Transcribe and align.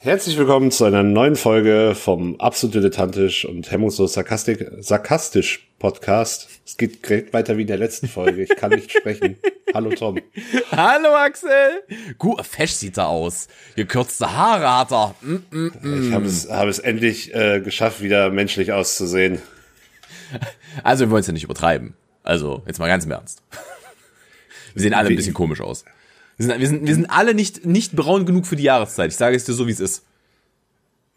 Herzlich 0.00 0.38
willkommen 0.38 0.70
zu 0.70 0.84
einer 0.84 1.02
neuen 1.02 1.34
Folge 1.34 1.96
vom 1.96 2.40
absolut 2.40 2.76
dilettantisch 2.76 3.44
und 3.44 3.68
hemmungslos 3.72 4.12
sarkastik, 4.12 4.64
sarkastisch 4.78 5.72
Podcast. 5.80 6.48
Es 6.64 6.76
geht 6.76 7.04
direkt 7.04 7.32
weiter 7.32 7.56
wie 7.56 7.62
in 7.62 7.66
der 7.66 7.78
letzten 7.78 8.06
Folge. 8.06 8.44
Ich 8.44 8.54
kann 8.54 8.70
nicht 8.70 8.92
sprechen. 8.92 9.38
Hallo 9.74 9.90
Tom. 9.90 10.20
Hallo 10.70 11.16
Axel. 11.16 11.82
Gut, 12.16 12.46
fesch 12.46 12.74
sieht 12.74 12.96
er 12.96 13.08
aus. 13.08 13.48
Gekürzte 13.74 14.32
Haare 14.32 14.78
hat 14.78 14.92
er. 14.92 15.16
Mm, 15.20 15.38
mm, 15.50 15.72
mm. 15.82 16.06
Ich 16.06 16.14
habe 16.14 16.26
es, 16.26 16.48
hab 16.48 16.68
es 16.68 16.78
endlich 16.78 17.34
äh, 17.34 17.60
geschafft, 17.60 18.00
wieder 18.00 18.30
menschlich 18.30 18.70
auszusehen. 18.70 19.42
Also 20.84 21.06
wir 21.06 21.10
wollen 21.10 21.22
es 21.22 21.26
ja 21.26 21.32
nicht 21.32 21.42
übertreiben. 21.42 21.94
Also 22.22 22.62
jetzt 22.68 22.78
mal 22.78 22.86
ganz 22.86 23.04
im 23.04 23.10
Ernst. 23.10 23.42
Wir 24.74 24.82
sehen 24.82 24.94
alle 24.94 25.08
ein 25.08 25.16
bisschen 25.16 25.34
komisch 25.34 25.60
aus. 25.60 25.84
Wir 26.38 26.46
sind, 26.46 26.60
wir 26.60 26.68
sind, 26.68 26.86
wir 26.86 26.94
sind 26.94 27.10
alle 27.10 27.34
nicht, 27.34 27.66
nicht 27.66 27.94
braun 27.94 28.24
genug 28.24 28.46
für 28.46 28.56
die 28.56 28.62
Jahreszeit. 28.62 29.10
Ich 29.10 29.16
sage 29.16 29.36
es 29.36 29.44
dir 29.44 29.52
so, 29.52 29.66
wie 29.66 29.72
es 29.72 29.80
ist. 29.80 30.04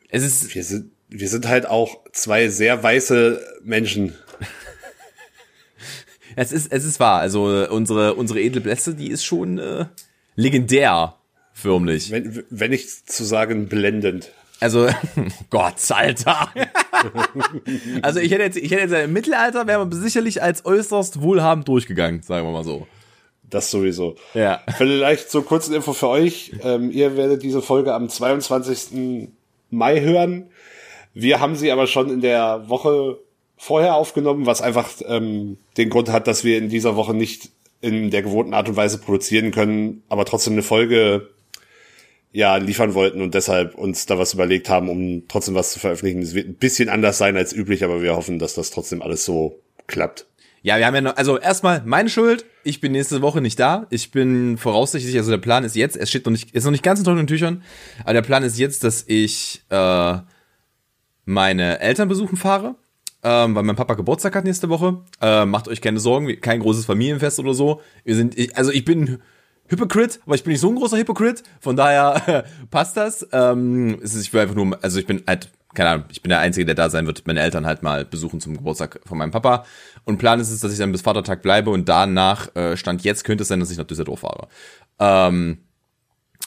Es 0.09 0.23
ist. 0.23 0.53
Wir 0.53 0.63
sind, 0.63 0.91
wir 1.09 1.29
sind 1.29 1.47
halt 1.47 1.67
auch 1.67 1.99
zwei 2.11 2.49
sehr 2.49 2.81
weiße 2.81 3.39
Menschen. 3.63 4.15
es 6.35 6.51
ist, 6.51 6.71
es 6.71 6.83
ist 6.83 6.99
wahr. 6.99 7.19
Also 7.19 7.67
unsere, 7.69 8.15
unsere 8.15 8.41
Edelblässe, 8.41 8.95
die 8.95 9.09
ist 9.09 9.23
schon 9.23 9.59
äh, 9.59 9.85
legendär, 10.35 11.15
förmlich. 11.53 12.11
Wenn, 12.11 12.43
wenn 12.49 12.71
nicht 12.71 13.11
zu 13.11 13.23
sagen, 13.23 13.67
blendend. 13.67 14.31
Also, 14.59 14.89
Gott, 15.49 15.75
Alter. 15.89 16.51
also 18.01 18.19
ich 18.19 18.31
hätte 18.31 18.43
jetzt, 18.43 18.57
ich 18.57 18.71
hätte 18.71 18.81
jetzt 18.81 19.05
im 19.05 19.13
Mittelalter 19.13 19.67
wäre 19.67 19.85
man 19.85 19.91
sicherlich 19.91 20.41
als 20.41 20.65
äußerst 20.65 21.21
wohlhabend 21.21 21.67
durchgegangen, 21.67 22.21
sagen 22.21 22.47
wir 22.47 22.51
mal 22.51 22.63
so. 22.63 22.87
Das 23.51 23.69
sowieso. 23.69 24.15
Ja. 24.33 24.61
Vielleicht 24.77 25.29
so 25.29 25.43
kurze 25.43 25.75
Info 25.75 25.93
für 25.93 26.07
euch. 26.07 26.53
Ähm, 26.63 26.89
ihr 26.89 27.17
werdet 27.17 27.43
diese 27.43 27.61
Folge 27.61 27.93
am 27.93 28.09
22. 28.09 29.27
Mai 29.69 30.01
hören. 30.01 30.49
Wir 31.13 31.39
haben 31.41 31.55
sie 31.55 31.71
aber 31.71 31.85
schon 31.85 32.09
in 32.09 32.21
der 32.21 32.69
Woche 32.69 33.19
vorher 33.57 33.95
aufgenommen, 33.95 34.45
was 34.45 34.61
einfach 34.61 34.89
ähm, 35.05 35.57
den 35.77 35.89
Grund 35.89 36.09
hat, 36.09 36.27
dass 36.27 36.43
wir 36.43 36.57
in 36.57 36.69
dieser 36.69 36.95
Woche 36.95 37.13
nicht 37.13 37.49
in 37.81 38.09
der 38.09 38.21
gewohnten 38.21 38.53
Art 38.53 38.69
und 38.69 38.77
Weise 38.77 38.97
produzieren 38.97 39.51
können, 39.51 40.03
aber 40.07 40.25
trotzdem 40.25 40.53
eine 40.53 40.63
Folge 40.63 41.29
ja 42.31 42.55
liefern 42.55 42.93
wollten 42.93 43.21
und 43.21 43.33
deshalb 43.33 43.75
uns 43.75 44.05
da 44.05 44.17
was 44.17 44.33
überlegt 44.33 44.69
haben, 44.69 44.87
um 44.87 45.27
trotzdem 45.27 45.55
was 45.55 45.73
zu 45.73 45.79
veröffentlichen. 45.79 46.21
Es 46.21 46.33
wird 46.33 46.47
ein 46.47 46.55
bisschen 46.55 46.87
anders 46.87 47.17
sein 47.17 47.35
als 47.35 47.53
üblich, 47.53 47.83
aber 47.83 48.01
wir 48.01 48.15
hoffen, 48.15 48.39
dass 48.39 48.53
das 48.53 48.71
trotzdem 48.71 49.01
alles 49.01 49.25
so 49.25 49.59
klappt. 49.87 50.27
Ja, 50.63 50.77
wir 50.77 50.85
haben 50.85 50.93
ja 50.93 51.01
noch, 51.01 51.17
also 51.17 51.39
erstmal 51.39 51.81
meine 51.85 52.09
Schuld. 52.09 52.45
Ich 52.63 52.81
bin 52.81 52.91
nächste 52.91 53.21
Woche 53.23 53.41
nicht 53.41 53.59
da. 53.59 53.87
Ich 53.89 54.11
bin 54.11 54.57
voraussichtlich, 54.57 55.17
also 55.17 55.31
der 55.31 55.39
Plan 55.39 55.63
ist 55.63 55.75
jetzt, 55.75 55.97
es 55.97 56.09
steht 56.09 56.25
noch 56.25 56.31
nicht, 56.31 56.51
ist 56.51 56.65
noch 56.65 56.71
nicht 56.71 56.83
ganz 56.83 56.99
in 56.99 57.05
trockenen 57.05 57.25
Tüchern, 57.25 57.63
aber 58.03 58.13
der 58.13 58.21
Plan 58.21 58.43
ist 58.43 58.59
jetzt, 58.59 58.83
dass 58.83 59.03
ich 59.07 59.63
äh, 59.69 60.17
meine 61.25 61.79
Eltern 61.79 62.07
besuchen 62.07 62.37
fahre, 62.37 62.75
ähm, 63.23 63.55
weil 63.55 63.63
mein 63.63 63.75
Papa 63.75 63.95
Geburtstag 63.95 64.35
hat 64.35 64.43
nächste 64.43 64.69
Woche. 64.69 65.01
Äh, 65.19 65.45
macht 65.45 65.67
euch 65.67 65.81
keine 65.81 65.99
Sorgen, 65.99 66.39
kein 66.41 66.59
großes 66.59 66.85
Familienfest 66.85 67.39
oder 67.39 67.55
so. 67.55 67.81
Wir 68.03 68.15
sind, 68.15 68.37
ich, 68.37 68.55
also 68.55 68.71
ich 68.71 68.85
bin 68.85 69.19
Hypocrite, 69.67 70.19
aber 70.25 70.35
ich 70.35 70.43
bin 70.43 70.51
nicht 70.51 70.61
so 70.61 70.69
ein 70.69 70.75
großer 70.75 70.97
Hypocrite, 70.97 71.41
von 71.59 71.75
daher 71.75 72.45
passt 72.69 72.97
das. 72.97 73.27
Ähm, 73.31 73.97
es 74.03 74.13
ist, 74.13 74.27
ich 74.27 74.33
will 74.33 74.41
einfach 74.41 74.55
nur, 74.55 74.77
also 74.83 74.99
ich 74.99 75.07
bin 75.07 75.23
halt 75.25 75.49
keine 75.73 75.89
Ahnung, 75.89 76.05
ich 76.11 76.21
bin 76.21 76.29
der 76.29 76.39
Einzige, 76.39 76.65
der 76.65 76.75
da 76.75 76.89
sein 76.89 77.07
wird, 77.07 77.25
meine 77.27 77.41
Eltern 77.41 77.65
halt 77.65 77.83
mal 77.83 78.05
besuchen 78.05 78.41
zum 78.41 78.57
Geburtstag 78.57 78.99
von 79.05 79.17
meinem 79.17 79.31
Papa. 79.31 79.65
Und 80.03 80.17
Plan 80.17 80.39
ist 80.39 80.51
es, 80.51 80.59
dass 80.59 80.73
ich 80.73 80.79
dann 80.79 80.91
bis 80.91 81.01
Vatertag 81.01 81.41
bleibe 81.41 81.69
und 81.69 81.87
danach, 81.87 82.53
äh, 82.55 82.75
Stand 82.75 83.03
jetzt, 83.03 83.23
könnte 83.23 83.43
es 83.43 83.47
sein, 83.47 83.59
dass 83.59 83.71
ich 83.71 83.77
nach 83.77 83.85
Düsseldorf 83.85 84.21
fahre. 84.21 84.47
Ähm, 84.99 85.59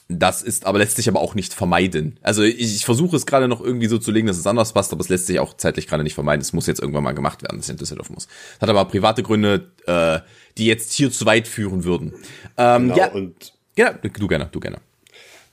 das 0.09 0.43
ist 0.43 0.67
aber 0.67 0.79
lässt 0.79 0.97
sich 0.97 1.09
aber 1.09 1.21
auch 1.21 1.35
nicht 1.35 1.55
vermeiden. 1.55 2.19
Also 2.23 2.43
ich, 2.43 2.61
ich 2.61 2.85
versuche 2.85 3.17
es 3.17 3.25
gerade 3.25 3.49
noch 3.49 3.63
irgendwie 3.63 3.87
so 3.87 3.97
zu 3.99 4.11
legen, 4.11 4.27
dass 4.27 4.37
es 4.37 4.47
anders 4.47 4.75
passt, 4.75 4.93
aber 4.93 5.01
es 5.01 5.09
lässt 5.09 5.27
sich 5.27 5.41
auch 5.41 5.55
zeitlich 5.55 5.87
gerade 5.87 6.03
nicht 6.03 6.15
vermeiden. 6.15 6.43
Es 6.43 6.53
muss 6.53 6.67
jetzt 6.67 6.81
irgendwann 6.81 7.05
mal 7.05 7.15
gemacht 7.15 7.43
werden, 7.43 7.57
dass 7.57 7.67
ich 7.67 7.73
in 7.73 7.79
Düsseldorf 7.79 8.11
muss. 8.11 8.27
Das 8.27 8.63
hat 8.63 8.69
aber 8.69 8.85
private 8.85 9.23
Gründe, 9.23 9.71
äh, 9.87 10.21
die 10.59 10.67
jetzt 10.67 10.93
hier 10.93 11.11
zu 11.11 11.25
weit 11.25 11.49
führen 11.49 11.85
würden. 11.85 12.13
Ähm, 12.59 12.89
genau, 12.89 12.97
ja, 12.97 13.13
und 13.13 13.55
ja, 13.77 13.93
du 13.95 14.29
gerne, 14.29 14.49
du 14.53 14.61
gerne. 14.61 14.79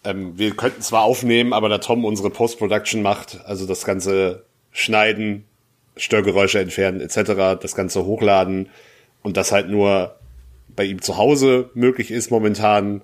Ähm, 0.03 0.37
wir 0.37 0.51
könnten 0.55 0.81
zwar 0.81 1.03
aufnehmen, 1.03 1.53
aber 1.53 1.69
da 1.69 1.77
Tom 1.77 2.05
unsere 2.05 2.29
Post-Production 2.29 3.01
macht, 3.01 3.39
also 3.45 3.65
das 3.67 3.85
ganze 3.85 4.45
Schneiden, 4.71 5.45
Störgeräusche 5.95 6.59
entfernen 6.59 7.01
etc., 7.01 7.59
das 7.61 7.75
ganze 7.75 8.05
hochladen 8.05 8.69
und 9.21 9.37
das 9.37 9.51
halt 9.51 9.69
nur 9.69 10.15
bei 10.75 10.85
ihm 10.85 11.01
zu 11.01 11.17
Hause 11.17 11.69
möglich 11.73 12.11
ist 12.11 12.31
momentan, 12.31 13.01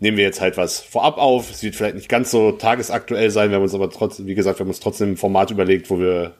nehmen 0.00 0.16
wir 0.16 0.24
jetzt 0.24 0.40
halt 0.40 0.56
was 0.56 0.80
vorab 0.80 1.18
auf. 1.18 1.50
Es 1.50 1.62
wird 1.62 1.74
vielleicht 1.74 1.96
nicht 1.96 2.08
ganz 2.08 2.30
so 2.30 2.52
tagesaktuell 2.52 3.30
sein, 3.30 3.50
wir 3.50 3.56
haben 3.56 3.64
uns 3.64 3.74
aber 3.74 3.90
trotzdem, 3.90 4.26
wie 4.26 4.34
gesagt, 4.34 4.58
wir 4.58 4.64
haben 4.64 4.70
uns 4.70 4.80
trotzdem 4.80 5.12
ein 5.12 5.16
Format 5.16 5.50
überlegt, 5.50 5.90
wo 5.90 5.98
wir 5.98 6.34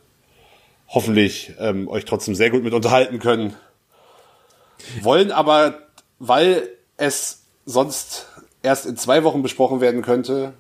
hoffentlich 0.89 1.53
ähm, 1.59 1.89
euch 1.89 2.05
trotzdem 2.05 2.35
sehr 2.35 2.51
gut 2.51 2.63
mit 2.63 2.73
unterhalten 2.73 3.19
können. 3.19 3.55
Wollen 5.03 5.33
aber, 5.33 5.79
weil 6.19 6.69
es 6.97 7.45
sonst 7.65 8.29
erst 8.67 8.85
in 8.85 8.97
zwei 8.97 9.25
Wochen 9.25 9.43
besprochen 9.43 9.81
werden 9.81 10.03
könnte, 10.03 10.53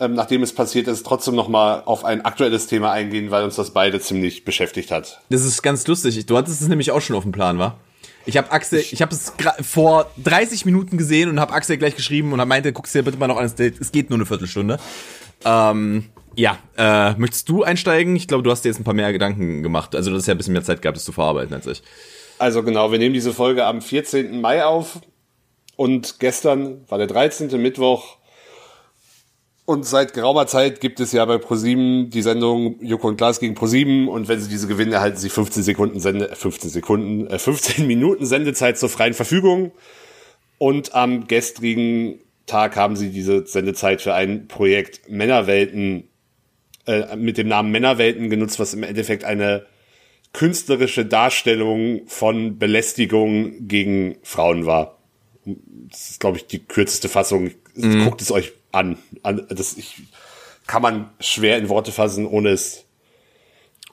ähm, 0.00 0.14
nachdem 0.14 0.42
es 0.42 0.54
passiert 0.54 0.88
ist, 0.88 1.04
trotzdem 1.04 1.34
nochmal 1.34 1.82
auf 1.84 2.04
ein 2.04 2.24
aktuelles 2.24 2.66
Thema 2.66 2.92
eingehen, 2.92 3.30
weil 3.30 3.44
uns 3.44 3.56
das 3.56 3.70
beide 3.70 4.00
ziemlich 4.00 4.44
beschäftigt 4.44 4.90
hat. 4.90 5.20
Das 5.28 5.44
ist 5.44 5.62
ganz 5.62 5.86
lustig. 5.86 6.24
Du 6.26 6.36
hattest 6.36 6.62
es 6.62 6.68
nämlich 6.68 6.90
auch 6.90 7.00
schon 7.00 7.16
auf 7.16 7.24
dem 7.24 7.32
Plan, 7.32 7.58
war? 7.58 7.78
Ich 8.24 8.36
habe 8.36 8.52
Axel, 8.52 8.78
ich 8.78 9.02
habe 9.02 9.12
es 9.12 9.32
vor 9.62 10.10
30 10.22 10.64
Minuten 10.64 10.96
gesehen 10.96 11.28
und 11.28 11.40
habe 11.40 11.52
Axel 11.52 11.76
gleich 11.76 11.96
geschrieben 11.96 12.32
und 12.32 12.38
er 12.38 12.46
meinte, 12.46 12.72
guck's 12.72 12.92
dir 12.92 13.02
bitte 13.02 13.18
mal 13.18 13.26
noch 13.26 13.36
an, 13.36 13.44
es 13.44 13.92
geht 13.92 14.10
nur 14.10 14.16
eine 14.16 14.26
Viertelstunde. 14.26 14.78
Ähm, 15.44 16.04
ja, 16.36 16.58
äh, 16.78 17.14
möchtest 17.14 17.48
du 17.48 17.64
einsteigen? 17.64 18.14
Ich 18.14 18.28
glaube, 18.28 18.44
du 18.44 18.50
hast 18.52 18.64
dir 18.64 18.68
jetzt 18.68 18.78
ein 18.78 18.84
paar 18.84 18.94
mehr 18.94 19.12
Gedanken 19.12 19.64
gemacht. 19.64 19.96
Also 19.96 20.10
du 20.10 20.16
hast 20.16 20.26
ja 20.26 20.34
ein 20.34 20.38
bisschen 20.38 20.52
mehr 20.52 20.62
Zeit 20.62 20.80
gehabt, 20.80 20.96
das 20.96 21.04
zu 21.04 21.12
verarbeiten 21.12 21.52
als 21.52 21.66
ich. 21.66 21.82
Also 22.38 22.62
genau, 22.62 22.92
wir 22.92 22.98
nehmen 22.98 23.12
diese 23.12 23.32
Folge 23.32 23.66
am 23.66 23.82
14. 23.82 24.40
Mai 24.40 24.64
auf. 24.64 25.00
Und 25.76 26.20
gestern 26.20 26.84
war 26.88 26.98
der 26.98 27.06
13. 27.06 27.60
Mittwoch. 27.60 28.18
Und 29.64 29.86
seit 29.86 30.12
geraumer 30.12 30.46
Zeit 30.46 30.80
gibt 30.80 30.98
es 30.98 31.12
ja 31.12 31.24
bei 31.24 31.38
ProSieben 31.38 32.10
die 32.10 32.22
Sendung 32.22 32.82
Joko 32.82 33.08
und 33.08 33.16
Klaas 33.16 33.38
gegen 33.38 33.54
ProSieben 33.54 34.08
und 34.08 34.26
wenn 34.26 34.40
sie 34.40 34.48
diese 34.48 34.66
gewinnen, 34.66 34.92
erhalten 34.92 35.18
sie 35.18 35.30
15 35.30 35.62
Sekunden 35.62 36.00
Sende, 36.00 36.34
15 36.34 36.68
äh, 36.68 36.72
Sekunden, 36.72 37.26
äh, 37.28 37.38
15 37.38 37.86
Minuten 37.86 38.26
Sendezeit 38.26 38.76
zur 38.76 38.88
freien 38.88 39.14
Verfügung. 39.14 39.70
Und 40.58 40.94
am 40.94 41.28
gestrigen 41.28 42.18
Tag 42.46 42.76
haben 42.76 42.96
sie 42.96 43.10
diese 43.10 43.46
Sendezeit 43.46 44.02
für 44.02 44.14
ein 44.14 44.48
Projekt 44.48 45.08
Männerwelten 45.08 46.08
äh, 46.86 47.16
mit 47.16 47.38
dem 47.38 47.46
Namen 47.46 47.70
Männerwelten 47.70 48.30
genutzt, 48.30 48.58
was 48.58 48.74
im 48.74 48.82
Endeffekt 48.82 49.22
eine 49.22 49.66
künstlerische 50.32 51.06
Darstellung 51.06 52.02
von 52.06 52.58
Belästigung 52.58 53.68
gegen 53.68 54.16
Frauen 54.22 54.66
war 54.66 55.01
das 55.92 56.10
ist, 56.10 56.20
glaube 56.20 56.38
ich, 56.38 56.46
die 56.46 56.58
kürzeste 56.58 57.08
Fassung. 57.08 57.52
Mhm. 57.74 58.04
Guckt 58.04 58.20
es 58.20 58.32
euch 58.32 58.52
an. 58.72 58.98
an 59.22 59.46
das 59.48 59.76
ich, 59.76 60.02
kann 60.66 60.82
man 60.82 61.10
schwer 61.20 61.58
in 61.58 61.68
Worte 61.68 61.92
fassen, 61.92 62.26
ohne 62.26 62.50
es 62.50 62.84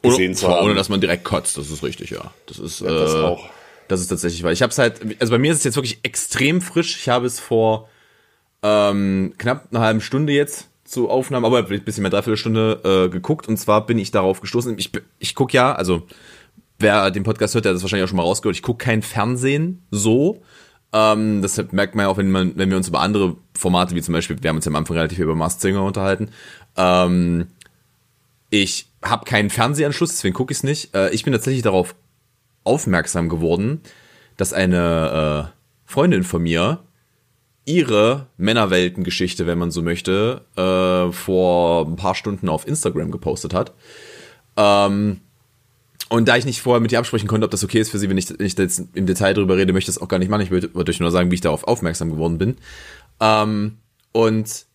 gesehen 0.01 0.33
zu 0.33 0.47
haben. 0.47 0.65
Ohne 0.65 0.75
dass 0.75 0.89
man 0.89 1.01
direkt 1.01 1.23
kotzt, 1.23 1.57
das 1.57 1.69
ist 1.69 1.83
richtig, 1.83 2.09
ja. 2.11 2.33
Das 2.47 2.59
ist, 2.59 2.81
ja, 2.81 2.87
das 2.87 3.13
äh, 3.13 3.17
auch. 3.17 3.49
Das 3.87 4.01
ist 4.01 4.07
tatsächlich 4.07 4.43
weil 4.43 4.53
Ich 4.53 4.61
habe 4.61 4.71
es 4.71 4.77
halt, 4.77 5.01
also 5.19 5.31
bei 5.31 5.39
mir 5.39 5.51
ist 5.51 5.59
es 5.59 5.63
jetzt 5.63 5.75
wirklich 5.75 5.99
extrem 6.03 6.61
frisch. 6.61 6.97
Ich 6.97 7.09
habe 7.09 7.25
es 7.25 7.39
vor 7.39 7.89
ähm, 8.61 9.33
knapp 9.37 9.67
einer 9.71 9.81
halben 9.81 10.01
Stunde 10.01 10.31
jetzt 10.31 10.67
zu 10.83 11.09
Aufnahmen, 11.09 11.45
aber 11.45 11.57
ein 11.67 11.83
bisschen 11.83 12.03
mehr 12.03 12.11
dreiviertel 12.11 12.37
Stunde 12.37 12.81
äh, 12.83 13.09
geguckt. 13.09 13.47
Und 13.47 13.57
zwar 13.57 13.85
bin 13.85 13.97
ich 13.97 14.11
darauf 14.11 14.41
gestoßen. 14.41 14.77
Ich, 14.77 14.91
ich 15.17 15.35
guck 15.35 15.53
ja, 15.53 15.73
also 15.73 16.03
wer 16.77 17.11
den 17.11 17.23
Podcast 17.23 17.55
hört, 17.55 17.65
der 17.65 17.71
hat 17.71 17.75
das 17.75 17.83
wahrscheinlich 17.83 18.05
auch 18.05 18.09
schon 18.09 18.17
mal 18.17 18.23
rausgehört. 18.23 18.55
Ich 18.55 18.63
gucke 18.63 18.85
kein 18.85 19.01
Fernsehen 19.01 19.85
so. 19.91 20.41
Ähm, 20.91 21.41
das 21.41 21.57
merkt 21.71 21.95
man 21.95 22.05
ja 22.05 22.09
auch, 22.09 22.17
wenn, 22.17 22.31
man, 22.31 22.53
wenn 22.55 22.69
wir 22.69 22.77
uns 22.77 22.87
über 22.87 23.01
andere 23.01 23.35
Formate, 23.57 23.95
wie 23.95 24.01
zum 24.01 24.13
Beispiel, 24.13 24.41
wir 24.41 24.49
haben 24.49 24.57
uns 24.57 24.65
ja 24.65 24.71
am 24.71 24.75
Anfang 24.75 24.97
relativ 24.97 25.19
über 25.19 25.35
Mars 25.35 25.61
Singer 25.61 25.83
unterhalten. 25.83 26.29
Ähm, 26.77 27.47
ich 28.49 28.87
habe 29.03 29.25
keinen 29.25 29.49
Fernsehanschluss, 29.49 30.09
deswegen 30.09 30.33
gucke 30.33 30.51
ich 30.51 30.59
es 30.59 30.63
nicht. 30.63 30.95
Äh, 30.95 31.11
ich 31.11 31.23
bin 31.23 31.33
tatsächlich 31.33 31.61
darauf 31.61 31.95
aufmerksam 32.63 33.29
geworden, 33.29 33.81
dass 34.37 34.53
eine 34.53 35.51
äh, 35.53 35.59
Freundin 35.85 36.23
von 36.23 36.41
mir 36.41 36.79
ihre 37.65 38.27
Männerweltengeschichte, 38.37 39.45
wenn 39.45 39.59
man 39.59 39.69
so 39.69 39.83
möchte, 39.83 40.41
äh, 40.55 41.11
vor 41.11 41.85
ein 41.85 41.95
paar 41.97 42.15
Stunden 42.15 42.49
auf 42.49 42.67
Instagram 42.67 43.11
gepostet 43.11 43.53
hat. 43.53 43.73
Ähm, 44.57 45.21
und 46.07 46.27
da 46.27 46.37
ich 46.37 46.45
nicht 46.45 46.61
vorher 46.61 46.79
mit 46.79 46.91
ihr 46.91 46.99
absprechen 46.99 47.27
konnte, 47.27 47.45
ob 47.45 47.51
das 47.51 47.63
okay 47.63 47.79
ist 47.79 47.91
für 47.91 47.99
sie, 47.99 48.09
wenn 48.09 48.17
ich, 48.17 48.29
wenn 48.29 48.45
ich 48.45 48.57
jetzt 48.57 48.81
im 48.93 49.05
Detail 49.05 49.33
drüber 49.33 49.57
rede, 49.57 49.73
möchte 49.73 49.91
ich 49.91 49.95
das 49.95 50.01
auch 50.01 50.07
gar 50.07 50.17
nicht 50.17 50.29
machen. 50.29 50.41
Ich 50.41 50.51
wollte 50.51 50.75
euch 50.75 50.99
nur 50.99 51.11
sagen, 51.11 51.29
wie 51.29 51.35
ich 51.35 51.41
darauf 51.41 51.65
aufmerksam 51.65 52.09
geworden 52.09 52.37
bin. 52.37 52.57
Ähm, 53.19 53.77
und 54.11 54.65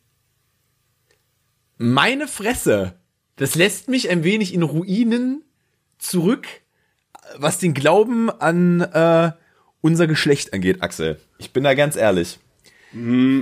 meine 1.76 2.28
Fresse, 2.28 2.94
das 3.36 3.56
lässt 3.56 3.88
mich 3.88 4.10
ein 4.10 4.22
wenig 4.22 4.54
in 4.54 4.62
Ruinen 4.62 5.42
zurück, 5.98 6.46
was 7.36 7.58
den 7.58 7.74
Glauben 7.74 8.30
an 8.30 8.80
äh, 8.80 9.32
unser 9.80 10.06
Geschlecht 10.06 10.52
angeht, 10.52 10.82
Axel. 10.82 11.20
Ich 11.38 11.52
bin 11.52 11.64
da 11.64 11.74
ganz 11.74 11.96
ehrlich. 11.96 12.38
Mm, 12.92 13.40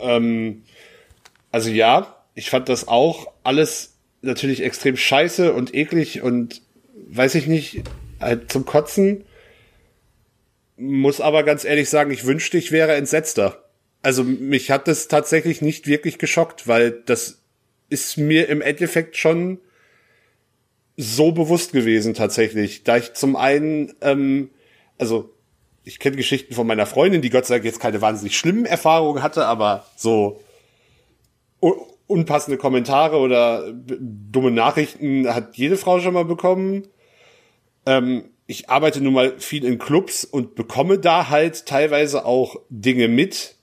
ähm, 0.00 0.62
also 1.52 1.70
ja, 1.70 2.24
ich 2.34 2.50
fand 2.50 2.68
das 2.68 2.88
auch 2.88 3.28
alles 3.44 3.96
natürlich 4.22 4.62
extrem 4.62 4.96
scheiße 4.96 5.52
und 5.52 5.74
eklig 5.74 6.22
und 6.22 6.62
weiß 7.12 7.34
ich 7.34 7.46
nicht, 7.46 7.82
halt 8.20 8.50
zum 8.50 8.64
Kotzen. 8.64 9.24
Muss 10.76 11.20
aber 11.20 11.42
ganz 11.42 11.64
ehrlich 11.64 11.88
sagen, 11.88 12.10
ich 12.10 12.24
wünschte, 12.24 12.58
ich 12.58 12.72
wäre 12.72 12.94
entsetzter. 12.94 13.64
Also 14.02 14.24
mich 14.24 14.70
hat 14.70 14.88
das 14.88 15.08
tatsächlich 15.08 15.60
nicht 15.60 15.86
wirklich 15.86 16.18
geschockt, 16.18 16.66
weil 16.68 16.92
das 17.04 17.42
ist 17.90 18.16
mir 18.16 18.48
im 18.48 18.62
Endeffekt 18.62 19.16
schon 19.16 19.58
so 20.96 21.32
bewusst 21.32 21.72
gewesen 21.72 22.14
tatsächlich, 22.14 22.84
da 22.84 22.96
ich 22.96 23.14
zum 23.14 23.36
einen, 23.36 23.94
ähm, 24.00 24.50
also 24.98 25.34
ich 25.84 25.98
kenne 25.98 26.16
Geschichten 26.16 26.54
von 26.54 26.66
meiner 26.66 26.86
Freundin, 26.86 27.22
die 27.22 27.30
Gott 27.30 27.46
sei 27.46 27.54
Dank 27.54 27.64
jetzt 27.64 27.80
keine 27.80 28.00
wahnsinnig 28.00 28.36
schlimmen 28.36 28.66
Erfahrungen 28.66 29.22
hatte, 29.22 29.46
aber 29.46 29.86
so 29.96 30.40
unpassende 32.06 32.58
Kommentare 32.58 33.16
oder 33.16 33.72
dumme 33.72 34.50
Nachrichten 34.50 35.32
hat 35.32 35.56
jede 35.56 35.76
Frau 35.76 36.00
schon 36.00 36.14
mal 36.14 36.24
bekommen. 36.24 36.88
Ähm, 37.86 38.30
ich 38.46 38.68
arbeite 38.68 39.00
nun 39.00 39.12
mal 39.12 39.38
viel 39.38 39.64
in 39.64 39.78
Clubs 39.78 40.24
und 40.24 40.54
bekomme 40.54 40.98
da 40.98 41.28
halt 41.28 41.66
teilweise 41.66 42.24
auch 42.24 42.56
Dinge 42.68 43.08
mit. 43.08 43.56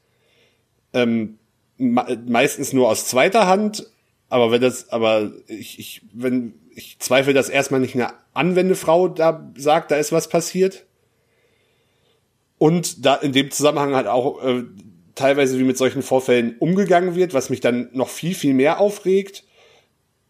Ähm, 0.93 1.37
meistens 1.77 2.73
nur 2.73 2.89
aus 2.89 3.07
zweiter 3.07 3.47
Hand, 3.47 3.87
aber 4.29 4.51
wenn 4.51 4.61
das, 4.61 4.89
aber 4.89 5.31
ich, 5.47 5.79
ich, 5.79 6.01
wenn, 6.13 6.53
ich 6.73 6.99
zweifle, 6.99 7.33
dass 7.33 7.49
erstmal 7.49 7.79
nicht 7.79 7.95
eine 7.95 8.13
Anwendefrau 8.33 9.07
da 9.07 9.51
sagt, 9.55 9.91
da 9.91 9.97
ist 9.97 10.11
was 10.11 10.29
passiert. 10.29 10.85
Und 12.57 13.05
da 13.05 13.15
in 13.15 13.33
dem 13.33 13.51
Zusammenhang 13.51 13.93
halt 13.95 14.07
auch 14.07 14.43
äh, 14.43 14.63
teilweise 15.15 15.59
wie 15.59 15.63
mit 15.63 15.77
solchen 15.77 16.01
Vorfällen 16.01 16.55
umgegangen 16.59 17.15
wird, 17.15 17.33
was 17.33 17.49
mich 17.49 17.59
dann 17.59 17.89
noch 17.93 18.09
viel, 18.09 18.33
viel 18.33 18.53
mehr 18.53 18.79
aufregt. 18.79 19.43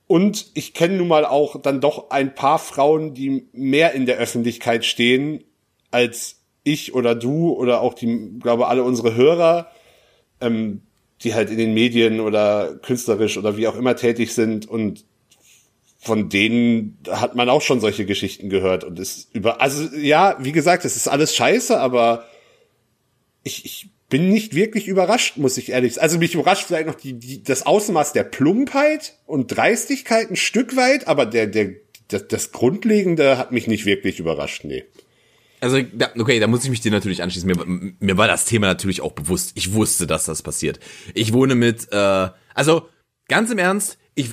Und 0.07 0.47
ich 0.53 0.73
kenne 0.73 0.97
nun 0.97 1.09
mal 1.09 1.25
auch 1.25 1.61
dann 1.61 1.81
doch 1.81 2.09
ein 2.11 2.33
paar 2.33 2.59
Frauen, 2.59 3.13
die 3.13 3.47
mehr 3.51 3.91
in 3.93 4.05
der 4.05 4.17
Öffentlichkeit 4.17 4.85
stehen 4.85 5.43
als 5.91 6.41
ich 6.63 6.93
oder 6.93 7.15
du 7.15 7.51
oder 7.51 7.81
auch 7.81 7.93
die, 7.93 8.39
glaube 8.39 8.67
alle 8.67 8.83
unsere 8.83 9.15
Hörer, 9.15 9.69
ähm, 10.41 10.81
die 11.21 11.33
halt 11.33 11.49
in 11.49 11.57
den 11.57 11.73
Medien 11.73 12.19
oder 12.19 12.75
künstlerisch 12.81 13.37
oder 13.37 13.57
wie 13.57 13.67
auch 13.67 13.75
immer 13.75 13.95
tätig 13.95 14.33
sind. 14.33 14.67
Und 14.67 15.05
von 15.99 16.29
denen 16.29 16.99
hat 17.09 17.35
man 17.35 17.49
auch 17.49 17.61
schon 17.61 17.79
solche 17.79 18.05
Geschichten 18.05 18.49
gehört. 18.49 18.83
Und 18.83 18.99
ist 18.99 19.33
über, 19.33 19.61
also 19.61 19.95
ja, 19.97 20.37
wie 20.39 20.51
gesagt, 20.51 20.85
es 20.85 20.95
ist 20.95 21.07
alles 21.07 21.35
scheiße, 21.35 21.79
aber 21.79 22.25
ich, 23.43 23.65
ich 23.65 23.89
bin 24.09 24.29
nicht 24.29 24.55
wirklich 24.55 24.87
überrascht, 24.87 25.37
muss 25.37 25.57
ich 25.57 25.69
ehrlich 25.69 25.95
sagen. 25.95 26.03
Also 26.03 26.17
mich 26.17 26.33
überrascht 26.33 26.65
vielleicht 26.65 26.87
noch 26.87 26.95
die, 26.95 27.13
die, 27.13 27.43
das 27.43 27.65
Ausmaß 27.65 28.13
der 28.13 28.23
Plumpheit 28.23 29.17
und 29.25 29.47
Dreistigkeit 29.47 30.29
ein 30.29 30.35
Stück 30.35 30.75
weit, 30.75 31.07
aber 31.07 31.25
der, 31.25 31.47
der, 31.47 31.71
das, 32.07 32.27
das 32.27 32.51
Grundlegende 32.51 33.37
hat 33.37 33.51
mich 33.51 33.67
nicht 33.67 33.85
wirklich 33.85 34.19
überrascht, 34.19 34.63
nee. 34.63 34.85
Also, 35.59 35.79
okay, 36.19 36.39
da 36.39 36.47
muss 36.47 36.63
ich 36.63 36.69
mich 36.69 36.81
dir 36.81 36.91
natürlich 36.91 37.23
anschließen. 37.23 37.47
Mir, 37.49 37.93
mir 37.99 38.17
war 38.17 38.27
das 38.27 38.45
Thema 38.45 38.67
natürlich 38.67 39.01
auch 39.01 39.13
bewusst. 39.13 39.53
Ich 39.55 39.73
wusste, 39.73 40.05
dass 40.05 40.25
das 40.25 40.43
passiert. 40.43 40.79
Ich 41.15 41.33
wohne 41.33 41.55
mit, 41.55 41.91
äh, 41.91 42.29
also, 42.53 42.87
ganz 43.27 43.49
im 43.49 43.57
Ernst, 43.57 43.97
ich, 44.13 44.29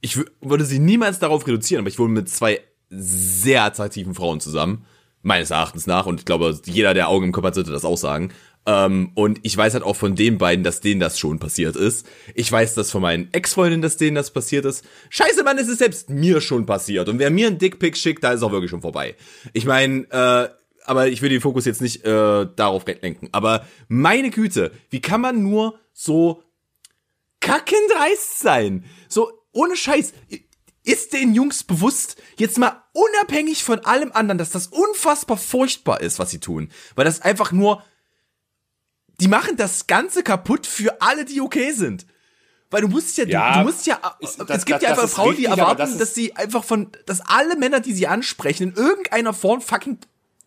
ich 0.00 0.18
würde 0.40 0.64
sie 0.64 0.78
niemals 0.78 1.18
darauf 1.18 1.46
reduzieren, 1.46 1.80
aber 1.80 1.88
ich 1.88 1.98
wohne 1.98 2.14
mit 2.14 2.30
zwei 2.30 2.60
sehr 2.88 3.64
attraktiven 3.64 4.14
Frauen 4.14 4.40
zusammen. 4.40 4.86
Meines 5.24 5.50
Erachtens 5.50 5.86
nach. 5.86 6.06
Und 6.06 6.20
ich 6.20 6.26
glaube, 6.26 6.58
jeder, 6.64 6.94
der 6.94 7.08
Augen 7.08 7.26
im 7.26 7.32
Kopf 7.32 7.44
hat, 7.44 7.54
sollte 7.54 7.70
das 7.70 7.84
auch 7.84 7.98
sagen. 7.98 8.32
Ähm, 8.64 9.10
und 9.14 9.40
ich 9.42 9.56
weiß 9.56 9.74
halt 9.74 9.82
auch 9.82 9.96
von 9.96 10.14
den 10.14 10.38
beiden, 10.38 10.62
dass 10.62 10.80
denen 10.80 11.00
das 11.00 11.18
schon 11.18 11.38
passiert 11.38 11.74
ist. 11.74 12.06
Ich 12.34 12.50
weiß 12.50 12.74
das 12.74 12.90
von 12.90 13.02
meinen 13.02 13.32
Ex-Freundinnen, 13.32 13.82
dass 13.82 13.96
denen 13.96 14.14
das 14.14 14.32
passiert 14.32 14.64
ist. 14.64 14.84
Scheiße, 15.10 15.42
Mann, 15.42 15.58
es 15.58 15.68
ist 15.68 15.78
selbst 15.78 16.10
mir 16.10 16.40
schon 16.40 16.64
passiert. 16.64 17.08
Und 17.08 17.18
wer 17.18 17.30
mir 17.30 17.48
einen 17.48 17.58
Dickpick 17.58 17.96
schickt, 17.96 18.22
da 18.22 18.32
ist 18.32 18.42
auch 18.42 18.52
wirklich 18.52 18.70
schon 18.70 18.82
vorbei. 18.82 19.16
Ich 19.52 19.64
meine, 19.64 20.06
äh, 20.10 20.48
aber 20.84 21.08
ich 21.08 21.22
will 21.22 21.30
den 21.30 21.40
Fokus 21.40 21.64
jetzt 21.64 21.82
nicht 21.82 22.04
äh, 22.04 22.46
darauf 22.56 22.84
lenken. 22.86 23.28
Aber 23.32 23.66
meine 23.88 24.30
Güte, 24.30 24.72
wie 24.90 25.00
kann 25.00 25.20
man 25.20 25.42
nur 25.42 25.78
so 25.92 26.42
kackendreist 27.40 28.38
sein? 28.38 28.84
So, 29.08 29.32
ohne 29.52 29.76
Scheiß. 29.76 30.12
Ist 30.84 31.12
den 31.12 31.32
Jungs 31.32 31.62
bewusst, 31.62 32.20
jetzt 32.38 32.58
mal 32.58 32.82
unabhängig 32.92 33.62
von 33.62 33.78
allem 33.80 34.10
anderen, 34.10 34.38
dass 34.38 34.50
das 34.50 34.66
unfassbar 34.66 35.36
furchtbar 35.36 36.00
ist, 36.00 36.18
was 36.18 36.30
sie 36.30 36.40
tun? 36.40 36.70
Weil 36.96 37.04
das 37.04 37.20
einfach 37.20 37.52
nur 37.52 37.84
die 39.22 39.28
machen 39.28 39.56
das 39.56 39.86
Ganze 39.86 40.24
kaputt 40.24 40.66
für 40.66 41.00
alle, 41.00 41.24
die 41.24 41.40
okay 41.40 41.70
sind. 41.70 42.06
Weil 42.70 42.80
du 42.80 42.88
musst 42.88 43.16
ja, 43.18 43.24
ja 43.24 43.52
du, 43.52 43.58
du 43.60 43.64
musst 43.66 43.86
ja, 43.86 44.00
ist, 44.18 44.40
das, 44.40 44.58
es 44.58 44.64
gibt 44.64 44.76
das, 44.76 44.82
ja 44.82 44.88
einfach 44.90 45.08
Frauen, 45.08 45.28
richtig, 45.28 45.46
die 45.46 45.50
erwarten, 45.52 45.78
das 45.78 45.96
dass 45.96 46.14
sie 46.14 46.34
einfach 46.34 46.64
von, 46.64 46.90
dass 47.06 47.20
alle 47.20 47.56
Männer, 47.56 47.78
die 47.78 47.92
sie 47.92 48.08
ansprechen, 48.08 48.70
in 48.70 48.74
irgendeiner 48.74 49.32
Form 49.32 49.60
fucking 49.60 49.98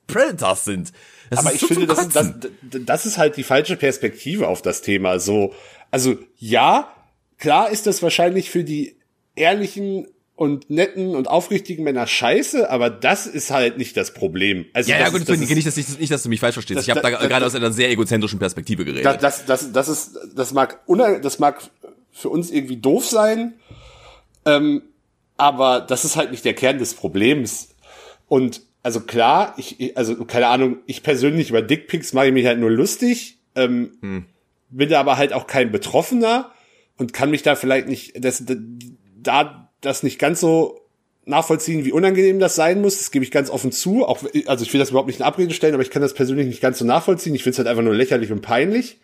Predators 0.08 0.66
sind. 0.66 0.92
Das 1.30 1.40
aber 1.40 1.54
ich 1.54 1.62
so 1.62 1.68
finde, 1.68 1.88
das 1.88 2.10
das, 2.10 2.34
das 2.62 3.06
ist 3.06 3.18
halt 3.18 3.38
die 3.38 3.44
falsche 3.44 3.78
Perspektive 3.78 4.50
auf 4.50 4.62
das 4.62 4.82
Thema. 4.82 5.20
So, 5.20 5.54
also 5.90 6.18
ja, 6.36 6.92
klar 7.38 7.70
ist 7.70 7.88
das 7.88 8.04
wahrscheinlich 8.04 8.50
für 8.50 8.66
die 8.66 9.00
ehrlichen 9.36 10.08
und 10.36 10.70
netten 10.70 11.16
und 11.16 11.30
aufrichtigen 11.30 11.84
Männer 11.84 12.08
scheiße, 12.08 12.70
aber 12.70 12.90
das 12.90 13.26
ist 13.26 13.52
halt 13.52 13.78
nicht 13.78 13.96
das 13.96 14.14
Problem. 14.14 14.66
Also 14.74 14.92
ja, 14.92 15.00
ja, 15.00 15.10
gut, 15.10 15.22
ist, 15.22 15.30
das 15.30 15.40
nicht, 15.40 15.66
dass 15.66 15.78
ich, 15.78 15.98
nicht, 15.98 16.12
dass 16.12 16.24
du 16.24 16.30
mich 16.30 16.42
falsch 16.42 16.56
verstehst. 16.56 16.78
Das, 16.78 16.86
ich 16.86 16.92
habe 16.92 17.02
da 17.02 17.10
das, 17.10 17.28
gerade 17.28 17.46
aus 17.46 17.56
einer 17.56 17.72
sehr 17.72 17.90
egozentrischen 17.90 18.38
Perspektive 18.38 18.84
geredet. 18.84 19.24
Das, 19.24 19.46
das, 19.46 19.72
das, 19.72 19.88
ist, 19.88 20.20
das 20.36 20.52
mag, 20.54 20.82
das 21.22 21.40
mag 21.40 21.62
für 22.12 22.30
uns 22.30 22.52
irgendwie 22.52 22.78
doof 22.78 23.06
sein, 23.06 23.54
ähm, 24.46 24.82
aber 25.38 25.80
das 25.80 26.04
ist 26.04 26.18
halt 26.18 26.32
nicht 26.32 26.44
der 26.44 26.54
Kern 26.54 26.80
des 26.80 26.96
Problems. 26.96 27.70
Und 28.28 28.62
also 28.84 29.02
klar, 29.02 29.54
ich, 29.58 29.98
also 29.98 30.26
keine 30.26 30.48
Ahnung, 30.48 30.80
ich 30.86 31.02
persönlich 31.02 31.50
über 31.50 31.62
Dickpics 31.62 32.12
mache 32.12 32.28
ich 32.28 32.34
mich 32.34 32.46
halt 32.46 32.60
nur 32.60 32.72
lustig, 32.72 33.38
ähm, 33.56 33.94
hm. 34.02 34.26
bin 34.70 34.94
aber 34.94 35.18
halt 35.18 35.32
auch 35.32 35.48
kein 35.48 35.72
Betroffener 35.72 36.52
und 36.98 37.14
kann 37.14 37.32
mich 37.32 37.42
da 37.42 37.56
vielleicht 37.56 37.88
nicht, 37.88 38.24
das, 38.24 38.44
da 39.18 39.65
das 39.86 40.04
nicht 40.04 40.20
ganz 40.20 40.40
so 40.40 40.82
nachvollziehen, 41.26 41.86
wie 41.86 41.92
unangenehm 41.92 42.40
das 42.40 42.56
sein 42.56 42.82
muss. 42.82 42.98
Das 42.98 43.12
gebe 43.12 43.26
ich 43.26 43.32
ganz 43.32 43.50
offen 43.50 43.72
zu. 43.72 44.06
Auch, 44.06 44.24
also 44.46 44.64
ich 44.64 44.74
will 44.74 44.80
das 44.80 44.90
überhaupt 44.90 45.08
nicht 45.08 45.20
in 45.20 45.26
Abrede 45.26 45.54
stellen, 45.54 45.74
aber 45.74 45.84
ich 45.84 45.90
kann 45.90 46.02
das 46.02 46.14
persönlich 46.14 46.48
nicht 46.48 46.62
ganz 46.62 46.80
so 46.80 46.86
nachvollziehen. 46.86 47.36
Ich 47.36 47.44
finde 47.44 47.54
es 47.54 47.58
halt 47.60 47.68
einfach 47.68 47.84
nur 47.84 47.96
lächerlich 47.96 48.32
und 48.32 48.42
peinlich. 48.42 49.00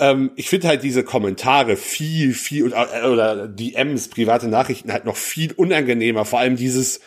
Ähm, 0.00 0.30
ich 0.36 0.48
finde 0.48 0.68
halt 0.68 0.82
diese 0.82 1.04
Kommentare 1.04 1.76
viel, 1.76 2.34
viel 2.34 2.64
oder, 2.64 3.10
oder 3.10 3.48
DMs, 3.48 4.08
private 4.08 4.48
Nachrichten 4.48 4.92
halt 4.92 5.04
noch 5.04 5.16
viel 5.16 5.52
unangenehmer. 5.52 6.24
Vor 6.24 6.40
allem 6.40 6.56
dieses, 6.56 7.00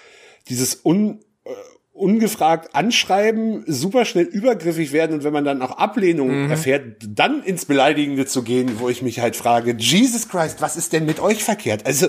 dieses 0.50 0.82
un, 0.86 1.20
äh, 1.46 1.50
ungefragt 1.94 2.74
anschreiben, 2.76 3.64
super 3.68 4.06
schnell 4.06 4.26
übergriffig 4.26 4.92
werden 4.92 5.14
und 5.14 5.24
wenn 5.24 5.34
man 5.34 5.46
dann 5.46 5.62
auch 5.62 5.78
Ablehnung 5.78 6.46
mhm. 6.46 6.50
erfährt, 6.50 6.98
dann 7.08 7.44
ins 7.44 7.66
Beleidigende 7.66 8.26
zu 8.26 8.44
gehen, 8.44 8.80
wo 8.80 8.90
ich 8.90 9.02
mich 9.02 9.20
halt 9.20 9.36
frage, 9.36 9.76
Jesus 9.78 10.28
Christ, 10.28 10.62
was 10.62 10.78
ist 10.78 10.94
denn 10.94 11.06
mit 11.06 11.20
euch 11.20 11.44
verkehrt? 11.44 11.86
Also, 11.86 12.08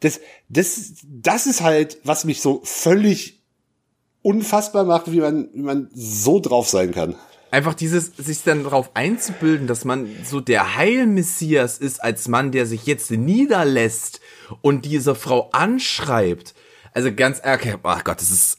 das, 0.00 0.20
das, 0.48 0.94
das 1.04 1.46
ist 1.46 1.62
halt, 1.62 1.98
was 2.04 2.24
mich 2.24 2.40
so 2.40 2.60
völlig 2.64 3.42
unfassbar 4.22 4.84
macht, 4.84 5.12
wie 5.12 5.20
man, 5.20 5.48
wie 5.52 5.62
man 5.62 5.88
so 5.94 6.40
drauf 6.40 6.68
sein 6.68 6.92
kann. 6.92 7.14
Einfach 7.50 7.74
dieses, 7.74 8.16
sich 8.16 8.42
dann 8.42 8.64
darauf 8.64 8.96
einzubilden, 8.96 9.66
dass 9.66 9.84
man 9.84 10.08
so 10.24 10.40
der 10.40 10.76
Heilmessias 10.76 11.78
ist 11.78 12.02
als 12.02 12.26
Mann, 12.26 12.50
der 12.50 12.66
sich 12.66 12.86
jetzt 12.86 13.10
niederlässt 13.12 14.20
und 14.60 14.84
diese 14.84 15.14
Frau 15.14 15.50
anschreibt. 15.52 16.54
Also 16.92 17.14
ganz, 17.14 17.40
okay, 17.44 17.76
oh 17.82 17.98
Gott, 18.02 18.20
das 18.20 18.30
ist, 18.30 18.58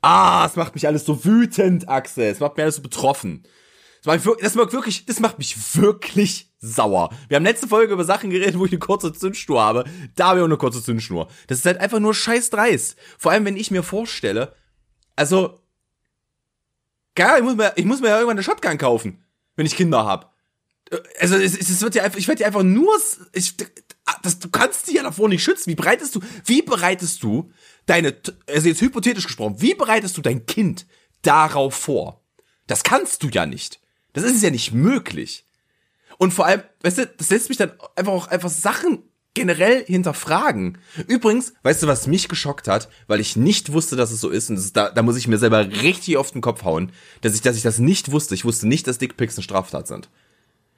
ah, 0.00 0.46
es 0.46 0.54
macht 0.54 0.74
mich 0.74 0.86
alles 0.86 1.04
so 1.04 1.24
wütend, 1.24 1.88
Axel. 1.88 2.24
Es 2.24 2.40
macht 2.40 2.56
mich 2.56 2.62
alles 2.62 2.76
so 2.76 2.82
betroffen. 2.82 3.42
Das 4.06 4.54
macht, 4.54 4.72
wirklich, 4.72 5.04
das 5.04 5.18
macht 5.18 5.38
mich 5.38 5.56
wirklich 5.74 6.52
sauer. 6.60 7.10
Wir 7.28 7.36
haben 7.36 7.44
letzte 7.44 7.66
Folge 7.66 7.92
über 7.92 8.04
Sachen 8.04 8.30
geredet, 8.30 8.56
wo 8.56 8.64
ich 8.64 8.70
eine 8.70 8.78
kurze 8.78 9.12
Zündschnur 9.12 9.60
habe. 9.60 9.84
Da 10.14 10.28
habe 10.28 10.38
ich 10.38 10.42
auch 10.42 10.46
eine 10.46 10.56
kurze 10.56 10.80
Zündschnur. 10.80 11.28
Das 11.48 11.58
ist 11.58 11.66
halt 11.66 11.78
einfach 11.78 11.98
nur 11.98 12.14
scheiß 12.14 12.50
dreist. 12.50 12.96
Vor 13.18 13.32
allem, 13.32 13.44
wenn 13.44 13.56
ich 13.56 13.72
mir 13.72 13.82
vorstelle, 13.82 14.54
also, 15.16 15.60
geil, 17.16 17.38
ich 17.38 17.44
muss 17.44 17.56
mir, 17.56 17.72
ich 17.74 17.84
muss 17.84 18.00
mir 18.00 18.08
ja 18.08 18.16
irgendwann 18.16 18.36
eine 18.36 18.44
Shotgun 18.44 18.78
kaufen, 18.78 19.24
wenn 19.56 19.66
ich 19.66 19.74
Kinder 19.74 20.06
hab. 20.06 20.36
Also, 21.18 21.34
es, 21.34 21.58
es 21.58 21.82
wird 21.82 21.96
ja 21.96 22.04
einfach, 22.04 22.18
ich 22.18 22.28
werde 22.28 22.42
ja 22.42 22.46
einfach 22.46 22.62
nur, 22.62 22.96
ich, 23.32 23.56
das, 24.22 24.38
du 24.38 24.48
kannst 24.50 24.86
dich 24.86 24.94
ja 24.94 25.02
davor 25.02 25.28
nicht 25.28 25.42
schützen. 25.42 25.70
Wie 25.70 25.74
bereitest 25.74 26.14
du, 26.14 26.20
wie 26.44 26.62
bereitest 26.62 27.24
du 27.24 27.50
deine, 27.86 28.14
also 28.46 28.68
jetzt 28.68 28.80
hypothetisch 28.82 29.26
gesprochen, 29.26 29.56
wie 29.58 29.74
bereitest 29.74 30.16
du 30.16 30.22
dein 30.22 30.46
Kind 30.46 30.86
darauf 31.22 31.74
vor? 31.74 32.22
Das 32.68 32.84
kannst 32.84 33.24
du 33.24 33.28
ja 33.30 33.46
nicht. 33.46 33.80
Das 34.16 34.24
ist 34.24 34.42
ja 34.42 34.50
nicht 34.50 34.72
möglich. 34.72 35.44
Und 36.18 36.32
vor 36.32 36.46
allem, 36.46 36.62
weißt 36.82 36.98
du, 36.98 37.06
das 37.06 37.28
lässt 37.28 37.50
mich 37.50 37.58
dann 37.58 37.72
einfach 37.94 38.12
auch 38.12 38.28
einfach 38.28 38.48
Sachen 38.48 39.02
generell 39.34 39.84
hinterfragen. 39.84 40.78
Übrigens, 41.06 41.52
weißt 41.62 41.82
du, 41.82 41.86
was 41.86 42.06
mich 42.06 42.28
geschockt 42.28 42.66
hat, 42.66 42.88
weil 43.06 43.20
ich 43.20 43.36
nicht 43.36 43.72
wusste, 43.72 43.94
dass 43.94 44.10
es 44.10 44.22
so 44.22 44.30
ist, 44.30 44.48
und 44.48 44.56
ist, 44.56 44.74
da, 44.74 44.88
da 44.88 45.02
muss 45.02 45.18
ich 45.18 45.28
mir 45.28 45.36
selber 45.36 45.68
richtig 45.82 46.16
auf 46.16 46.30
den 46.30 46.40
Kopf 46.40 46.64
hauen, 46.64 46.90
dass 47.20 47.34
ich, 47.34 47.42
dass 47.42 47.58
ich 47.58 47.62
das 47.62 47.78
nicht 47.78 48.10
wusste. 48.10 48.34
Ich 48.34 48.46
wusste 48.46 48.66
nicht, 48.66 48.86
dass 48.86 48.96
Dickpics 48.96 49.36
eine 49.36 49.42
Straftat 49.42 49.86
sind. 49.86 50.08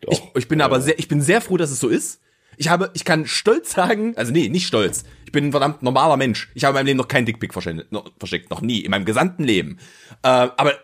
Doch, 0.01 0.11
ich, 0.13 0.23
ich 0.35 0.49
bin 0.49 0.61
aber 0.61 0.81
sehr, 0.81 0.99
ich 0.99 1.07
bin 1.07 1.21
sehr 1.21 1.41
froh, 1.41 1.57
dass 1.57 1.71
es 1.71 1.79
so 1.79 1.87
ist. 1.87 2.21
Ich 2.57 2.69
habe, 2.69 2.91
ich 2.95 3.05
kann 3.05 3.25
stolz 3.27 3.71
sagen, 3.71 4.15
also 4.17 4.33
nee, 4.33 4.49
nicht 4.49 4.67
stolz. 4.67 5.05
Ich 5.25 5.31
bin 5.31 5.45
ein 5.45 5.51
verdammt 5.53 5.85
normaler 5.85 6.17
Mensch. 6.17 6.51
Ich 6.55 6.65
habe 6.65 6.73
in 6.73 6.81
meinem 6.81 6.87
Leben 6.87 6.97
noch 6.97 7.07
keinen 7.07 7.27
Dickpick 7.27 7.55
verschickt, 7.55 8.51
noch 8.51 8.61
nie, 8.61 8.81
in 8.81 8.91
meinem 8.91 9.05
gesamten 9.05 9.45
Leben. 9.45 9.79
Äh, 10.25 10.49
aber 10.57 10.75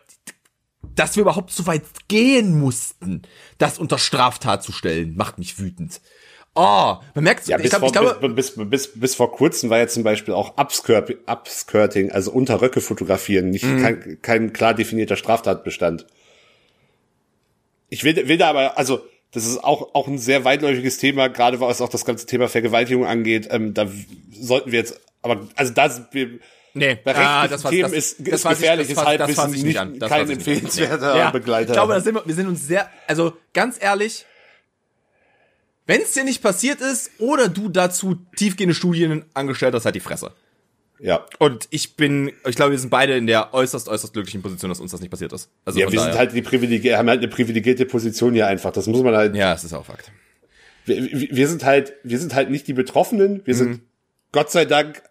dass 0.95 1.17
wir 1.17 1.23
überhaupt 1.23 1.51
so 1.51 1.67
weit 1.67 1.83
gehen 2.09 2.59
mussten, 2.59 3.23
das 3.59 3.79
unter 3.79 3.99
Straftat 3.99 4.63
zu 4.63 4.73
stellen, 4.73 5.17
macht 5.17 5.39
mich 5.39 5.59
wütend. 5.59 6.01
Oh, 6.57 6.97
man 7.15 7.25
merkt, 7.25 7.49
ja, 7.49 7.57
bis, 7.57 7.65
ich 7.65 7.71
glaub, 7.71 7.81
vor, 7.81 7.89
ich 7.89 7.93
glaube, 7.93 8.29
bis, 8.29 8.55
bis, 8.55 8.71
bis, 8.71 9.01
bis 9.01 9.15
vor 9.17 9.33
kurzem 9.33 9.71
war 9.71 9.79
ja 9.79 9.89
zum 9.89 10.05
Beispiel 10.05 10.35
auch 10.35 10.57
Upskirt, 10.57 11.17
Upskirting, 11.27 12.13
also 12.13 12.31
Unterröcke 12.31 12.81
fotografieren, 12.81 13.51
nicht 13.51 13.65
mm. 13.65 13.83
kein, 13.83 14.23
kein 14.23 14.53
klar 14.53 14.73
definierter 14.73 15.17
Straftatbestand. 15.17 16.07
Ich 17.89 18.05
will, 18.05 18.29
will 18.29 18.39
da 18.39 18.51
aber, 18.51 18.79
also 18.79 19.03
das 19.33 19.47
ist 19.47 19.65
auch, 19.65 19.95
auch 19.95 20.07
ein 20.07 20.19
sehr 20.19 20.45
weitläufiges 20.45 20.99
Thema, 20.99 21.29
gerade 21.29 21.59
was 21.59 21.81
auch 21.81 21.89
das 21.89 22.05
ganze 22.05 22.27
Thema 22.27 22.49
Vergewaltigung 22.49 23.05
angeht. 23.05 23.49
Ähm, 23.51 23.75
da 23.75 23.89
sollten 24.33 24.71
wir 24.71 24.79
jetzt, 24.79 25.01
aber 25.23 25.49
also 25.57 25.73
das, 25.73 26.03
wir, 26.13 26.39
Nee, 26.77 26.99
bei 27.05 27.15
ah, 27.15 27.47
das, 27.47 27.63
Themen 27.63 27.83
das, 27.83 27.93
ist, 27.93 28.17
das 28.19 28.41
ist 28.41 28.49
gefährlich, 28.49 28.89
ich, 28.91 28.97
das, 28.97 29.05
deshalb 29.05 29.19
das, 29.19 29.35
das 29.37 29.51
nicht, 29.53 29.65
nicht 29.65 29.79
an. 29.79 29.97
Das 29.99 30.11
kein 30.11 30.29
empfehlenswerter 30.29 31.17
ja, 31.17 31.31
Begleiter. 31.31 31.71
Ich 31.71 31.75
glaube, 31.75 31.95
da 31.95 32.01
sind 32.01 32.15
wir, 32.15 32.27
wir 32.27 32.35
sind 32.35 32.49
uns 32.49 32.67
sehr, 32.67 32.91
also 33.07 33.37
ganz 33.53 33.81
ehrlich, 33.81 34.27
wenn 35.87 36.01
es 36.01 36.13
dir 36.13 36.25
nicht 36.25 36.43
passiert 36.43 36.81
ist 36.81 37.13
oder 37.19 37.49
du 37.49 37.69
dazu 37.69 38.17
tiefgehende 38.37 38.75
Studien 38.75 39.25
angestellt 39.35 39.75
hast, 39.75 39.85
halt 39.85 39.95
die 39.95 40.01
Fresse. 40.01 40.33
Ja. 40.99 41.25
Und 41.39 41.69
ich 41.71 41.97
bin, 41.97 42.33
ich 42.47 42.57
glaube, 42.57 42.73
wir 42.73 42.79
sind 42.79 42.91
beide 42.91 43.17
in 43.17 43.27
der 43.27 43.55
äußerst, 43.55 43.89
äußerst 43.89 44.13
glücklichen 44.13 44.43
Position, 44.43 44.69
dass 44.69 44.81
uns 44.81 44.91
das 44.91 45.01
nicht 45.01 45.11
passiert 45.11 45.33
ist. 45.33 45.51
Also 45.65 45.79
ja, 45.79 45.91
wir 45.91 45.97
daher. 45.99 46.13
sind 46.13 46.19
halt 46.19 46.35
die 46.35 46.43
privilegierte, 46.43 46.99
haben 46.99 47.09
halt 47.09 47.19
eine 47.19 47.29
privilegierte 47.29 47.85
Position 47.87 48.35
hier 48.35 48.47
einfach. 48.47 48.73
Das 48.73 48.87
muss 48.87 49.03
man 49.03 49.15
halt. 49.15 49.37
Ja, 49.37 49.53
es 49.55 49.63
ist 49.63 49.75
auch 49.75 49.85
Fakt. 49.85 50.11
Wir, 50.87 50.97
wir 51.31 51.49
sind 51.49 51.65
halt, 51.65 51.93
wir 52.03 52.19
sind 52.19 52.35
halt 52.35 52.51
nicht 52.51 52.67
die 52.67 52.73
Betroffenen. 52.73 53.43
Wir 53.45 53.55
mhm. 53.55 53.59
sind 53.59 53.81
Gott 54.33 54.51
sei 54.51 54.65
Dank 54.65 55.03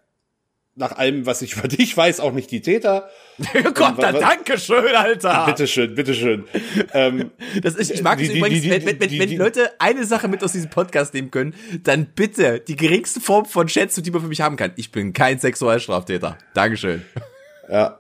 nach 0.76 0.94
allem, 0.98 1.26
was 1.26 1.42
ich 1.42 1.54
über 1.58 1.68
dich 1.68 1.96
weiß, 1.96 2.20
auch 2.20 2.32
nicht 2.32 2.52
die 2.52 2.62
Täter. 2.62 3.10
Gott, 3.74 4.02
dann 4.02 4.16
danke 4.16 4.58
schön, 4.58 4.96
Alter. 4.96 5.46
Bitteschön, 5.46 5.96
bitteschön. 5.96 6.46
ähm, 6.94 7.32
das 7.62 7.76
ist, 7.76 7.92
ich 7.92 8.04
mag 8.04 8.22
es 8.22 8.30
übrigens, 8.30 8.62
die, 8.62 8.70
wenn, 8.70 8.86
wenn, 8.86 9.00
wenn, 9.00 9.20
wenn 9.20 9.38
Leute 9.38 9.72
eine 9.80 10.06
Sache 10.06 10.28
mit 10.28 10.44
aus 10.44 10.54
diesem 10.54 10.70
Podcast 10.70 11.14
nehmen 11.14 11.32
können, 11.32 11.56
dann 11.84 12.08
bitte 12.16 12.60
die 12.60 12.76
geringste 12.76 13.20
Form 13.22 13.46
von 13.46 13.68
Schätzung, 13.70 14.04
die 14.04 14.12
man 14.12 14.22
für 14.22 14.28
mich 14.28 14.42
haben 14.42 14.56
kann. 14.56 14.74
Ich 14.76 14.92
bin 14.92 15.14
kein 15.14 15.40
Sexualstraftäter. 15.40 16.38
Dankeschön. 16.54 17.04
Ja. 17.70 18.00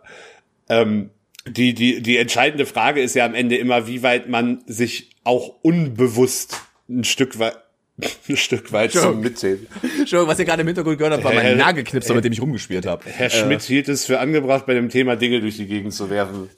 Ähm, 0.70 1.10
die, 1.48 1.74
die, 1.74 2.02
die 2.02 2.18
entscheidende 2.18 2.66
Frage 2.66 3.02
ist 3.02 3.16
ja 3.16 3.26
am 3.26 3.36
Ende 3.36 3.58
immer, 3.58 3.88
wie 3.88 4.02
weit 4.02 4.30
man 4.30 4.64
sich 4.66 5.10
auch 5.24 5.56
unbewusst 5.62 6.62
ein 6.90 7.04
Stück 7.04 7.40
weit 7.40 7.58
ein 8.30 8.38
Stück 8.38 8.72
weit 8.72 8.92
zum 8.92 9.22
Mitzählen. 9.22 9.68
Entschuldigung, 10.00 10.28
was 10.28 10.40
ihr 10.40 10.46
gerade 10.46 10.62
im 10.62 10.68
Hintergrund 10.68 10.98
gehört 10.98 11.14
habt, 11.14 11.24
war 11.24 11.34
mein 11.34 11.58
Nagelknipser, 11.58 12.16
mit 12.16 12.26
dem 12.26 12.34
ich 12.34 12.42
rumgespielt 12.42 12.88
habe. 12.88 13.04
Herr 13.06 13.30
Schmidt 13.30 13.62
äh. 13.62 13.68
hielt 13.68 13.88
es 13.88 14.06
für 14.06 14.20
angebracht, 14.20 14.66
bei 14.66 14.74
dem 14.74 14.90
Thema 14.90 15.16
Dinge 15.16 15.42
durch 15.42 15.58
die 15.58 15.68
Gegend 15.68 15.94
zu 15.94 16.10
werfen. 16.10 16.50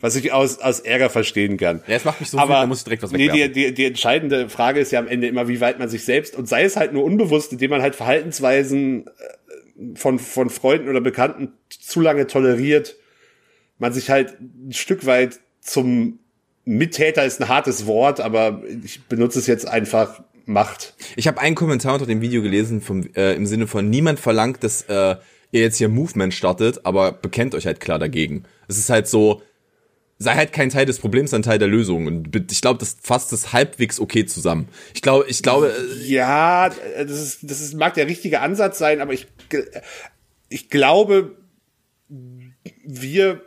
Was 0.00 0.16
ich 0.16 0.32
aus, 0.32 0.58
aus 0.58 0.80
Ärger 0.80 1.08
verstehen 1.08 1.56
kann. 1.58 1.82
Ja, 1.86 1.94
es 1.94 2.04
macht 2.04 2.18
mich 2.18 2.30
so 2.30 2.38
Aber, 2.38 2.54
viel, 2.54 2.60
da 2.62 2.66
muss 2.66 2.78
ich 2.78 2.84
direkt 2.84 3.02
was 3.04 3.12
wegwerfen. 3.12 3.38
Nee, 3.38 3.48
die, 3.48 3.66
die, 3.66 3.74
die 3.74 3.84
entscheidende 3.84 4.48
Frage 4.48 4.80
ist 4.80 4.90
ja 4.90 4.98
am 4.98 5.06
Ende 5.06 5.28
immer, 5.28 5.46
wie 5.46 5.60
weit 5.60 5.78
man 5.78 5.88
sich 5.88 6.04
selbst, 6.04 6.34
und 6.34 6.48
sei 6.48 6.64
es 6.64 6.76
halt 6.76 6.92
nur 6.92 7.04
unbewusst, 7.04 7.52
indem 7.52 7.70
man 7.70 7.82
halt 7.82 7.94
Verhaltensweisen 7.94 9.06
äh, 9.06 9.94
von, 9.94 10.18
von 10.18 10.50
Freunden 10.50 10.88
oder 10.88 11.00
Bekannten 11.00 11.52
zu 11.68 12.00
lange 12.00 12.26
toleriert, 12.26 12.96
man 13.78 13.92
sich 13.92 14.10
halt 14.10 14.40
ein 14.40 14.72
Stück 14.72 15.06
weit 15.06 15.38
zum 15.60 16.18
Mittäter 16.64 17.24
ist 17.24 17.40
ein 17.40 17.48
hartes 17.48 17.86
Wort, 17.86 18.20
aber 18.20 18.62
ich 18.84 19.02
benutze 19.04 19.38
es 19.38 19.46
jetzt 19.46 19.66
einfach 19.66 20.22
macht. 20.50 20.94
Ich 21.16 21.26
habe 21.26 21.40
einen 21.40 21.54
Kommentar 21.54 21.94
unter 21.94 22.06
dem 22.06 22.20
Video 22.20 22.42
gelesen 22.42 22.80
vom, 22.80 23.08
äh, 23.14 23.34
im 23.34 23.46
Sinne 23.46 23.66
von 23.66 23.88
niemand 23.88 24.20
verlangt, 24.20 24.62
dass 24.62 24.82
äh, 24.82 25.16
ihr 25.52 25.60
jetzt 25.60 25.78
hier 25.78 25.88
Movement 25.88 26.34
startet, 26.34 26.84
aber 26.84 27.12
bekennt 27.12 27.54
euch 27.54 27.66
halt 27.66 27.80
klar 27.80 27.98
dagegen. 27.98 28.44
Es 28.68 28.78
ist 28.78 28.90
halt 28.90 29.08
so, 29.08 29.42
sei 30.18 30.34
halt 30.34 30.52
kein 30.52 30.68
Teil 30.68 30.86
des 30.86 30.98
Problems, 30.98 31.32
ein 31.34 31.42
Teil 31.42 31.58
der 31.58 31.68
Lösung. 31.68 32.06
Und 32.06 32.52
ich 32.52 32.60
glaube, 32.60 32.78
das 32.78 32.96
fasst 33.02 33.32
das 33.32 33.52
halbwegs 33.52 33.98
okay 33.98 34.26
zusammen. 34.26 34.68
Ich 34.94 35.02
glaube, 35.02 35.24
ich 35.28 35.42
glaube. 35.42 35.72
Äh, 35.72 36.06
ja, 36.06 36.68
das 36.68 37.20
ist, 37.20 37.38
das 37.42 37.60
ist, 37.60 37.74
mag 37.74 37.94
der 37.94 38.06
richtige 38.06 38.40
Ansatz 38.40 38.78
sein, 38.78 39.00
aber 39.00 39.14
ich, 39.14 39.26
ich 40.50 40.68
glaube, 40.68 41.36
wir 42.84 43.40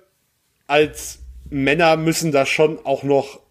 als 0.65 1.19
Männer 1.49 1.95
müssen 1.97 2.31
da 2.31 2.45
schon 2.45 2.83
auch 2.83 3.03
noch 3.03 3.42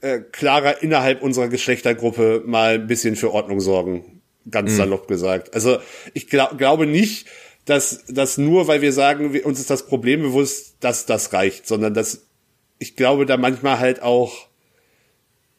äh, 0.00 0.20
klarer 0.20 0.82
innerhalb 0.82 1.22
unserer 1.22 1.48
Geschlechtergruppe 1.48 2.42
mal 2.46 2.74
ein 2.74 2.86
bisschen 2.86 3.16
für 3.16 3.32
Ordnung 3.32 3.60
sorgen. 3.60 4.22
Ganz 4.50 4.72
mhm. 4.72 4.76
salopp 4.76 5.08
gesagt. 5.08 5.54
Also 5.54 5.78
ich 6.14 6.28
glaub, 6.28 6.56
glaube 6.56 6.86
nicht, 6.86 7.26
dass, 7.66 8.04
dass 8.06 8.38
nur, 8.38 8.66
weil 8.68 8.80
wir 8.82 8.92
sagen, 8.92 9.32
wir, 9.32 9.44
uns 9.46 9.60
ist 9.60 9.70
das 9.70 9.86
Problem 9.86 10.22
bewusst, 10.22 10.76
dass 10.80 11.06
das 11.06 11.32
reicht, 11.32 11.66
sondern 11.66 11.94
dass 11.94 12.26
ich 12.78 12.96
glaube, 12.96 13.26
da 13.26 13.36
manchmal 13.36 13.78
halt 13.78 14.02
auch, 14.02 14.48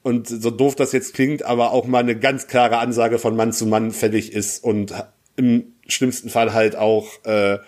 und 0.02 0.28
so 0.28 0.50
doof 0.50 0.76
das 0.76 0.92
jetzt 0.92 1.14
klingt, 1.14 1.44
aber 1.44 1.72
auch 1.72 1.86
mal 1.86 2.00
eine 2.00 2.18
ganz 2.18 2.48
klare 2.48 2.80
Ansage 2.80 3.20
von 3.20 3.36
Mann 3.36 3.54
zu 3.54 3.68
Mann 3.68 3.92
fällig 3.92 4.34
ist 4.34 4.64
und 4.64 4.94
im 5.36 5.74
schlimmsten 5.88 6.30
Fall 6.30 6.54
halt 6.54 6.76
auch 6.76 7.24
äh, 7.26 7.60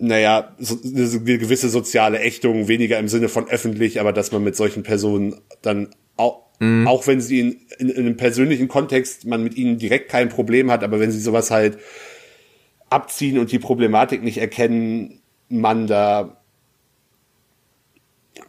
naja, 0.00 0.56
so, 0.58 0.78
eine 0.82 1.38
gewisse 1.38 1.68
soziale 1.68 2.20
Ächtung, 2.20 2.68
weniger 2.68 2.98
im 2.98 3.08
Sinne 3.08 3.28
von 3.28 3.48
öffentlich, 3.48 4.00
aber 4.00 4.12
dass 4.12 4.32
man 4.32 4.42
mit 4.42 4.56
solchen 4.56 4.82
Personen 4.82 5.36
dann 5.60 5.90
auch, 6.16 6.46
mhm. 6.58 6.88
auch 6.88 7.06
wenn 7.06 7.20
sie 7.20 7.40
in, 7.40 7.60
in, 7.78 7.88
in, 7.90 8.06
einem 8.06 8.16
persönlichen 8.16 8.66
Kontext 8.66 9.26
man 9.26 9.44
mit 9.44 9.56
ihnen 9.56 9.78
direkt 9.78 10.10
kein 10.10 10.30
Problem 10.30 10.70
hat, 10.70 10.82
aber 10.82 11.00
wenn 11.00 11.10
sie 11.10 11.20
sowas 11.20 11.50
halt 11.50 11.78
abziehen 12.88 13.38
und 13.38 13.52
die 13.52 13.58
Problematik 13.58 14.22
nicht 14.22 14.38
erkennen, 14.38 15.20
man 15.50 15.86
da 15.86 16.40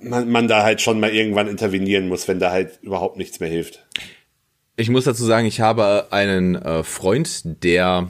man, 0.02 0.30
man 0.30 0.48
da 0.48 0.64
halt 0.64 0.82
schon 0.82 1.02
mal 1.02 1.14
irgendwann 1.14 1.50
intervenieren 1.50 2.08
muss, 2.08 2.28
wenn 2.30 2.40
da 2.40 2.52
halt 2.52 2.80
überhaupt 2.82 3.18
nichts 3.18 3.42
mehr 3.42 3.50
hilft. 3.50 3.86
Ich 4.78 4.90
muss 4.90 5.04
dazu 5.04 5.26
sagen, 5.26 5.46
ich 5.46 5.60
habe 5.60 6.08
einen 6.12 6.56
äh, 6.56 6.84
Freund, 6.84 7.42
der 7.64 8.08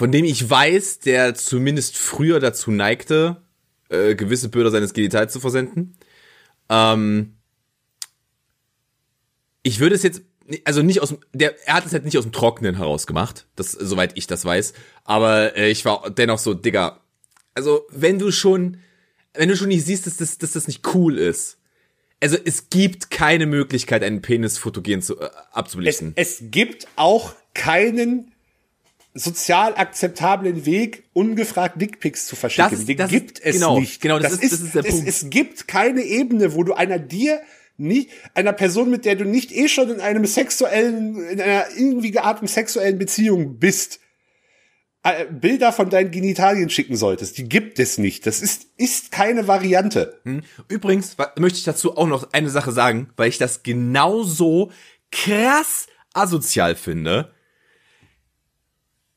von 0.00 0.10
dem 0.10 0.24
ich 0.24 0.48
weiß, 0.48 1.00
der 1.00 1.34
zumindest 1.34 1.98
früher 1.98 2.40
dazu 2.40 2.70
neigte, 2.70 3.42
äh, 3.90 4.14
gewisse 4.14 4.48
Bilder 4.48 4.70
seines 4.70 4.94
Genitals 4.94 5.30
zu 5.30 5.40
versenden. 5.40 5.94
Ähm, 6.70 7.36
ich 9.62 9.78
würde 9.78 9.94
es 9.94 10.02
jetzt, 10.02 10.22
also 10.64 10.80
nicht 10.80 11.02
aus 11.02 11.10
dem, 11.10 11.18
er 11.34 11.74
hat 11.74 11.84
es 11.84 11.92
halt 11.92 12.06
nicht 12.06 12.16
aus 12.16 12.24
dem 12.24 12.32
Trockenen 12.32 12.76
heraus 12.76 13.06
gemacht, 13.06 13.46
das, 13.56 13.72
soweit 13.72 14.16
ich 14.16 14.26
das 14.26 14.42
weiß, 14.42 14.72
aber 15.04 15.54
äh, 15.54 15.70
ich 15.70 15.84
war 15.84 16.08
dennoch 16.08 16.38
so, 16.38 16.54
Digga, 16.54 17.02
also 17.52 17.82
wenn 17.90 18.18
du 18.18 18.30
schon, 18.30 18.78
wenn 19.34 19.50
du 19.50 19.56
schon 19.56 19.68
nicht 19.68 19.84
siehst, 19.84 20.06
dass 20.06 20.16
das, 20.16 20.38
dass 20.38 20.52
das 20.52 20.66
nicht 20.66 20.94
cool 20.94 21.18
ist, 21.18 21.58
also 22.22 22.38
es 22.42 22.70
gibt 22.70 23.10
keine 23.10 23.44
Möglichkeit, 23.44 24.02
einen 24.02 24.22
Penis 24.22 24.56
fotogen 24.56 25.02
zu, 25.02 25.20
äh, 25.20 25.28
abzublicken. 25.52 26.14
Es, 26.16 26.40
es 26.40 26.50
gibt 26.50 26.86
auch 26.96 27.34
keinen 27.52 28.32
sozial 29.14 29.74
akzeptablen 29.74 30.66
Weg, 30.66 31.04
ungefragt 31.12 31.80
Dickpics 31.80 32.26
zu 32.26 32.36
verschicken. 32.36 32.70
Das, 32.70 32.84
Den 32.86 32.96
das 32.96 33.10
gibt 33.10 33.40
es 33.40 33.56
genau, 33.56 33.80
nicht. 33.80 34.00
Genau, 34.00 34.18
das, 34.18 34.32
das 34.32 34.42
ist, 34.42 34.52
das 34.52 34.60
ist 34.60 34.74
der 34.74 34.84
es, 34.84 34.90
Punkt. 34.90 35.08
Es 35.08 35.30
gibt 35.30 35.68
keine 35.68 36.02
Ebene, 36.02 36.54
wo 36.54 36.62
du 36.62 36.74
einer 36.74 36.98
dir 36.98 37.40
nicht, 37.76 38.10
einer 38.34 38.52
Person, 38.52 38.90
mit 38.90 39.04
der 39.04 39.16
du 39.16 39.24
nicht 39.24 39.52
eh 39.52 39.68
schon 39.68 39.90
in 39.90 40.00
einem 40.00 40.26
sexuellen, 40.26 41.16
in 41.28 41.40
einer 41.40 41.64
irgendwie 41.76 42.10
gearteten 42.10 42.46
sexuellen 42.46 42.98
Beziehung 42.98 43.58
bist, 43.58 44.00
äh, 45.02 45.24
Bilder 45.26 45.72
von 45.72 45.88
deinen 45.88 46.10
Genitalien 46.10 46.68
schicken 46.68 46.94
solltest. 46.94 47.38
Die 47.38 47.48
gibt 47.48 47.78
es 47.78 47.96
nicht. 47.96 48.26
Das 48.26 48.42
ist, 48.42 48.66
ist 48.76 49.10
keine 49.10 49.48
Variante. 49.48 50.20
Hm. 50.24 50.42
Übrigens 50.68 51.16
möchte 51.38 51.58
ich 51.58 51.64
dazu 51.64 51.96
auch 51.96 52.06
noch 52.06 52.32
eine 52.32 52.50
Sache 52.50 52.70
sagen, 52.70 53.08
weil 53.16 53.30
ich 53.30 53.38
das 53.38 53.62
genauso 53.62 54.70
krass 55.10 55.86
asozial 56.12 56.76
finde 56.76 57.32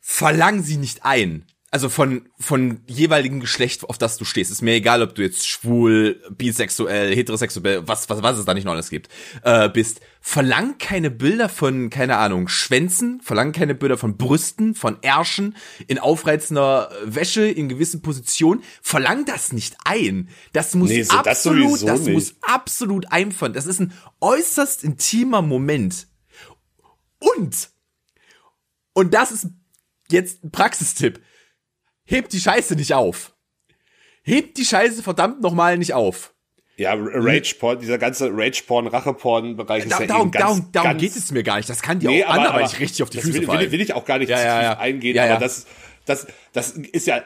verlang 0.05 0.62
sie 0.63 0.75
nicht 0.75 1.05
ein. 1.05 1.45
Also 1.72 1.89
von, 1.89 2.29
von 2.38 2.81
jeweiligen 2.86 3.39
Geschlecht, 3.39 3.83
auf 3.86 3.98
das 3.98 4.17
du 4.17 4.25
stehst. 4.25 4.51
Ist 4.51 4.62
mir 4.62 4.75
egal, 4.75 5.01
ob 5.01 5.15
du 5.15 5.24
jetzt 5.24 5.48
schwul, 5.48 6.22
bisexuell, 6.29 7.15
heterosexuell, 7.15 7.88
was, 7.88 8.07
was, 8.10 8.22
was 8.22 8.38
es 8.38 8.45
da 8.45 8.53
nicht 8.53 8.65
noch 8.65 8.74
alles 8.74 8.91
gibt, 8.91 9.10
äh, 9.41 9.69
bist. 9.69 10.01
Verlang 10.22 10.77
keine 10.77 11.10
Bilder 11.10 11.50
von, 11.50 11.89
keine 11.89 12.17
Ahnung, 12.17 12.48
Schwänzen, 12.48 13.22
verlang 13.22 13.53
keine 13.53 13.74
Bilder 13.74 13.98
von 13.98 14.17
Brüsten, 14.17 14.75
von 14.75 15.01
Ärschen, 15.01 15.55
in 15.88 15.98
aufreizender 15.98 16.91
Wäsche, 17.05 17.48
in 17.48 17.69
gewissen 17.69 18.03
Positionen. 18.03 18.62
Verlang 18.83 19.25
das 19.25 19.51
nicht 19.51 19.75
ein. 19.83 20.29
Das 20.51 20.75
muss 20.75 20.89
nee, 20.89 21.01
so 21.01 21.17
absolut, 21.17 21.81
das, 21.81 22.03
das 22.03 22.07
muss 22.07 22.36
absolut 22.41 23.12
einfahren. 23.12 23.53
Das 23.53 23.65
ist 23.65 23.79
ein 23.79 23.93
äußerst 24.19 24.83
intimer 24.83 25.41
Moment. 25.41 26.07
Und, 27.17 27.69
und 28.93 29.13
das 29.15 29.31
ist 29.31 29.48
jetzt 30.13 30.43
ein 30.43 30.51
Praxistipp. 30.51 31.22
Hebt 32.05 32.32
die 32.34 32.39
Scheiße 32.39 32.75
nicht 32.75 32.93
auf. 32.93 33.36
Hebt 34.24 34.58
die 34.58 34.65
Scheiße 34.65 35.03
verdammt 35.03 35.41
nochmal 35.41 35.77
nicht 35.77 35.93
auf. 35.93 36.34
Ja, 36.75 36.93
Rage-Porn, 36.98 37.79
dieser 37.79 37.98
ganze 38.00 38.29
Rage-Porn, 38.34 38.88
Rache-Porn-Bereich 38.88 39.84
ist 39.84 39.91
da, 39.91 40.00
ja 40.00 40.08
darum, 40.08 40.22
eben 40.24 40.32
ganz, 40.32 40.43
darum, 40.43 40.70
darum 40.72 40.89
ganz, 40.91 41.01
geht 41.01 41.15
es 41.15 41.32
mir 41.32 41.43
gar 41.43 41.58
nicht. 41.58 41.70
Das 41.70 41.82
kann 41.84 42.00
die 42.00 42.08
Nee, 42.08 42.24
auch 42.24 42.29
aber- 42.29 42.39
anderweitig 42.39 42.72
aber 42.75 42.79
richtig 42.79 43.03
auf 43.03 43.10
die 43.12 43.20
Füße 43.20 43.39
will, 43.41 43.46
fallen. 43.46 43.60
will, 43.60 43.72
will 43.74 43.82
ich 43.82 43.93
auch 43.93 44.05
gar 44.05 44.17
nicht 44.17 44.29
Ja, 44.29 44.39
ja, 44.39 44.62
ja. 44.63 44.79
eingehen, 44.79 45.15
Ja, 45.15 45.25
ja. 45.27 45.32
aber 45.36 45.41
das, 45.46 45.67
das, 46.05 46.25
das 46.51 46.72
ist 46.72 47.05
ja, 47.05 47.17
äh, 47.17 47.22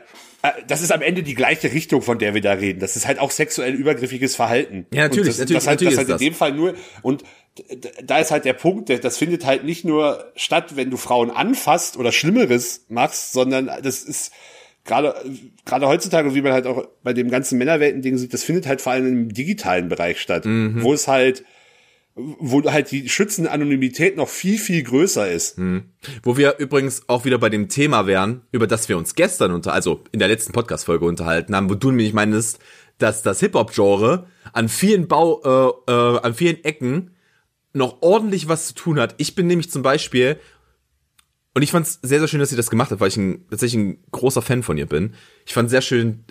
das 0.68 0.82
ist 0.82 0.92
am 0.92 1.02
Ende 1.02 1.24
die 1.24 1.34
gleiche 1.36 1.72
Richtung, 1.72 2.02
von 2.02 2.20
der 2.20 2.34
wir 2.34 2.42
da 2.42 2.54
reden. 2.54 2.80
Das 2.80 2.96
ist 2.96 3.08
halt 3.08 3.20
auch 3.20 3.32
sexuell 3.32 3.74
übergriffiges 3.74 4.36
Verhalten. 4.36 4.86
Ja, 4.94 5.04
natürlich, 5.04 5.22
und 5.22 5.28
das, 5.30 5.38
natürlich, 5.40 5.58
das 5.60 5.68
halt, 5.68 5.82
natürlich 5.82 5.96
das 5.96 6.08
halt 6.10 6.22
in 6.22 6.28
dem 6.28 6.34
Fall 6.34 6.52
nur, 6.54 6.74
und 7.02 7.24
da 8.04 8.20
ist 8.20 8.32
halt 8.32 8.46
der 8.46 8.54
Punkt, 8.54 8.90
das 9.04 9.18
findet 9.18 9.46
halt 9.46 9.64
nicht 9.64 9.84
nur 9.86 10.32
statt, 10.36 10.76
wenn 10.76 10.92
du 10.92 10.98
Frauen 10.98 11.32
anfasst 11.32 11.98
oder 11.98 12.12
Schlimmeres 12.12 12.86
machst, 12.90 13.32
sondern 13.34 13.66
das 13.82 14.04
ist, 14.04 14.32
gerade 14.86 15.16
gerade 15.66 15.88
heutzutage, 15.88 16.36
wie 16.36 16.42
man 16.42 16.54
halt 16.54 16.68
auch 16.68 16.88
bei 17.04 17.14
dem 17.14 17.30
ganzen 17.30 17.58
Männerwelten-Ding 17.58 18.18
sieht, 18.18 18.34
das 18.34 18.44
findet 18.44 18.68
halt 18.68 18.82
vor 18.82 18.94
allem 18.94 19.08
im 19.08 19.34
digitalen 19.34 19.90
Bereich 19.90 20.22
statt, 20.22 20.46
Mhm. 20.46 20.84
wo 20.84 20.94
es 20.94 21.08
halt, 21.08 21.44
wo 22.18 22.64
halt 22.64 22.92
die 22.92 23.10
schützende 23.10 23.52
Anonymität 23.52 24.18
noch 24.18 24.30
viel, 24.30 24.58
viel 24.58 24.84
größer 24.84 25.32
ist. 25.32 25.58
Wo 26.24 26.38
wir 26.38 26.58
übrigens 26.58 27.08
auch 27.08 27.26
wieder 27.26 27.38
bei 27.38 27.50
dem 27.50 27.70
Thema 27.70 28.08
wären, 28.08 28.42
über 28.52 28.68
das 28.68 28.90
wir 28.90 28.98
uns 28.98 29.16
gestern 29.16 29.52
unter, 29.52 29.74
also 29.74 30.04
in 30.12 30.20
der 30.20 30.28
letzten 30.28 30.52
Podcast-Folge 30.52 31.06
unterhalten 31.06 31.56
haben, 31.56 31.70
wo 31.70 31.76
du 31.76 31.92
nämlich 31.92 32.14
meinst, 32.14 32.60
dass 32.98 33.22
das 33.22 33.40
Hip-Hop-Genre 33.40 34.28
an 34.54 34.70
vielen 34.70 35.08
Bau, 35.08 35.84
äh, 35.88 35.92
äh, 35.92 36.20
an 36.20 36.34
vielen 36.34 36.64
Ecken 36.64 37.12
noch 37.74 38.02
ordentlich 38.02 38.48
was 38.48 38.68
zu 38.68 38.74
tun 38.74 39.00
hat. 39.00 39.16
Ich 39.18 39.36
bin 39.36 39.48
nämlich 39.48 39.70
zum 39.70 39.84
Beispiel, 39.84 40.40
und 41.54 41.62
ich 41.62 41.72
fand 41.72 41.86
es 41.86 42.00
sehr, 42.02 42.20
sehr 42.20 42.28
schön, 42.28 42.40
dass 42.40 42.50
sie 42.50 42.56
das 42.56 42.72
gemacht 42.72 42.92
hat, 42.92 43.00
weil 43.00 43.10
ich 43.10 43.18
ein, 43.18 43.46
tatsächlich 43.50 43.80
ein 43.82 44.04
großer 44.12 44.42
Fan 44.42 44.64
von 44.64 44.78
ihr 44.78 44.88
bin. 44.88 45.14
Ich 45.46 45.54
fand 45.54 45.70
sehr 45.70 45.82
schön, 45.82 46.26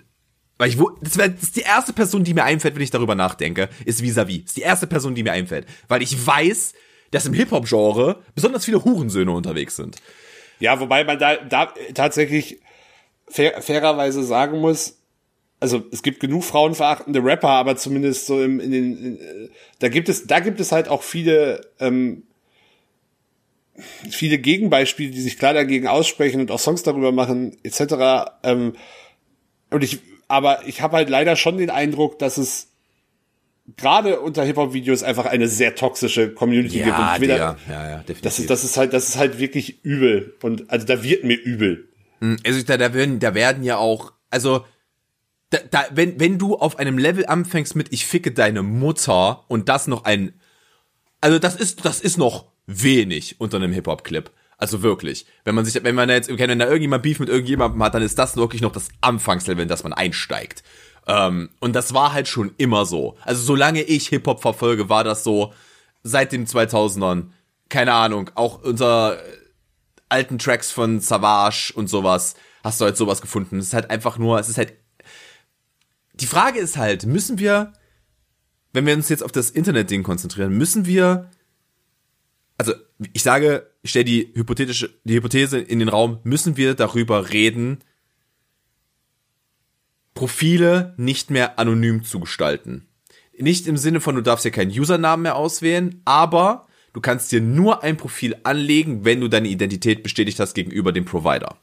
weil 0.57 0.69
ich, 0.69 0.77
das, 1.01 1.17
wär, 1.17 1.29
das 1.29 1.43
ist 1.43 1.55
die 1.55 1.61
erste 1.61 1.93
Person, 1.93 2.23
die 2.23 2.33
mir 2.33 2.43
einfällt, 2.43 2.75
wenn 2.75 2.81
ich 2.81 2.91
darüber 2.91 3.15
nachdenke, 3.15 3.69
ist 3.85 4.01
Vis-a-vis. 4.01 4.45
Ist 4.45 4.57
die 4.57 4.61
erste 4.61 4.87
Person, 4.87 5.15
die 5.15 5.23
mir 5.23 5.31
einfällt. 5.31 5.67
Weil 5.87 6.01
ich 6.01 6.25
weiß, 6.25 6.73
dass 7.11 7.25
im 7.25 7.33
Hip-Hop-Genre 7.33 8.23
besonders 8.35 8.65
viele 8.65 8.83
Hurensöhne 8.83 9.31
unterwegs 9.31 9.75
sind. 9.75 9.97
Ja, 10.59 10.79
wobei 10.79 11.03
man 11.03 11.19
da, 11.19 11.35
da 11.37 11.73
tatsächlich 11.93 12.59
fair, 13.27 13.61
fairerweise 13.61 14.23
sagen 14.23 14.59
muss, 14.59 14.97
also 15.59 15.83
es 15.91 16.03
gibt 16.03 16.19
genug 16.19 16.43
frauenverachtende 16.43 17.23
Rapper, 17.23 17.49
aber 17.49 17.75
zumindest 17.75 18.27
so 18.27 18.41
im, 18.41 18.59
in 18.59 18.71
den, 18.71 18.97
in, 18.97 19.17
äh, 19.17 19.49
da 19.79 19.89
gibt 19.89 20.09
es, 20.09 20.27
da 20.27 20.39
gibt 20.39 20.59
es 20.59 20.71
halt 20.71 20.87
auch 20.87 21.01
viele, 21.01 21.61
ähm, 21.79 22.23
viele 24.09 24.37
Gegenbeispiele, 24.37 25.11
die 25.11 25.21
sich 25.21 25.37
klar 25.37 25.53
dagegen 25.53 25.87
aussprechen 25.87 26.41
und 26.41 26.51
auch 26.51 26.59
Songs 26.59 26.83
darüber 26.83 27.11
machen, 27.11 27.57
etc. 27.63 28.31
Ähm, 28.43 28.73
und 29.69 29.83
ich, 29.83 29.99
aber 30.27 30.67
ich 30.67 30.81
habe 30.81 30.97
halt 30.97 31.09
leider 31.09 31.35
schon 31.35 31.57
den 31.57 31.69
Eindruck, 31.69 32.19
dass 32.19 32.37
es 32.37 32.69
gerade 33.75 34.19
unter 34.21 34.43
Hip-Hop-Videos 34.43 35.03
einfach 35.03 35.25
eine 35.25 35.47
sehr 35.47 35.75
toxische 35.75 36.33
Community 36.33 36.77
gibt. 36.83 36.97
Und 36.97 37.09
ich 37.15 37.21
will 37.21 37.27
da- 37.29 37.57
ja, 37.69 37.89
ja, 37.89 37.97
definitiv. 37.97 38.21
das 38.21 38.39
ist, 38.39 38.49
das 38.49 38.63
ist 38.63 38.77
halt, 38.77 38.93
das 38.93 39.09
ist 39.09 39.17
halt 39.17 39.39
wirklich 39.39 39.83
übel. 39.83 40.35
Und 40.41 40.69
also 40.69 40.85
da 40.85 41.03
wird 41.03 41.23
mir 41.23 41.35
übel. 41.35 41.89
Also 42.45 42.63
da, 42.63 42.77
da 42.77 42.93
werden, 42.93 43.19
da 43.19 43.33
werden 43.35 43.63
ja 43.63 43.77
auch, 43.77 44.13
also 44.29 44.65
da, 45.49 45.59
da, 45.69 45.85
wenn, 45.91 46.19
wenn 46.19 46.37
du 46.39 46.55
auf 46.57 46.79
einem 46.79 46.97
Level 46.97 47.25
anfängst 47.25 47.75
mit 47.75 47.91
ich 47.93 48.05
ficke 48.05 48.31
deine 48.31 48.63
Mutter 48.63 49.43
und 49.49 49.69
das 49.69 49.87
noch 49.87 50.03
ein, 50.05 50.33
also 51.21 51.37
das 51.39 51.55
ist, 51.55 51.85
das 51.85 51.99
ist 52.01 52.17
noch 52.17 52.45
wenig 52.65 53.35
unter 53.39 53.57
einem 53.57 53.71
Hip-Hop-Clip. 53.73 54.29
Also 54.57 54.81
wirklich. 54.81 55.25
Wenn 55.43 55.55
man 55.55 55.65
sich, 55.65 55.83
wenn 55.83 55.95
man 55.95 56.09
jetzt, 56.09 56.29
wenn 56.29 56.59
da 56.59 56.65
irgendjemand 56.65 57.03
Beef 57.03 57.19
mit 57.19 57.29
irgendjemandem 57.29 57.81
hat, 57.83 57.93
dann 57.93 58.01
ist 58.01 58.17
das 58.17 58.35
wirklich 58.35 58.61
noch 58.61 58.71
das 58.71 58.89
Anfangslevel, 59.01 59.63
in 59.63 59.69
das 59.69 59.83
man 59.83 59.93
einsteigt. 59.93 60.63
Ähm, 61.05 61.49
und 61.59 61.73
das 61.73 61.93
war 61.93 62.13
halt 62.13 62.27
schon 62.27 62.53
immer 62.57 62.85
so. 62.85 63.17
Also 63.21 63.41
solange 63.43 63.83
ich 63.83 64.07
Hip-Hop 64.07 64.41
verfolge, 64.41 64.89
war 64.89 65.03
das 65.03 65.23
so 65.23 65.53
seit 66.03 66.31
den 66.31 66.47
2000ern. 66.47 67.27
Keine 67.69 67.93
Ahnung. 67.93 68.31
Auch 68.33 68.63
unter 68.63 69.17
alten 70.09 70.39
Tracks 70.39 70.71
von 70.71 70.99
Savage 70.99 71.71
und 71.75 71.87
sowas 71.87 72.35
hast 72.63 72.81
du 72.81 72.85
halt 72.85 72.97
sowas 72.97 73.21
gefunden. 73.21 73.59
Es 73.59 73.67
ist 73.67 73.73
halt 73.73 73.89
einfach 73.89 74.17
nur, 74.17 74.39
es 74.39 74.49
ist 74.49 74.57
halt. 74.57 74.73
Die 76.13 76.25
Frage 76.25 76.59
ist 76.59 76.77
halt, 76.77 77.05
müssen 77.05 77.37
wir, 77.37 77.73
wenn 78.73 78.87
wir 78.87 78.95
uns 78.95 79.09
jetzt 79.09 79.23
auf 79.23 79.31
das 79.31 79.51
Internet-Ding 79.51 80.01
konzentrieren, 80.01 80.57
müssen 80.57 80.87
wir, 80.87 81.29
also 82.57 82.73
ich 83.13 83.23
sage, 83.23 83.67
ich 83.83 83.91
stelle 83.91 84.05
die 84.05 84.31
hypothetische, 84.35 84.89
die 85.03 85.13
Hypothese 85.15 85.59
in 85.59 85.79
den 85.79 85.89
Raum, 85.89 86.19
müssen 86.23 86.57
wir 86.57 86.73
darüber 86.73 87.29
reden, 87.31 87.79
Profile 90.13 90.93
nicht 90.97 91.29
mehr 91.29 91.59
anonym 91.59 92.03
zu 92.03 92.19
gestalten. 92.19 92.87
Nicht 93.37 93.67
im 93.67 93.77
Sinne 93.77 94.01
von, 94.01 94.15
du 94.15 94.21
darfst 94.21 94.43
hier 94.43 94.51
keinen 94.51 94.71
Usernamen 94.71 95.23
mehr 95.23 95.35
auswählen, 95.35 96.01
aber 96.05 96.65
du 96.93 97.01
kannst 97.01 97.31
dir 97.31 97.39
nur 97.41 97.83
ein 97.83 97.97
Profil 97.97 98.35
anlegen, 98.43 99.05
wenn 99.05 99.21
du 99.21 99.27
deine 99.27 99.47
Identität 99.47 100.01
bestätigt 100.01 100.39
hast 100.39 100.55
gegenüber 100.55 100.91
dem 100.91 101.05
Provider. 101.05 101.57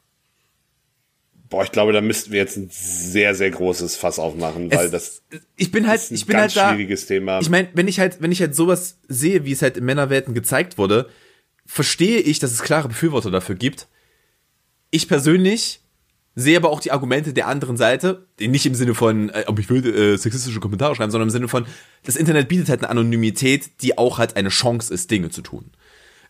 Boah, 1.51 1.65
ich 1.65 1.73
glaube, 1.73 1.93
da 1.93 2.01
müssten 2.01 2.31
wir 2.33 2.39
jetzt 2.41 2.57
ein 2.57 2.69
sehr, 2.71 3.35
sehr 3.35 3.51
großes 3.51 3.97
Fass 3.97 4.19
aufmachen, 4.21 4.71
weil 4.73 4.87
Es- 4.87 4.91
das 4.93 5.23
ich 5.57 5.71
bin 5.73 5.87
halt, 5.89 6.01
ist 6.01 6.11
ein 6.13 6.15
ich 6.15 6.27
bin 6.27 6.37
ganz 6.37 6.55
halt 6.57 6.65
da. 6.65 6.75
schwieriges 6.75 7.07
Thema. 7.07 7.41
Ich 7.41 7.51
meine, 7.51 7.69
wenn 7.75 7.89
ich 7.89 7.99
halt, 7.99 8.23
wenn 8.23 8.33
ich 8.33 8.41
halt 8.41 8.55
sowas 8.55 8.99
sehe, 9.09 9.45
wie 9.45 9.53
es 9.53 9.63
halt 9.63 9.77
in 9.77 9.85
Männerwelten 9.85 10.33
gezeigt 10.35 10.79
wurde, 10.79 11.09
verstehe 11.67 12.21
ich, 12.21 12.39
dass 12.39 12.53
es 12.53 12.63
klare 12.63 12.89
Befürworter 12.89 13.31
dafür 13.31 13.55
gibt. 13.55 13.89
Ich 14.91 15.09
persönlich 15.09 15.81
sehe 16.35 16.57
aber 16.57 16.71
auch 16.71 16.81
die 16.81 16.93
Argumente 16.93 17.33
der 17.33 17.47
anderen 17.47 17.77
Seite, 17.77 18.27
nicht 18.41 18.67
im 18.67 18.75
Sinne 18.75 18.95
von, 18.95 19.31
äh, 19.31 19.45
ob 19.47 19.59
ich 19.59 19.71
will 19.71 19.87
äh, 19.87 20.17
sexistische 20.17 20.61
Kommentare 20.61 20.95
schreiben, 20.95 21.11
sondern 21.11 21.29
im 21.29 21.33
Sinne 21.33 21.49
von, 21.49 21.67
das 22.05 22.17
Internet 22.17 22.49
bietet 22.49 22.69
halt 22.69 22.81
eine 22.81 22.91
Anonymität, 22.91 23.83
die 23.83 23.97
auch 23.99 24.19
halt 24.19 24.37
eine 24.37 24.49
Chance 24.49 24.93
ist, 24.93 25.11
Dinge 25.11 25.31
zu 25.31 25.43
tun. 25.43 25.71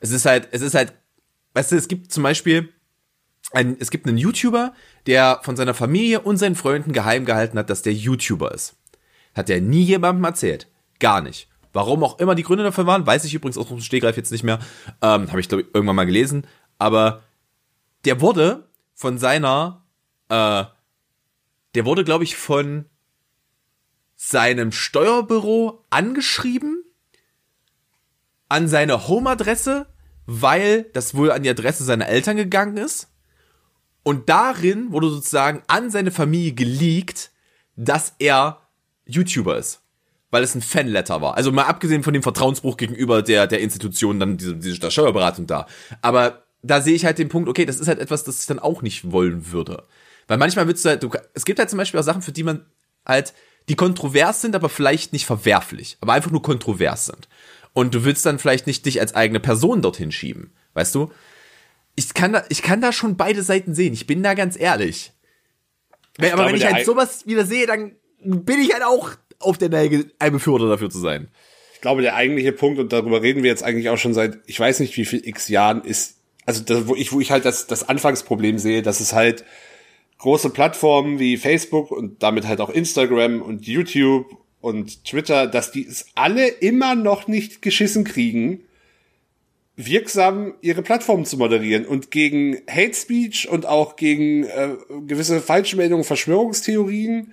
Es 0.00 0.10
ist 0.10 0.26
halt, 0.26 0.48
es 0.50 0.60
ist 0.60 0.74
halt, 0.74 0.92
weißt 1.54 1.72
du, 1.72 1.76
es 1.76 1.88
gibt 1.88 2.12
zum 2.12 2.22
Beispiel, 2.22 2.68
ein, 3.52 3.76
es 3.78 3.90
gibt 3.90 4.06
einen 4.06 4.18
YouTuber, 4.18 4.74
der 5.06 5.40
von 5.42 5.56
seiner 5.56 5.74
Familie 5.74 6.20
und 6.20 6.36
seinen 6.36 6.54
Freunden 6.54 6.92
geheim 6.92 7.24
gehalten 7.24 7.58
hat, 7.58 7.70
dass 7.70 7.82
der 7.82 7.92
YouTuber 7.92 8.52
ist. 8.52 8.74
Hat 9.34 9.48
er 9.48 9.60
nie 9.60 9.82
jemandem 9.82 10.24
erzählt. 10.24 10.68
Gar 10.98 11.22
nicht. 11.22 11.48
Warum 11.74 12.04
auch 12.04 12.20
immer 12.20 12.34
die 12.34 12.44
Gründe 12.44 12.64
dafür 12.64 12.86
waren, 12.86 13.04
weiß 13.04 13.24
ich 13.24 13.34
übrigens 13.34 13.58
aus 13.58 13.68
dem 13.68 13.80
Stegreif 13.80 14.16
jetzt 14.16 14.30
nicht 14.32 14.44
mehr. 14.44 14.60
Ähm, 15.02 15.28
Habe 15.28 15.40
ich, 15.40 15.48
glaube 15.48 15.62
ich, 15.62 15.74
irgendwann 15.74 15.96
mal 15.96 16.06
gelesen. 16.06 16.46
Aber 16.78 17.22
der 18.04 18.20
wurde 18.20 18.68
von 18.94 19.18
seiner, 19.18 19.84
äh, 20.28 20.64
der 21.74 21.84
wurde, 21.84 22.04
glaube 22.04 22.24
ich, 22.24 22.36
von 22.36 22.86
seinem 24.14 24.72
Steuerbüro 24.72 25.84
angeschrieben 25.90 26.84
an 28.48 28.68
seine 28.68 29.08
Home-Adresse, 29.08 29.86
weil 30.26 30.84
das 30.92 31.16
wohl 31.16 31.32
an 31.32 31.42
die 31.42 31.50
Adresse 31.50 31.82
seiner 31.82 32.06
Eltern 32.06 32.36
gegangen 32.36 32.76
ist. 32.76 33.08
Und 34.04 34.28
darin 34.28 34.92
wurde 34.92 35.10
sozusagen 35.10 35.62
an 35.66 35.90
seine 35.90 36.12
Familie 36.12 36.52
geleakt, 36.52 37.32
dass 37.74 38.14
er 38.20 38.60
YouTuber 39.06 39.58
ist. 39.58 39.83
Weil 40.34 40.42
es 40.42 40.56
ein 40.56 40.62
Fanletter 40.62 41.22
war. 41.22 41.36
Also 41.36 41.52
mal 41.52 41.66
abgesehen 41.66 42.02
von 42.02 42.12
dem 42.12 42.24
Vertrauensbruch 42.24 42.76
gegenüber 42.76 43.22
der, 43.22 43.46
der 43.46 43.60
Institution, 43.60 44.18
dann 44.18 44.36
diese, 44.36 44.56
diese 44.56 44.80
der 44.80 44.90
Steuerberatung 44.90 45.46
da. 45.46 45.68
Aber 46.02 46.42
da 46.60 46.80
sehe 46.80 46.96
ich 46.96 47.04
halt 47.04 47.18
den 47.18 47.28
Punkt, 47.28 47.48
okay, 47.48 47.64
das 47.64 47.78
ist 47.78 47.86
halt 47.86 48.00
etwas, 48.00 48.24
das 48.24 48.40
ich 48.40 48.46
dann 48.46 48.58
auch 48.58 48.82
nicht 48.82 49.12
wollen 49.12 49.52
würde. 49.52 49.84
Weil 50.26 50.38
manchmal 50.38 50.66
willst 50.66 50.84
du 50.84 50.88
halt, 50.88 51.04
du, 51.04 51.10
es 51.34 51.44
gibt 51.44 51.60
halt 51.60 51.70
zum 51.70 51.76
Beispiel 51.76 52.00
auch 52.00 52.04
Sachen, 52.04 52.20
für 52.20 52.32
die 52.32 52.42
man 52.42 52.66
halt, 53.06 53.32
die 53.68 53.76
kontrovers 53.76 54.40
sind, 54.40 54.56
aber 54.56 54.68
vielleicht 54.68 55.12
nicht 55.12 55.24
verwerflich, 55.24 55.98
aber 56.00 56.14
einfach 56.14 56.32
nur 56.32 56.42
kontrovers 56.42 57.06
sind. 57.06 57.28
Und 57.72 57.94
du 57.94 58.04
willst 58.04 58.26
dann 58.26 58.40
vielleicht 58.40 58.66
nicht 58.66 58.84
dich 58.86 58.98
als 58.98 59.14
eigene 59.14 59.38
Person 59.38 59.82
dorthin 59.82 60.10
schieben. 60.10 60.52
Weißt 60.72 60.96
du? 60.96 61.12
Ich 61.94 62.12
kann 62.12 62.32
da, 62.32 62.42
ich 62.48 62.62
kann 62.62 62.80
da 62.80 62.92
schon 62.92 63.16
beide 63.16 63.44
Seiten 63.44 63.72
sehen. 63.72 63.92
Ich 63.92 64.08
bin 64.08 64.24
da 64.24 64.34
ganz 64.34 64.58
ehrlich. 64.58 65.12
Wenn, 66.16 66.32
aber 66.32 66.42
glaube, 66.42 66.58
wenn 66.58 66.60
ich 66.60 66.72
halt 66.74 66.86
sowas 66.86 67.24
wieder 67.24 67.46
sehe, 67.46 67.68
dann 67.68 67.92
bin 68.24 68.58
ich 68.58 68.72
halt 68.72 68.82
auch 68.82 69.12
auf 69.44 69.58
der 69.58 69.68
Neige, 69.68 70.06
ein 70.18 70.32
Befürworter 70.32 70.68
dafür 70.68 70.90
zu 70.90 70.98
sein. 70.98 71.28
ich 71.74 71.80
glaube, 71.80 72.02
der 72.02 72.14
eigentliche 72.14 72.52
Punkt, 72.52 72.78
und 72.78 72.92
darüber 72.92 73.22
reden 73.22 73.42
wir 73.42 73.50
jetzt 73.50 73.62
eigentlich 73.62 73.88
auch 73.90 73.98
schon 73.98 74.14
seit, 74.14 74.38
ich 74.46 74.58
weiß 74.58 74.80
nicht 74.80 74.96
wie 74.96 75.04
viel 75.04 75.26
x 75.26 75.48
Jahren, 75.48 75.82
ist, 75.82 76.16
also 76.46 76.62
das, 76.62 76.86
wo 76.88 76.94
ich, 76.94 77.12
wo 77.12 77.20
ich 77.20 77.30
halt 77.30 77.44
das, 77.44 77.66
das 77.66 77.88
Anfangsproblem 77.88 78.58
sehe, 78.58 78.82
dass 78.82 79.00
es 79.00 79.12
halt 79.12 79.44
große 80.18 80.50
Plattformen 80.50 81.18
wie 81.18 81.36
Facebook 81.36 81.90
und 81.90 82.22
damit 82.22 82.46
halt 82.46 82.60
auch 82.60 82.70
Instagram 82.70 83.42
und 83.42 83.66
YouTube 83.66 84.26
und 84.60 85.04
Twitter, 85.04 85.46
dass 85.46 85.72
die 85.72 85.86
es 85.86 86.06
alle 86.14 86.48
immer 86.48 86.94
noch 86.94 87.28
nicht 87.28 87.60
geschissen 87.60 88.04
kriegen, 88.04 88.60
wirksam 89.76 90.54
ihre 90.62 90.82
Plattformen 90.82 91.24
zu 91.24 91.36
moderieren 91.36 91.84
und 91.84 92.10
gegen 92.10 92.62
Hate 92.70 92.94
Speech 92.94 93.48
und 93.48 93.66
auch 93.66 93.96
gegen 93.96 94.44
äh, 94.44 94.76
gewisse 95.06 95.40
Falschmeldungen, 95.40 96.04
Verschwörungstheorien 96.04 97.32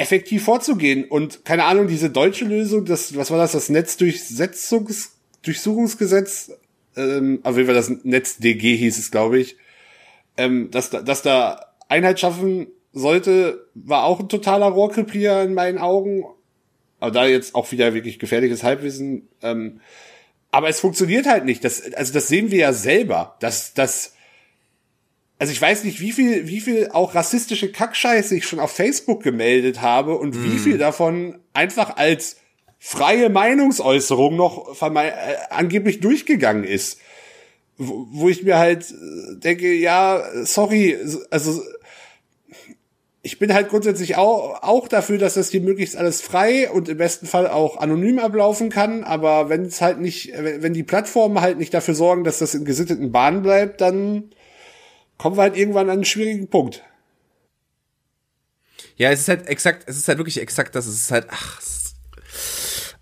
effektiv 0.00 0.44
vorzugehen. 0.44 1.04
Und 1.04 1.44
keine 1.44 1.64
Ahnung, 1.64 1.86
diese 1.86 2.08
deutsche 2.08 2.46
Lösung, 2.46 2.86
das, 2.86 3.14
was 3.16 3.30
war 3.30 3.36
das, 3.36 3.52
das 3.52 3.68
Netzdurchsetzungs, 3.68 5.12
Durchsuchungsgesetz, 5.42 6.52
ähm, 6.96 7.40
auf 7.42 7.56
jeden 7.56 7.66
Fall 7.66 7.74
das 7.74 7.90
NetzDG 7.90 8.76
hieß 8.76 8.98
es, 8.98 9.10
glaube 9.10 9.38
ich, 9.38 9.56
ähm, 10.38 10.70
dass, 10.70 10.88
da, 10.88 11.02
dass 11.02 11.20
da 11.20 11.66
Einheit 11.88 12.18
schaffen 12.18 12.68
sollte, 12.94 13.66
war 13.74 14.04
auch 14.04 14.20
ein 14.20 14.30
totaler 14.30 14.66
Rohrkrepierer 14.66 15.42
in 15.42 15.52
meinen 15.52 15.78
Augen. 15.78 16.24
Aber 16.98 17.10
da 17.10 17.26
jetzt 17.26 17.54
auch 17.54 17.70
wieder 17.70 17.92
wirklich 17.92 18.18
gefährliches 18.18 18.62
Halbwissen. 18.62 19.28
Ähm, 19.42 19.80
aber 20.50 20.70
es 20.70 20.80
funktioniert 20.80 21.26
halt 21.26 21.44
nicht. 21.44 21.62
Das, 21.62 21.92
also 21.92 22.12
das 22.12 22.28
sehen 22.28 22.50
wir 22.50 22.58
ja 22.58 22.72
selber. 22.72 23.36
Dass, 23.40 23.74
dass, 23.74 24.14
also 25.40 25.52
ich 25.52 25.60
weiß 25.60 25.84
nicht, 25.84 26.00
wie 26.00 26.12
viel, 26.12 26.48
wie 26.48 26.60
viel 26.60 26.90
auch 26.92 27.14
rassistische 27.14 27.72
Kackscheiße 27.72 28.36
ich 28.36 28.46
schon 28.46 28.60
auf 28.60 28.72
Facebook 28.72 29.22
gemeldet 29.22 29.80
habe 29.80 30.18
und 30.18 30.34
mm. 30.36 30.44
wie 30.44 30.48
mhm. 30.48 30.58
viel 30.58 30.78
davon 30.78 31.38
einfach 31.54 31.96
als 31.96 32.36
freie 32.78 33.30
Meinungsäußerung 33.30 34.36
noch 34.36 34.82
äh, 34.82 35.12
angeblich 35.48 36.00
durchgegangen 36.00 36.64
ist. 36.64 37.00
Wo, 37.78 38.06
wo 38.10 38.28
ich 38.28 38.42
mir 38.42 38.58
halt 38.58 38.90
äh, 38.90 39.36
denke, 39.38 39.72
ja, 39.72 40.22
sorry, 40.44 40.98
also 41.30 41.62
ich 43.22 43.38
bin 43.38 43.54
halt 43.54 43.70
grundsätzlich 43.70 44.16
auch, 44.16 44.62
auch 44.62 44.88
dafür, 44.88 45.16
dass 45.16 45.34
das 45.34 45.48
hier 45.48 45.62
möglichst 45.62 45.96
alles 45.96 46.20
frei 46.20 46.70
und 46.70 46.90
im 46.90 46.98
besten 46.98 47.26
Fall 47.26 47.48
auch 47.48 47.78
anonym 47.78 48.18
ablaufen 48.18 48.68
kann. 48.68 49.04
Aber 49.04 49.48
wenn 49.48 49.64
es 49.64 49.80
halt 49.80 50.00
nicht, 50.00 50.34
wenn 50.36 50.74
die 50.74 50.82
Plattformen 50.82 51.40
halt 51.40 51.56
nicht 51.56 51.72
dafür 51.72 51.94
sorgen, 51.94 52.24
dass 52.24 52.40
das 52.40 52.54
in 52.54 52.66
gesitteten 52.66 53.10
Bahnen 53.10 53.40
bleibt, 53.40 53.80
dann 53.80 54.32
kommen 55.20 55.36
wir 55.36 55.42
halt 55.42 55.56
irgendwann 55.56 55.90
an 55.90 55.98
einen 55.98 56.04
schwierigen 56.06 56.48
Punkt. 56.48 56.82
Ja, 58.96 59.10
es 59.10 59.20
ist 59.20 59.28
halt 59.28 59.48
exakt, 59.48 59.86
es 59.86 59.98
ist 59.98 60.08
halt 60.08 60.16
wirklich 60.16 60.40
exakt 60.40 60.74
das. 60.74 60.86
Es 60.86 60.94
ist 60.94 61.10
halt, 61.10 61.26
ach, 61.28 61.60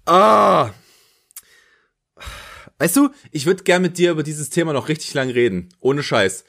ah. 0.04 0.74
Weißt 2.78 2.96
du, 2.96 3.10
ich 3.30 3.46
würde 3.46 3.62
gern 3.62 3.82
mit 3.82 3.98
dir 3.98 4.10
über 4.10 4.24
dieses 4.24 4.50
Thema 4.50 4.72
noch 4.72 4.88
richtig 4.88 5.14
lang 5.14 5.30
reden. 5.30 5.68
Ohne 5.78 6.02
Scheiß. 6.02 6.44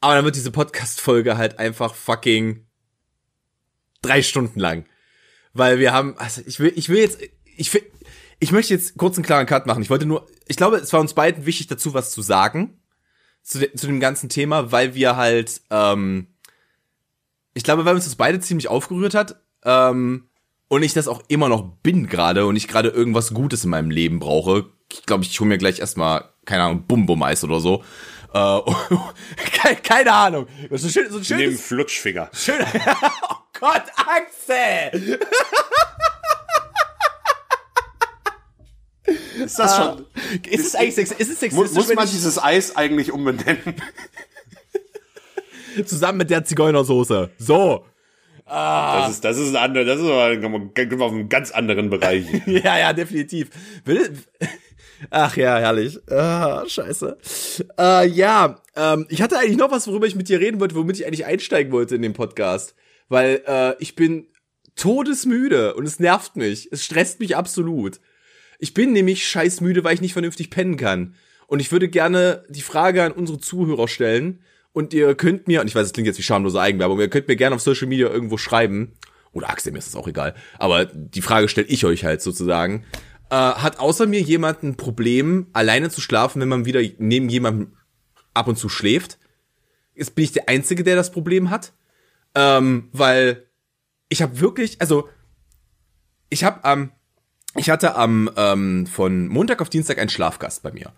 Aber 0.00 0.14
dann 0.14 0.24
wird 0.24 0.36
diese 0.36 0.52
Podcast-Folge 0.52 1.36
halt 1.36 1.58
einfach 1.58 1.96
fucking 1.96 2.68
drei 4.02 4.22
Stunden 4.22 4.60
lang. 4.60 4.86
Weil 5.52 5.80
wir 5.80 5.92
haben, 5.92 6.16
also 6.16 6.42
ich 6.46 6.60
will, 6.60 6.72
ich 6.76 6.90
will 6.90 7.00
jetzt, 7.00 7.18
ich 7.56 7.74
will, 7.74 7.82
ich 8.38 8.52
möchte 8.52 8.72
jetzt 8.72 8.96
kurz 8.98 9.16
einen 9.16 9.26
klaren 9.26 9.46
Cut 9.46 9.66
machen. 9.66 9.82
Ich 9.82 9.90
wollte 9.90 10.06
nur, 10.06 10.28
ich 10.46 10.56
glaube, 10.56 10.76
es 10.76 10.92
war 10.92 11.00
uns 11.00 11.14
beiden 11.14 11.44
wichtig 11.44 11.66
dazu, 11.66 11.92
was 11.92 12.12
zu 12.12 12.22
sagen. 12.22 12.79
Zu, 13.50 13.58
de, 13.58 13.74
zu 13.74 13.88
dem 13.88 13.98
ganzen 13.98 14.28
Thema, 14.28 14.70
weil 14.70 14.94
wir 14.94 15.16
halt, 15.16 15.60
ähm, 15.70 16.28
ich 17.52 17.64
glaube, 17.64 17.84
weil 17.84 17.96
uns 17.96 18.04
das 18.04 18.14
beide 18.14 18.38
ziemlich 18.38 18.68
aufgerührt 18.68 19.14
hat, 19.14 19.40
ähm, 19.64 20.28
und 20.68 20.84
ich 20.84 20.94
das 20.94 21.08
auch 21.08 21.22
immer 21.26 21.48
noch 21.48 21.62
bin 21.82 22.06
gerade 22.06 22.46
und 22.46 22.54
ich 22.54 22.68
gerade 22.68 22.90
irgendwas 22.90 23.34
Gutes 23.34 23.64
in 23.64 23.70
meinem 23.70 23.90
Leben 23.90 24.20
brauche. 24.20 24.66
Ich 24.92 25.04
glaube, 25.04 25.24
ich 25.24 25.40
hole 25.40 25.48
mir 25.48 25.58
gleich 25.58 25.80
erstmal, 25.80 26.26
keine 26.44 26.62
Ahnung, 26.62 26.84
Bum-Bum-Eis 26.86 27.42
oder 27.42 27.58
so. 27.58 27.82
Äh, 28.32 28.60
keine 29.82 30.12
Ahnung. 30.12 30.46
So, 30.70 30.88
schön, 30.88 31.10
so 31.10 31.18
ein 31.18 31.24
schönes, 31.24 31.42
Neben 31.42 31.58
Flutschfinger. 31.58 32.30
Schön, 32.32 32.54
oh 33.28 33.34
Gott, 33.58 33.82
Axel! 33.96 35.18
Ist 39.44 39.58
das 39.58 39.76
schon? 39.76 40.00
Uh, 40.00 40.04
ist 40.50 40.66
es 40.66 40.74
eigentlich 40.74 40.94
sex, 40.94 41.10
ist 41.12 41.30
es 41.30 41.40
sexistisch? 41.40 41.74
Muss 41.74 41.94
man 41.94 42.08
dieses 42.08 42.42
Eis 42.42 42.76
eigentlich 42.76 43.12
umbenennen? 43.12 43.74
Zusammen 45.84 46.18
mit 46.18 46.30
der 46.30 46.44
Zigeunersoße. 46.44 47.30
So. 47.38 47.84
Ah. 48.44 49.02
Das 49.02 49.10
ist, 49.12 49.24
das 49.24 49.38
ist 49.38 49.50
ein 49.50 49.56
anderer, 49.56 49.84
das 49.84 50.00
ist 50.00 50.06
aber 50.06 51.04
auf 51.04 51.12
einem 51.12 51.28
ganz 51.28 51.52
anderen 51.52 51.88
Bereich. 51.88 52.26
ja, 52.46 52.78
ja, 52.78 52.92
definitiv. 52.92 53.50
Will, 53.84 54.12
Ach 55.08 55.36
ja, 55.36 55.58
herrlich. 55.58 55.98
Ah, 56.10 56.64
scheiße. 56.66 57.16
Äh, 57.78 58.08
ja, 58.08 58.60
ähm, 58.76 59.06
ich 59.08 59.22
hatte 59.22 59.38
eigentlich 59.38 59.56
noch 59.56 59.70
was, 59.70 59.86
worüber 59.86 60.06
ich 60.06 60.14
mit 60.14 60.28
dir 60.28 60.40
reden 60.40 60.60
wollte, 60.60 60.74
womit 60.74 60.98
ich 60.98 61.06
eigentlich 61.06 61.24
einsteigen 61.24 61.72
wollte 61.72 61.94
in 61.94 62.02
den 62.02 62.12
Podcast. 62.12 62.74
Weil 63.08 63.42
äh, 63.46 63.74
ich 63.78 63.94
bin 63.94 64.26
todesmüde 64.76 65.74
und 65.74 65.86
es 65.86 66.00
nervt 66.00 66.36
mich. 66.36 66.68
Es 66.70 66.84
stresst 66.84 67.20
mich 67.20 67.36
absolut. 67.36 68.00
Ich 68.60 68.74
bin 68.74 68.92
nämlich 68.92 69.26
scheißmüde, 69.26 69.82
weil 69.84 69.94
ich 69.94 70.02
nicht 70.02 70.12
vernünftig 70.12 70.50
pennen 70.50 70.76
kann. 70.76 71.14
Und 71.46 71.60
ich 71.60 71.72
würde 71.72 71.88
gerne 71.88 72.44
die 72.48 72.60
Frage 72.60 73.02
an 73.02 73.12
unsere 73.12 73.40
Zuhörer 73.40 73.88
stellen. 73.88 74.40
Und 74.72 74.94
ihr 74.94 75.14
könnt 75.14 75.48
mir, 75.48 75.62
und 75.62 75.66
ich 75.66 75.74
weiß, 75.74 75.86
es 75.86 75.92
klingt 75.92 76.06
jetzt 76.06 76.18
wie 76.18 76.22
schamlose 76.22 76.60
Eigenwerbung, 76.60 77.00
ihr 77.00 77.08
könnt 77.08 77.26
mir 77.26 77.36
gerne 77.36 77.56
auf 77.56 77.62
Social 77.62 77.88
Media 77.88 78.08
irgendwo 78.08 78.36
schreiben. 78.36 78.92
Oder 79.32 79.48
Axel, 79.48 79.72
mir 79.72 79.78
ist 79.78 79.88
das 79.88 79.96
auch 79.96 80.06
egal. 80.06 80.34
Aber 80.58 80.84
die 80.84 81.22
Frage 81.22 81.48
stelle 81.48 81.66
ich 81.68 81.84
euch 81.86 82.04
halt 82.04 82.20
sozusagen. 82.20 82.84
Äh, 83.30 83.34
hat 83.34 83.80
außer 83.80 84.06
mir 84.06 84.20
jemand 84.20 84.62
ein 84.62 84.76
Problem, 84.76 85.46
alleine 85.54 85.88
zu 85.88 86.00
schlafen, 86.00 86.40
wenn 86.40 86.48
man 86.48 86.66
wieder 86.66 86.82
neben 86.98 87.28
jemandem 87.30 87.76
ab 88.34 88.46
und 88.46 88.58
zu 88.58 88.68
schläft? 88.68 89.18
Jetzt 89.94 90.14
bin 90.14 90.24
ich 90.24 90.32
der 90.32 90.48
Einzige, 90.48 90.84
der 90.84 90.96
das 90.96 91.10
Problem 91.10 91.48
hat. 91.48 91.72
Ähm, 92.34 92.90
weil 92.92 93.46
ich 94.08 94.22
habe 94.22 94.38
wirklich, 94.38 94.80
also 94.80 95.08
ich 96.28 96.44
habe 96.44 96.62
am, 96.64 96.92
ich 97.60 97.70
hatte 97.70 97.94
am 97.94 98.30
ähm, 98.36 98.86
von 98.86 99.28
Montag 99.28 99.60
auf 99.60 99.68
Dienstag 99.68 99.98
einen 99.98 100.10
Schlafgast 100.10 100.62
bei 100.62 100.72
mir, 100.72 100.92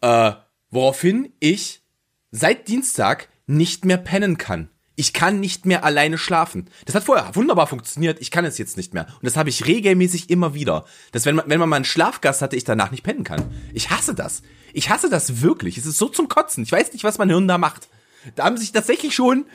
äh, 0.00 0.32
woraufhin 0.70 1.32
ich 1.40 1.82
seit 2.30 2.68
Dienstag 2.68 3.28
nicht 3.46 3.84
mehr 3.84 3.98
pennen 3.98 4.38
kann 4.38 4.70
ich 4.98 5.12
kann 5.12 5.38
nicht 5.38 5.64
mehr 5.64 5.84
alleine 5.84 6.18
schlafen. 6.18 6.68
Das 6.84 6.96
hat 6.96 7.04
vorher 7.04 7.36
wunderbar 7.36 7.68
funktioniert, 7.68 8.20
ich 8.20 8.32
kann 8.32 8.44
es 8.44 8.58
jetzt 8.58 8.76
nicht 8.76 8.94
mehr. 8.94 9.06
Und 9.06 9.26
das 9.26 9.36
habe 9.36 9.48
ich 9.48 9.64
regelmäßig 9.64 10.28
immer 10.28 10.54
wieder. 10.54 10.86
Dass 11.12 11.24
wenn 11.24 11.36
man, 11.36 11.48
wenn 11.48 11.60
man 11.60 11.68
mal 11.68 11.76
einen 11.76 11.84
Schlafgast 11.84 12.42
hatte, 12.42 12.56
ich 12.56 12.64
danach 12.64 12.90
nicht 12.90 13.04
pennen 13.04 13.22
kann. 13.22 13.44
Ich 13.72 13.90
hasse 13.90 14.12
das. 14.12 14.42
Ich 14.72 14.90
hasse 14.90 15.08
das 15.08 15.40
wirklich. 15.40 15.78
Es 15.78 15.86
ist 15.86 15.98
so 15.98 16.08
zum 16.08 16.26
Kotzen. 16.26 16.64
Ich 16.64 16.72
weiß 16.72 16.92
nicht, 16.92 17.04
was 17.04 17.16
mein 17.18 17.30
Hirn 17.30 17.46
da 17.46 17.58
macht. 17.58 17.88
Da 18.34 18.44
haben 18.44 18.56
sich 18.56 18.72
tatsächlich 18.72 19.14
schon 19.14 19.46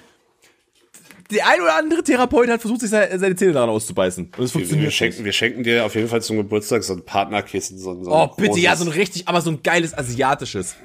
der 1.32 1.48
ein 1.48 1.62
oder 1.62 1.78
andere 1.78 2.04
Therapeut 2.04 2.50
hat 2.50 2.62
versucht, 2.62 2.82
sich 2.82 2.90
seine, 2.90 3.18
seine 3.20 3.36
Zähne 3.36 3.54
daran 3.54 3.70
auszubeißen. 3.70 4.32
Und 4.38 4.44
es 4.44 4.52
funktioniert. 4.52 4.88
Wir 4.88 4.92
schenken, 4.92 5.26
wir 5.26 5.32
schenken 5.32 5.64
dir 5.64 5.86
auf 5.86 5.96
jeden 5.96 6.08
Fall 6.08 6.22
zum 6.22 6.38
Geburtstag 6.38 6.84
so 6.84 6.94
ein 6.94 7.06
Partnerkissen. 7.06 7.78
So, 7.78 8.04
so 8.04 8.12
oh, 8.12 8.28
bitte, 8.36 8.60
ja, 8.60 8.76
so 8.76 8.86
ein 8.86 8.92
richtig, 8.92 9.28
aber 9.28 9.42
so 9.42 9.52
ein 9.52 9.64
geiles 9.64 9.98
asiatisches. 9.98 10.76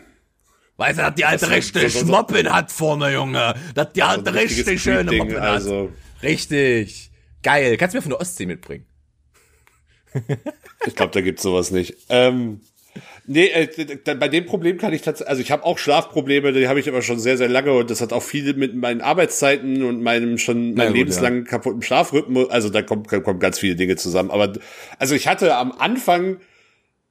Weißt 0.77 0.99
du, 0.99 1.03
dass 1.03 1.15
die 1.15 1.25
alte 1.25 1.51
rechte 1.51 1.89
so, 1.89 2.01
Schmoppen 2.01 2.53
hat 2.53 2.71
vorne, 2.71 3.13
Junge. 3.13 3.55
Dass 3.75 3.93
die 3.93 4.03
alte 4.03 4.31
so 4.31 4.39
richtig 4.39 4.81
schöne 4.81 5.11
Moppen 5.11 5.41
hat. 5.41 5.49
Also. 5.49 5.91
Richtig. 6.23 7.11
Geil. 7.43 7.77
Kannst 7.77 7.95
du 7.95 7.99
mir 7.99 8.03
von 8.03 8.11
der 8.11 8.21
Ostsee 8.21 8.47
mitbringen? 8.47 8.87
ich 10.87 10.95
glaube, 10.95 11.13
da 11.13 11.21
gibt's 11.21 11.43
sowas 11.43 11.71
nicht. 11.71 11.97
Ähm, 12.09 12.61
nee, 13.29 13.47
äh, 13.47 14.15
bei 14.17 14.29
dem 14.29 14.47
Problem 14.47 14.79
kann 14.79 14.93
ich 14.93 15.03
tatsächlich, 15.03 15.31
also 15.31 15.43
ich 15.43 15.51
habe 15.53 15.65
auch 15.65 15.79
Schlafprobleme, 15.79 16.53
die 16.53 16.67
habe 16.67 16.81
ich 16.81 16.89
aber 16.89 17.03
schon 17.03 17.21
sehr, 17.21 17.37
sehr 17.37 17.49
lange 17.49 17.73
und 17.73 17.91
das 17.91 18.01
hat 18.01 18.13
auch 18.13 18.23
viel 18.23 18.55
mit 18.55 18.75
meinen 18.75 19.01
Arbeitszeiten 19.01 19.85
und 19.85 20.03
meinem 20.03 20.39
schon 20.39 20.75
meinem 20.75 20.95
lebenslangen 20.95 21.45
ja. 21.45 21.51
kaputten 21.51 21.83
Schlafrhythmus, 21.83 22.51
also 22.51 22.71
da 22.71 22.83
kommt, 22.83 23.09
kommen 23.09 23.39
ganz 23.39 23.59
viele 23.59 23.77
Dinge 23.77 23.97
zusammen. 23.97 24.31
Aber 24.31 24.55
also 24.99 25.15
ich 25.15 25.29
hatte 25.29 25.57
am 25.57 25.73
Anfang 25.73 26.39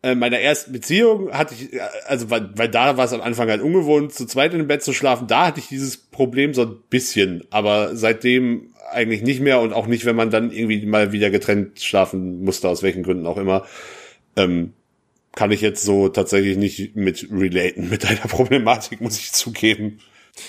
äh, 0.04 0.16
meiner 0.16 0.40
ersten 0.40 0.74
Beziehung 0.74 1.32
hatte 1.32 1.54
ich, 1.54 1.74
äh, 1.74 1.80
also 2.08 2.30
weil, 2.30 2.50
weil 2.56 2.70
da 2.70 2.98
war 2.98 3.06
es 3.06 3.14
am 3.14 3.22
Anfang 3.22 3.50
halt 3.50 3.62
ungewohnt, 3.62 4.14
zu 4.14 4.26
zweit 4.26 4.54
in 4.54 4.60
dem 4.60 4.68
Bett 4.68 4.84
zu 4.84 4.94
schlafen, 4.94 5.28
da 5.28 5.48
hatte 5.48 5.60
ich 5.60 5.68
dieses 5.68 5.98
Problem 5.98 6.54
so 6.54 6.64
ein 6.64 6.76
bisschen, 6.90 7.44
aber 7.52 7.96
seitdem 7.96 8.74
eigentlich 8.92 9.22
nicht 9.22 9.42
mehr 9.42 9.60
und 9.60 9.74
auch 9.74 9.88
nicht, 9.88 10.06
wenn 10.06 10.16
man 10.16 10.30
dann 10.30 10.52
irgendwie 10.52 10.86
mal 10.86 11.12
wieder 11.12 11.30
getrennt 11.30 11.82
schlafen 11.82 12.44
musste, 12.44 12.70
aus 12.70 12.84
welchen 12.84 13.04
Gründen 13.04 13.28
auch 13.28 13.38
immer, 13.38 13.66
ähm, 14.36 14.74
kann 15.38 15.52
ich 15.52 15.62
jetzt 15.62 15.84
so 15.84 16.10
tatsächlich 16.10 16.58
nicht 16.58 16.96
mit 16.96 17.28
relaten 17.32 17.90
mit 17.90 18.04
deiner 18.04 18.22
Problematik, 18.28 19.02
muss 19.02 19.20
ich 19.20 19.32
zugeben. 19.34 20.00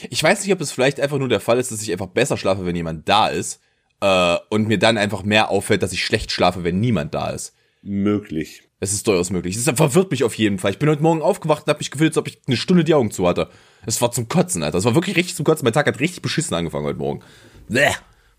Ich 0.09 0.23
weiß 0.23 0.43
nicht, 0.43 0.53
ob 0.53 0.63
es 0.63 0.73
vielleicht 0.73 0.99
einfach 0.99 1.19
nur 1.19 1.29
der 1.29 1.41
Fall 1.41 1.59
ist, 1.59 1.71
dass 1.71 1.83
ich 1.83 1.93
einfach 1.93 2.07
besser 2.07 2.39
schlafe, 2.39 2.65
wenn 2.65 2.75
jemand 2.75 3.07
da 3.07 3.29
ist, 3.29 3.61
äh, 4.01 4.37
und 4.49 4.67
mir 4.67 4.79
dann 4.79 4.97
einfach 4.97 5.25
mehr 5.25 5.51
auffällt, 5.51 5.83
dass 5.83 5.93
ich 5.93 6.03
schlecht 6.03 6.33
schlafe, 6.33 6.65
wenn 6.65 6.81
niemand 6.81 7.13
da 7.13 7.29
ist. 7.29 7.55
Möglich. 7.83 8.63
Es 8.81 8.95
ist 8.95 9.07
durchaus 9.07 9.29
möglich. 9.29 9.57
Es 9.57 9.65
verwirrt 9.65 10.11
mich 10.11 10.25
auf 10.25 10.35
jeden 10.35 10.59
Fall. 10.59 10.71
Ich 10.71 10.79
bin 10.79 10.89
heute 10.89 11.03
Morgen 11.03 11.21
aufgewacht 11.21 11.65
und 11.65 11.69
habe 11.69 11.81
mich 11.81 11.91
gefühlt, 11.91 12.13
als 12.13 12.19
ob 12.19 12.27
ich 12.27 12.41
eine 12.47 12.57
Stunde 12.57 12.83
die 12.83 12.95
Augen 12.95 13.11
zu 13.11 13.29
hatte. 13.29 13.51
Es 13.85 14.01
war 14.01 14.11
zum 14.11 14.27
Kotzen, 14.29 14.63
Alter. 14.63 14.79
Es 14.79 14.85
war 14.87 14.95
wirklich 14.95 15.17
richtig 15.17 15.37
zum 15.37 15.45
Kotzen. 15.45 15.65
Mein 15.65 15.75
Tag 15.75 15.87
hat 15.87 16.01
richtig 16.01 16.23
beschissen 16.23 16.55
angefangen 16.55 16.87
heute 16.87 16.99
Morgen. 16.99 17.23
Bäh. 17.69 17.91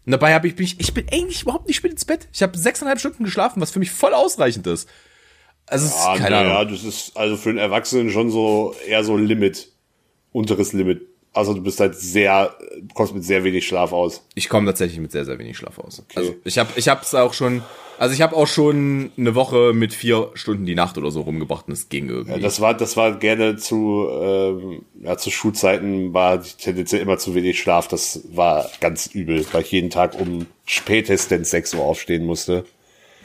Und 0.06 0.14
dabei 0.14 0.34
habe 0.34 0.48
ich 0.48 0.58
mich, 0.58 0.80
ich 0.80 0.96
bin 0.96 1.06
eigentlich 1.12 1.44
überhaupt 1.44 1.68
nicht 1.68 1.78
spät 1.78 1.92
ins 1.92 2.06
Bett. 2.06 2.28
Ich 2.34 2.42
habe 2.42 2.58
sechseinhalb 2.58 3.00
Stunden 3.00 3.26
geschlafen, 3.26 3.62
was 3.62 3.70
für 3.70 3.80
mich 3.80 3.92
voll 3.92 4.16
ausreichend 4.16 4.66
ist. 4.66 4.90
Also 5.70 5.86
ja, 5.88 6.14
ist 6.14 6.22
keine 6.22 6.38
Ahnung. 6.38 6.52
Ja, 6.52 6.66
das 6.66 6.84
ist 6.84 7.16
also 7.16 7.38
für 7.38 7.50
einen 7.50 7.60
Erwachsenen 7.60 8.10
schon 8.10 8.32
so 8.32 8.76
eher 8.88 9.04
so 9.04 9.18
Limit, 9.18 9.72
unteres 10.32 10.74
Limit. 10.74 11.02
Also 11.32 11.54
du 11.54 11.62
bist 11.62 11.80
halt 11.80 11.96
sehr, 11.96 12.56
kommst 12.96 13.14
mit 13.14 13.24
sehr 13.24 13.44
wenig 13.44 13.68
Schlaf 13.68 13.94
aus. 13.94 14.26
Ich 14.34 14.50
komme 14.50 14.66
tatsächlich 14.66 15.00
mit 15.00 15.12
sehr, 15.12 15.26
sehr 15.26 15.38
wenig 15.38 15.58
Schlaf 15.58 15.78
aus. 15.78 16.00
Okay. 16.00 16.18
Also 16.18 16.36
ich 16.44 16.58
habe 16.58 16.72
ich 16.76 16.90
hab's 16.90 17.14
auch 17.14 17.34
schon, 17.34 17.62
also 18.00 18.16
ich 18.16 18.22
habe 18.24 18.36
auch 18.36 18.48
schon 18.48 19.12
eine 19.16 19.36
Woche 19.36 19.74
mit 19.74 19.94
vier 19.94 20.32
Stunden 20.34 20.66
die 20.66 20.74
Nacht 20.74 20.98
oder 20.98 21.12
so 21.12 21.22
rumgebracht 21.22 21.68
und 21.68 21.74
es 21.74 21.88
ging 21.88 22.10
irgendwie. 22.10 22.32
Ja, 22.32 22.40
das 22.40 22.62
war, 22.62 22.74
das 22.74 22.98
war 22.98 23.12
gerne 23.20 23.58
zu, 23.58 24.08
ähm, 24.10 24.82
ja, 25.04 25.18
zu 25.18 25.30
Schulzeiten 25.30 26.16
war 26.16 26.42
tendenziell 26.42 27.02
immer 27.02 27.20
zu 27.20 27.36
wenig 27.36 27.60
Schlaf. 27.60 27.88
Das 27.88 28.22
war 28.34 28.68
ganz 28.80 29.06
übel, 29.06 29.46
weil 29.52 29.62
ich 29.62 29.72
jeden 29.72 29.92
Tag 29.92 30.20
um 30.20 30.48
spätestens 30.66 31.52
6 31.52 31.76
Uhr 31.76 31.84
aufstehen 31.84 32.26
musste. 32.26 32.66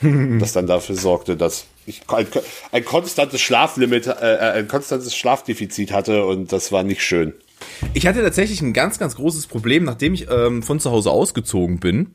das 0.38 0.52
dann 0.52 0.66
dafür 0.66 0.96
sorgte, 0.96 1.37
dass 1.37 1.66
ich 1.87 2.02
ein, 2.09 2.26
ein 2.72 2.85
konstantes 2.85 3.40
Schlaflimit, 3.40 4.07
äh, 4.07 4.11
ein 4.11 4.68
konstantes 4.68 5.14
Schlafdefizit 5.16 5.92
hatte 5.92 6.24
und 6.24 6.52
das 6.52 6.72
war 6.72 6.83
nicht 6.83 7.02
schön. 7.02 7.35
Ich 7.92 8.07
hatte 8.07 8.22
tatsächlich 8.22 8.61
ein 8.61 8.72
ganz, 8.72 8.98
ganz 8.98 9.16
großes 9.16 9.46
Problem, 9.46 9.85
nachdem 9.85 10.14
ich 10.14 10.28
ähm, 10.30 10.62
von 10.62 10.80
zu 10.80 10.90
Hause 10.90 11.11
ausgezogen 11.11 11.80
bin, 11.80 12.14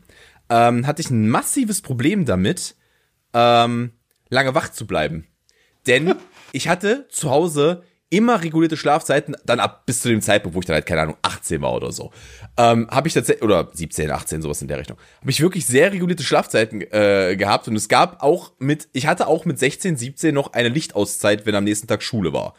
ähm, 0.50 0.86
hatte 0.88 1.02
ich 1.02 1.10
ein 1.10 1.30
massives 1.30 1.82
Problem 1.82 2.26
damit, 2.26 2.76
ähm, 3.34 3.92
lange 4.30 4.56
wach 4.56 4.70
zu 4.70 4.88
bleiben. 4.88 5.28
Denn 5.88 6.16
ich 6.52 6.68
hatte 6.68 7.08
zu 7.10 7.30
Hause 7.30 7.84
immer 8.10 8.42
regulierte 8.42 8.76
Schlafzeiten, 8.76 9.36
dann 9.46 9.60
ab 9.60 9.86
bis 9.86 10.02
zu 10.02 10.10
dem 10.10 10.22
Zeitpunkt, 10.22 10.56
wo 10.56 10.60
ich 10.60 10.66
dann 10.66 10.76
halt, 10.76 10.86
keine 10.86 11.02
Ahnung, 11.02 11.18
18 11.22 11.62
war 11.62 11.74
oder 11.74 11.92
so. 11.92 12.12
Ähm, 12.58 12.88
habe 12.90 13.08
ich 13.08 13.14
tatsächlich, 13.14 13.44
oder 13.44 13.70
17, 13.72 14.10
18, 14.10 14.42
sowas 14.42 14.62
in 14.62 14.68
der 14.68 14.80
Richtung, 14.80 14.98
habe 15.22 15.30
ich 15.30 15.42
wirklich 15.42 15.66
sehr 15.66 15.92
regulierte 15.92 16.24
Schlafzeiten 16.24 16.82
äh, 16.92 17.36
gehabt 17.38 17.68
und 17.68 17.76
es 17.76 17.88
gab 17.88 18.24
auch 18.24 18.54
mit, 18.58 18.90
ich 18.94 19.06
hatte 19.08 19.28
auch 19.28 19.46
mit 19.46 19.60
16, 19.60 19.96
17 19.96 20.34
noch 20.34 20.54
eine 20.54 20.70
Lichtauszeit, 20.70 21.46
wenn 21.46 21.56
am 21.56 21.64
nächsten 21.64 21.88
Tag 21.88 22.02
Schule 22.02 22.34
war. 22.34 22.56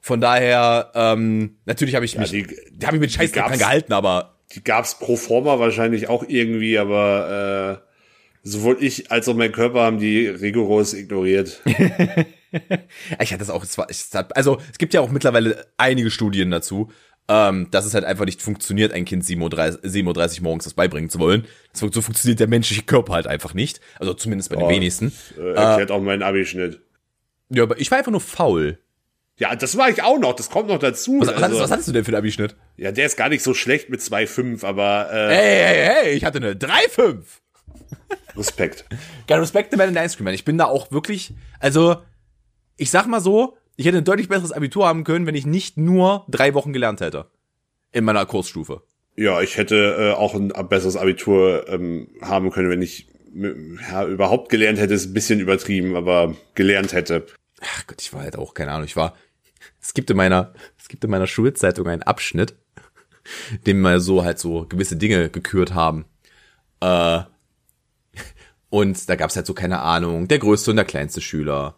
Von 0.00 0.20
daher, 0.20 0.90
ähm, 0.94 1.56
natürlich 1.64 1.94
habe 1.94 2.04
ich 2.04 2.18
mich, 2.18 2.32
ja, 2.32 2.42
die, 2.42 2.56
die 2.72 2.86
habe 2.86 2.96
ich 2.96 3.00
mit 3.00 3.12
Scheiß 3.12 3.32
dran 3.32 3.58
gehalten, 3.58 3.92
aber. 3.92 4.36
Die 4.54 4.62
gab's 4.62 4.98
pro 4.98 5.16
forma 5.16 5.58
wahrscheinlich 5.58 6.08
auch 6.08 6.24
irgendwie, 6.26 6.78
aber 6.78 7.82
äh, 7.82 7.94
sowohl 8.42 8.76
ich 8.80 9.10
als 9.10 9.28
auch 9.28 9.34
mein 9.34 9.52
Körper 9.52 9.82
haben 9.82 9.98
die 9.98 10.26
rigoros 10.26 10.94
ignoriert. 10.94 11.62
ich 13.20 13.32
hatte 13.32 13.38
das 13.38 13.50
auch, 13.50 13.62
es 13.62 13.78
war, 13.78 13.88
also 14.34 14.60
es 14.70 14.78
gibt 14.78 14.94
ja 14.94 15.00
auch 15.00 15.10
mittlerweile 15.10 15.66
einige 15.76 16.10
Studien 16.10 16.50
dazu, 16.50 16.90
ähm, 17.28 17.68
dass 17.70 17.86
es 17.86 17.94
halt 17.94 18.04
einfach 18.04 18.26
nicht 18.26 18.42
funktioniert, 18.42 18.92
ein 18.92 19.04
Kind 19.04 19.24
7.30 19.24 19.72
Uhr, 19.72 19.78
7 19.82 20.08
Uhr 20.08 20.42
morgens 20.42 20.64
das 20.64 20.74
beibringen 20.74 21.10
zu 21.10 21.18
wollen. 21.18 21.46
So, 21.72 21.90
funktioniert 21.90 22.40
der 22.40 22.48
menschliche 22.48 22.82
Körper 22.82 23.14
halt 23.14 23.26
einfach 23.26 23.54
nicht. 23.54 23.80
Also 23.98 24.14
zumindest 24.14 24.50
bei 24.50 24.56
den 24.56 24.66
oh, 24.66 24.68
wenigsten. 24.68 25.12
Äh, 25.38 25.54
erklärt 25.54 25.90
äh, 25.90 25.92
auch 25.92 26.00
meinen 26.00 26.22
Abischnitt. 26.22 26.80
Ja, 27.48 27.62
aber 27.62 27.80
ich 27.80 27.90
war 27.90 27.98
einfach 27.98 28.12
nur 28.12 28.20
faul. 28.20 28.78
Ja, 29.36 29.56
das 29.56 29.76
war 29.76 29.90
ich 29.90 30.02
auch 30.02 30.18
noch, 30.18 30.34
das 30.34 30.48
kommt 30.48 30.68
noch 30.68 30.78
dazu. 30.78 31.20
Was, 31.20 31.28
also, 31.28 31.58
was 31.58 31.70
hattest 31.70 31.88
du 31.88 31.92
denn 31.92 32.04
für 32.04 32.10
einen 32.10 32.18
Abischnitt? 32.18 32.54
Ja, 32.76 32.92
der 32.92 33.06
ist 33.06 33.16
gar 33.16 33.28
nicht 33.28 33.42
so 33.42 33.52
schlecht 33.52 33.90
mit 33.90 34.00
2,5, 34.00 34.64
aber. 34.64 35.08
Äh, 35.12 35.34
hey, 35.34 35.64
hey, 35.64 36.04
hey, 36.04 36.12
ich 36.12 36.24
hatte 36.24 36.38
eine 36.38 36.52
3,5. 36.52 37.16
Respekt. 38.36 38.84
Geil, 39.26 39.40
Respekt 39.40 39.70
the 39.72 39.76
Man 39.76 39.88
in 39.88 39.96
Ice 39.96 40.16
Cream 40.16 40.24
Man. 40.24 40.34
Ich 40.34 40.44
bin 40.44 40.56
da 40.56 40.66
auch 40.66 40.92
wirklich, 40.92 41.34
also, 41.58 41.96
ich 42.76 42.90
sag 42.90 43.06
mal 43.06 43.20
so, 43.20 43.56
ich 43.76 43.86
hätte 43.86 43.98
ein 43.98 44.04
deutlich 44.04 44.28
besseres 44.28 44.52
Abitur 44.52 44.86
haben 44.86 45.04
können, 45.04 45.26
wenn 45.26 45.34
ich 45.34 45.46
nicht 45.46 45.76
nur 45.76 46.24
drei 46.28 46.54
Wochen 46.54 46.72
gelernt 46.72 47.00
hätte. 47.00 47.30
In 47.92 48.04
meiner 48.04 48.26
Kursstufe. 48.26 48.82
Ja, 49.16 49.40
ich 49.40 49.56
hätte 49.56 49.96
äh, 49.98 50.12
auch 50.12 50.34
ein 50.34 50.52
besseres 50.68 50.96
Abitur 50.96 51.68
ähm, 51.68 52.08
haben 52.20 52.50
können, 52.50 52.70
wenn 52.70 52.82
ich 52.82 53.08
ja, 53.34 54.06
überhaupt 54.06 54.48
gelernt 54.48 54.78
hätte, 54.78 54.94
ist 54.94 55.06
ein 55.06 55.14
bisschen 55.14 55.40
übertrieben, 55.40 55.96
aber 55.96 56.34
gelernt 56.54 56.92
hätte. 56.92 57.26
Ach 57.60 57.86
Gott, 57.86 58.00
ich 58.00 58.12
war 58.12 58.22
halt 58.22 58.36
auch, 58.36 58.54
keine 58.54 58.72
Ahnung, 58.72 58.84
ich 58.84 58.96
war, 58.96 59.14
es 59.80 59.94
gibt 59.94 60.10
in 60.10 60.16
meiner, 60.16 60.52
es 60.78 60.88
gibt 60.88 61.04
in 61.04 61.10
meiner 61.10 61.26
Schulzeitung 61.26 61.86
einen 61.88 62.02
Abschnitt, 62.02 62.54
dem 63.66 63.80
mal 63.80 64.00
so 64.00 64.24
halt 64.24 64.38
so 64.38 64.66
gewisse 64.66 64.96
Dinge 64.96 65.30
gekürt 65.30 65.74
haben. 65.74 66.04
Äh, 66.80 67.20
und 68.70 69.08
da 69.08 69.16
gab's 69.16 69.36
halt 69.36 69.46
so, 69.46 69.54
keine 69.54 69.80
Ahnung, 69.80 70.28
der 70.28 70.38
größte 70.38 70.70
und 70.70 70.76
der 70.76 70.84
kleinste 70.84 71.20
Schüler. 71.20 71.76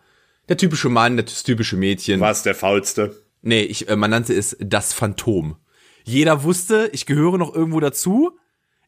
Der 0.48 0.56
typische 0.56 0.88
Mann, 0.88 1.16
das 1.16 1.42
typische 1.42 1.76
Mädchen. 1.76 2.20
Was 2.20 2.42
der 2.42 2.54
faulste? 2.54 3.16
Nee, 3.42 3.62
ich, 3.62 3.88
äh, 3.88 3.96
man 3.96 4.11
nannte 4.11 4.35
es 4.35 4.56
das 4.61 4.92
Phantom. 4.92 5.56
Jeder 6.04 6.44
wusste, 6.44 6.88
ich 6.92 7.06
gehöre 7.06 7.37
noch 7.37 7.54
irgendwo 7.54 7.80
dazu. 7.80 8.38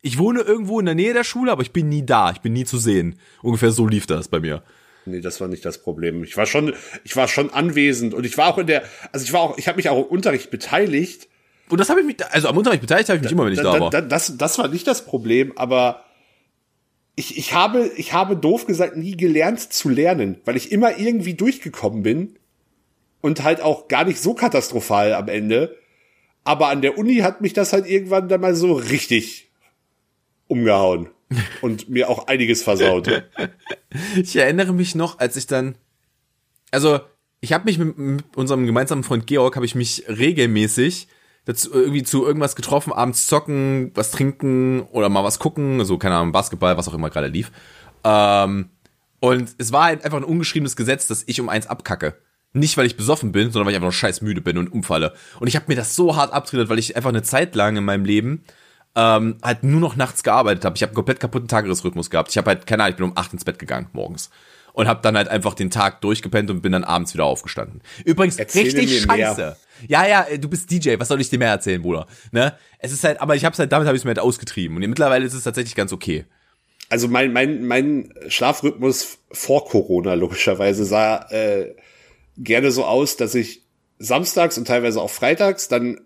Ich 0.01 0.19
wohne 0.19 0.41
irgendwo 0.41 0.79
in 0.79 0.87
der 0.87 0.95
Nähe 0.95 1.13
der 1.13 1.25
Schule, 1.25 1.51
aber 1.51 1.63
ich 1.63 1.73
bin 1.73 1.89
nie 1.89 2.07
da. 2.07 2.31
Ich 2.31 2.41
bin 2.41 2.53
nie 2.53 2.65
zu 2.65 2.79
sehen. 2.79 3.19
Ungefähr 3.43 3.73
so 3.73 3.87
lief 3.87 4.07
das 4.07 4.29
bei 4.29 4.39
mir. 4.39 4.63
Nee, 5.07 5.21
das 5.21 5.41
war 5.41 5.49
nicht 5.49 5.65
das 5.65 5.83
Problem. 5.83 6.23
Ich 6.23 6.37
war 6.37 6.47
schon, 6.47 6.75
ich 7.03 7.17
war 7.17 7.27
schon 7.27 7.51
anwesend 7.51 8.15
und 8.15 8.25
ich 8.25 8.39
war 8.39 8.49
auch 8.49 8.59
in 8.59 8.67
der, 8.67 8.85
also 9.11 9.25
ich 9.25 9.33
war 9.33 9.41
auch, 9.41 9.59
ich 9.59 9.67
habe 9.67 9.77
mich 9.77 9.89
auch 9.89 9.99
im 9.99 10.05
Unterricht 10.05 10.51
beteiligt. 10.51 11.29
Und 11.69 11.81
das 11.81 11.91
habe 11.91 12.01
ich 12.01 12.07
mich, 12.07 12.17
also 12.31 12.49
am 12.49 12.57
Unterricht 12.57 12.83
beteiligt 12.83 13.09
habe 13.09 13.17
ich 13.17 13.23
mich 13.23 13.31
da, 13.31 13.35
immer, 13.35 13.47
wenn 13.47 13.53
ich 13.53 13.59
da, 13.59 13.73
da 13.73 13.81
war. 13.81 13.91
Da, 13.91 14.01
das, 14.01 14.37
das 14.37 14.59
war 14.59 14.69
nicht 14.69 14.87
das 14.87 15.05
Problem, 15.05 15.53
aber 15.57 16.05
ich, 17.19 17.37
ich 17.37 17.53
habe, 17.53 17.91
ich 17.97 18.13
habe 18.13 18.37
doof 18.37 18.67
gesagt 18.67 18.97
nie 18.97 19.17
gelernt 19.17 19.73
zu 19.73 19.89
lernen, 19.89 20.41
weil 20.45 20.57
ich 20.57 20.71
immer 20.71 20.99
irgendwie 20.99 21.35
durchgekommen 21.35 22.05
bin 22.05 22.39
und 23.21 23.43
halt 23.43 23.61
auch 23.61 23.89
gar 23.89 24.05
nicht 24.05 24.21
so 24.21 24.35
katastrophal 24.35 25.13
am 25.15 25.27
Ende. 25.27 25.77
Aber 26.45 26.69
an 26.69 26.81
der 26.81 26.97
Uni 26.97 27.17
hat 27.17 27.41
mich 27.41 27.53
das 27.55 27.73
halt 27.73 27.87
irgendwann 27.87 28.29
dann 28.29 28.41
mal 28.41 28.55
so 28.55 28.73
richtig 28.73 29.51
umgehauen 30.47 31.09
und 31.61 31.89
mir 31.89 32.09
auch 32.09 32.29
einiges 32.29 32.63
versaut. 32.63 33.25
Ich 34.17 34.37
erinnere 34.37 34.73
mich 34.73 34.95
noch, 34.95 35.19
als 35.19 35.37
ich 35.37 35.49
dann, 35.49 35.75
also 36.71 37.01
ich 37.41 37.53
habe 37.53 37.65
mich 37.65 37.79
mit, 37.79 37.99
mit 37.99 38.37
unserem 38.37 38.65
gemeinsamen 38.65 39.03
Freund 39.03 39.27
Georg, 39.27 39.57
habe 39.57 39.67
ich 39.67 39.75
mich 39.75 40.05
regelmäßig 40.09 41.09
dazu, 41.49 41.73
irgendwie 41.73 42.03
zu 42.03 42.27
irgendwas 42.27 42.57
getroffen, 42.57 42.93
abends 42.93 43.27
zocken, 43.27 43.91
was 43.95 44.11
trinken 44.11 44.83
oder 44.93 45.09
mal 45.09 45.25
was 45.25 45.39
gucken, 45.39 45.83
so 45.87 45.97
keine 45.97 46.17
Ahnung, 46.17 46.31
Basketball, 46.31 46.77
was 46.77 46.89
auch 46.89 46.95
immer 46.95 47.09
gerade 47.09 47.29
lief. 47.29 47.51
Ähm, 48.05 48.69
und 49.21 49.55
es 49.57 49.73
war 49.73 49.85
halt 49.85 50.05
einfach 50.05 50.19
ein 50.19 50.25
ungeschriebenes 50.25 50.77
Gesetz, 50.77 51.07
dass 51.07 51.25
ich 51.27 51.41
um 51.41 51.49
eins 51.49 51.67
abkacke. 51.67 52.19
Nicht, 52.53 52.77
weil 52.77 52.85
ich 52.85 52.99
besoffen 52.99 53.33
bin, 53.33 53.51
sondern 53.51 53.65
weil 53.65 53.73
ich 53.73 53.77
einfach 53.77 53.87
nur 53.87 53.93
scheiß 53.93 54.21
müde 54.21 54.43
bin 54.43 54.59
und 54.59 54.71
umfalle. 54.71 55.15
Und 55.41 55.49
ich 55.49 55.57
habe 55.57 55.65
mir 55.69 55.75
das 55.75 55.95
so 55.95 56.17
hart 56.17 56.35
abtrainiert, 56.35 56.69
weil 56.69 56.79
ich 56.79 56.97
einfach 56.97 57.09
eine 57.09 57.23
Zeit 57.23 57.55
lang 57.55 57.77
in 57.77 57.85
meinem 57.85 58.05
Leben 58.05 58.45
ähm, 58.95 59.39
halt 59.43 59.65
nur 59.65 59.81
noch 59.81 59.97
nachts 59.97 60.23
gearbeitet 60.23 60.67
habe. 60.67 60.77
Ich 60.77 60.83
habe 60.83 60.91
einen 60.91 60.97
komplett 60.97 61.19
kaputten 61.19 61.49
Tagesrhythmus 61.49 62.11
gehabt. 62.11 62.31
Ich 62.31 62.37
habe 62.37 62.49
halt, 62.51 62.67
keine 62.67 62.83
Ahnung, 62.83 62.93
ich 62.93 62.97
bin 62.97 63.07
um 63.07 63.17
acht 63.17 63.33
ins 63.33 63.45
Bett 63.47 63.59
gegangen 63.59 63.89
morgens 63.95 64.31
und 64.79 64.87
habe 64.87 65.01
dann 65.03 65.17
halt 65.17 65.27
einfach 65.27 65.55
den 65.55 65.71
Tag 65.71 66.03
durchgepennt 66.03 66.51
und 66.51 66.63
bin 66.63 66.71
dann 66.71 66.85
abends 66.85 67.13
wieder 67.13 67.25
aufgestanden. 67.25 67.83
Übrigens 68.05 68.37
Erzähle 68.37 68.67
richtig 68.67 69.01
scheiße. 69.01 69.41
Mehr. 69.41 69.57
Ja, 69.89 70.07
ja, 70.07 70.37
du 70.37 70.49
bist 70.49 70.71
DJ, 70.71 70.95
was 70.99 71.09
soll 71.09 71.21
ich 71.21 71.29
dir 71.29 71.41
mehr 71.41 71.51
erzählen, 71.51 71.83
Bruder? 71.83 72.07
Ne? 72.31 72.57
Es 72.79 72.93
ist 72.93 73.03
halt, 73.03 73.21
aber 73.21 73.35
ich 73.35 73.45
hab's 73.45 73.59
halt, 73.59 73.73
damit 73.73 73.89
habe 73.89 73.97
ich 73.97 74.03
es 74.03 74.05
mir 74.05 74.11
halt 74.11 74.21
ausgetrieben 74.21 74.77
und 74.77 74.89
mittlerweile 74.89 75.27
ist 75.27 75.35
es 75.35 75.43
tatsächlich 75.43 75.75
ganz 75.75 75.93
okay. 75.93 76.27
Also 76.91 77.09
mein 77.09 77.33
mein 77.33 77.67
mein 77.67 78.15
Schlafrhythmus 78.29 79.19
vor 79.33 79.67
Corona 79.67 80.15
logischerweise 80.15 80.85
sah 80.85 81.29
äh, 81.31 81.75
gerne 82.37 82.71
so 82.71 82.85
aus, 82.85 83.17
dass 83.17 83.35
ich 83.35 83.65
samstags 83.99 84.59
und 84.59 84.69
teilweise 84.69 85.01
auch 85.01 85.11
freitags 85.11 85.67
dann 85.67 86.01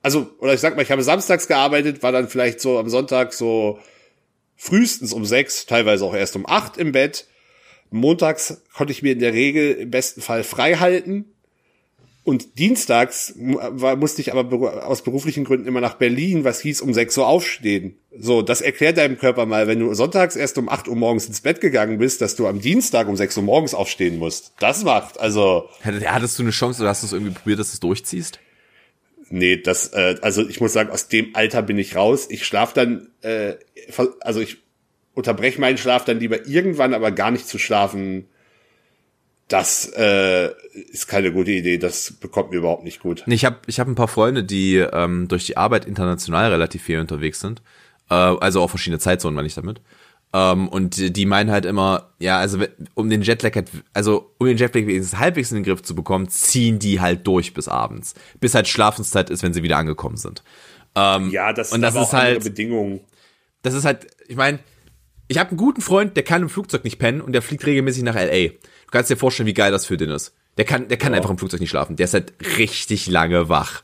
also 0.00 0.30
oder 0.38 0.54
ich 0.54 0.60
sag 0.60 0.74
mal, 0.74 0.82
ich 0.82 0.90
habe 0.90 1.02
samstags 1.02 1.48
gearbeitet, 1.48 2.02
war 2.02 2.12
dann 2.12 2.28
vielleicht 2.28 2.62
so 2.62 2.78
am 2.78 2.88
Sonntag 2.88 3.34
so 3.34 3.78
frühestens 4.56 5.12
um 5.12 5.26
sechs, 5.26 5.66
teilweise 5.66 6.02
auch 6.06 6.14
erst 6.14 6.34
um 6.34 6.46
acht 6.46 6.78
im 6.78 6.92
Bett 6.92 7.26
Montags 7.90 8.62
konnte 8.74 8.92
ich 8.92 9.02
mir 9.02 9.12
in 9.12 9.20
der 9.20 9.32
Regel 9.32 9.72
im 9.72 9.90
besten 9.90 10.20
Fall 10.20 10.44
frei 10.44 10.74
halten. 10.74 11.26
Und 12.26 12.58
dienstags 12.58 13.34
musste 13.36 14.20
ich 14.20 14.32
aber 14.34 14.84
aus 14.84 15.02
beruflichen 15.02 15.44
Gründen 15.44 15.68
immer 15.68 15.80
nach 15.80 15.94
Berlin, 15.94 16.42
was 16.42 16.60
hieß 16.60 16.80
um 16.80 16.92
6 16.92 17.18
Uhr 17.18 17.26
aufstehen. 17.28 17.98
So, 18.18 18.42
das 18.42 18.62
erklärt 18.62 18.98
deinem 18.98 19.16
Körper 19.16 19.46
mal, 19.46 19.68
wenn 19.68 19.78
du 19.78 19.94
sonntags 19.94 20.34
erst 20.34 20.58
um 20.58 20.68
8 20.68 20.88
Uhr 20.88 20.96
morgens 20.96 21.26
ins 21.26 21.40
Bett 21.40 21.60
gegangen 21.60 21.98
bist, 21.98 22.20
dass 22.20 22.34
du 22.34 22.48
am 22.48 22.60
Dienstag 22.60 23.06
um 23.06 23.16
6 23.16 23.36
Uhr 23.36 23.44
morgens 23.44 23.74
aufstehen 23.74 24.18
musst. 24.18 24.54
Das 24.58 24.82
macht, 24.82 25.20
also. 25.20 25.68
Hattest 25.84 26.36
du 26.40 26.42
eine 26.42 26.50
Chance 26.50 26.82
oder 26.82 26.90
hast 26.90 27.04
du 27.04 27.06
es 27.06 27.12
irgendwie 27.12 27.32
probiert, 27.32 27.60
dass 27.60 27.70
du 27.70 27.74
es 27.74 27.80
durchziehst? 27.80 28.40
Nee, 29.28 29.58
das, 29.58 29.92
äh, 29.92 30.16
also 30.20 30.48
ich 30.48 30.60
muss 30.60 30.72
sagen, 30.72 30.90
aus 30.90 31.06
dem 31.06 31.36
Alter 31.36 31.62
bin 31.62 31.78
ich 31.78 31.94
raus. 31.94 32.26
Ich 32.28 32.44
schlaf 32.44 32.72
dann, 32.72 33.08
äh, 33.22 33.54
also 34.20 34.40
ich 34.40 34.58
unterbreche 35.16 35.60
meinen 35.60 35.78
Schlaf 35.78 36.04
dann 36.04 36.20
lieber 36.20 36.46
irgendwann, 36.46 36.94
aber 36.94 37.10
gar 37.10 37.30
nicht 37.30 37.48
zu 37.48 37.58
schlafen. 37.58 38.26
Das 39.48 39.90
äh, 39.96 40.50
ist 40.90 41.08
keine 41.08 41.32
gute 41.32 41.52
Idee. 41.52 41.78
Das 41.78 42.12
bekommt 42.12 42.50
mir 42.50 42.58
überhaupt 42.58 42.84
nicht 42.84 43.00
gut. 43.00 43.24
Ich 43.26 43.44
habe 43.44 43.56
ich 43.66 43.80
hab 43.80 43.88
ein 43.88 43.94
paar 43.94 44.08
Freunde, 44.08 44.44
die 44.44 44.76
ähm, 44.76 45.26
durch 45.28 45.46
die 45.46 45.56
Arbeit 45.56 45.86
international 45.86 46.50
relativ 46.50 46.82
viel 46.82 47.00
unterwegs 47.00 47.40
sind. 47.40 47.62
Äh, 48.10 48.14
also 48.14 48.60
auch 48.60 48.68
verschiedene 48.68 48.98
Zeitzonen, 48.98 49.34
meine 49.34 49.46
ich 49.46 49.54
damit. 49.54 49.80
Ähm, 50.34 50.68
und 50.68 51.16
die 51.16 51.24
meinen 51.24 51.50
halt 51.50 51.64
immer, 51.64 52.10
ja, 52.18 52.38
also 52.38 52.58
um 52.94 53.08
den 53.08 53.22
Jetlag 53.22 53.54
halt, 53.54 53.70
also 53.94 54.34
um 54.38 54.48
den 54.48 54.58
Jetlag 54.58 54.82
halbwegs 55.18 55.50
in 55.50 55.58
den 55.58 55.64
Griff 55.64 55.82
zu 55.82 55.94
bekommen, 55.94 56.28
ziehen 56.28 56.78
die 56.78 57.00
halt 57.00 57.26
durch 57.26 57.54
bis 57.54 57.68
abends. 57.68 58.14
Bis 58.38 58.54
halt 58.54 58.68
Schlafenszeit 58.68 59.30
ist, 59.30 59.42
wenn 59.42 59.54
sie 59.54 59.62
wieder 59.62 59.78
angekommen 59.78 60.18
sind. 60.18 60.42
Ähm, 60.94 61.30
ja, 61.30 61.54
das, 61.54 61.72
und 61.72 61.80
das 61.80 61.94
ist 61.94 62.12
halt 62.12 62.44
Bedingungen. 62.44 63.00
Das 63.62 63.72
ist 63.72 63.84
halt, 63.84 64.08
ich 64.28 64.36
meine, 64.36 64.58
ich 65.28 65.38
habe 65.38 65.50
einen 65.50 65.58
guten 65.58 65.80
Freund, 65.80 66.16
der 66.16 66.22
kann 66.24 66.42
im 66.42 66.48
Flugzeug 66.48 66.84
nicht 66.84 66.98
pennen 66.98 67.20
und 67.20 67.32
der 67.32 67.42
fliegt 67.42 67.66
regelmäßig 67.66 68.02
nach 68.02 68.14
LA. 68.14 68.48
Du 68.48 68.90
kannst 68.90 69.10
dir 69.10 69.16
vorstellen, 69.16 69.46
wie 69.46 69.54
geil 69.54 69.72
das 69.72 69.86
für 69.86 69.96
den 69.96 70.10
ist. 70.10 70.34
Der 70.56 70.64
kann, 70.64 70.88
der 70.88 70.96
kann 70.96 71.12
ja. 71.12 71.18
einfach 71.18 71.30
im 71.30 71.38
Flugzeug 71.38 71.60
nicht 71.60 71.70
schlafen. 71.70 71.96
Der 71.96 72.04
ist 72.04 72.14
halt 72.14 72.32
richtig 72.58 73.08
lange 73.08 73.48
wach. 73.48 73.82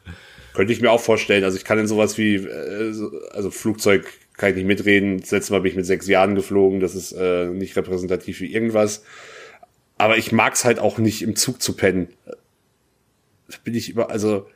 Könnte 0.54 0.72
ich 0.72 0.80
mir 0.80 0.90
auch 0.90 1.00
vorstellen. 1.00 1.44
Also 1.44 1.56
ich 1.56 1.64
kann 1.64 1.78
in 1.78 1.86
sowas 1.86 2.18
wie, 2.18 2.36
äh, 2.36 2.94
also 3.32 3.50
Flugzeug 3.50 4.06
kann 4.36 4.50
ich 4.50 4.56
nicht 4.56 4.66
mitreden. 4.66 5.20
Das 5.20 5.30
letzte 5.30 5.52
Mal 5.52 5.60
bin 5.60 5.70
ich 5.70 5.76
mit 5.76 5.86
sechs 5.86 6.06
Jahren 6.06 6.34
geflogen. 6.34 6.80
Das 6.80 6.94
ist 6.94 7.12
äh, 7.12 7.46
nicht 7.46 7.76
repräsentativ 7.76 8.40
wie 8.40 8.52
irgendwas. 8.52 9.04
Aber 9.98 10.16
ich 10.16 10.32
mag's 10.32 10.64
halt 10.64 10.78
auch 10.78 10.98
nicht, 10.98 11.22
im 11.22 11.36
Zug 11.36 11.60
zu 11.60 11.74
pennen. 11.74 12.08
Bin 13.64 13.74
ich 13.74 13.90
über, 13.90 14.10
also. 14.10 14.48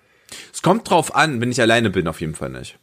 Es 0.53 0.63
kommt 0.63 0.89
drauf 0.89 1.15
an, 1.15 1.41
wenn 1.41 1.51
ich 1.51 1.61
alleine 1.61 1.91
bin, 1.91 2.09
auf 2.09 2.21
jeden 2.21 2.35
Fall 2.35 2.51
nicht. 2.51 2.79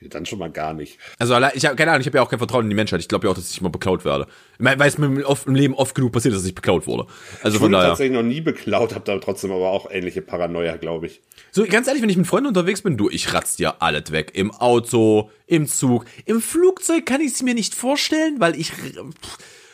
Dann 0.00 0.26
schon 0.26 0.38
mal 0.38 0.50
gar 0.50 0.74
nicht. 0.74 0.98
Also 1.18 1.34
ich 1.54 1.64
habe 1.64 1.76
keine 1.76 1.92
Ahnung, 1.92 2.02
ich 2.02 2.06
habe 2.06 2.18
ja 2.18 2.22
auch 2.22 2.28
kein 2.28 2.38
Vertrauen 2.38 2.64
in 2.64 2.68
die 2.68 2.76
Menschheit. 2.76 3.00
Ich 3.00 3.08
glaube 3.08 3.26
ja 3.26 3.30
auch, 3.30 3.34
dass 3.34 3.50
ich 3.50 3.60
mal 3.62 3.70
beklaut 3.70 4.04
werde. 4.04 4.26
Weil 4.58 4.80
es 4.82 4.98
mir 4.98 5.26
oft, 5.26 5.46
im 5.46 5.54
Leben 5.54 5.74
oft 5.74 5.94
genug 5.94 6.12
passiert, 6.12 6.34
dass 6.34 6.44
ich 6.44 6.54
beklaut 6.54 6.86
wurde. 6.86 7.06
Also 7.42 7.56
ich 7.56 7.62
von 7.62 7.72
daher. 7.72 7.88
tatsächlich 7.88 8.14
noch 8.14 8.22
nie 8.22 8.42
beklaut, 8.42 8.94
habe 8.94 9.04
da 9.04 9.18
trotzdem 9.18 9.50
aber 9.50 9.70
auch 9.70 9.90
ähnliche 9.90 10.20
Paranoia, 10.20 10.76
glaube 10.76 11.06
ich. 11.06 11.22
So 11.52 11.64
ganz 11.64 11.88
ehrlich, 11.88 12.02
wenn 12.02 12.10
ich 12.10 12.18
mit 12.18 12.26
Freunden 12.26 12.48
unterwegs 12.48 12.82
bin, 12.82 12.98
du, 12.98 13.08
ich 13.08 13.32
ratz 13.32 13.56
dir 13.56 13.80
alles 13.80 14.12
weg. 14.12 14.32
Im 14.34 14.50
Auto, 14.50 15.30
im 15.46 15.66
Zug, 15.66 16.04
im 16.26 16.42
Flugzeug 16.42 17.06
kann 17.06 17.22
ich 17.22 17.32
es 17.32 17.42
mir 17.42 17.54
nicht 17.54 17.74
vorstellen, 17.74 18.40
weil 18.40 18.60
ich 18.60 18.72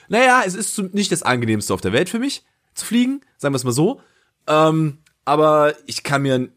naja, 0.08 0.42
es 0.44 0.54
ist 0.54 0.78
nicht 0.92 1.12
das 1.12 1.22
angenehmste 1.22 1.72
auf 1.72 1.80
der 1.80 1.92
Welt 1.92 2.08
für 2.08 2.18
mich 2.18 2.44
zu 2.74 2.84
fliegen, 2.84 3.20
sagen 3.38 3.54
wir 3.54 3.56
es 3.56 3.64
mal 3.64 3.72
so. 3.72 4.00
Ähm, 4.48 4.98
aber 5.24 5.74
ich 5.86 6.02
kann 6.02 6.22
mir 6.22 6.48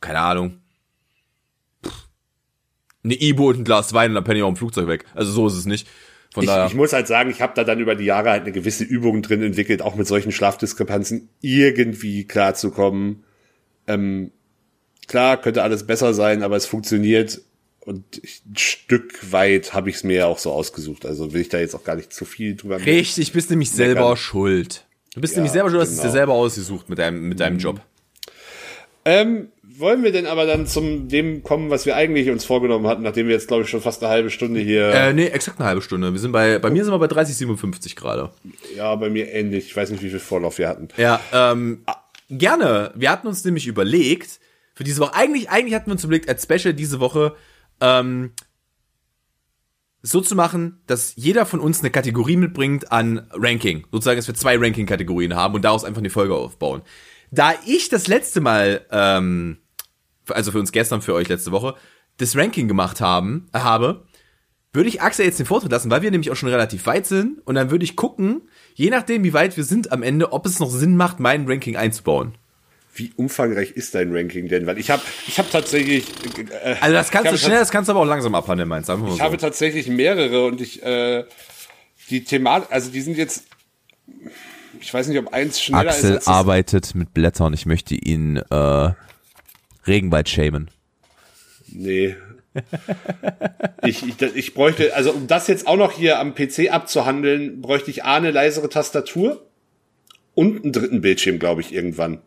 keine 0.00 0.20
Ahnung 0.20 0.59
eine 3.02 3.20
Ibo 3.20 3.48
und 3.48 3.58
ein 3.58 3.64
Glas 3.64 3.92
Wein 3.92 4.10
und 4.10 4.14
dann 4.16 4.24
penne 4.24 4.38
ich 4.38 4.42
auch 4.42 4.48
im 4.48 4.56
Flugzeug 4.56 4.86
weg. 4.86 5.04
Also 5.14 5.32
so 5.32 5.46
ist 5.46 5.54
es 5.54 5.66
nicht. 5.66 5.88
Von 6.32 6.44
ich, 6.44 6.48
daher. 6.48 6.66
ich 6.66 6.74
muss 6.74 6.92
halt 6.92 7.08
sagen, 7.08 7.30
ich 7.30 7.40
habe 7.42 7.54
da 7.56 7.64
dann 7.64 7.80
über 7.80 7.96
die 7.96 8.04
Jahre 8.04 8.30
halt 8.30 8.42
eine 8.42 8.52
gewisse 8.52 8.84
Übung 8.84 9.22
drin 9.22 9.42
entwickelt, 9.42 9.82
auch 9.82 9.96
mit 9.96 10.06
solchen 10.06 10.30
Schlafdiskrepanzen 10.30 11.28
irgendwie 11.40 12.24
klarzukommen. 12.24 13.24
Ähm, 13.88 14.30
klar, 15.08 15.40
könnte 15.40 15.62
alles 15.62 15.86
besser 15.86 16.14
sein, 16.14 16.42
aber 16.42 16.56
es 16.56 16.66
funktioniert 16.66 17.40
und 17.80 18.22
ein 18.22 18.56
Stück 18.56 19.32
weit 19.32 19.74
habe 19.74 19.90
ich 19.90 19.96
es 19.96 20.04
mir 20.04 20.16
ja 20.16 20.26
auch 20.26 20.38
so 20.38 20.52
ausgesucht. 20.52 21.04
Also 21.06 21.32
will 21.32 21.40
ich 21.40 21.48
da 21.48 21.58
jetzt 21.58 21.74
auch 21.74 21.82
gar 21.82 21.96
nicht 21.96 22.12
zu 22.12 22.24
viel 22.24 22.54
drüber 22.54 22.84
Richtig, 22.84 23.32
bist 23.32 23.50
nämlich 23.50 23.72
selber 23.72 24.16
schuld. 24.16 24.86
Du 25.14 25.20
bist 25.20 25.34
ja, 25.34 25.38
nämlich 25.38 25.52
selber 25.52 25.70
schuld, 25.70 25.80
genau. 25.80 25.82
hast 25.82 25.90
es 25.90 25.96
dir 25.96 26.02
genau. 26.02 26.12
selber 26.12 26.32
ausgesucht 26.34 26.88
mit 26.88 26.98
deinem, 26.98 27.28
mit 27.28 27.40
deinem 27.40 27.54
mhm. 27.54 27.60
Job. 27.60 27.80
Ähm, 29.04 29.48
wollen 29.80 30.02
wir 30.02 30.12
denn 30.12 30.26
aber 30.26 30.46
dann 30.46 30.66
zum 30.66 31.08
dem 31.08 31.42
kommen, 31.42 31.70
was 31.70 31.86
wir 31.86 31.96
eigentlich 31.96 32.30
uns 32.30 32.44
vorgenommen 32.44 32.86
hatten, 32.86 33.02
nachdem 33.02 33.26
wir 33.26 33.34
jetzt, 33.34 33.48
glaube 33.48 33.64
ich, 33.64 33.70
schon 33.70 33.80
fast 33.80 34.02
eine 34.02 34.12
halbe 34.12 34.30
Stunde 34.30 34.60
hier. 34.60 34.88
Äh, 34.88 35.12
nee, 35.12 35.26
exakt 35.26 35.58
eine 35.58 35.68
halbe 35.68 35.82
Stunde. 35.82 36.12
Wir 36.12 36.20
sind 36.20 36.32
bei, 36.32 36.58
bei 36.58 36.70
mir 36.70 36.84
sind 36.84 36.92
wir 36.92 36.98
bei 36.98 37.06
30,57 37.06 37.96
gerade. 37.96 38.30
Ja, 38.76 38.94
bei 38.94 39.10
mir 39.10 39.32
ähnlich. 39.32 39.66
Ich 39.66 39.76
weiß 39.76 39.90
nicht, 39.90 40.02
wie 40.02 40.10
viel 40.10 40.20
Vorlauf 40.20 40.58
wir 40.58 40.68
hatten. 40.68 40.88
Ja, 40.96 41.20
ähm, 41.32 41.84
gerne. 42.28 42.92
Wir 42.94 43.10
hatten 43.10 43.26
uns 43.26 43.44
nämlich 43.44 43.66
überlegt, 43.66 44.40
für 44.74 44.84
diese 44.84 45.00
Woche, 45.00 45.14
eigentlich, 45.14 45.50
eigentlich 45.50 45.74
hatten 45.74 45.86
wir 45.86 45.92
uns 45.92 46.04
überlegt, 46.04 46.28
als 46.28 46.44
Special 46.44 46.74
diese 46.74 47.00
Woche, 47.00 47.34
ähm, 47.80 48.32
so 50.02 50.20
zu 50.20 50.34
machen, 50.34 50.80
dass 50.86 51.14
jeder 51.16 51.44
von 51.44 51.60
uns 51.60 51.80
eine 51.80 51.90
Kategorie 51.90 52.36
mitbringt 52.36 52.90
an 52.90 53.26
Ranking. 53.32 53.86
Sozusagen, 53.92 54.16
dass 54.16 54.28
wir 54.28 54.34
zwei 54.34 54.56
Ranking-Kategorien 54.56 55.34
haben 55.34 55.54
und 55.54 55.62
daraus 55.62 55.84
einfach 55.84 56.00
eine 56.00 56.10
Folge 56.10 56.34
aufbauen. 56.34 56.82
Da 57.30 57.52
ich 57.66 57.88
das 57.88 58.06
letzte 58.06 58.40
Mal, 58.40 58.86
ähm, 58.90 59.58
also 60.34 60.52
für 60.52 60.58
uns 60.58 60.72
gestern, 60.72 61.02
für 61.02 61.14
euch 61.14 61.28
letzte 61.28 61.52
Woche, 61.52 61.74
das 62.18 62.36
Ranking 62.36 62.68
gemacht 62.68 63.00
haben, 63.00 63.48
habe, 63.52 64.06
würde 64.72 64.88
ich 64.88 65.02
Axel 65.02 65.24
jetzt 65.24 65.38
den 65.38 65.46
Vortritt 65.46 65.72
lassen, 65.72 65.90
weil 65.90 66.02
wir 66.02 66.10
nämlich 66.10 66.30
auch 66.30 66.36
schon 66.36 66.48
relativ 66.48 66.86
weit 66.86 67.06
sind. 67.06 67.44
Und 67.46 67.56
dann 67.56 67.70
würde 67.70 67.84
ich 67.84 67.96
gucken, 67.96 68.42
je 68.74 68.90
nachdem, 68.90 69.24
wie 69.24 69.32
weit 69.32 69.56
wir 69.56 69.64
sind 69.64 69.90
am 69.92 70.02
Ende, 70.02 70.32
ob 70.32 70.46
es 70.46 70.60
noch 70.60 70.70
Sinn 70.70 70.96
macht, 70.96 71.18
mein 71.18 71.48
Ranking 71.48 71.76
einzubauen. 71.76 72.34
Wie 72.94 73.12
umfangreich 73.16 73.72
ist 73.72 73.94
dein 73.94 74.14
Ranking 74.14 74.48
denn? 74.48 74.66
Weil 74.66 74.78
ich 74.78 74.90
habe 74.90 75.02
ich 75.26 75.38
hab 75.38 75.50
tatsächlich. 75.50 76.06
Äh, 76.64 76.76
also 76.80 76.94
das 76.94 77.10
kannst 77.10 77.32
du 77.32 77.38
schnell, 77.38 77.58
das 77.58 77.70
kannst 77.70 77.88
du 77.88 77.92
aber 77.92 78.00
auch 78.00 78.06
langsam 78.06 78.34
abhandeln, 78.34 78.68
meinst 78.68 78.88
du? 78.88 78.94
Ich 79.06 79.14
so. 79.14 79.20
habe 79.20 79.36
tatsächlich 79.36 79.88
mehrere 79.88 80.44
und 80.46 80.60
ich 80.60 80.82
äh, 80.82 81.24
die 82.10 82.24
Thematik, 82.24 82.72
also 82.72 82.90
die 82.90 83.00
sind 83.00 83.16
jetzt 83.16 83.44
ich 84.80 84.92
weiß 84.92 85.08
nicht, 85.08 85.18
ob 85.18 85.32
eins 85.32 85.60
schneller 85.60 85.90
Axel 85.90 86.10
ist. 86.10 86.16
Axel 86.18 86.32
arbeitet 86.32 86.94
mit 86.94 87.12
Blättern. 87.12 87.52
Ich 87.52 87.66
möchte 87.66 87.94
ihn 87.94 88.36
äh, 88.36 88.90
Regenwald 89.90 90.28
schämen. 90.28 90.70
Nee. 91.68 92.16
ich, 93.84 94.02
ich, 94.06 94.22
ich 94.34 94.54
bräuchte, 94.54 94.94
also 94.94 95.12
um 95.12 95.26
das 95.26 95.46
jetzt 95.46 95.66
auch 95.66 95.76
noch 95.76 95.92
hier 95.92 96.18
am 96.18 96.34
PC 96.34 96.72
abzuhandeln, 96.72 97.60
bräuchte 97.60 97.90
ich 97.90 98.04
A, 98.04 98.16
eine 98.16 98.30
leisere 98.30 98.68
Tastatur 98.68 99.46
und 100.34 100.62
einen 100.62 100.72
dritten 100.72 101.00
Bildschirm, 101.00 101.38
glaube 101.38 101.60
ich, 101.60 101.72
irgendwann. 101.72 102.18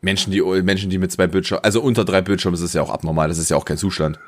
Menschen, 0.00 0.32
die, 0.32 0.40
Menschen, 0.40 0.90
die 0.90 0.98
mit 0.98 1.12
zwei 1.12 1.26
Bildschirmen, 1.26 1.64
also 1.64 1.80
unter 1.80 2.04
drei 2.04 2.22
Bildschirmen, 2.22 2.54
das 2.54 2.62
ist 2.62 2.74
ja 2.74 2.82
auch 2.82 2.90
abnormal, 2.90 3.28
das 3.28 3.38
ist 3.38 3.50
ja 3.50 3.56
auch 3.56 3.64
kein 3.64 3.76
Zustand. 3.76 4.18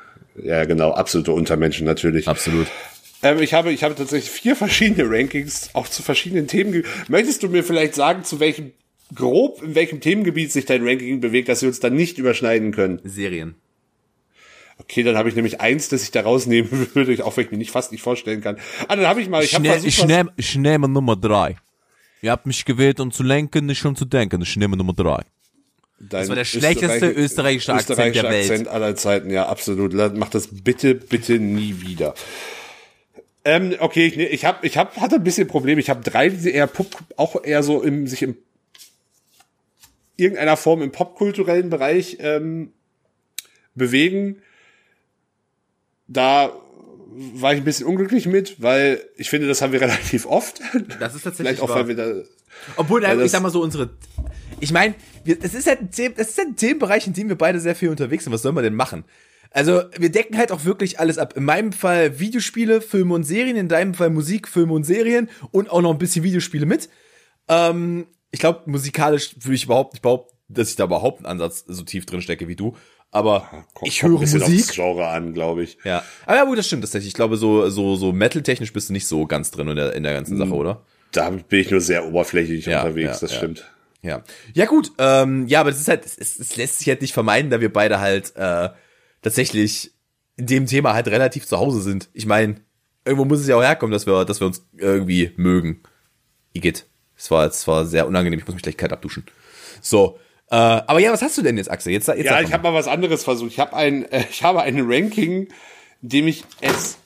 Ja, 0.41 0.65
genau, 0.65 0.91
absolute 0.91 1.31
Untermenschen 1.31 1.85
natürlich. 1.85 2.27
Absolut. 2.27 2.67
Ähm, 3.23 3.39
ich, 3.39 3.53
habe, 3.53 3.71
ich 3.71 3.83
habe 3.83 3.95
tatsächlich 3.95 4.29
vier 4.29 4.55
verschiedene 4.55 5.09
Rankings, 5.09 5.69
auch 5.73 5.87
zu 5.87 6.03
verschiedenen 6.03 6.47
Themen. 6.47 6.83
Möchtest 7.07 7.43
du 7.43 7.49
mir 7.49 7.63
vielleicht 7.63 7.95
sagen, 7.95 8.23
zu 8.23 8.39
welchem, 8.39 8.71
grob, 9.13 9.61
in 9.61 9.75
welchem 9.75 10.01
Themengebiet 10.01 10.51
sich 10.51 10.65
dein 10.65 10.87
Ranking 10.87 11.19
bewegt, 11.21 11.49
dass 11.49 11.61
wir 11.61 11.69
uns 11.69 11.79
dann 11.79 11.95
nicht 11.95 12.17
überschneiden 12.17 12.71
können? 12.71 12.99
Serien. 13.03 13.55
Okay, 14.77 15.03
dann 15.03 15.15
habe 15.15 15.29
ich 15.29 15.35
nämlich 15.35 15.61
eins, 15.61 15.87
das 15.89 16.03
ich 16.03 16.11
da 16.11 16.21
rausnehmen 16.21 16.69
würde, 16.93 17.25
auch 17.25 17.37
wenn 17.37 17.45
ich 17.45 17.51
mir 17.51 17.57
nicht 17.57 17.71
fast 17.71 17.91
nicht 17.91 18.01
vorstellen 18.01 18.41
kann. 18.41 18.57
Ah, 18.87 18.95
dann 18.95 19.07
habe 19.07 19.21
ich 19.21 19.29
mal, 19.29 19.43
ich 19.43 19.55
habe 19.55 19.65
versucht, 19.65 19.87
ich 19.87 20.05
nehme, 20.05 20.31
ich 20.35 20.55
nehme 20.55 20.89
Nummer 20.89 21.15
drei. 21.15 21.57
Ihr 22.21 22.31
habt 22.31 22.45
mich 22.45 22.65
gewählt, 22.65 22.99
um 22.99 23.11
zu 23.11 23.23
lenken, 23.23 23.67
nicht 23.67 23.85
um 23.85 23.95
zu 23.95 24.05
denken. 24.05 24.41
Ich 24.41 24.55
nehme 24.57 24.75
Nummer 24.75 24.93
drei. 24.93 25.21
Dein 25.99 26.21
das 26.21 26.27
war 26.27 26.35
der 26.35 26.45
schlechteste 26.45 27.09
österreichische, 27.09 27.73
Akzent 27.73 27.91
österreichische 27.91 28.23
der 28.23 28.31
Welt. 28.31 28.51
Akzent 28.51 28.67
aller 28.67 28.95
Zeiten, 28.95 29.29
ja, 29.29 29.47
absolut. 29.47 29.93
Mach 29.93 30.29
das 30.29 30.49
bitte, 30.51 30.95
bitte 30.95 31.39
nie 31.39 31.81
wieder. 31.81 32.15
Ähm, 33.45 33.75
okay, 33.79 34.07
ich, 34.07 34.17
ich 34.17 34.43
habe, 34.43 34.65
ich 34.65 34.77
hab, 34.77 34.97
hatte 34.97 35.15
ein 35.15 35.23
bisschen 35.23 35.47
Probleme. 35.47 35.79
Ich 35.79 35.89
habe 35.89 36.01
drei, 36.01 36.29
die 36.29 36.51
eher 36.51 36.67
Pop, 36.67 36.87
auch 37.15 37.41
eher 37.43 37.63
so 37.63 37.81
im, 37.81 38.07
sich 38.07 38.23
im 38.23 38.35
irgendeiner 40.17 40.57
Form 40.57 40.81
im 40.81 40.91
popkulturellen 40.91 41.69
Bereich 41.69 42.17
ähm, 42.19 42.73
bewegen. 43.75 44.41
Da 46.07 46.53
war 47.33 47.53
ich 47.53 47.59
ein 47.59 47.65
bisschen 47.65 47.87
unglücklich 47.87 48.25
mit, 48.25 48.61
weil 48.61 49.01
ich 49.15 49.29
finde, 49.29 49.47
das 49.47 49.61
haben 49.61 49.71
wir 49.71 49.81
relativ 49.81 50.25
oft. 50.25 50.61
Das 50.99 51.15
ist 51.15 51.23
tatsächlich 51.23 51.57
Vielleicht 51.57 51.61
auch, 51.61 51.69
weil 51.69 51.87
wir 51.87 51.95
da, 51.95 52.13
Obwohl, 52.75 53.03
ich 53.03 53.31
sag 53.31 53.41
mal 53.41 53.49
so, 53.49 53.61
unsere, 53.61 53.91
ich 54.59 54.71
meine, 54.71 54.95
es 55.25 55.53
ist 55.53 55.67
halt 55.67 55.79
es 55.97 56.29
ist 56.29 56.37
halt 56.37 56.49
ein 56.49 56.55
Themenbereich, 56.55 57.07
in 57.07 57.13
dem 57.13 57.29
wir 57.29 57.37
beide 57.37 57.59
sehr 57.59 57.75
viel 57.75 57.89
unterwegs 57.89 58.23
sind. 58.23 58.33
Was 58.33 58.41
soll 58.41 58.51
man 58.51 58.63
denn 58.63 58.75
machen? 58.75 59.05
Also, 59.51 59.83
wir 59.97 60.09
decken 60.09 60.37
halt 60.37 60.51
auch 60.51 60.65
wirklich 60.65 60.99
alles 60.99 61.17
ab. 61.17 61.37
In 61.37 61.45
meinem 61.45 61.71
Fall 61.71 62.19
Videospiele, 62.19 62.81
Filme 62.81 63.13
und 63.13 63.23
Serien, 63.23 63.55
in 63.55 63.69
deinem 63.69 63.93
Fall 63.93 64.09
Musik, 64.09 64.49
Filme 64.49 64.73
und 64.73 64.83
Serien 64.83 65.29
und 65.51 65.69
auch 65.69 65.81
noch 65.81 65.91
ein 65.91 65.97
bisschen 65.97 66.23
Videospiele 66.23 66.65
mit. 66.65 66.89
Ähm, 67.47 68.07
ich 68.31 68.39
glaube, 68.39 68.61
musikalisch 68.65 69.35
würde 69.39 69.55
ich 69.55 69.65
überhaupt 69.65 69.93
nicht 69.93 70.01
behaupten, 70.01 70.35
dass 70.47 70.69
ich 70.69 70.75
da 70.75 70.85
überhaupt 70.85 71.19
einen 71.19 71.25
Ansatz 71.25 71.63
so 71.67 71.83
tief 71.83 72.05
drin 72.05 72.21
stecke 72.21 72.47
wie 72.47 72.55
du. 72.55 72.75
Aber 73.11 73.47
Komm, 73.73 73.87
ich 73.87 74.03
höre 74.03 74.19
Musik. 74.19 74.41
Aufs 74.43 74.73
Genre 74.73 75.07
an, 75.07 75.33
glaube 75.33 75.63
ich. 75.63 75.77
Ja. 75.83 76.03
Aber 76.25 76.35
ja, 76.35 76.43
gut, 76.43 76.57
das 76.57 76.67
stimmt 76.67 76.83
tatsächlich. 76.83 77.09
Ich 77.09 77.13
glaube, 77.13 77.37
so, 77.37 77.69
so, 77.69 77.95
so 77.95 78.11
metal-technisch 78.11 78.73
bist 78.73 78.89
du 78.89 78.93
nicht 78.93 79.07
so 79.07 79.25
ganz 79.25 79.51
drin 79.51 79.69
in 79.69 79.75
der, 79.77 79.93
in 79.93 80.03
der 80.03 80.13
ganzen 80.13 80.37
Sache, 80.37 80.49
hm. 80.49 80.57
oder? 80.57 80.85
Da 81.11 81.29
bin 81.29 81.59
ich 81.59 81.71
nur 81.71 81.79
sehr 81.79 82.05
oberflächlich 82.05 82.65
ja, 82.65 82.81
unterwegs, 82.81 83.13
ja, 83.15 83.19
das 83.21 83.31
ja. 83.31 83.37
stimmt. 83.37 83.71
Ja. 84.01 84.23
Ja, 84.53 84.65
gut, 84.65 84.91
ähm, 84.97 85.47
ja, 85.47 85.61
aber 85.61 85.71
das 85.71 85.79
ist 85.79 85.87
halt, 85.87 86.05
es, 86.05 86.39
es 86.39 86.57
lässt 86.57 86.79
sich 86.79 86.89
halt 86.89 87.01
nicht 87.01 87.13
vermeiden, 87.13 87.49
da 87.49 87.61
wir 87.61 87.71
beide 87.71 87.99
halt 87.99 88.35
äh, 88.35 88.69
tatsächlich 89.21 89.93
in 90.37 90.47
dem 90.47 90.65
Thema 90.67 90.93
halt 90.93 91.07
relativ 91.07 91.47
zu 91.47 91.57
Hause 91.57 91.81
sind. 91.81 92.09
Ich 92.13 92.25
meine, 92.25 92.57
irgendwo 93.05 93.25
muss 93.25 93.39
es 93.39 93.47
ja 93.47 93.55
auch 93.55 93.63
herkommen, 93.63 93.93
dass 93.93 94.05
wir, 94.05 94.25
dass 94.25 94.41
wir 94.41 94.47
uns 94.47 94.67
irgendwie 94.77 95.31
mögen. 95.37 95.83
Igitt. 96.53 96.85
Es 97.17 97.31
war, 97.31 97.47
es 97.47 97.67
war 97.67 97.85
sehr 97.85 98.07
unangenehm. 98.07 98.39
Ich 98.39 98.45
muss 98.45 98.55
mich 98.55 98.63
gleich 98.63 98.77
kalt 98.77 98.93
abduschen. 98.93 99.23
So. 99.81 100.19
Äh, 100.51 100.55
aber 100.55 100.99
ja, 100.99 101.11
was 101.11 101.21
hast 101.21 101.37
du 101.37 101.41
denn 101.41 101.57
jetzt, 101.57 101.71
Axel? 101.71 101.91
Jetzt, 101.91 102.07
jetzt 102.07 102.23
ja, 102.23 102.41
ich 102.41 102.53
habe 102.53 102.63
mal 102.63 102.73
was 102.73 102.87
anderes 102.87 103.23
versucht. 103.23 103.51
Ich 103.51 103.59
habe 103.59 103.75
ein, 103.75 104.09
äh, 104.11 104.25
ich 104.29 104.43
habe 104.43 104.61
ein 104.61 104.79
Ranking, 104.81 105.47
in 106.01 106.09
dem 106.09 106.27
ich 106.27 106.43
es 106.61 106.97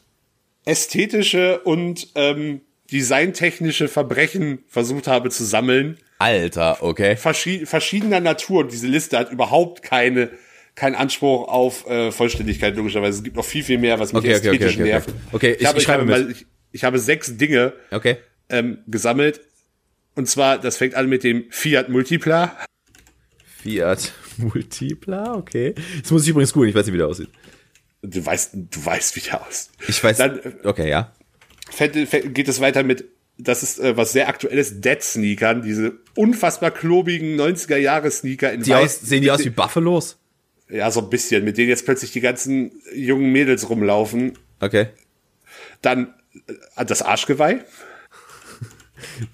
ästhetische 0.65 1.59
und 1.59 2.09
ähm, 2.15 2.61
designtechnische 2.91 3.87
Verbrechen 3.87 4.63
versucht 4.67 5.07
habe 5.07 5.29
zu 5.29 5.45
sammeln. 5.45 5.97
Alter, 6.17 6.83
okay. 6.83 7.15
Verschi 7.15 7.65
verschiedener 7.65 8.19
Natur. 8.19 8.67
Diese 8.67 8.87
Liste 8.87 9.17
hat 9.17 9.31
überhaupt 9.31 9.83
keine 9.83 10.31
kein 10.75 10.95
Anspruch 10.95 11.47
auf 11.49 11.87
äh, 11.89 12.11
Vollständigkeit, 12.11 12.75
logischerweise. 12.75 13.17
Es 13.17 13.23
gibt 13.23 13.35
noch 13.35 13.45
viel, 13.45 13.63
viel 13.63 13.77
mehr, 13.77 13.99
was 13.99 14.13
mich 14.13 14.21
okay, 14.21 14.31
ästhetisch 14.31 14.75
okay, 14.75 14.81
okay, 14.81 14.89
nervt. 14.89 15.09
Okay, 15.31 15.51
ich, 15.51 15.61
ich, 15.61 15.67
habe, 15.67 15.79
ich, 15.79 15.87
habe, 15.89 16.31
ich, 16.31 16.45
ich, 16.71 16.83
habe 16.85 16.99
sechs 16.99 17.35
Dinge 17.35 17.73
okay. 17.91 18.17
ähm, 18.49 18.79
gesammelt. 18.87 19.41
Und 20.19 20.25
zwar, 20.25 20.57
das 20.57 20.75
fängt 20.75 20.95
an 20.95 21.07
mit 21.07 21.23
dem 21.23 21.45
Fiat 21.49 21.87
Multipla. 21.87 22.53
Fiat 23.63 24.11
Multipla, 24.37 25.35
okay. 25.35 25.73
Das 26.01 26.11
muss 26.11 26.23
ich 26.23 26.29
übrigens 26.31 26.51
googeln, 26.51 26.71
ich 26.71 26.75
weiß 26.75 26.87
nicht, 26.87 26.93
wie 26.93 26.97
der 26.97 27.07
aussieht. 27.07 27.29
Du 28.01 28.25
weißt, 28.25 28.51
du 28.53 28.85
weißt, 28.85 29.15
wie 29.15 29.21
der 29.21 29.47
aussieht. 29.47 29.71
Ich 29.87 30.03
weiß. 30.03 30.17
Dann, 30.17 30.41
okay, 30.65 30.89
ja. 30.89 31.13
Geht 31.77 32.49
es 32.49 32.59
weiter 32.59 32.83
mit 32.83 33.05
das 33.37 33.63
ist 33.63 33.79
äh, 33.79 33.95
was 33.95 34.11
sehr 34.11 34.27
aktuelles, 34.27 34.81
Dead 34.81 35.01
Sneakern, 35.01 35.61
diese 35.61 35.93
unfassbar 36.17 36.71
klobigen 36.71 37.39
90er 37.39 37.77
Jahre 37.77 38.11
Sneaker 38.11 38.51
in 38.51 38.63
die 38.63 38.71
weiß. 38.71 38.83
Aus, 38.83 38.99
sehen 38.99 39.21
die 39.21 39.31
aus 39.31 39.45
wie 39.45 39.51
Buffalos? 39.51 40.17
Ja, 40.67 40.91
so 40.91 40.99
ein 40.99 41.09
bisschen, 41.09 41.45
mit 41.45 41.57
denen 41.57 41.69
jetzt 41.69 41.85
plötzlich 41.85 42.11
die 42.11 42.19
ganzen 42.19 42.73
jungen 42.93 43.31
Mädels 43.31 43.69
rumlaufen. 43.69 44.37
Okay. 44.59 44.87
Dann 45.81 46.13
äh, 46.75 46.83
das 46.83 47.01
Arschgeweih. 47.03 47.63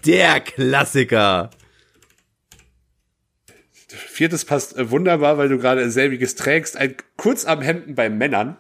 Der 0.06 0.40
Klassiker. 0.42 1.50
Viertes 3.88 4.46
passt 4.46 4.78
äh, 4.78 4.90
wunderbar, 4.90 5.38
weil 5.38 5.50
du 5.50 5.58
gerade 5.58 5.90
selbiges 5.90 6.36
trägst. 6.36 6.78
Ein 6.78 6.96
Kurzarmhemden 7.18 7.96
bei 7.96 8.10
Männern. 8.10 8.58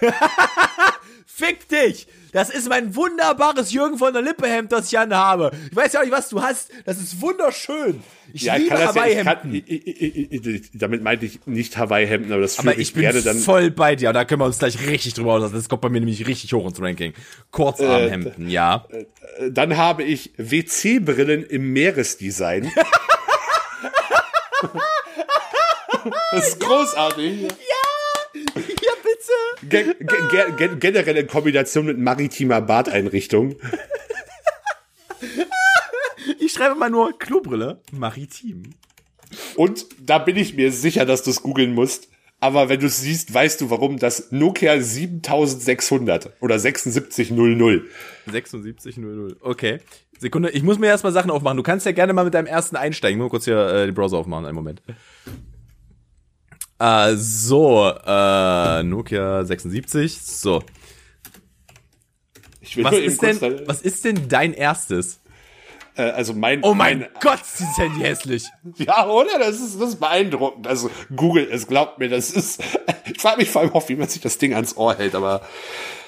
Fick 1.26 1.68
dich! 1.68 2.06
Das 2.34 2.50
ist 2.50 2.68
mein 2.68 2.94
wunderbares 2.96 3.72
Jürgen 3.72 3.96
von 3.96 4.12
der 4.12 4.20
Lippe 4.20 4.48
Hemd, 4.48 4.72
das 4.72 4.88
ich 4.88 4.98
anhabe. 4.98 5.52
Ich 5.70 5.76
weiß 5.76 5.92
ja 5.92 6.00
auch 6.00 6.04
nicht, 6.04 6.12
was 6.12 6.28
du 6.30 6.42
hast. 6.42 6.68
Das 6.84 6.98
ist 6.98 7.20
wunderschön. 7.20 8.02
Ich 8.32 8.42
ja, 8.42 8.56
liebe 8.56 8.76
Hawaii-Hemden. 8.76 9.54
Ja, 9.54 10.50
damit 10.74 11.04
meinte 11.04 11.26
ich 11.26 11.46
nicht 11.46 11.76
Hawaii-Hemden, 11.76 12.32
aber 12.32 12.42
das 12.42 12.56
fühle 12.56 12.72
ich, 12.74 12.80
ich 12.80 12.92
bin 12.94 13.02
gerne 13.02 13.22
dann. 13.22 13.38
voll 13.38 13.70
bei 13.70 13.94
dir. 13.94 14.12
Da 14.12 14.24
können 14.24 14.40
wir 14.40 14.46
uns 14.46 14.58
gleich 14.58 14.84
richtig 14.84 15.14
drüber 15.14 15.34
auslassen. 15.34 15.54
Das 15.54 15.68
kommt 15.68 15.82
bei 15.82 15.88
mir 15.90 16.00
nämlich 16.00 16.26
richtig 16.26 16.52
hoch 16.52 16.66
ins 16.66 16.82
Ranking. 16.82 17.14
Kurzarmhemden, 17.52 18.48
äh, 18.48 18.50
ja. 18.50 18.84
Äh, 18.90 19.04
dann 19.52 19.76
habe 19.76 20.02
ich 20.02 20.32
WC-Brillen 20.36 21.44
im 21.44 21.72
Meeresdesign. 21.72 22.72
das 26.32 26.48
ist 26.48 26.58
großartig. 26.58 27.42
Ja! 27.42 27.93
Bitte. 29.62 29.96
Ge 29.98 30.06
ge 30.30 30.52
ge 30.56 30.76
generell 30.78 31.16
in 31.16 31.26
Kombination 31.26 31.86
mit 31.86 31.98
maritimer 31.98 32.60
Badeinrichtung. 32.60 33.56
Ich 36.38 36.52
schreibe 36.52 36.74
mal 36.74 36.90
nur 36.90 37.18
Klobrille. 37.18 37.80
Maritim. 37.92 38.74
Und 39.56 39.86
da 40.00 40.18
bin 40.18 40.36
ich 40.36 40.54
mir 40.54 40.72
sicher, 40.72 41.04
dass 41.06 41.22
du 41.22 41.30
es 41.30 41.42
googeln 41.42 41.74
musst. 41.74 42.08
Aber 42.40 42.68
wenn 42.68 42.80
du 42.80 42.86
es 42.86 43.00
siehst, 43.00 43.32
weißt 43.32 43.60
du, 43.62 43.70
warum 43.70 43.98
das 43.98 44.30
Nokia 44.30 44.78
7600 44.78 46.32
oder 46.40 46.58
7600. 46.58 47.82
7600, 48.30 49.36
okay. 49.40 49.78
Sekunde, 50.18 50.50
ich 50.50 50.62
muss 50.62 50.78
mir 50.78 50.88
erstmal 50.88 51.12
Sachen 51.12 51.30
aufmachen. 51.30 51.56
Du 51.56 51.62
kannst 51.62 51.86
ja 51.86 51.92
gerne 51.92 52.12
mal 52.12 52.24
mit 52.24 52.34
deinem 52.34 52.46
ersten 52.46 52.76
einsteigen. 52.76 53.18
Nur 53.18 53.30
kurz 53.30 53.46
hier 53.46 53.66
äh, 53.66 53.86
den 53.86 53.94
Browser 53.94 54.18
aufmachen, 54.18 54.44
einen 54.44 54.54
Moment. 54.54 54.82
Äh, 56.84 57.16
so, 57.16 57.90
äh, 58.06 58.82
Nokia 58.82 59.44
76. 59.44 60.20
So. 60.20 60.62
was, 62.76 62.94
ist 62.98 63.22
denn, 63.22 63.62
was 63.66 63.80
ist 63.80 64.04
denn 64.04 64.28
dein 64.28 64.52
erstes? 64.52 65.20
Äh, 65.96 66.02
also 66.02 66.34
mein. 66.34 66.62
Oh 66.62 66.74
mein, 66.74 66.98
mein 66.98 67.08
Gott, 67.20 67.40
dieses 67.58 67.78
Handy 67.78 68.00
hässlich. 68.00 68.44
Ja, 68.76 69.06
oder? 69.06 69.38
Das 69.38 69.60
ist, 69.60 69.80
das 69.80 69.90
ist 69.90 70.00
beeindruckend. 70.00 70.66
Also 70.66 70.90
Google, 71.14 71.48
es 71.50 71.66
glaubt 71.66 71.98
mir, 71.98 72.10
das 72.10 72.30
ist. 72.30 72.62
Ich 73.06 73.20
frage 73.20 73.38
mich 73.38 73.50
vor 73.50 73.62
allem 73.62 73.72
auch, 73.72 73.88
wie 73.88 73.96
man 73.96 74.08
sich 74.08 74.20
das 74.20 74.36
Ding 74.36 74.52
ans 74.52 74.76
Ohr 74.76 74.96
hält, 74.96 75.14
aber. 75.14 75.40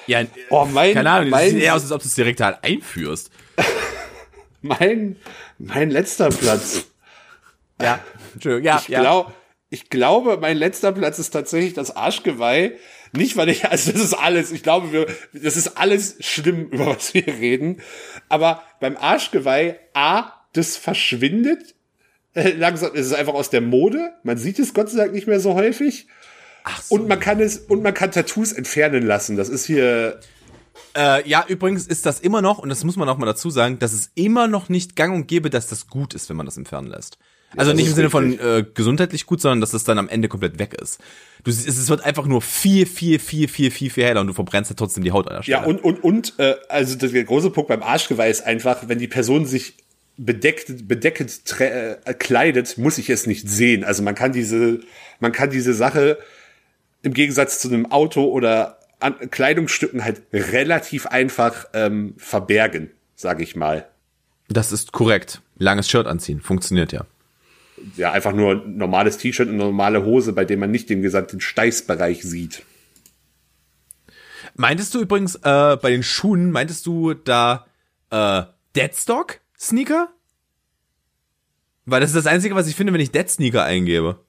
Ja, 0.05 0.21
oh, 0.51 0.65
mein, 0.65 0.93
keine 0.93 1.09
Ahnung, 1.09 1.29
mein, 1.31 1.45
das 1.45 1.51
sieht 1.53 1.63
eher 1.63 1.75
aus, 1.75 1.81
als 1.81 1.91
ob 1.91 2.01
du 2.01 2.07
es 2.07 2.15
direkt 2.15 2.39
halt 2.39 2.59
einführst. 2.63 3.31
mein, 4.61 5.17
mein 5.57 5.89
letzter 5.89 6.29
Platz. 6.29 6.85
Ja, 7.81 7.99
Entschuldigung, 8.33 8.65
ja, 8.65 8.79
ich 8.79 8.87
ja. 8.87 9.01
Glaub, 9.01 9.33
ich 9.69 9.89
glaube, 9.89 10.37
mein 10.39 10.57
letzter 10.57 10.91
Platz 10.91 11.19
ist 11.19 11.31
tatsächlich 11.31 11.73
das 11.73 11.95
Arschgeweih. 11.95 12.73
Nicht, 13.13 13.37
weil 13.37 13.49
ich, 13.49 13.65
also 13.69 13.91
das 13.91 14.01
ist 14.01 14.13
alles, 14.13 14.51
ich 14.51 14.63
glaube, 14.63 14.91
wir, 14.91 15.07
das 15.33 15.57
ist 15.57 15.77
alles 15.77 16.17
schlimm, 16.19 16.69
über 16.69 16.87
was 16.87 17.13
wir 17.13 17.27
reden. 17.27 17.81
Aber 18.29 18.63
beim 18.79 18.97
Arschgeweih, 18.97 19.79
A, 19.93 20.31
das 20.53 20.77
verschwindet. 20.77 21.75
Äh, 22.33 22.51
langsam, 22.51 22.91
es 22.93 23.07
ist 23.07 23.13
einfach 23.13 23.33
aus 23.33 23.49
der 23.49 23.61
Mode. 23.61 24.13
Man 24.23 24.37
sieht 24.37 24.59
es 24.59 24.73
Gott 24.73 24.89
sei 24.89 24.97
Dank 24.99 25.13
nicht 25.13 25.27
mehr 25.27 25.39
so 25.39 25.53
häufig. 25.53 26.07
Ach 26.63 26.81
so. 26.81 26.95
Und 26.95 27.07
man 27.07 27.19
kann 27.19 27.39
es, 27.39 27.57
und 27.57 27.83
man 27.83 27.93
kann 27.93 28.11
Tattoos 28.11 28.51
entfernen 28.51 29.05
lassen. 29.05 29.37
Das 29.37 29.49
ist 29.49 29.65
hier, 29.65 30.19
äh, 30.95 31.27
ja, 31.27 31.45
übrigens 31.47 31.87
ist 31.87 32.05
das 32.05 32.19
immer 32.19 32.41
noch, 32.41 32.59
und 32.59 32.69
das 32.69 32.83
muss 32.83 32.95
man 32.95 33.09
auch 33.09 33.17
mal 33.17 33.25
dazu 33.25 33.49
sagen, 33.49 33.79
dass 33.79 33.93
es 33.93 34.11
immer 34.15 34.47
noch 34.47 34.69
nicht 34.69 34.95
gang 34.95 35.13
und 35.15 35.27
gäbe, 35.27 35.49
dass 35.49 35.67
das 35.67 35.87
gut 35.87 36.13
ist, 36.13 36.29
wenn 36.29 36.37
man 36.37 36.45
das 36.45 36.57
entfernen 36.57 36.87
lässt. 36.87 37.17
Also 37.55 37.73
nicht 37.73 37.87
im 37.87 37.93
Sinne 37.93 38.09
von 38.09 38.37
äh, 38.39 38.65
gesundheitlich 38.73 39.25
gut, 39.25 39.39
sondern 39.39 39.61
dass 39.61 39.73
es 39.73 39.85
dann 39.85 39.97
am 39.97 40.09
Ende 40.09 40.27
komplett 40.27 40.59
weg 40.59 40.73
ist. 40.73 40.99
Du, 41.43 41.51
es, 41.51 41.65
es 41.65 41.89
wird 41.89 42.03
einfach 42.03 42.25
nur 42.25 42.41
viel, 42.41 42.85
viel, 42.85 43.19
viel, 43.19 43.47
viel, 43.47 43.71
viel, 43.71 43.89
viel 43.89 44.03
heller 44.03 44.21
und 44.21 44.27
du 44.27 44.33
verbrennst 44.33 44.69
ja 44.69 44.75
trotzdem 44.75 45.03
die 45.03 45.11
Haut 45.11 45.27
an 45.27 45.37
der 45.37 45.43
Stelle. 45.43 45.59
Ja, 45.59 45.63
und, 45.63 45.81
und, 45.83 46.03
und, 46.03 46.33
äh, 46.39 46.55
also 46.67 46.97
der 46.97 47.23
große 47.23 47.51
Punkt 47.51 47.69
beim 47.69 47.83
Arschgeweih 47.83 48.29
ist 48.29 48.45
einfach, 48.45 48.89
wenn 48.89 48.99
die 48.99 49.07
Person 49.07 49.45
sich 49.45 49.75
bedeckt, 50.17 50.87
bedeckend 50.87 51.39
äh, 51.59 51.95
kleidet, 52.15 52.77
muss 52.77 52.97
ich 52.97 53.09
es 53.09 53.27
nicht 53.27 53.47
sehen. 53.49 53.85
Also 53.85 54.03
man 54.03 54.15
kann 54.15 54.33
diese, 54.33 54.81
man 55.21 55.31
kann 55.31 55.49
diese 55.49 55.73
Sache 55.73 56.17
im 57.01 57.13
Gegensatz 57.13 57.59
zu 57.59 57.69
einem 57.69 57.85
Auto 57.91 58.25
oder 58.25 58.79
an 58.99 59.15
Kleidungsstücken 59.31 60.03
halt 60.03 60.23
relativ 60.33 61.05
einfach 61.05 61.67
ähm, 61.73 62.15
verbergen, 62.17 62.91
sage 63.15 63.43
ich 63.43 63.55
mal. 63.55 63.87
Das 64.49 64.71
ist 64.71 64.91
korrekt. 64.91 65.41
Langes 65.59 65.89
Shirt 65.89 66.07
anziehen, 66.07 66.41
funktioniert 66.41 66.91
ja 66.91 67.05
ja, 67.95 68.11
einfach 68.11 68.33
nur 68.33 68.55
normales 68.55 69.17
T-Shirt 69.17 69.49
und 69.49 69.57
normale 69.57 70.03
Hose, 70.03 70.33
bei 70.33 70.45
dem 70.45 70.59
man 70.59 70.71
nicht 70.71 70.89
den 70.89 71.01
gesamten 71.01 71.41
Steißbereich 71.41 72.23
sieht. 72.23 72.63
Meintest 74.55 74.95
du 74.95 75.01
übrigens 75.01 75.35
äh, 75.35 75.77
bei 75.81 75.91
den 75.91 76.03
Schuhen, 76.03 76.51
meintest 76.51 76.85
du 76.85 77.13
da 77.13 77.67
äh, 78.09 78.43
Deadstock 78.75 79.39
Sneaker? 79.57 80.09
Weil 81.85 82.01
das 82.01 82.09
ist 82.09 82.15
das 82.15 82.27
Einzige, 82.27 82.55
was 82.55 82.67
ich 82.67 82.75
finde, 82.75 82.91
wenn 82.93 82.99
ich 82.99 83.11
Dead 83.11 83.29
Sneaker 83.29 83.63
eingebe. 83.63 84.19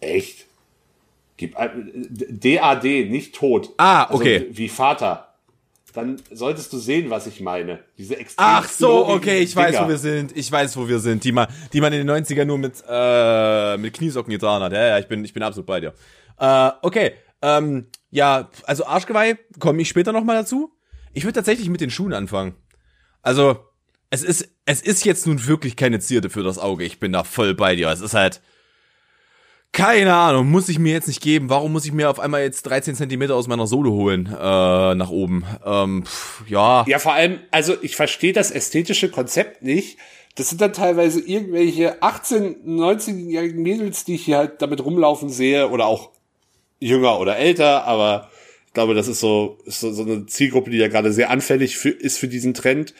Echt? 0.00 0.46
Gib 1.36 1.56
DAD, 1.56 2.84
nicht 3.10 3.34
tot. 3.34 3.70
Ah, 3.76 4.04
also 4.04 4.14
okay. 4.20 4.38
Also 4.38 4.56
wie 4.56 4.68
Vater 4.68 5.31
dann 5.92 6.20
solltest 6.30 6.72
du 6.72 6.78
sehen, 6.78 7.10
was 7.10 7.26
ich 7.26 7.40
meine. 7.40 7.80
Diese 7.98 8.16
extrem 8.16 8.44
Ach 8.46 8.68
so, 8.68 9.08
okay, 9.08 9.40
ich 9.40 9.54
Dinger. 9.54 9.66
weiß, 9.68 9.80
wo 9.82 9.88
wir 9.88 9.98
sind. 9.98 10.36
Ich 10.36 10.50
weiß, 10.50 10.76
wo 10.76 10.88
wir 10.88 10.98
sind. 10.98 11.24
Die 11.24 11.32
man, 11.32 11.48
die 11.72 11.80
man 11.80 11.92
in 11.92 12.06
den 12.06 12.24
90ern 12.24 12.44
nur 12.44 12.58
mit, 12.58 12.82
äh, 12.88 13.76
mit 13.76 13.94
Kniesocken 13.94 14.32
getragen 14.32 14.64
hat. 14.64 14.72
Ja, 14.72 14.88
ja, 14.88 14.98
ich 14.98 15.06
bin, 15.06 15.24
ich 15.24 15.32
bin 15.32 15.42
absolut 15.42 15.66
bei 15.66 15.80
dir. 15.80 15.92
Äh, 16.38 16.70
okay, 16.82 17.12
ähm, 17.42 17.86
ja, 18.10 18.50
also 18.64 18.86
Arschgeweih 18.86 19.36
komme 19.58 19.82
ich 19.82 19.88
später 19.88 20.12
nochmal 20.12 20.36
dazu. 20.36 20.72
Ich 21.12 21.24
würde 21.24 21.34
tatsächlich 21.34 21.68
mit 21.68 21.80
den 21.80 21.90
Schuhen 21.90 22.14
anfangen. 22.14 22.54
Also, 23.20 23.58
es 24.10 24.22
ist, 24.22 24.48
es 24.64 24.80
ist 24.80 25.04
jetzt 25.04 25.26
nun 25.26 25.46
wirklich 25.46 25.76
keine 25.76 26.00
Zierde 26.00 26.30
für 26.30 26.42
das 26.42 26.58
Auge. 26.58 26.84
Ich 26.84 27.00
bin 27.00 27.12
da 27.12 27.24
voll 27.24 27.54
bei 27.54 27.76
dir. 27.76 27.88
Es 27.88 28.00
ist 28.00 28.14
halt, 28.14 28.40
keine 29.72 30.14
Ahnung, 30.14 30.50
muss 30.50 30.68
ich 30.68 30.78
mir 30.78 30.92
jetzt 30.92 31.08
nicht 31.08 31.22
geben. 31.22 31.48
Warum 31.48 31.72
muss 31.72 31.86
ich 31.86 31.92
mir 31.92 32.10
auf 32.10 32.20
einmal 32.20 32.42
jetzt 32.42 32.62
13 32.62 32.94
Zentimeter 32.94 33.34
aus 33.34 33.48
meiner 33.48 33.66
Sohle 33.66 33.90
holen 33.90 34.26
äh, 34.26 34.94
nach 34.94 35.10
oben? 35.10 35.44
Ähm, 35.64 36.04
pff, 36.04 36.42
ja. 36.46 36.84
Ja, 36.86 36.98
vor 36.98 37.14
allem, 37.14 37.40
also 37.50 37.74
ich 37.80 37.96
verstehe 37.96 38.34
das 38.34 38.50
ästhetische 38.50 39.10
Konzept 39.10 39.62
nicht. 39.62 39.98
Das 40.34 40.50
sind 40.50 40.60
dann 40.60 40.72
teilweise 40.72 41.20
irgendwelche 41.20 42.02
18, 42.02 42.64
19-jährigen 42.66 43.62
Mädels, 43.62 44.04
die 44.04 44.14
ich 44.14 44.24
hier 44.24 44.38
halt 44.38 44.62
damit 44.62 44.84
rumlaufen 44.84 45.28
sehe 45.28 45.68
oder 45.70 45.86
auch 45.86 46.10
jünger 46.78 47.18
oder 47.18 47.36
älter, 47.36 47.84
aber 47.84 48.30
ich 48.66 48.74
glaube, 48.74 48.94
das 48.94 49.08
ist 49.08 49.20
so, 49.20 49.58
ist 49.66 49.80
so, 49.80 49.92
so 49.92 50.02
eine 50.02 50.26
Zielgruppe, 50.26 50.70
die 50.70 50.78
ja 50.78 50.88
gerade 50.88 51.12
sehr 51.12 51.30
anfällig 51.30 51.76
für, 51.76 51.90
ist 51.90 52.18
für 52.18 52.28
diesen 52.28 52.54
Trend. 52.54 52.94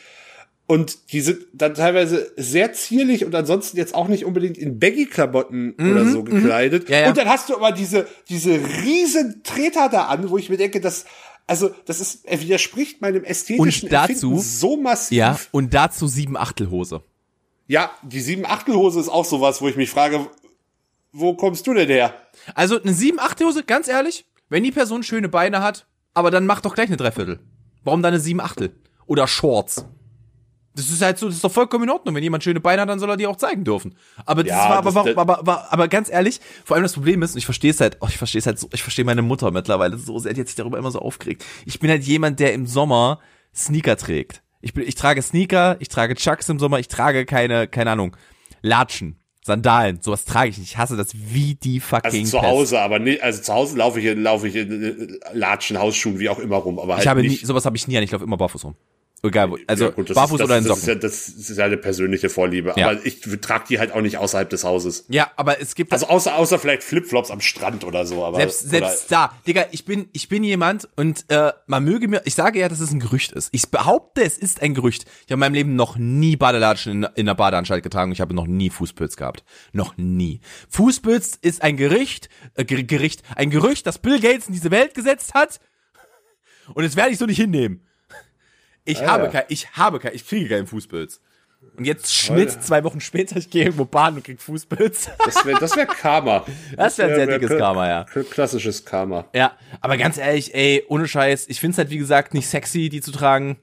Und 0.73 1.11
die 1.13 1.21
sind 1.21 1.45
dann 1.53 1.75
teilweise 1.75 2.31
sehr 2.35 2.73
zierlich 2.73 3.25
und 3.25 3.35
ansonsten 3.35 3.77
jetzt 3.77 3.93
auch 3.93 4.07
nicht 4.07 4.25
unbedingt 4.25 4.57
in 4.57 4.79
Baggy-Klamotten 4.79 5.75
mhm, 5.77 5.91
oder 5.91 6.09
so 6.09 6.21
mhm. 6.21 6.25
gekleidet. 6.25 6.89
Ja, 6.89 7.01
ja. 7.01 7.09
Und 7.09 7.17
dann 7.17 7.29
hast 7.29 7.49
du 7.49 7.55
aber 7.55 7.71
diese, 7.71 8.07
diese 8.27 8.59
riesen 8.83 9.43
Treter 9.43 9.87
da 9.89 10.05
an, 10.05 10.31
wo 10.31 10.37
ich 10.39 10.49
mir 10.49 10.57
denke, 10.57 10.81
dass, 10.81 11.05
also, 11.45 11.69
das 11.85 11.99
ist, 11.99 12.25
er 12.25 12.41
widerspricht 12.41 13.01
meinem 13.01 13.23
ästhetischen 13.23 13.83
und 13.83 13.93
dazu, 13.93 14.31
Empfinden 14.31 14.39
so 14.39 14.77
massiv. 14.77 15.15
Ja, 15.15 15.39
und 15.51 15.75
dazu 15.75 16.07
sieben 16.07 16.35
Achtelhose. 16.35 17.03
Ja, 17.67 17.91
die 18.01 18.21
sieben 18.21 18.47
Achtelhose 18.47 18.99
ist 18.99 19.09
auch 19.09 19.25
sowas, 19.25 19.61
wo 19.61 19.67
ich 19.67 19.75
mich 19.75 19.91
frage, 19.91 20.25
wo 21.11 21.35
kommst 21.35 21.67
du 21.67 21.75
denn 21.75 21.87
her? 21.87 22.15
Also, 22.55 22.81
eine 22.81 22.95
sieben 22.95 23.19
Achtelhose, 23.19 23.61
ganz 23.63 23.87
ehrlich, 23.87 24.25
wenn 24.49 24.63
die 24.63 24.71
Person 24.71 25.03
schöne 25.03 25.29
Beine 25.29 25.61
hat, 25.61 25.85
aber 26.15 26.31
dann 26.31 26.47
mach 26.47 26.61
doch 26.61 26.73
gleich 26.73 26.87
eine 26.87 26.97
Dreiviertel. 26.97 27.41
Warum 27.83 28.01
dann 28.01 28.15
eine 28.15 28.19
sieben 28.19 28.41
Achtel? 28.41 28.71
Oder 29.05 29.27
Shorts? 29.27 29.85
Das 30.75 30.89
ist 30.89 31.01
halt 31.01 31.19
so, 31.19 31.27
das 31.27 31.35
ist 31.35 31.43
doch 31.43 31.51
vollkommen 31.51 31.83
in 31.83 31.89
Ordnung. 31.91 32.15
Wenn 32.15 32.23
jemand 32.23 32.43
schöne 32.43 32.59
Beine 32.59 32.81
hat, 32.81 32.89
dann 32.89 32.99
soll 32.99 33.09
er 33.09 33.17
die 33.17 33.27
auch 33.27 33.35
zeigen 33.35 33.63
dürfen. 33.63 33.95
Aber 34.25 34.43
das 34.43 34.49
ja, 34.49 34.69
war, 34.69 34.81
das, 34.81 34.95
aber, 34.95 35.15
war, 35.15 35.21
aber, 35.21 35.39
aber, 35.39 35.73
aber 35.73 35.87
ganz 35.87 36.09
ehrlich, 36.09 36.39
vor 36.65 36.75
allem 36.75 36.83
das 36.83 36.93
Problem 36.93 37.21
ist, 37.21 37.33
und 37.33 37.37
ich 37.37 37.45
verstehe 37.45 37.71
es 37.71 37.79
halt, 37.79 37.97
oh, 38.01 38.07
ich 38.09 38.17
verstehe 38.17 38.39
es 38.39 38.47
halt 38.47 38.57
so, 38.57 38.69
ich 38.73 38.81
verstehe 38.81 39.05
meine 39.05 39.21
Mutter 39.21 39.51
mittlerweile 39.51 39.97
so 39.97 40.17
sehr, 40.17 40.33
die 40.33 40.41
hat 40.41 40.47
sich 40.47 40.55
darüber 40.55 40.77
immer 40.79 40.91
so 40.91 40.99
aufgeregt. 40.99 41.45
Ich 41.65 41.79
bin 41.79 41.89
halt 41.89 42.03
jemand, 42.03 42.39
der 42.39 42.53
im 42.53 42.65
Sommer 42.65 43.19
Sneaker 43.55 43.97
trägt. 43.97 44.41
Ich 44.61 44.73
bin, 44.73 44.87
ich 44.87 44.95
trage 44.95 45.21
Sneaker, 45.21 45.75
ich 45.79 45.89
trage 45.89 46.15
Chucks 46.15 46.49
im 46.49 46.57
Sommer, 46.57 46.79
ich 46.79 46.87
trage 46.87 47.25
keine, 47.25 47.67
keine 47.67 47.91
Ahnung, 47.91 48.15
Latschen. 48.61 49.19
Sandalen, 49.45 50.01
sowas 50.01 50.23
trage 50.23 50.51
ich 50.51 50.57
nicht. 50.57 50.71
Ich 50.71 50.77
hasse 50.77 50.95
das 50.95 51.09
wie 51.13 51.55
die 51.55 51.81
fucking 51.81 52.21
Also 52.21 52.39
zu 52.39 52.41
Hause, 52.41 52.79
aber 52.79 52.97
nicht, 52.99 53.21
also 53.21 53.41
zu 53.41 53.53
Hause 53.53 53.77
laufe 53.77 53.99
ich, 53.99 54.15
laufe 54.17 54.47
ich 54.47 54.55
in 54.55 55.19
Latschen, 55.33 55.77
Hausschuhen, 55.77 56.17
wie 56.19 56.29
auch 56.29 56.39
immer 56.39 56.55
rum, 56.55 56.79
aber 56.79 56.93
halt 56.93 57.03
Ich 57.03 57.09
habe 57.09 57.21
nicht. 57.21 57.41
nie, 57.41 57.45
sowas 57.45 57.65
habe 57.65 57.75
ich 57.75 57.85
nie 57.87 57.97
an, 57.97 58.03
ich 58.03 58.11
laufe 58.11 58.23
immer 58.23 58.37
barfuß 58.37 58.63
rum. 58.63 58.75
Egal, 59.25 59.53
also 59.67 59.85
ja, 59.85 59.91
gut, 59.91 60.13
barfuß 60.13 60.41
ist, 60.41 60.43
oder 60.43 60.57
in 60.57 60.65
Socken. 60.65 60.81
Das 60.81 60.81
ist, 60.81 60.87
ja, 60.87 60.95
das 60.95 61.49
ist 61.49 61.57
ja 61.57 61.63
eine 61.63 61.77
persönliche 61.77 62.27
Vorliebe. 62.29 62.73
Ja. 62.75 62.89
Aber 62.89 63.05
ich 63.05 63.21
trage 63.21 63.63
die 63.69 63.79
halt 63.79 63.93
auch 63.93 64.01
nicht 64.01 64.17
außerhalb 64.17 64.49
des 64.49 64.65
Hauses. 64.65 65.05
Ja, 65.07 65.31
aber 65.37 65.61
es 65.61 65.75
gibt. 65.75 65.93
Also 65.93 66.07
außer, 66.07 66.35
außer 66.35 66.59
vielleicht 66.59 66.83
Flipflops 66.83 67.31
am 67.31 67.39
Strand 67.39 67.85
oder 67.85 68.05
so. 68.05 68.25
Aber, 68.25 68.35
selbst 68.35 68.69
selbst 68.69 69.09
da, 69.13 69.31
Digga, 69.47 69.67
ich 69.71 69.85
bin, 69.85 70.09
ich 70.11 70.27
bin 70.27 70.43
jemand 70.43 70.89
und 70.97 71.23
äh, 71.29 71.53
man 71.67 71.85
möge 71.85 72.09
mir, 72.09 72.21
ich 72.25 72.35
sage 72.35 72.59
ja, 72.59 72.67
dass 72.67 72.81
es 72.81 72.91
ein 72.91 72.99
Gerücht 72.99 73.31
ist. 73.31 73.47
Ich 73.53 73.69
behaupte, 73.69 74.23
es 74.23 74.37
ist 74.37 74.61
ein 74.61 74.73
Gerücht. 74.73 75.05
Ich 75.05 75.31
habe 75.31 75.35
in 75.35 75.39
meinem 75.39 75.53
Leben 75.53 75.75
noch 75.77 75.95
nie 75.95 76.35
Badelatschen 76.35 76.91
in, 76.91 77.09
in 77.15 77.25
der 77.25 77.35
Badeanstalt 77.35 77.81
getragen 77.81 78.11
und 78.11 78.13
ich 78.13 78.21
habe 78.21 78.33
noch 78.33 78.47
nie 78.47 78.69
Fußpilz 78.69 79.15
gehabt. 79.15 79.45
Noch 79.71 79.95
nie. 79.95 80.41
Fußpilz 80.67 81.39
ist 81.41 81.61
ein 81.61 81.77
Gericht, 81.77 82.27
äh, 82.55 82.65
Gericht, 82.65 83.23
ein 83.37 83.51
Gerücht, 83.51 83.87
das 83.87 83.99
Bill 83.99 84.19
Gates 84.19 84.47
in 84.47 84.53
diese 84.53 84.69
Welt 84.69 84.93
gesetzt 84.93 85.33
hat. 85.33 85.61
Und 86.73 86.83
das 86.83 86.97
werde 86.97 87.11
ich 87.11 87.17
so 87.19 87.25
nicht 87.25 87.39
hinnehmen. 87.39 87.87
Ich 88.85 89.01
ah, 89.01 89.07
habe 89.07 89.23
ja. 89.25 89.29
kein, 89.29 89.43
ich 89.49 89.71
habe 89.73 89.99
kein, 89.99 90.13
ich 90.13 90.27
kriege 90.27 90.49
keinen 90.49 90.67
Fußpilz. 90.67 91.21
Und 91.77 91.85
jetzt 91.85 92.13
Schnitt, 92.13 92.51
ja. 92.51 92.59
zwei 92.59 92.83
Wochen 92.83 92.99
später, 92.99 93.37
ich 93.37 93.49
gehe 93.49 93.63
irgendwo 93.63 93.85
baden 93.85 94.17
und 94.17 94.23
krieg 94.23 94.39
Fußpilz. 94.39 95.09
Das 95.25 95.45
wäre 95.45 95.59
das 95.59 95.75
wär 95.75 95.87
Karma. 95.87 96.45
Das 96.77 96.97
wäre 96.97 97.09
wär 97.09 97.21
ein 97.21 97.29
sehr 97.29 97.39
dickes 97.39 97.57
Karma, 97.57 97.87
ja. 97.87 98.05
Klassisches 98.29 98.85
Karma. 98.85 99.25
Ja, 99.33 99.53
aber 99.81 99.97
ganz 99.97 100.17
ehrlich, 100.17 100.53
ey, 100.53 100.83
ohne 100.87 101.07
Scheiß, 101.07 101.47
ich 101.47 101.59
find's 101.59 101.77
halt, 101.77 101.89
wie 101.89 101.97
gesagt, 101.97 102.33
nicht 102.33 102.47
sexy, 102.47 102.89
die 102.89 103.01
zu 103.01 103.11
tragen. 103.11 103.57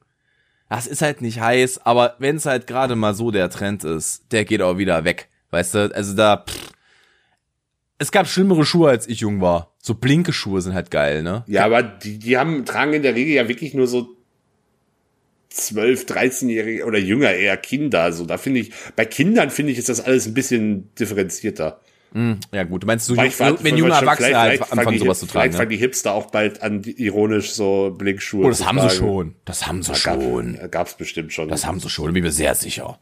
Das 0.68 0.87
ist 0.87 1.03
halt 1.03 1.21
nicht 1.21 1.41
heiß, 1.41 1.85
aber 1.85 2.14
wenn's 2.18 2.47
halt 2.47 2.66
gerade 2.66 2.97
mal 2.97 3.14
so 3.14 3.31
der 3.31 3.51
Trend 3.51 3.85
ist, 3.85 4.33
der 4.33 4.45
geht 4.45 4.62
auch 4.62 4.79
wieder 4.79 5.05
weg. 5.05 5.29
Weißt 5.51 5.75
du, 5.75 5.95
also 5.95 6.14
da, 6.14 6.45
pff. 6.49 6.73
Es 7.99 8.11
gab 8.11 8.27
schlimmere 8.27 8.64
Schuhe, 8.64 8.89
als 8.89 9.07
ich 9.09 9.21
jung 9.21 9.41
war. 9.41 9.75
So 9.79 9.95
blinke 9.95 10.33
Schuhe 10.33 10.62
sind 10.62 10.75
halt 10.75 10.91
geil, 10.91 11.23
ne? 11.23 11.45
Ja, 11.47 11.66
aber 11.66 11.83
die, 11.83 12.18
die 12.18 12.39
haben, 12.39 12.64
tragen 12.64 12.95
in 12.95 13.03
der 13.03 13.14
Regel 13.14 13.35
ja 13.35 13.47
wirklich 13.47 13.75
nur 13.75 13.87
so 13.87 14.16
12, 15.51 16.05
13-Jährige 16.05 16.84
oder 16.84 16.98
jünger 16.98 17.32
eher 17.32 17.57
Kinder. 17.57 18.03
Also 18.03 18.24
da 18.24 18.38
finde 18.38 18.61
ich, 18.61 18.72
bei 18.96 19.05
Kindern 19.05 19.51
finde 19.51 19.72
ich, 19.72 19.78
ist 19.78 19.88
das 19.88 20.01
alles 20.01 20.26
ein 20.26 20.34
bisschen 20.34 20.94
differenzierter. 20.94 21.80
Mm, 22.12 22.34
ja 22.53 22.64
gut, 22.64 22.82
du 22.82 22.86
meinst 22.86 23.07
so, 23.07 23.14
jung, 23.14 23.24
wenn 23.61 23.76
junge 23.76 23.92
Erwachsene 23.92 24.36
halt 24.36 24.62
anfangen 24.72 24.98
sowas 24.98 25.20
zu 25.20 25.26
tragen. 25.26 25.32
Vielleicht 25.32 25.53
ne? 25.53 25.59
fangen 25.59 25.70
die 25.70 25.76
Hipster 25.76 26.12
auch 26.12 26.30
bald 26.30 26.62
an, 26.62 26.82
ironisch 26.82 27.53
so 27.53 27.94
Blinkschuhe 27.96 28.46
Oh, 28.46 28.48
das 28.48 28.64
haben 28.64 28.78
tragen. 28.78 28.90
sie 28.90 28.96
schon. 28.96 29.34
Das 29.44 29.66
haben 29.66 29.82
sie 29.82 29.92
da 29.92 29.96
schon. 29.96 30.55
Gab, 30.55 30.72
gab's 30.72 30.94
bestimmt 30.94 31.32
schon. 31.32 31.48
Das 31.48 31.66
haben 31.66 31.78
sie 31.78 31.88
schon, 31.88 32.12
bin 32.12 32.22
mir 32.22 32.32
sehr 32.32 32.55
sicher. 32.55 32.98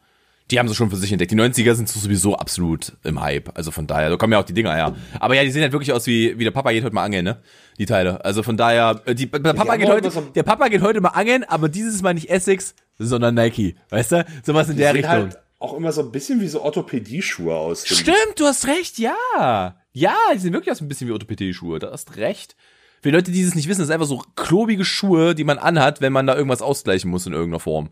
Die 0.50 0.58
haben 0.58 0.68
sie 0.68 0.74
schon 0.74 0.90
für 0.90 0.96
sich 0.96 1.12
entdeckt. 1.12 1.30
Die 1.30 1.36
90er 1.36 1.74
sind 1.74 1.88
sowieso 1.88 2.36
absolut 2.36 2.92
im 3.04 3.20
Hype. 3.20 3.56
Also 3.56 3.70
von 3.70 3.86
daher, 3.86 4.08
da 4.08 4.16
kommen 4.16 4.32
ja 4.32 4.40
auch 4.40 4.44
die 4.44 4.54
Dinger 4.54 4.74
her. 4.74 4.94
Aber 5.20 5.34
ja, 5.34 5.44
die 5.44 5.50
sehen 5.50 5.62
halt 5.62 5.72
wirklich 5.72 5.92
aus 5.92 6.06
wie, 6.06 6.38
wie 6.38 6.44
der 6.44 6.50
Papa 6.50 6.72
geht 6.72 6.84
heute 6.84 6.94
mal 6.94 7.04
angeln, 7.04 7.24
ne? 7.24 7.42
Die 7.78 7.86
Teile. 7.86 8.24
Also 8.24 8.42
von 8.42 8.56
daher, 8.56 9.02
äh, 9.04 9.14
die, 9.14 9.26
der 9.26 9.52
Papa 9.52 9.76
geht 9.76 9.88
heute, 9.88 10.10
der 10.34 10.42
Papa 10.42 10.68
geht 10.68 10.80
heute 10.80 11.00
mal 11.00 11.10
angeln, 11.10 11.44
aber 11.44 11.68
dieses 11.68 12.00
Mal 12.00 12.14
nicht 12.14 12.30
Essex, 12.30 12.74
sondern 12.98 13.34
Nike. 13.34 13.76
Weißt 13.90 14.12
du? 14.12 14.24
Sowas 14.42 14.68
in 14.70 14.78
der 14.78 14.94
Richtung. 14.94 15.10
Halt 15.10 15.38
auch 15.58 15.74
immer 15.74 15.92
so 15.92 16.02
ein 16.02 16.12
bisschen 16.12 16.40
wie 16.40 16.48
so 16.48 16.62
Orthopädie-Schuhe 16.62 17.54
aus. 17.54 17.86
Stimmt, 17.86 18.34
du 18.36 18.44
hast 18.44 18.66
recht, 18.66 18.98
ja. 18.98 19.74
Ja, 19.92 20.16
die 20.32 20.38
sehen 20.38 20.52
wirklich 20.52 20.72
aus 20.72 20.80
ein 20.80 20.88
bisschen 20.88 21.08
wie 21.08 21.12
Orthopädie-Schuhe. 21.12 21.80
Du 21.80 21.90
hast 21.90 22.16
recht. 22.16 22.56
Für 23.02 23.10
die 23.10 23.16
Leute, 23.16 23.30
die 23.30 23.42
es 23.42 23.54
nicht 23.54 23.68
wissen, 23.68 23.80
das 23.80 23.88
sind 23.88 23.94
einfach 23.94 24.06
so 24.06 24.22
klobige 24.36 24.84
Schuhe, 24.84 25.34
die 25.34 25.44
man 25.44 25.58
anhat, 25.58 26.00
wenn 26.00 26.12
man 26.12 26.26
da 26.26 26.36
irgendwas 26.36 26.62
ausgleichen 26.62 27.10
muss 27.10 27.26
in 27.26 27.32
irgendeiner 27.32 27.60
Form. 27.60 27.90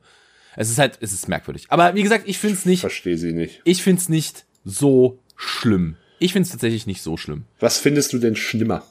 Es 0.57 0.71
ist 0.71 0.79
halt, 0.79 0.99
es 1.01 1.13
ist 1.13 1.29
merkwürdig. 1.29 1.67
Aber 1.69 1.95
wie 1.95 2.03
gesagt, 2.03 2.25
ich 2.27 2.39
finde 2.39 2.57
es 2.57 2.65
nicht. 2.65 2.81
Verstehe 2.81 3.19
sie 3.19 3.33
nicht. 3.33 3.61
Ich 3.65 3.83
finde 3.83 4.01
es 4.01 4.09
nicht 4.09 4.47
so 4.65 5.19
schlimm. 5.37 5.97
Ich 6.19 6.33
finde 6.33 6.47
es 6.47 6.51
tatsächlich 6.53 6.87
nicht 6.87 7.03
so 7.03 7.17
schlimm. 7.17 7.45
Was 7.61 7.79
findest 7.79 8.13
du 8.13 8.19
denn 8.19 8.37
schlimmer? 8.37 8.83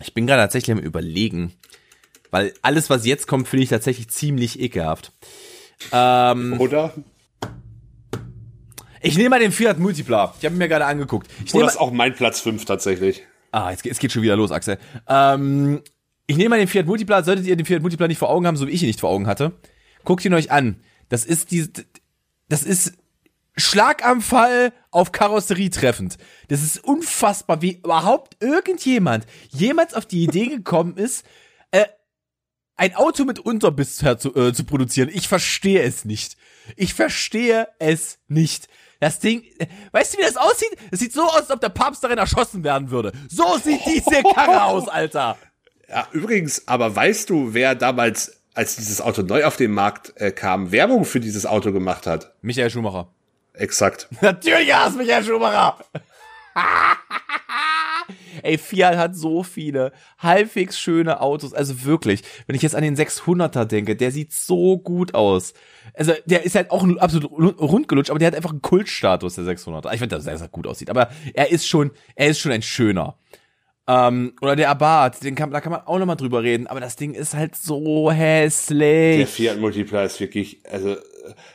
Ich 0.00 0.14
bin 0.14 0.26
gerade 0.26 0.42
tatsächlich 0.42 0.76
am 0.76 0.82
überlegen. 0.82 1.52
Weil 2.30 2.52
alles, 2.62 2.90
was 2.90 3.06
jetzt 3.06 3.26
kommt, 3.26 3.48
finde 3.48 3.64
ich 3.64 3.70
tatsächlich 3.70 4.08
ziemlich 4.08 4.60
ekelhaft. 4.60 5.12
Ähm, 5.92 6.60
Oder? 6.60 6.92
Ich 9.02 9.16
nehme 9.16 9.30
mal 9.30 9.40
den 9.40 9.52
Fiat 9.52 9.78
Multipla. 9.78 10.34
Ich 10.38 10.44
habe 10.44 10.56
mir 10.56 10.68
gerade 10.68 10.84
angeguckt. 10.84 11.28
Ich 11.44 11.54
nehme 11.54 11.64
das 11.64 11.74
ist 11.74 11.80
auch 11.80 11.90
mein 11.90 12.14
Platz 12.14 12.40
5 12.40 12.64
tatsächlich. 12.64 13.22
Ah, 13.52 13.70
jetzt, 13.70 13.84
jetzt 13.84 13.98
geht 13.98 14.12
schon 14.12 14.22
wieder 14.22 14.36
los, 14.36 14.52
Axel. 14.52 14.78
Ähm, 15.08 15.80
ich 16.26 16.36
nehme 16.36 16.50
mal 16.50 16.58
den 16.58 16.68
Fiat 16.68 16.86
Multipla. 16.86 17.22
Solltet 17.22 17.46
ihr 17.46 17.56
den 17.56 17.66
Fiat 17.66 17.82
Multipla 17.82 18.06
nicht 18.08 18.18
vor 18.18 18.30
Augen 18.30 18.46
haben, 18.46 18.56
so 18.56 18.66
wie 18.66 18.72
ich 18.72 18.82
ihn 18.82 18.88
nicht 18.88 19.00
vor 19.00 19.10
Augen 19.10 19.26
hatte, 19.26 19.52
guckt 20.04 20.24
ihn 20.24 20.34
euch 20.34 20.50
an. 20.50 20.82
Das 21.08 21.24
ist 21.24 21.50
die, 21.50 21.68
das 22.48 22.62
ist 22.62 22.94
Schlaganfall 23.56 24.72
auf 24.90 25.12
Karosserie 25.12 25.70
treffend. 25.70 26.18
Das 26.48 26.62
ist 26.62 26.82
unfassbar, 26.82 27.62
wie 27.62 27.72
überhaupt 27.72 28.42
irgendjemand 28.42 29.26
jemals 29.50 29.94
auf 29.94 30.06
die 30.06 30.24
Idee 30.24 30.46
gekommen 30.46 30.96
ist, 30.96 31.24
äh, 31.70 31.86
ein 32.76 32.94
Auto 32.94 33.24
mit 33.24 33.38
Unterbiss 33.38 33.96
zu, 33.96 34.34
äh, 34.34 34.52
zu 34.54 34.64
produzieren. 34.64 35.10
Ich 35.12 35.28
verstehe 35.28 35.82
es 35.82 36.04
nicht. 36.04 36.36
Ich 36.76 36.94
verstehe 36.94 37.68
es 37.78 38.18
nicht. 38.28 38.68
Das 39.00 39.18
Ding, 39.18 39.44
weißt 39.92 40.14
du, 40.14 40.18
wie 40.18 40.22
das 40.22 40.36
aussieht? 40.36 40.76
Es 40.90 41.00
sieht 41.00 41.12
so 41.12 41.22
aus, 41.22 41.42
als 41.42 41.50
ob 41.50 41.60
der 41.60 41.70
Papst 41.70 42.04
darin 42.04 42.18
erschossen 42.18 42.64
werden 42.64 42.90
würde. 42.90 43.12
So 43.28 43.58
sieht 43.58 43.80
diese 43.86 44.22
Karre 44.34 44.64
aus, 44.64 44.88
Alter. 44.88 45.38
Ja, 45.88 46.06
übrigens, 46.12 46.68
aber 46.68 46.94
weißt 46.94 47.30
du, 47.30 47.52
wer 47.52 47.74
damals 47.74 48.39
als 48.54 48.76
dieses 48.76 49.00
Auto 49.00 49.22
neu 49.22 49.44
auf 49.44 49.56
den 49.56 49.72
Markt 49.72 50.12
äh, 50.16 50.32
kam, 50.32 50.72
Werbung 50.72 51.04
für 51.04 51.20
dieses 51.20 51.46
Auto 51.46 51.72
gemacht 51.72 52.06
hat. 52.06 52.34
Michael 52.42 52.70
Schumacher. 52.70 53.08
Exakt. 53.54 54.08
Natürlich 54.20 54.70
war 54.70 54.88
es 54.88 54.96
Michael 54.96 55.24
Schumacher. 55.24 55.78
Ey, 58.42 58.58
Fiat 58.58 58.96
hat 58.96 59.16
so 59.16 59.42
viele 59.42 59.92
halbwegs 60.18 60.78
schöne 60.78 61.20
Autos. 61.20 61.52
Also 61.52 61.84
wirklich, 61.84 62.22
wenn 62.46 62.56
ich 62.56 62.62
jetzt 62.62 62.74
an 62.74 62.82
den 62.82 62.96
600er 62.96 63.64
denke, 63.64 63.96
der 63.96 64.10
sieht 64.10 64.32
so 64.32 64.78
gut 64.78 65.14
aus. 65.14 65.52
Also 65.94 66.12
der 66.26 66.44
ist 66.44 66.54
halt 66.54 66.70
auch 66.70 66.86
absolut 66.98 67.30
rundgelutscht, 67.60 68.10
aber 68.10 68.18
der 68.18 68.28
hat 68.28 68.34
einfach 68.34 68.50
einen 68.50 68.62
Kultstatus, 68.62 69.34
der 69.34 69.44
600er. 69.44 69.92
Ich 69.92 70.00
finde, 70.00 70.16
dass 70.16 70.26
er 70.26 70.48
gut 70.48 70.66
aussieht, 70.66 70.90
aber 70.90 71.10
er 71.34 71.50
ist 71.50 71.66
schon, 71.66 71.90
er 72.14 72.28
ist 72.28 72.40
schon 72.40 72.52
ein 72.52 72.62
schöner. 72.62 73.16
Ähm, 73.90 74.34
oder 74.40 74.54
der 74.54 74.70
Abarth, 74.70 75.24
den 75.24 75.34
kann, 75.34 75.50
da 75.50 75.60
kann 75.60 75.72
man 75.72 75.80
auch 75.84 75.98
nochmal 75.98 76.14
drüber 76.14 76.44
reden, 76.44 76.68
aber 76.68 76.78
das 76.78 76.94
Ding 76.94 77.12
ist 77.12 77.34
halt 77.34 77.56
so 77.56 78.12
hässlich. 78.12 79.16
Der 79.16 79.26
Fiat 79.26 79.58
Multipla 79.58 80.04
ist 80.04 80.20
wirklich, 80.20 80.60
also 80.70 80.94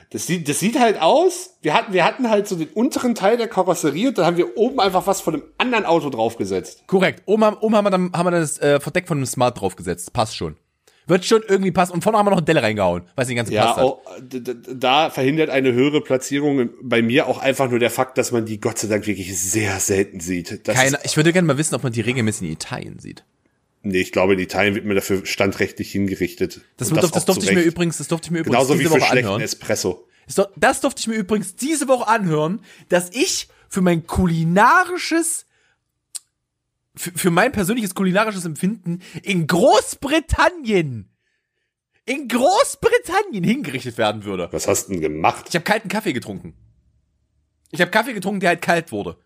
das 0.10 0.28
sieht, 0.28 0.50
das 0.50 0.60
sieht 0.60 0.78
halt 0.78 1.02
aus. 1.02 1.58
Wir 1.62 1.74
hatten, 1.74 1.94
wir 1.94 2.04
hatten 2.04 2.30
halt 2.30 2.48
so 2.48 2.58
den 2.58 2.68
unteren 2.70 3.16
Teil 3.16 3.38
der 3.38 3.48
Karosserie 3.48 4.10
und 4.10 4.18
dann 4.18 4.26
haben 4.26 4.38
wir 4.38 4.58
oben 4.58 4.82
einfach 4.82 5.08
was 5.08 5.22
von 5.22 5.36
einem 5.36 5.44
anderen 5.58 5.86
Auto 5.86 6.10
draufgesetzt. 6.10 6.84
Korrekt. 6.88 7.24
Oben, 7.26 7.46
haben, 7.46 7.58
oben 7.58 7.76
haben 7.76 7.86
wir 7.86 7.92
dann 7.92 8.12
haben 8.14 8.26
wir 8.26 8.32
das 8.32 8.60
äh, 8.60 8.82
Verdeck 8.82 9.08
von 9.08 9.18
einem 9.18 9.26
Smart 9.26 9.62
draufgesetzt. 9.62 10.12
Passt 10.12 10.36
schon. 10.36 10.58
Wird 11.08 11.26
schon 11.26 11.44
irgendwie 11.48 11.72
passen. 11.72 11.94
Und 11.94 12.04
vorne 12.04 12.18
haben 12.18 12.26
wir 12.26 12.32
noch 12.32 12.38
eine 12.38 12.46
Delle 12.46 12.64
reingehauen, 12.64 13.04
weil 13.16 13.26
sie 13.26 13.36
ganz 13.36 13.50
ja, 13.50 13.66
passt 13.66 13.78
hat. 13.78 13.84
Auch, 13.84 14.02
da 14.74 15.10
verhindert 15.10 15.50
eine 15.50 15.72
höhere 15.72 16.02
Platzierung 16.02 16.70
bei 16.82 17.02
mir 17.02 17.28
auch 17.28 17.38
einfach 17.38 17.70
nur 17.70 17.80
der 17.80 17.92
Fakt, 17.92 18.18
dass 18.18 18.32
man 18.32 18.46
die 18.46 18.60
Gott 18.60 18.80
sei 18.80 18.88
Dank 18.88 19.06
wirklich 19.06 19.40
sehr 19.40 19.80
selten 19.80 20.20
sieht. 20.20 20.68
Das 20.68 20.76
Keine, 20.76 20.98
ich 21.04 21.16
würde 21.16 21.32
gerne 21.32 21.48
mal 21.48 21.58
wissen, 21.58 21.76
ob 21.76 21.84
man 21.84 21.94
die 21.94 22.02
regelmäßig 22.02 22.48
in 22.48 22.54
Italien 22.54 23.00
sieht. 23.00 23.24
Nee, 23.84 24.00
ich 24.00 24.12
glaube, 24.12 24.34
in 24.34 24.40
Italien 24.40 24.74
wird 24.74 24.86
mir 24.86 24.96
dafür 24.96 25.26
standrechtlich 25.28 25.92
hingerichtet. 25.92 26.62
Das, 26.78 26.90
das, 26.90 27.12
das 27.12 27.26
durfte 27.26 27.46
ich 27.46 27.54
mir 27.54 27.62
übrigens, 27.62 28.00
das 28.00 28.08
durfte 28.08 28.28
ich 28.28 28.32
mir 28.32 28.40
übrigens 28.40 28.56
Genauso 28.58 28.74
diese 28.74 28.86
wie 28.86 28.94
für 28.96 29.02
Woche 29.02 29.12
anhören. 29.12 29.42
Espresso. 29.42 30.08
Das 30.56 30.82
durfte 30.82 31.02
ich 31.02 31.08
mir 31.08 31.16
übrigens 31.16 31.56
diese 31.56 31.88
Woche 31.88 32.08
anhören, 32.08 32.62
dass 32.90 33.12
ich 33.12 33.48
für 33.70 33.82
mein 33.82 34.08
kulinarisches 34.08 35.45
für, 36.96 37.12
für 37.12 37.32
mein 37.32 37.52
persönliches 37.52 37.96
kulinarisches 37.96 38.46
Empfinden 38.46 39.02
in 39.24 39.48
Großbritannien 39.48 41.10
in 42.06 42.28
Großbritannien 42.28 43.44
hingerichtet 43.44 43.98
werden 43.98 44.24
würde. 44.26 44.48
Was 44.52 44.68
hast 44.68 44.88
du 44.88 44.94
denn 44.94 45.02
gemacht? 45.02 45.46
Ich 45.50 45.56
habe 45.56 45.64
kalten 45.64 45.90
Kaffee 45.90 46.14
getrunken. 46.14 46.54
Ich 47.72 47.82
habe 47.82 47.92
Kaffee 47.92 48.14
getrunken, 48.14 48.40
der 48.40 48.50
halt 48.50 48.62
kalt 48.62 48.92
wurde. 48.92 49.18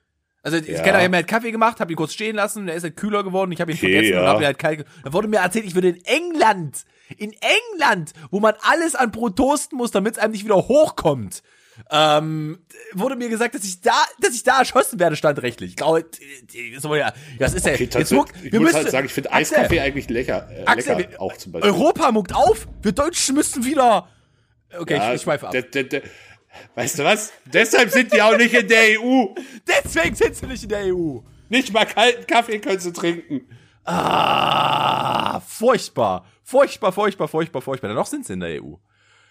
Also 0.41 0.57
ich 0.57 0.67
ja. 0.67 0.82
kenne, 0.82 0.97
ich 0.97 1.03
habe 1.03 1.09
mir 1.09 1.17
halt 1.17 1.28
Kaffee 1.28 1.51
gemacht, 1.51 1.82
habe 1.82 1.91
ihn 1.91 1.97
kurz 1.97 2.13
stehen 2.13 2.38
lassen, 2.38 2.65
der 2.65 2.76
ist 2.76 2.84
halt 2.84 2.95
kühler 2.95 3.24
geworden, 3.24 3.51
ich 3.51 3.59
habe 3.59 3.72
ihn 3.72 3.78
okay, 3.78 3.91
vergessen 3.91 4.13
ja. 4.13 4.22
und 4.22 4.28
habe 4.28 4.43
ihn 4.43 4.45
halt 4.45 4.59
kalt. 4.59 4.86
Da 5.03 5.11
wurde 5.11 5.28
mir 5.28 5.38
erzählt, 5.38 5.65
ich 5.65 5.76
würde 5.76 5.89
in 5.89 6.05
England, 6.05 6.86
in 7.17 7.34
England, 7.34 8.13
wo 8.32 8.39
man 8.39 8.53
alles 8.61 8.95
an 8.95 9.11
Brot 9.11 9.36
toasten 9.36 9.76
muss, 9.76 9.91
damit 9.91 10.13
es 10.13 10.20
einem 10.20 10.32
nicht 10.32 10.45
wieder 10.45 10.55
hochkommt, 10.55 11.43
ähm, 11.92 12.60
wurde 12.94 13.16
mir 13.16 13.30
gesagt, 13.30 13.56
dass 13.56 13.64
ich 13.64 13.82
da, 13.82 14.04
dass 14.20 14.36
ich 14.36 14.44
da 14.44 14.60
erschossen 14.60 15.00
werde, 15.00 15.16
standrechtlich. 15.16 15.72
Ich 15.72 15.76
glaube, 15.76 16.06
das 17.40 17.54
ist 17.54 17.66
ja. 17.66 17.74
Okay, 17.74 17.90
jetzt 17.92 18.12
muck, 18.12 18.30
ich 18.44 18.54
muss 18.54 18.74
halt 18.74 18.92
sagen, 18.92 19.06
ich 19.08 19.14
finde 19.14 19.32
Eiskaffee 19.32 19.80
eigentlich 19.80 20.10
lecker. 20.10 20.48
Äh, 20.52 20.66
Axel, 20.66 20.98
lecker 20.98 21.22
auch 21.22 21.36
zum 21.38 21.54
Beispiel. 21.54 21.72
Europa 21.72 22.12
muckt 22.12 22.34
auf. 22.34 22.68
Wir 22.82 22.92
Deutschen 22.92 23.36
müssen 23.36 23.66
wieder. 23.66 24.08
Okay, 24.78 24.98
ja, 24.98 25.10
ich, 25.10 25.16
ich 25.16 25.22
schweife 25.24 25.48
ab. 25.48 25.52
De, 25.52 25.64
de, 25.64 25.84
de, 25.84 26.02
weißt 26.76 27.00
du 27.00 27.04
was? 27.04 27.32
Deshalb 27.46 27.90
sind 27.90 28.14
die 28.14 28.22
auch 28.22 28.38
nicht 28.38 28.54
in 28.54 28.68
der 28.68 29.00
EU. 29.00 29.28
Deswegen 29.68 30.16
sind 30.16 30.36
sie 30.36 30.46
nicht 30.46 30.64
in 30.64 30.70
der 30.70 30.96
EU. 30.96 31.20
Nicht 31.50 31.74
mal 31.74 31.86
kalten 31.86 32.28
Kaffee 32.28 32.60
können 32.60 32.80
sie 32.80 32.94
trinken. 32.94 33.42
Ah, 33.84 35.40
furchtbar. 35.40 36.26
Furchtbar, 36.44 36.92
furchtbar, 36.92 37.28
furchtbar, 37.28 37.62
furchtbar. 37.62 37.94
Noch 37.94 38.06
sind 38.06 38.26
sie 38.26 38.34
in 38.34 38.42
der 38.42 38.64
EU 38.64 38.76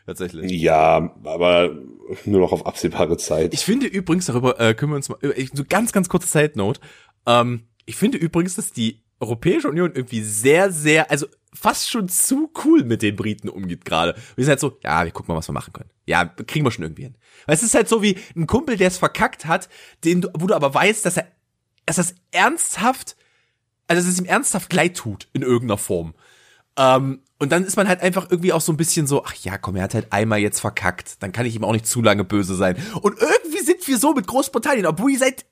tatsächlich. 0.08 0.50
Ja, 0.50 1.14
aber 1.22 1.76
nur 2.24 2.40
noch 2.40 2.52
auf 2.52 2.66
absehbare 2.66 3.18
Zeit. 3.18 3.52
Ich 3.52 3.64
finde 3.64 3.86
übrigens, 3.86 4.26
darüber 4.26 4.58
äh, 4.58 4.74
können 4.74 4.92
wir 4.92 4.96
uns 4.96 5.08
mal, 5.08 5.18
äh, 5.22 5.46
so 5.52 5.64
ganz, 5.68 5.92
ganz 5.92 6.08
kurze 6.08 6.26
Side 6.26 6.52
Note. 6.54 6.80
Ähm, 7.26 7.64
ich 7.84 7.96
finde 7.96 8.18
übrigens, 8.18 8.56
dass 8.56 8.72
die 8.72 9.02
Europäische 9.20 9.68
Union 9.68 9.92
irgendwie 9.94 10.22
sehr, 10.22 10.72
sehr, 10.72 11.10
also 11.10 11.26
fast 11.52 11.90
schon 11.90 12.08
zu 12.08 12.50
cool 12.64 12.84
mit 12.84 13.02
den 13.02 13.16
Briten 13.16 13.48
umgeht 13.48 13.84
gerade. 13.84 14.14
Wir 14.36 14.44
sind 14.44 14.50
halt 14.50 14.60
so, 14.60 14.78
ja, 14.82 15.04
wir 15.04 15.12
gucken 15.12 15.32
mal, 15.32 15.38
was 15.38 15.48
wir 15.48 15.52
machen 15.52 15.72
können. 15.72 15.90
Ja, 16.06 16.24
kriegen 16.24 16.64
wir 16.64 16.70
schon 16.70 16.84
irgendwie 16.84 17.02
hin. 17.02 17.16
Weil 17.46 17.56
es 17.56 17.62
ist 17.62 17.74
halt 17.74 17.88
so 17.88 18.02
wie 18.02 18.16
ein 18.34 18.46
Kumpel, 18.46 18.76
der 18.76 18.88
es 18.88 18.98
verkackt 18.98 19.44
hat, 19.44 19.68
den 20.04 20.22
du, 20.22 20.28
wo 20.34 20.46
du 20.46 20.54
aber 20.54 20.72
weißt, 20.72 21.04
dass 21.04 21.18
er, 21.18 21.26
dass 21.84 21.96
das 21.96 22.14
ernsthaft, 22.30 23.16
also 23.88 24.00
dass 24.00 24.10
es 24.10 24.20
ihm 24.20 24.26
ernsthaft 24.26 24.72
leid 24.72 24.96
tut 24.96 25.28
in 25.34 25.42
irgendeiner 25.42 25.78
Form. 25.78 26.14
Ähm, 26.78 27.20
und 27.38 27.52
dann 27.52 27.64
ist 27.64 27.76
man 27.76 27.88
halt 27.88 28.00
einfach 28.00 28.30
irgendwie 28.30 28.52
auch 28.52 28.60
so 28.60 28.72
ein 28.72 28.76
bisschen 28.76 29.06
so, 29.06 29.24
ach 29.24 29.34
ja, 29.34 29.58
komm, 29.58 29.76
er 29.76 29.84
hat 29.84 29.94
halt 29.94 30.12
einmal 30.12 30.38
jetzt 30.38 30.60
verkackt, 30.60 31.22
dann 31.22 31.32
kann 31.32 31.46
ich 31.46 31.54
ihm 31.54 31.64
auch 31.64 31.72
nicht 31.72 31.86
zu 31.86 32.02
lange 32.02 32.24
böse 32.24 32.54
sein. 32.54 32.76
Und 33.02 33.18
irgendwie 33.20 33.64
sind 33.64 33.86
wir 33.86 33.98
so 33.98 34.14
mit 34.14 34.26
Großbritannien, 34.26 34.86
obwohl 34.86 35.12
die 35.12 35.18
seit 35.18 35.44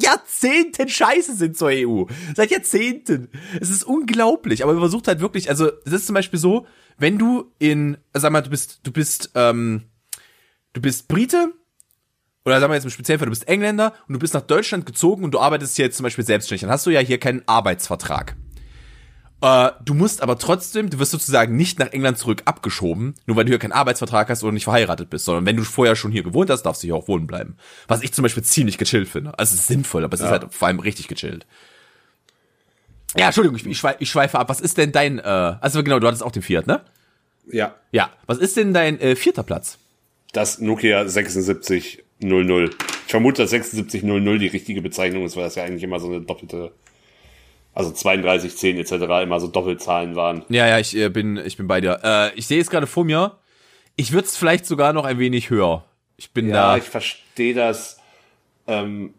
Jahrzehnten 0.00 0.88
scheiße 0.88 1.34
sind 1.34 1.56
zur 1.56 1.70
EU. 1.72 2.04
Seit 2.36 2.50
Jahrzehnten. 2.50 3.30
Es 3.60 3.70
ist 3.70 3.84
unglaublich. 3.84 4.62
Aber 4.62 4.72
man 4.72 4.82
versucht 4.82 5.08
halt 5.08 5.20
wirklich, 5.20 5.50
also 5.50 5.70
es 5.84 5.92
ist 5.92 6.06
zum 6.06 6.14
Beispiel 6.14 6.38
so, 6.38 6.66
wenn 6.98 7.18
du 7.18 7.52
in, 7.58 7.98
sag 8.14 8.32
mal, 8.32 8.42
du 8.42 8.50
bist, 8.50 8.80
du 8.84 8.92
bist, 8.92 9.30
ähm, 9.34 9.82
du 10.72 10.80
bist 10.80 11.08
Brite, 11.08 11.52
oder 12.44 12.60
sagen 12.60 12.70
wir 12.70 12.76
jetzt 12.76 12.84
im 12.84 12.90
Speziellen, 12.90 13.20
du 13.20 13.28
bist 13.28 13.48
Engländer 13.48 13.92
und 14.06 14.14
du 14.14 14.18
bist 14.18 14.34
nach 14.34 14.42
Deutschland 14.42 14.86
gezogen 14.86 15.24
und 15.24 15.32
du 15.32 15.40
arbeitest 15.40 15.76
hier 15.76 15.86
jetzt 15.86 15.96
zum 15.96 16.04
Beispiel 16.04 16.24
selbstständig, 16.24 16.62
dann 16.62 16.70
hast 16.70 16.86
du 16.86 16.90
ja 16.90 17.00
hier 17.00 17.18
keinen 17.18 17.42
Arbeitsvertrag. 17.46 18.36
Äh, 19.40 19.70
du 19.84 19.94
musst 19.94 20.22
aber 20.22 20.38
trotzdem, 20.38 20.90
du 20.90 20.98
wirst 20.98 21.12
sozusagen 21.12 21.56
nicht 21.56 21.78
nach 21.78 21.92
England 21.92 22.18
zurück 22.18 22.42
abgeschoben, 22.44 23.14
nur 23.26 23.36
weil 23.36 23.44
du 23.44 23.50
hier 23.50 23.58
keinen 23.58 23.72
Arbeitsvertrag 23.72 24.28
hast 24.28 24.42
oder 24.42 24.52
nicht 24.52 24.64
verheiratet 24.64 25.10
bist, 25.10 25.24
sondern 25.24 25.46
wenn 25.46 25.56
du 25.56 25.62
vorher 25.62 25.94
schon 25.94 26.10
hier 26.10 26.24
gewohnt 26.24 26.50
hast, 26.50 26.62
darfst 26.62 26.82
du 26.82 26.86
hier 26.86 26.96
auch 26.96 27.06
wohnen 27.06 27.26
bleiben. 27.26 27.56
Was 27.86 28.02
ich 28.02 28.12
zum 28.12 28.24
Beispiel 28.24 28.42
ziemlich 28.42 28.78
gechillt 28.78 29.08
finde. 29.08 29.38
Also 29.38 29.54
es 29.54 29.60
ist 29.60 29.68
sinnvoll, 29.68 30.04
aber 30.04 30.14
es 30.14 30.20
ja. 30.20 30.26
ist 30.26 30.32
halt 30.32 30.52
vor 30.52 30.66
allem 30.66 30.80
richtig 30.80 31.06
gechillt. 31.06 31.46
Ja, 33.16 33.26
Entschuldigung, 33.26 33.56
ich, 33.56 33.66
ich, 33.66 33.78
schweife, 33.78 33.96
ich 34.00 34.10
schweife 34.10 34.38
ab. 34.38 34.48
Was 34.48 34.60
ist 34.60 34.76
denn 34.76 34.92
dein, 34.92 35.18
äh, 35.18 35.22
also 35.22 35.82
genau, 35.82 36.00
du 36.00 36.06
hattest 36.08 36.22
auch 36.22 36.32
den 36.32 36.42
Fiat, 36.42 36.66
ne? 36.66 36.82
Ja. 37.50 37.74
Ja, 37.92 38.10
was 38.26 38.38
ist 38.38 38.56
denn 38.56 38.74
dein 38.74 39.00
äh, 39.00 39.16
vierter 39.16 39.44
Platz? 39.44 39.78
Das 40.32 40.58
Nokia 40.58 41.06
7600. 41.08 42.74
Ich 43.06 43.10
vermute, 43.10 43.42
dass 43.42 43.50
7600 43.50 44.40
die 44.40 44.48
richtige 44.48 44.82
Bezeichnung 44.82 45.24
ist, 45.24 45.36
weil 45.36 45.44
das 45.44 45.54
ja 45.54 45.64
eigentlich 45.64 45.84
immer 45.84 46.00
so 46.00 46.08
eine 46.08 46.20
doppelte 46.20 46.72
also 47.78 47.92
32, 47.92 48.56
10 48.56 48.76
etc. 48.78 48.92
immer 49.22 49.38
so 49.38 49.46
Doppelzahlen 49.46 50.16
waren. 50.16 50.44
Ja, 50.48 50.66
ja, 50.66 50.80
ich 50.80 50.96
äh, 50.96 51.10
bin, 51.10 51.36
ich 51.36 51.56
bin 51.56 51.68
bei 51.68 51.80
dir. 51.80 52.00
Äh, 52.02 52.34
ich 52.34 52.48
sehe 52.48 52.60
es 52.60 52.70
gerade 52.70 52.88
vor 52.88 53.04
mir. 53.04 53.38
Ich 53.94 54.10
würde 54.10 54.26
es 54.26 54.36
vielleicht 54.36 54.66
sogar 54.66 54.92
noch 54.92 55.04
ein 55.04 55.20
wenig 55.20 55.48
höher. 55.48 55.84
Ich 56.16 56.32
bin 56.32 56.48
ja, 56.48 56.54
da. 56.54 56.72
Ja, 56.72 56.78
ich 56.78 56.88
verstehe 56.88 57.54
das. 57.54 58.00
Ähm, 58.66 59.14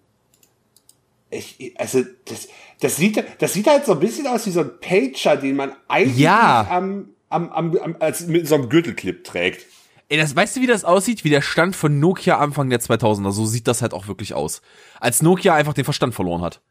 ich, 1.30 1.74
also 1.78 2.04
das, 2.26 2.50
das 2.82 2.98
sieht, 2.98 3.24
das 3.40 3.54
sieht 3.54 3.66
halt 3.66 3.86
so 3.86 3.94
ein 3.94 4.02
bisschen 4.02 4.28
aus 4.28 4.46
wie 4.46 4.52
so 4.52 4.60
ein 4.60 4.72
Pager, 4.82 5.38
den 5.38 5.56
man 5.56 5.72
eigentlich 5.88 6.18
ja. 6.18 6.68
am, 6.70 7.12
am, 7.30 7.50
am, 7.54 7.78
am, 7.78 7.96
als 8.02 8.28
mit 8.28 8.46
so 8.46 8.56
einem 8.56 8.68
Gürtelclip 8.68 9.24
trägt. 9.24 9.68
Ey, 10.10 10.18
das, 10.18 10.36
weißt 10.36 10.58
du, 10.58 10.62
wie 10.62 10.68
das 10.68 10.84
aussieht? 10.84 11.24
Wie 11.24 11.30
der 11.30 11.42
Stand 11.42 11.78
von 11.78 11.98
Nokia 11.98 12.40
Anfang 12.40 12.70
der 12.70 12.82
2000er. 12.82 13.32
So 13.32 13.46
sieht 13.46 13.70
das 13.70 13.82
halt 13.82 13.94
auch 13.94 14.08
wirklich 14.08 14.34
aus. 14.34 14.62
Als 15.00 15.22
Nokia 15.22 15.56
einfach 15.56 15.74
den 15.74 15.86
Verstand 15.86 16.14
verloren 16.14 16.42
hat. 16.42 16.62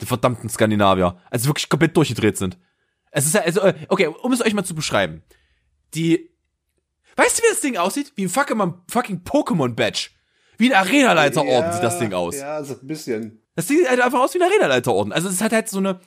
Die 0.00 0.06
verdammten 0.06 0.48
Skandinavier. 0.48 1.18
Also 1.30 1.48
wirklich 1.48 1.68
komplett 1.68 1.96
durchgedreht 1.96 2.36
sind. 2.36 2.58
Es 3.10 3.26
ist 3.26 3.34
ja, 3.34 3.42
also, 3.42 3.60
äh, 3.60 3.74
okay, 3.88 4.06
um 4.06 4.32
es 4.32 4.44
euch 4.44 4.54
mal 4.54 4.64
zu 4.64 4.74
beschreiben. 4.74 5.22
Die, 5.94 6.30
weißt 7.16 7.38
du, 7.38 7.42
wie 7.42 7.50
das 7.50 7.60
Ding 7.60 7.76
aussieht? 7.76 8.12
Wie 8.16 8.24
ein 8.24 8.28
fucking, 8.28 8.74
fucking 8.90 9.22
Pokémon-Badge. 9.24 10.10
Wie 10.58 10.72
ein 10.72 10.78
Arenaleiterorden 10.78 11.70
ja, 11.70 11.72
sieht 11.72 11.82
das 11.82 11.98
Ding 11.98 12.12
aus. 12.12 12.36
Ja, 12.36 12.62
so 12.62 12.74
ein 12.74 12.86
bisschen. 12.86 13.42
Das 13.54 13.66
Ding 13.66 13.78
sieht 13.78 13.88
halt 13.88 14.00
einfach 14.00 14.20
aus 14.20 14.34
wie 14.34 14.38
ein 14.38 14.48
Arenaleiterorden. 14.50 15.12
Also 15.12 15.28
es 15.28 15.40
hat 15.40 15.52
halt 15.52 15.68
so 15.68 15.78
eine, 15.78 16.00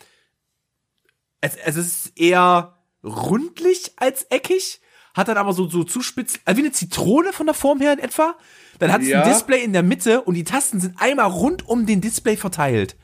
es, 1.41 1.55
es 1.55 1.75
ist 1.75 2.19
eher 2.19 2.77
rundlich 3.03 3.93
als 3.97 4.23
eckig, 4.29 4.81
hat 5.13 5.27
dann 5.27 5.37
aber 5.37 5.53
so, 5.53 5.67
so 5.67 5.83
zuspitz, 5.83 6.39
also 6.45 6.57
wie 6.57 6.65
eine 6.65 6.71
Zitrone 6.71 7.33
von 7.33 7.47
der 7.47 7.55
Form 7.55 7.81
her 7.81 7.93
in 7.93 7.99
etwa. 7.99 8.35
Dann 8.79 8.91
hat 8.91 9.01
es 9.01 9.09
ja. 9.09 9.23
ein 9.23 9.29
Display 9.29 9.63
in 9.63 9.73
der 9.73 9.83
Mitte 9.83 10.21
und 10.21 10.35
die 10.35 10.43
Tasten 10.43 10.79
sind 10.79 10.95
einmal 10.99 11.29
rund 11.29 11.67
um 11.67 11.85
den 11.85 12.01
Display 12.01 12.37
verteilt. 12.37 12.95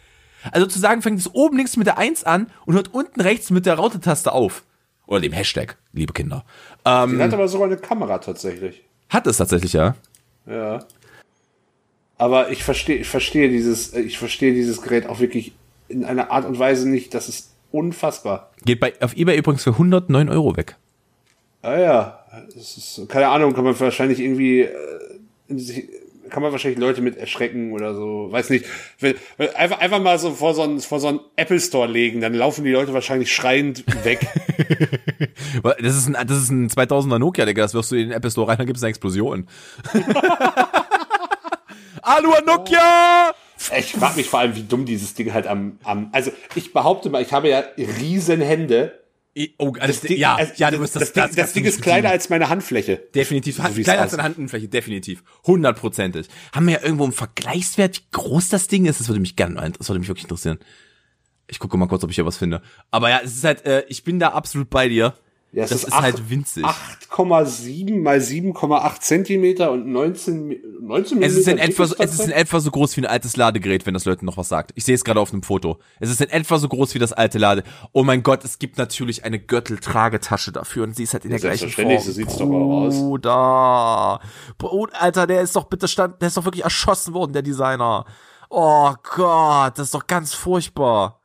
Also 0.52 0.68
zu 0.68 0.80
sagen, 0.80 1.02
fängt 1.02 1.20
es 1.20 1.34
oben 1.34 1.58
links 1.58 1.78
mit 1.78 1.88
der 1.88 1.98
1 1.98 2.24
an 2.24 2.50
und 2.66 2.76
hört 2.76 2.94
unten 2.94 3.22
rechts 3.22 3.50
mit 3.50 3.66
der 3.66 3.76
Raute-Taste 3.76 4.32
auf. 4.32 4.64
Oder 5.06 5.22
dem 5.22 5.32
Hashtag, 5.32 5.78
liebe 5.94 6.14
Kinder. 6.14 6.44
Ähm, 6.86 7.18
Die 7.18 7.24
hat 7.24 7.34
aber 7.34 7.48
sogar 7.48 7.68
eine 7.68 7.78
Kamera 7.78 8.18
tatsächlich. 8.18 8.84
Hat 9.10 9.26
es 9.26 9.38
tatsächlich, 9.38 9.74
ja. 9.74 9.96
Ja. 10.46 10.80
Aber 12.18 12.50
ich 12.52 12.64
verstehe, 12.64 12.98
ich 12.98 13.08
verstehe 13.08 13.50
dieses, 13.50 13.94
ich 13.94 14.18
verstehe 14.18 14.54
dieses 14.54 14.82
Gerät 14.82 15.08
auch 15.08 15.20
wirklich 15.20 15.54
in 15.88 16.04
einer 16.04 16.32
Art 16.32 16.46
und 16.46 16.60
Weise 16.60 16.90
nicht. 16.90 17.14
Das 17.14 17.30
ist 17.30 17.52
unfassbar. 17.72 18.52
Geht 18.66 18.80
bei, 18.80 18.94
auf 19.02 19.16
eBay 19.16 19.38
übrigens 19.38 19.64
für 19.64 19.72
109 19.72 20.30
Euro 20.30 20.58
weg. 20.58 20.76
Ah 21.62 21.78
ja, 21.78 22.20
ist, 22.56 23.02
keine 23.10 23.30
Ahnung, 23.30 23.54
kann 23.54 23.64
man 23.64 23.80
wahrscheinlich 23.80 24.20
irgendwie 24.20 24.62
äh, 24.62 24.74
kann 26.30 26.44
man 26.44 26.52
wahrscheinlich 26.52 26.80
Leute 26.80 27.02
mit 27.02 27.18
erschrecken 27.18 27.72
oder 27.72 27.94
so, 27.94 28.28
weiß 28.32 28.50
nicht. 28.50 28.66
Einfach, 29.56 29.80
einfach 29.80 30.02
mal 30.02 30.20
so 30.20 30.32
vor 30.32 30.54
so 30.54 30.62
einen, 30.62 30.80
vor 30.80 31.00
so 31.00 31.08
einen 31.08 31.20
Apple 31.36 31.60
Store 31.60 31.88
legen, 31.88 32.22
dann 32.22 32.34
laufen 32.34 32.64
die 32.64 32.72
Leute 32.72 32.94
wahrscheinlich 32.94 33.34
schreiend 33.34 33.84
weg. 34.04 34.28
das 35.82 35.96
ist 35.96 36.08
ein, 36.08 36.28
das 36.28 36.38
ist 36.38 36.50
ein 36.50 36.70
2000er 36.70 37.20
Nokia, 37.20 37.46
Digga, 37.46 37.64
das 37.64 37.74
wirfst 37.74 37.92
du 37.92 37.96
in 37.96 38.10
den 38.10 38.18
Apple 38.18 38.32
Store 38.32 38.48
rein, 38.48 38.58
dann 38.58 38.68
gibt 38.68 38.78
es 38.78 38.84
eine 38.84 38.90
Explosion. 38.90 39.48
Hallo 42.04 42.34
Nokia! 42.46 43.34
Ich 43.78 43.94
frage 43.94 44.18
mich 44.18 44.30
vor 44.30 44.40
allem, 44.40 44.56
wie 44.56 44.64
dumm 44.64 44.86
dieses 44.86 45.14
Ding 45.14 45.34
halt 45.34 45.48
am, 45.48 45.80
am, 45.84 46.10
also 46.14 46.32
ich 46.56 46.72
behaupte 46.72 47.10
mal, 47.10 47.22
ich 47.22 47.34
habe 47.34 47.50
ja 47.50 47.64
riesen 47.78 48.40
Hände 48.40 49.00
Oh, 49.58 49.74
also 49.80 49.88
das 49.88 50.02
Ding, 50.02 50.18
ja, 50.18 50.36
also, 50.36 50.54
ja, 50.56 50.72
du 50.72 50.80
musst 50.80 50.96
das, 50.96 51.14
das, 51.14 51.28
das, 51.28 51.36
das 51.36 51.54
Ding 51.54 51.66
ist 51.66 51.82
kleiner 51.82 52.10
als 52.10 52.30
meine 52.30 52.50
Handfläche. 52.50 52.98
Definitiv, 53.14 53.58
so 53.58 53.64
kleiner 53.64 54.02
als 54.02 54.12
deine 54.12 54.24
Handfläche, 54.24 54.68
definitiv. 54.68 55.24
Hundertprozentig. 55.46 56.28
Haben 56.54 56.68
wir 56.68 56.76
ja 56.76 56.84
irgendwo 56.84 57.04
einen 57.04 57.14
Vergleichswert, 57.14 57.98
wie 57.98 58.06
groß 58.12 58.50
das 58.50 58.68
Ding 58.68 58.86
ist? 58.86 59.00
Das 59.00 59.08
würde 59.08 59.20
mich 59.20 59.36
gerne, 59.36 59.72
das 59.78 59.90
würde 59.90 60.00
mich 60.00 60.08
wirklich 60.08 60.26
interessieren. 60.26 60.60
Ich 61.48 61.60
gucke 61.60 61.78
mal 61.78 61.88
kurz, 61.88 62.04
ob 62.04 62.10
ich 62.10 62.16
hier 62.16 62.26
was 62.26 62.38
finde. 62.38 62.62
Aber 62.92 63.10
ja, 63.10 63.22
es 63.24 63.36
ist 63.36 63.44
halt, 63.44 63.66
äh, 63.66 63.86
ich 63.88 64.04
bin 64.04 64.20
da 64.20 64.30
absolut 64.30 64.70
bei 64.70 64.90
dir. 64.90 65.14
Ja, 65.54 65.64
es 65.64 65.70
das 65.70 65.80
ist, 65.80 65.88
ist 65.88 65.94
8, 65.94 66.02
halt 66.02 66.30
winzig. 66.30 66.66
8,7 66.66 68.02
mal 68.02 68.18
7,8 68.18 69.00
Zentimeter 69.00 69.72
und 69.72 69.88
19, 69.88 70.67
19 70.88 71.22
es 71.22 71.36
ist 71.36 71.48
in 71.48 71.58
etwa, 71.58 71.86
so, 71.86 71.96
Es 72.00 72.14
ist 72.14 72.22
in 72.22 72.32
etwa 72.32 72.60
so 72.60 72.72
groß 72.72 72.96
wie 72.96 73.02
ein 73.02 73.06
altes 73.06 73.36
Ladegerät, 73.36 73.86
wenn 73.86 73.94
das 73.94 74.06
Leuten 74.06 74.26
noch 74.26 74.38
was 74.38 74.48
sagt. 74.48 74.72
Ich 74.76 74.86
sehe 74.86 74.96
es 74.96 75.04
gerade 75.04 75.20
auf 75.20 75.34
einem 75.34 75.44
Foto. 75.44 75.80
Es 76.00 76.10
ist 76.10 76.22
in 76.22 76.30
etwa 76.30 76.58
so 76.58 76.70
groß 76.70 76.94
wie 76.94 77.00
das 77.00 77.12
alte 77.12 77.38
Lade. 77.38 77.64
Oh 77.92 78.04
mein 78.04 78.24
Gott, 78.24 78.46
es 78.46 78.58
gibt 78.58 78.78
natürlich 78.78 79.26
eine 79.26 79.38
Gürteltragetasche 79.38 80.52
dafür 80.52 80.84
und 80.84 80.96
sie 80.96 81.04
ist 81.04 81.14
halt 81.14 81.26
in 81.26 81.32
der 81.32 81.40
gleichen 81.40 81.70
Form. 81.70 82.00
So 82.00 82.12
sieht's 82.12 82.38
doch 82.38 82.50
auch 82.50 82.86
aus. 82.86 82.96
Bruder. 82.96 84.20
Bruder, 84.58 85.02
Alter, 85.02 85.28
der 85.28 85.42
ist 85.42 85.56
doch 85.56 85.66
bitte 85.66 85.88
stand, 85.88 86.22
der 86.22 86.30
ist 86.30 86.38
doch 86.38 86.46
wirklich 86.46 86.64
erschossen 86.64 87.14
worden, 87.14 87.34
der 87.34 87.42
Designer. 87.42 88.06
Oh 88.50 88.94
Gott, 89.16 89.78
das 89.78 89.88
ist 89.88 89.94
doch 89.94 90.08
ganz 90.08 90.34
furchtbar. 90.34 91.22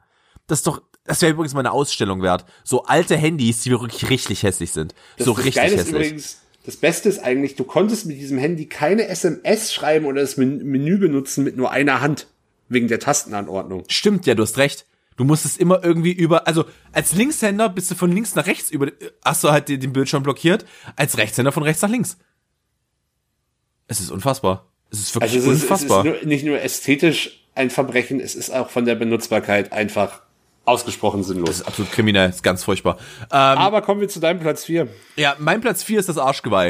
Das 0.49 0.59
ist 0.59 0.67
doch, 0.67 0.83
das 1.05 1.23
wäre 1.23 1.33
übrigens 1.33 1.55
mal 1.55 1.61
eine 1.61 1.71
Ausstellung 1.73 2.23
wert. 2.23 2.45
So 2.65 2.83
alte 2.83 3.17
Handys, 3.17 3.63
die 3.63 3.71
wirklich 3.71 4.11
richtig 4.11 4.43
hässlich 4.43 4.73
sind. 4.73 4.95
Das 5.17 5.27
so 5.27 5.33
richtig 5.33 5.63
hässlich. 5.63 5.89
Übrigens, 5.89 6.42
das 6.65 6.77
Beste 6.77 7.09
ist 7.09 7.19
eigentlich, 7.19 7.57
du 7.57 7.65
konntest 7.65 8.07
mit 8.07 8.19
diesem 8.19 8.39
Handy 8.39 8.67
keine 8.67 9.09
SMS 9.09 9.73
schreiben 9.73 10.07
oder 10.07 10.21
das 10.21 10.37
Menü 10.37 10.99
benutzen 10.99 11.45
mit 11.45 11.57
nur 11.57 11.71
einer 11.71 12.01
Hand. 12.01 12.29
Wegen 12.69 12.89
der 12.89 13.01
Tastenanordnung. 13.01 13.85
Stimmt, 13.89 14.25
ja, 14.25 14.35
du 14.35 14.43
hast 14.43 14.57
recht. 14.57 14.87
Du 15.17 15.25
musstest 15.25 15.59
immer 15.59 15.85
irgendwie 15.85 16.13
über, 16.13 16.47
also 16.47 16.65
als 16.93 17.13
Linkshänder 17.13 17.69
bist 17.69 17.91
du 17.91 17.95
von 17.95 18.11
links 18.11 18.35
nach 18.35 18.47
rechts 18.47 18.71
über, 18.71 18.91
hast 19.23 19.45
du 19.45 19.51
halt 19.51 19.69
den 19.69 19.93
Bildschirm 19.93 20.23
blockiert, 20.23 20.65
als 20.97 21.19
Rechtshänder 21.19 21.53
von 21.53 21.65
rechts 21.65 21.83
nach 21.83 21.91
links. 21.91 22.17
Es 23.89 24.01
ist 24.01 24.11
unfassbar. 24.11 24.73
Es 24.91 25.01
ist 25.01 25.15
wirklich 25.15 25.35
also 25.35 25.51
es 25.51 25.57
ist, 25.59 25.63
unfassbar. 25.65 26.07
Es 26.07 26.21
ist 26.21 26.27
nicht 26.27 26.47
nur 26.47 26.61
ästhetisch 26.61 27.47
ein 27.55 27.69
Verbrechen, 27.69 28.21
es 28.21 28.35
ist 28.35 28.51
auch 28.51 28.71
von 28.71 28.87
der 28.87 28.95
Benutzbarkeit 28.95 29.73
einfach 29.73 30.23
ausgesprochen 30.65 31.23
sinnlos. 31.25 31.49
Das 31.49 31.61
ist 31.61 31.67
absolut 31.67 31.93
kriminell, 31.93 32.31
ist 32.31 32.43
ganz 32.43 32.65
furchtbar. 32.65 32.99
Ähm, 33.23 33.29
Aber 33.31 33.83
kommen 33.83 34.01
wir 34.01 34.09
zu 34.09 34.21
deinem 34.21 34.41
Platz 34.41 34.65
4. 34.65 34.89
Ja, 35.17 35.37
mein 35.39 35.61
Platz 35.61 35.83
4 35.83 36.01
ist 36.01 36.09
das 36.09 36.19
Arschgeweih. 36.19 36.69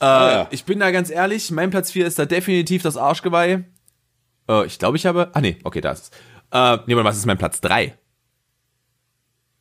Äh, 0.00 0.04
ah, 0.04 0.30
ja. 0.30 0.48
Ich 0.50 0.64
bin 0.64 0.80
da 0.80 0.90
ganz 0.90 1.10
ehrlich, 1.10 1.50
mein 1.50 1.70
Platz 1.70 1.90
4 1.92 2.06
ist 2.06 2.18
da 2.18 2.24
definitiv 2.24 2.82
das 2.82 2.96
Arschgeweih. 2.96 3.64
Äh, 4.48 4.66
ich 4.66 4.78
glaube, 4.78 4.96
ich 4.96 5.06
habe. 5.06 5.30
Ah, 5.32 5.40
nee, 5.40 5.58
okay, 5.64 5.80
da 5.80 5.92
ist 5.92 6.04
es. 6.04 6.10
Äh, 6.50 6.78
nee, 6.86 6.96
was 6.96 7.16
ist 7.16 7.26
mein 7.26 7.38
Platz 7.38 7.60
3? 7.60 7.96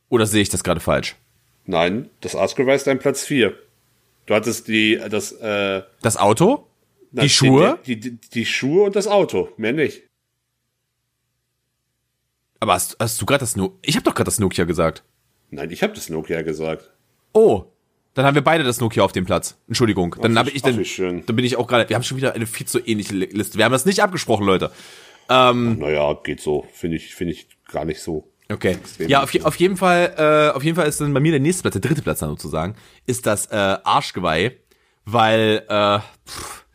Oder 0.10 0.26
sehe 0.26 0.42
ich 0.42 0.50
das 0.50 0.64
gerade 0.64 0.80
falsch? 0.80 1.16
Nein, 1.66 2.10
das 2.22 2.36
Arschgeweih 2.36 2.76
ist 2.76 2.88
dein 2.88 3.00
Platz 3.00 3.24
4. 3.26 3.54
Du 4.26 4.34
hattest 4.34 4.68
die, 4.68 5.02
das, 5.10 5.32
äh, 5.34 5.84
Das 6.02 6.18
Auto? 6.18 6.68
Die 7.12 7.30
Schuhe? 7.30 7.80
Die, 7.86 8.00
die, 8.00 8.12
die, 8.18 8.30
die 8.30 8.46
Schuhe 8.46 8.84
und 8.84 8.96
das 8.96 9.08
Auto, 9.08 9.50
mehr 9.58 9.74
nicht. 9.74 10.04
Aber 12.60 12.74
hast, 12.74 12.98
hast 13.00 13.22
du 13.22 13.26
gerade 13.26 13.42
das 13.42 13.56
Nokia? 13.56 13.78
Ich 13.82 13.96
habe 13.96 14.04
doch 14.04 14.16
gerade 14.16 14.28
das 14.28 14.40
Nokia 14.40 14.66
gesagt. 14.66 15.04
Nein, 15.50 15.72
ich 15.72 15.84
habe 15.84 15.94
das 15.94 16.10
Nokia 16.10 16.42
gesagt. 16.42 16.92
Oh, 17.34 17.66
dann 18.14 18.26
haben 18.26 18.36
wir 18.36 18.44
beide 18.44 18.64
das 18.64 18.80
Nokia 18.80 19.04
auf 19.04 19.12
dem 19.12 19.26
Platz. 19.26 19.58
Entschuldigung. 19.68 20.16
Dann 20.22 20.38
habe 20.38 20.50
ich 20.50 20.62
dann, 20.64 20.84
dann 20.98 21.36
bin 21.36 21.46
ich 21.46 21.56
auch 21.56 21.68
gerade. 21.68 21.88
Wir 21.88 21.96
haben 21.96 22.04
schon 22.04 22.18
wieder 22.18 22.34
eine 22.34 22.48
viel 22.48 22.68
zu 22.68 22.80
ähnliche 22.80 23.14
Liste. 23.14 23.58
Wir 23.58 23.66
haben 23.66 23.72
das 23.72 23.86
nicht 23.86 24.02
abgesprochen, 24.02 24.46
Leute. 24.46 24.72
Ähm, 25.30 25.78
naja, 25.80 26.14
geht 26.24 26.42
so. 26.42 26.66
Finde 26.74 26.98
ich, 26.98 27.14
finde 27.14 27.34
ich 27.34 27.48
gar 27.68 27.86
nicht 27.86 28.02
so. 28.02 28.32
Okay. 28.50 28.78
Ja, 29.00 29.24
auf, 29.24 29.36
auf, 29.44 29.56
jeden 29.58 29.76
Fall, 29.78 30.14
äh, 30.18 30.56
auf 30.56 30.64
jeden 30.64 30.76
Fall 30.76 30.88
ist 30.88 31.02
dann 31.02 31.14
bei 31.14 31.20
mir 31.20 31.32
der 31.32 31.42
nächste 31.42 31.64
Platz, 31.64 31.74
der 31.74 31.82
dritte 31.82 32.02
Platz 32.02 32.20
dann 32.20 32.30
sozusagen, 32.30 32.76
ist 33.06 33.26
das 33.26 33.48
äh, 33.48 33.56
Arschgeweih, 33.56 34.54
weil 35.06 35.64
äh, 35.68 36.00
pff, 36.28 36.66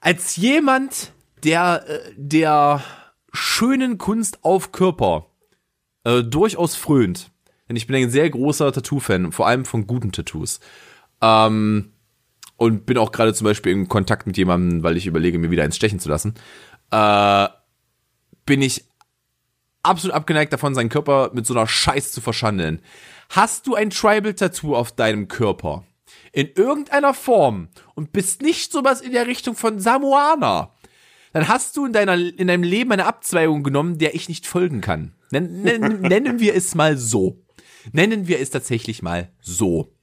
als 0.00 0.36
jemand, 0.36 1.12
der 1.42 1.84
äh, 1.88 2.12
der 2.16 2.82
schönen 3.38 3.98
Kunst 3.98 4.44
auf 4.44 4.72
Körper 4.72 5.26
äh, 6.04 6.22
durchaus 6.22 6.76
frönt, 6.76 7.30
denn 7.68 7.76
ich 7.76 7.86
bin 7.86 7.96
ein 7.96 8.10
sehr 8.10 8.28
großer 8.28 8.72
Tattoo-Fan, 8.72 9.32
vor 9.32 9.46
allem 9.46 9.64
von 9.64 9.86
guten 9.86 10.12
Tattoos. 10.12 10.60
Ähm, 11.20 11.92
und 12.56 12.86
bin 12.86 12.98
auch 12.98 13.12
gerade 13.12 13.34
zum 13.34 13.44
Beispiel 13.44 13.72
in 13.72 13.88
Kontakt 13.88 14.26
mit 14.26 14.36
jemandem, 14.36 14.82
weil 14.82 14.96
ich 14.96 15.06
überlege, 15.06 15.38
mir 15.38 15.50
wieder 15.50 15.62
eins 15.62 15.76
stechen 15.76 16.00
zu 16.00 16.08
lassen. 16.08 16.34
Äh, 16.90 17.48
bin 18.44 18.62
ich 18.62 18.84
absolut 19.82 20.14
abgeneigt 20.14 20.52
davon, 20.52 20.74
seinen 20.74 20.88
Körper 20.88 21.30
mit 21.34 21.46
so 21.46 21.54
einer 21.54 21.68
Scheiß 21.68 22.12
zu 22.12 22.20
verschandeln. 22.20 22.82
Hast 23.30 23.66
du 23.66 23.74
ein 23.74 23.90
Tribal-Tattoo 23.90 24.74
auf 24.74 24.92
deinem 24.92 25.28
Körper? 25.28 25.84
In 26.32 26.48
irgendeiner 26.54 27.14
Form 27.14 27.68
und 27.94 28.12
bist 28.12 28.42
nicht 28.42 28.72
sowas 28.72 29.00
in 29.00 29.12
der 29.12 29.26
Richtung 29.26 29.54
von 29.54 29.78
Samoana, 29.78 30.72
dann 31.38 31.46
hast 31.46 31.76
du 31.76 31.86
in, 31.86 31.92
deiner, 31.92 32.14
in 32.16 32.48
deinem 32.48 32.64
Leben 32.64 32.90
eine 32.90 33.06
Abzweigung 33.06 33.62
genommen, 33.62 33.98
der 33.98 34.16
ich 34.16 34.28
nicht 34.28 34.44
folgen 34.44 34.80
kann. 34.80 35.14
Nennen, 35.30 36.00
nennen 36.00 36.40
wir 36.40 36.52
es 36.56 36.74
mal 36.74 36.96
so. 36.96 37.44
Nennen 37.92 38.26
wir 38.26 38.40
es 38.40 38.50
tatsächlich 38.50 39.02
mal 39.02 39.30
so. 39.40 39.94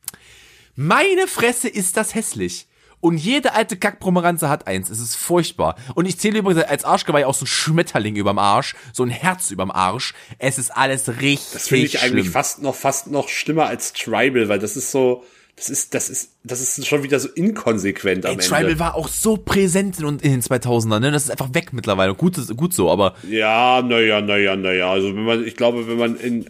Meine 0.75 1.27
Fresse 1.27 1.67
ist 1.67 1.97
das 1.97 2.15
hässlich. 2.15 2.69
Und 3.01 3.17
jede 3.17 3.51
alte 3.51 3.75
Kackpromeranze 3.75 4.47
hat 4.47 4.65
eins. 4.65 4.89
Es 4.89 4.99
ist 4.99 5.17
furchtbar. 5.17 5.75
Und 5.93 6.05
ich 6.05 6.17
zähle 6.17 6.39
übrigens 6.39 6.63
als 6.63 6.85
Arschgeweih 6.85 7.25
auch 7.25 7.35
so 7.35 7.43
ein 7.43 7.47
Schmetterling 7.47 8.15
überm 8.15 8.39
Arsch, 8.39 8.73
so 8.93 9.03
ein 9.03 9.09
Herz 9.09 9.51
überm 9.51 9.71
Arsch. 9.71 10.13
Es 10.39 10.57
ist 10.57 10.71
alles 10.71 11.19
richtig. 11.19 11.51
Das 11.51 11.67
finde 11.67 11.85
ich 11.85 12.01
eigentlich 12.01 12.29
fast 12.29 12.61
noch, 12.61 12.75
fast 12.75 13.07
noch 13.07 13.27
schlimmer 13.27 13.65
als 13.65 13.91
Tribal, 13.91 14.47
weil 14.47 14.59
das 14.59 14.77
ist 14.77 14.89
so, 14.89 15.25
das 15.55 15.69
ist, 15.69 15.93
das 15.93 16.09
ist, 16.09 16.31
das 16.43 16.61
ist 16.61 16.85
schon 16.85 17.03
wieder 17.03 17.19
so 17.19 17.29
inkonsequent 17.29 18.25
am 18.25 18.31
Ey, 18.31 18.33
Ende. 18.33 18.45
Tribal 18.45 18.79
war 18.79 18.95
auch 18.95 19.07
so 19.07 19.37
präsent 19.37 19.99
in, 19.99 20.07
in 20.07 20.17
den 20.17 20.41
2000ern, 20.41 20.99
ne? 20.99 21.11
Das 21.11 21.23
ist 21.23 21.31
einfach 21.31 21.53
weg 21.53 21.71
mittlerweile. 21.71 22.13
Gut, 22.13 22.35
gut 22.57 22.73
so, 22.73 22.91
aber. 22.91 23.15
Ja, 23.29 23.81
naja, 23.81 24.19
naja, 24.19 24.57
naja. 24.57 24.91
Also 24.91 25.15
wenn 25.15 25.23
man, 25.23 25.45
ich 25.45 25.55
glaube, 25.55 25.87
wenn 25.87 25.97
man 25.97 26.17
in, 26.17 26.45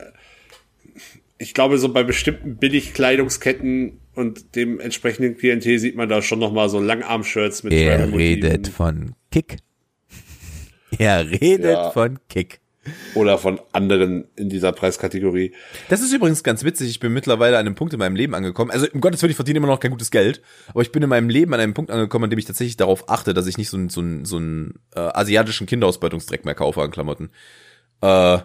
ich 1.37 1.53
glaube, 1.53 1.77
so 1.77 1.89
bei 1.89 2.03
bestimmten 2.03 2.57
Billigkleidungsketten 2.57 3.99
und 4.15 4.55
dem 4.55 4.79
entsprechenden 4.79 5.37
Klientel 5.37 5.77
sieht 5.77 5.95
man 5.95 6.09
da 6.09 6.23
schon 6.23 6.39
noch 6.39 6.51
mal 6.51 6.69
so 6.69 6.79
Langarm-Shirts 6.79 7.63
mit 7.63 7.73
Er 7.73 8.11
redet 8.11 8.69
von 8.69 9.13
Kick. 9.31 9.57
Er 10.97 11.29
redet 11.29 11.73
ja. 11.73 11.91
von 11.91 12.19
Kick. 12.29 12.61
Oder 13.13 13.37
von 13.37 13.59
anderen 13.71 14.27
in 14.35 14.49
dieser 14.49 14.71
Preiskategorie. 14.71 15.53
Das 15.89 16.01
ist 16.01 16.13
übrigens 16.13 16.43
ganz 16.43 16.63
witzig. 16.63 16.89
Ich 16.89 16.99
bin 16.99 17.13
mittlerweile 17.13 17.57
an 17.57 17.65
einem 17.65 17.75
Punkt 17.75 17.93
in 17.93 17.99
meinem 17.99 18.15
Leben 18.15 18.35
angekommen. 18.35 18.71
Also 18.71 18.85
im 18.85 19.01
Gottes 19.01 19.21
Willen, 19.21 19.31
ich 19.31 19.35
verdiene 19.35 19.57
immer 19.57 19.67
noch 19.67 19.79
kein 19.79 19.91
gutes 19.91 20.11
Geld. 20.11 20.41
Aber 20.69 20.81
ich 20.81 20.91
bin 20.91 21.03
in 21.03 21.09
meinem 21.09 21.29
Leben 21.29 21.53
an 21.53 21.59
einem 21.59 21.73
Punkt 21.73 21.91
angekommen, 21.91 22.25
an 22.25 22.29
dem 22.29 22.39
ich 22.39 22.45
tatsächlich 22.45 22.77
darauf 22.77 23.09
achte, 23.09 23.33
dass 23.33 23.47
ich 23.47 23.57
nicht 23.57 23.69
so 23.69 23.77
einen 23.77 23.89
so 23.89 24.01
einen, 24.01 24.25
so 24.25 24.37
einen 24.37 24.79
äh, 24.95 24.99
asiatischen 24.99 25.67
Kinderausbeutungsdreck 25.67 26.45
mehr 26.45 26.55
kaufe 26.55 26.81
an 26.81 26.91
Klamotten. 26.91 27.31
Äh, 28.01 28.37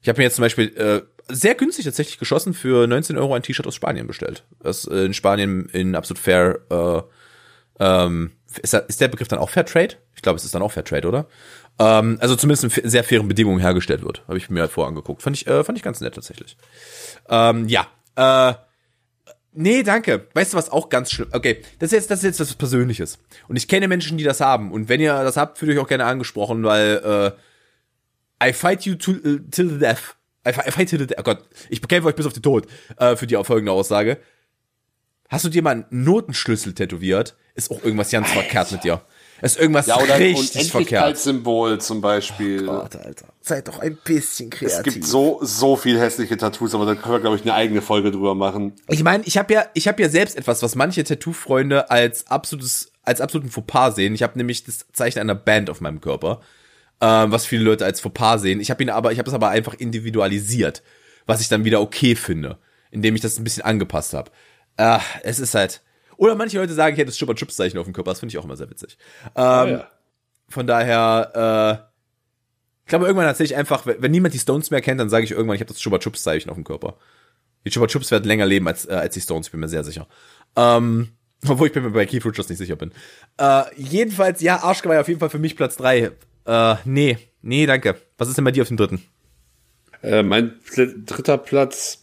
ich 0.00 0.08
habe 0.08 0.18
mir 0.18 0.24
jetzt 0.24 0.36
zum 0.36 0.42
Beispiel 0.42 0.68
äh, 0.76 1.02
sehr 1.28 1.54
günstig 1.54 1.84
tatsächlich 1.84 2.18
geschossen 2.18 2.54
für 2.54 2.86
19 2.86 3.18
Euro 3.18 3.34
ein 3.34 3.42
T-Shirt 3.42 3.66
aus 3.66 3.74
Spanien 3.74 4.06
bestellt. 4.06 4.44
Das 4.60 4.86
äh, 4.86 5.06
in 5.06 5.14
Spanien 5.14 5.68
in 5.72 5.94
absolut 5.94 6.18
fair. 6.18 6.60
Äh, 6.70 7.02
ähm, 7.78 8.32
ist, 8.62 8.72
da, 8.72 8.78
ist 8.78 9.00
der 9.00 9.08
Begriff 9.08 9.28
dann 9.28 9.38
auch 9.38 9.50
Fair 9.50 9.66
Trade? 9.66 9.96
Ich 10.14 10.22
glaube, 10.22 10.36
es 10.36 10.44
ist 10.44 10.54
dann 10.54 10.62
auch 10.62 10.72
Fair 10.72 10.84
Trade, 10.84 11.08
oder? 11.08 11.26
Ähm, 11.78 12.18
also 12.20 12.36
zumindest 12.36 12.78
in 12.78 12.90
sehr 12.90 13.04
fairen 13.04 13.28
Bedingungen 13.28 13.60
hergestellt 13.60 14.02
wird. 14.02 14.22
Habe 14.28 14.38
ich 14.38 14.48
mir 14.50 14.60
halt 14.60 14.70
vorher 14.70 14.88
angeguckt. 14.88 15.22
Fand 15.22 15.36
ich, 15.36 15.46
äh, 15.46 15.62
fand 15.64 15.78
ich 15.78 15.84
ganz 15.84 16.00
nett 16.00 16.14
tatsächlich. 16.14 16.56
Ähm, 17.28 17.68
ja. 17.68 17.86
Äh, 18.16 18.54
Nee, 19.58 19.82
danke. 19.82 20.28
Weißt 20.34 20.52
du, 20.52 20.58
was 20.58 20.68
auch 20.68 20.90
ganz 20.90 21.10
schlimm? 21.10 21.28
Okay, 21.32 21.62
das 21.78 21.86
ist 21.86 21.92
jetzt, 21.92 22.10
das 22.10 22.18
ist 22.18 22.24
jetzt 22.24 22.40
was 22.40 22.54
Persönliches. 22.54 23.18
Und 23.48 23.56
ich 23.56 23.68
kenne 23.68 23.88
Menschen, 23.88 24.18
die 24.18 24.24
das 24.24 24.42
haben. 24.42 24.70
Und 24.70 24.90
wenn 24.90 25.00
ihr 25.00 25.14
das 25.24 25.38
habt, 25.38 25.56
fühlt 25.56 25.72
euch 25.72 25.78
auch 25.78 25.88
gerne 25.88 26.04
angesprochen, 26.04 26.62
weil 26.62 27.32
äh, 28.42 28.48
I 28.50 28.52
fight 28.52 28.82
you 28.82 28.96
to, 28.96 29.12
uh, 29.12 29.38
till 29.50 29.70
the 29.70 29.78
death. 29.78 30.16
I, 30.46 30.50
I 30.50 30.70
fight 30.70 30.90
till 30.90 30.98
the 30.98 31.06
death. 31.06 31.18
Oh 31.18 31.22
Gott, 31.22 31.44
ich 31.70 31.80
bekämpfe 31.80 32.08
euch 32.10 32.14
bis 32.14 32.26
auf 32.26 32.34
den 32.34 32.42
Tod 32.42 32.66
äh, 32.98 33.16
für 33.16 33.26
die 33.26 33.42
folgende 33.42 33.72
Aussage. 33.72 34.18
Hast 35.30 35.46
du 35.46 35.48
dir 35.48 35.62
mal 35.62 35.70
einen 35.70 35.86
Notenschlüssel 35.88 36.74
tätowiert? 36.74 37.34
Ist 37.54 37.70
auch 37.70 37.82
irgendwas 37.82 38.10
ganz 38.10 38.30
verkehrt 38.30 38.70
mit 38.72 38.84
dir. 38.84 39.00
Ist 39.42 39.58
irgendwas 39.58 39.86
ja, 39.86 39.98
oder 39.98 40.18
richtig 40.18 40.70
verkehrt. 40.70 41.04
als 41.04 41.24
Symbol 41.24 41.78
zum 41.80 42.00
Beispiel. 42.00 42.68
Oh 42.68 42.80
Gott, 42.80 42.96
Alter. 42.96 43.26
Seid 43.42 43.68
doch 43.68 43.80
ein 43.80 43.96
bisschen 44.02 44.48
kreativ. 44.50 44.78
Es 44.78 44.82
gibt 44.82 45.04
so, 45.04 45.40
so 45.42 45.76
viel 45.76 45.98
hässliche 46.00 46.36
Tattoos, 46.36 46.74
aber 46.74 46.86
da 46.86 46.94
können 46.94 47.14
wir, 47.14 47.20
glaube 47.20 47.36
ich, 47.36 47.42
eine 47.42 47.54
eigene 47.54 47.82
Folge 47.82 48.10
drüber 48.10 48.34
machen. 48.34 48.72
Ich 48.88 49.02
meine, 49.02 49.24
ich 49.24 49.36
habe 49.36 49.52
ja, 49.52 49.66
ich 49.74 49.88
habe 49.88 50.02
ja 50.02 50.08
selbst 50.08 50.36
etwas, 50.36 50.62
was 50.62 50.74
manche 50.74 51.04
Tattoo-Freunde 51.04 51.90
als 51.90 52.26
absolutes, 52.28 52.92
als 53.02 53.20
absoluten 53.20 53.50
Fauxpas 53.50 53.94
sehen. 53.96 54.14
Ich 54.14 54.22
habe 54.22 54.38
nämlich 54.38 54.64
das 54.64 54.86
Zeichen 54.92 55.18
einer 55.18 55.34
Band 55.34 55.68
auf 55.68 55.82
meinem 55.82 56.00
Körper, 56.00 56.40
ähm, 57.02 57.30
was 57.30 57.44
viele 57.44 57.62
Leute 57.64 57.84
als 57.84 58.00
Fauxpas 58.00 58.38
sehen. 58.38 58.60
Ich 58.60 58.70
habe 58.70 58.82
ihn 58.82 58.90
aber, 58.90 59.12
ich 59.12 59.18
habe 59.18 59.28
es 59.28 59.34
aber 59.34 59.50
einfach 59.50 59.74
individualisiert, 59.74 60.82
was 61.26 61.42
ich 61.42 61.48
dann 61.48 61.64
wieder 61.64 61.82
okay 61.82 62.16
finde, 62.16 62.58
indem 62.90 63.14
ich 63.14 63.20
das 63.20 63.38
ein 63.38 63.44
bisschen 63.44 63.64
angepasst 63.64 64.14
habe. 64.14 64.30
Äh, 64.78 64.98
es 65.22 65.38
ist 65.38 65.54
halt, 65.54 65.82
oder 66.16 66.34
manche 66.34 66.58
Leute 66.58 66.72
sagen, 66.72 66.94
ich 66.94 66.98
hätte 66.98 67.10
das 67.10 67.18
Chupa 67.18 67.34
Chups 67.34 67.56
Zeichen 67.56 67.78
auf 67.78 67.84
dem 67.84 67.92
Körper. 67.92 68.10
Das 68.10 68.20
finde 68.20 68.32
ich 68.32 68.38
auch 68.38 68.44
immer 68.44 68.56
sehr 68.56 68.70
witzig. 68.70 68.96
Ähm, 69.34 69.34
oh, 69.34 69.66
ja. 69.68 69.90
Von 70.48 70.66
daher, 70.66 71.82
äh, 71.82 71.86
ich 72.84 72.88
glaube, 72.88 73.06
irgendwann 73.06 73.26
erzähle 73.26 73.46
ich 73.46 73.56
einfach, 73.56 73.86
wenn 73.86 74.10
niemand 74.10 74.34
die 74.34 74.38
Stones 74.38 74.70
mehr 74.70 74.80
kennt, 74.80 75.00
dann 75.00 75.10
sage 75.10 75.24
ich 75.24 75.32
irgendwann, 75.32 75.56
ich 75.56 75.60
habe 75.60 75.72
das 75.72 75.80
Chupa 75.80 75.98
Chups 75.98 76.22
Zeichen 76.22 76.50
auf 76.50 76.56
dem 76.56 76.64
Körper. 76.64 76.96
Die 77.64 77.70
Chupa 77.70 77.88
Chups 77.88 78.10
werden 78.10 78.24
länger 78.24 78.46
leben 78.46 78.66
als, 78.68 78.86
äh, 78.86 78.92
als 78.92 79.14
die 79.14 79.20
Stones, 79.20 79.50
bin 79.50 79.60
mir 79.60 79.68
sehr 79.68 79.84
sicher. 79.84 80.06
Ähm, 80.54 81.08
obwohl 81.48 81.68
ich 81.68 81.74
mir 81.74 81.90
bei 81.90 82.06
Keith 82.06 82.24
Richards 82.24 82.48
nicht 82.48 82.58
sicher 82.58 82.76
bin. 82.76 82.92
Äh, 83.38 83.62
jedenfalls, 83.76 84.40
ja, 84.40 84.62
Arschgeweih 84.62 85.00
auf 85.00 85.08
jeden 85.08 85.20
Fall 85.20 85.30
für 85.30 85.38
mich 85.38 85.56
Platz 85.56 85.76
drei. 85.76 86.12
Äh, 86.46 86.74
nee, 86.84 87.18
nee, 87.42 87.66
danke. 87.66 87.96
Was 88.18 88.28
ist 88.28 88.36
denn 88.36 88.44
bei 88.44 88.52
dir 88.52 88.62
auf 88.62 88.68
dem 88.68 88.76
dritten? 88.76 89.02
Äh, 90.02 90.22
mein 90.22 90.54
dritter 90.74 91.38
Platz 91.38 92.00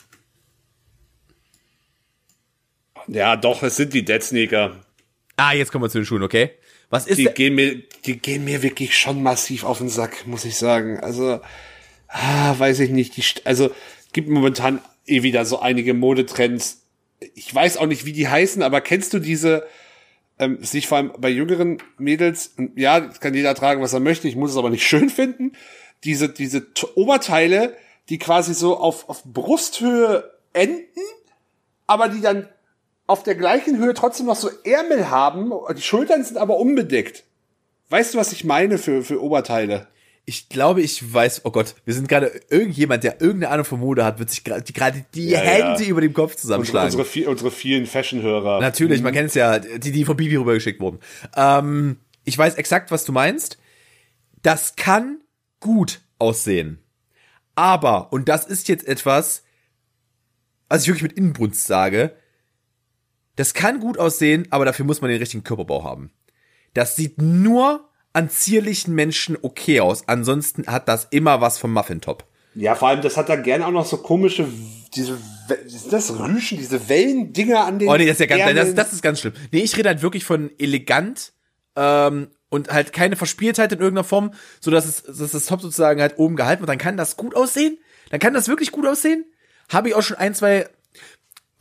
ja, 3.08 3.36
doch, 3.36 3.64
es 3.64 3.76
sind 3.76 3.94
die 3.94 4.06
Dead 4.06 4.22
Sneaker. 4.22 4.80
Ah, 5.36 5.54
jetzt 5.54 5.72
kommen 5.72 5.84
wir 5.84 5.90
zu 5.90 6.00
den 6.00 6.06
Schuhen, 6.06 6.24
okay? 6.24 6.52
Was 6.90 7.08
ist 7.08 7.18
die 7.18 7.26
gehen 7.26 7.56
mir, 7.56 7.82
die 8.06 8.20
gehen 8.20 8.46
mir 8.46 8.62
wirklich 8.62 8.96
schon 8.98 9.24
massiv 9.24 9.64
auf 9.64 9.80
den 9.80 9.90
Sack, 9.90 10.28
muss 10.28 10.46
ich 10.46 10.58
sagen. 10.58 11.00
Also, 11.00 11.42
ah, 12.08 12.56
weiß 12.58 12.82
ich 12.82 12.92
nicht. 12.92 13.18
Die, 13.18 13.24
also, 13.46 13.72
gibt 14.14 14.30
momentan 14.30 14.80
eh 15.06 15.24
wieder 15.24 15.46
so 15.46 15.60
einige 15.60 15.94
Modetrends. 15.94 16.86
Ich 17.36 17.54
weiß 17.54 17.78
auch 17.78 17.88
nicht, 17.88 18.06
wie 18.06 18.14
die 18.14 18.28
heißen, 18.28 18.62
aber 18.62 18.82
kennst 18.82 19.14
du 19.14 19.20
diese, 19.20 19.66
ähm, 20.40 20.64
sich 20.64 20.88
vor 20.88 20.98
allem 20.98 21.14
bei 21.18 21.30
jüngeren 21.30 21.80
Mädels, 21.98 22.56
ja, 22.76 23.00
kann 23.02 23.34
jeder 23.34 23.56
tragen, 23.56 23.82
was 23.82 23.94
er 23.94 24.00
möchte, 24.00 24.28
ich 24.28 24.36
muss 24.36 24.52
es 24.52 24.58
aber 24.58 24.70
nicht 24.70 24.84
schön 24.88 25.10
finden, 25.10 25.54
diese, 26.04 26.30
diese 26.30 26.68
Oberteile, 26.96 27.76
die 28.10 28.18
quasi 28.18 28.54
so 28.54 28.78
auf, 28.78 29.10
auf 29.10 29.24
Brusthöhe 29.24 30.32
enden, 30.54 31.00
aber 31.88 32.10
die 32.10 32.22
dann 32.22 32.48
auf 33.08 33.24
der 33.24 33.36
gleichen 33.36 33.78
Höhe 33.78 33.94
trotzdem 33.94 34.28
noch 34.28 34.36
so 34.36 34.50
Ärmel 34.64 35.10
haben, 35.10 35.52
die 35.76 35.82
Schultern 35.82 36.24
sind 36.24 36.38
aber 36.38 36.58
unbedeckt. 36.58 37.24
Weißt 37.90 38.14
du, 38.14 38.18
was 38.18 38.32
ich 38.32 38.44
meine 38.44 38.78
für, 38.78 39.04
für 39.04 39.22
Oberteile? 39.22 39.88
Ich 40.26 40.48
glaube, 40.48 40.82
ich 40.82 41.14
weiß, 41.14 41.42
oh 41.44 41.52
Gott, 41.52 41.76
wir 41.84 41.94
sind 41.94 42.08
gerade 42.08 42.32
irgendjemand, 42.50 43.04
der 43.04 43.20
irgendeine 43.20 43.50
Ahnung 43.50 43.66
von 43.66 43.82
Mode 43.82 44.06
hat, 44.06 44.20
wird 44.20 44.30
sich 44.30 44.46
gerade 44.46 44.64
die, 44.64 45.04
die 45.14 45.30
ja, 45.30 45.40
Hände 45.40 45.84
ja. 45.84 45.90
über 45.90 46.00
dem 46.00 46.14
Kopf 46.14 46.36
zusammenschlagen. 46.36 46.86
Unsere, 46.98 47.04
unsere, 47.04 47.30
unsere 47.30 47.52
vielen 47.52 47.86
Fashion-Hörer. 47.86 48.62
Natürlich, 48.62 49.00
mhm. 49.00 49.04
man 49.04 49.14
kennt 49.14 49.30
es 49.30 49.36
ja, 49.36 49.60
die, 49.60 49.92
die 49.92 50.06
von 50.06 50.16
Bibi 50.16 50.38
rübergeschickt 50.38 50.80
wurden. 50.80 51.00
Ähm, 51.36 51.98
ich 52.24 52.38
weiß 52.38 52.56
exakt, 52.56 52.90
was 52.90 53.04
du 53.04 53.12
meinst. 53.12 53.58
Das 54.44 54.78
kann 54.78 55.20
gut 55.60 56.00
aussehen. 56.20 56.80
Aber, 57.56 58.14
und 58.14 58.30
das 58.30 58.46
ist 58.46 58.70
jetzt 58.70 58.88
etwas, 58.88 59.44
was 60.70 60.84
ich 60.84 60.88
wirklich 60.88 61.04
mit 61.04 61.14
Inbrunst 61.14 61.68
sage, 61.68 62.16
das 63.36 63.54
kann 63.54 63.80
gut 63.80 63.98
aussehen, 63.98 64.48
aber 64.50 64.66
dafür 64.66 64.86
muss 64.86 65.02
man 65.02 65.10
den 65.10 65.20
richtigen 65.20 65.44
Körperbau 65.44 65.84
haben. 65.84 66.12
Das 66.74 66.96
sieht 66.96 67.22
nur 67.22 67.90
an 68.14 68.30
zierlichen 68.30 68.94
Menschen 68.94 69.38
okay 69.42 69.80
aus. 69.80 70.08
Ansonsten 70.08 70.68
hat 70.68 70.88
das 70.88 71.08
immer 71.10 71.42
was 71.42 71.58
vom 71.58 71.74
Muffintop. 71.74 72.26
Ja, 72.56 72.76
vor 72.76 72.90
allem, 72.90 73.02
das 73.02 73.18
hat 73.18 73.30
da 73.30 73.36
gerne 73.36 73.66
auch 73.66 73.72
noch 73.72 73.86
so 73.86 73.98
komische, 73.98 74.48
diese, 74.94 75.18
ist 75.66 75.92
das 75.92 76.20
Rüschen, 76.20 76.60
diese 76.60 76.88
Wellendinger 76.88 77.66
an 77.66 77.80
den. 77.80 77.90
Oh 77.90 77.96
nee, 77.96 78.06
das 78.06 78.20
ist 78.20 78.30
ja 78.30 78.38
ganz, 78.38 78.56
das, 78.56 78.76
das, 78.76 78.94
ist 78.94 79.02
ganz 79.02 79.20
schlimm. 79.20 79.34
Nee, 79.52 79.62
ich 79.62 79.76
rede 79.76 79.90
halt 79.90 80.04
wirklich 80.04 80.24
von 80.24 80.52
elegant, 80.60 81.34
ähm, 81.76 82.28
und 82.54 82.72
halt 82.72 82.94
keine 82.94 83.16
Verspieltheit 83.16 83.72
in 83.72 83.80
irgendeiner 83.80 84.04
Form, 84.04 84.32
so 84.60 84.70
dass 84.70 84.86
es, 84.86 85.02
dass 85.02 85.32
das 85.32 85.48
Top 85.48 85.62
sozusagen 85.62 86.00
halt 86.00 86.20
oben 86.20 86.36
gehalten 86.36 86.62
wird. 86.62 86.70
Dann 86.70 86.78
kann 86.78 86.98
das 86.98 87.18
gut 87.18 87.36
aussehen. 87.36 87.80
Dann 88.12 88.20
kann 88.20 88.36
das 88.36 88.48
wirklich 88.48 88.72
gut 88.72 88.86
aussehen. 88.86 89.26
Habe 89.70 89.90
ich 89.90 89.96
auch 89.96 90.04
schon 90.04 90.18
ein, 90.18 90.36
zwei 90.36 90.70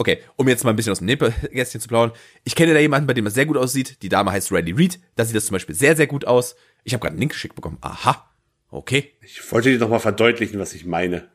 Okay, 0.03 0.19
um 0.35 0.49
jetzt 0.49 0.65
mal 0.65 0.71
ein 0.71 0.77
bisschen 0.77 0.91
aus 0.91 0.99
dem 0.99 1.07
Nebelgästchen 1.07 1.81
zu 1.81 1.87
plaudern. 1.87 2.11
Ich 2.43 2.57
kenne 2.57 2.75
da 2.75 2.81
jemanden, 2.81 3.07
bei 3.07 3.15
dem 3.15 3.25
das 3.25 3.35
sehr 3.35 3.47
gut 3.47 3.57
aussieht. 3.57 4.03
Die 4.03 4.09
Dame 4.09 4.33
heißt 4.33 4.51
Randy 4.51 4.73
Reed. 4.73 4.99
Da 5.15 5.25
sieht 5.25 5.37
das 5.37 5.47
zum 5.47 5.55
Beispiel 5.55 5.77
sehr, 5.77 5.95
sehr 5.95 6.09
gut 6.09 6.25
aus. 6.25 6.57
Ich 6.83 6.93
habe 6.93 7.03
gerade 7.03 7.13
einen 7.13 7.21
Link 7.21 7.31
geschickt 7.31 7.55
bekommen. 7.55 7.79
Aha. 7.83 8.29
Okay. 8.69 9.13
Ich 9.21 9.53
wollte 9.53 9.71
dir 9.71 9.79
noch 9.79 9.89
mal 9.89 10.01
verdeutlichen, 10.01 10.59
was 10.59 10.75
ich 10.75 10.87
meine. 10.87 11.29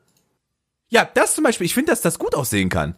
Ja, 0.89 1.09
das 1.13 1.33
zum 1.33 1.45
Beispiel, 1.45 1.63
ich 1.63 1.73
finde, 1.73 1.93
dass 1.93 2.01
das 2.01 2.19
gut 2.19 2.35
aussehen 2.35 2.67
kann. 2.67 2.97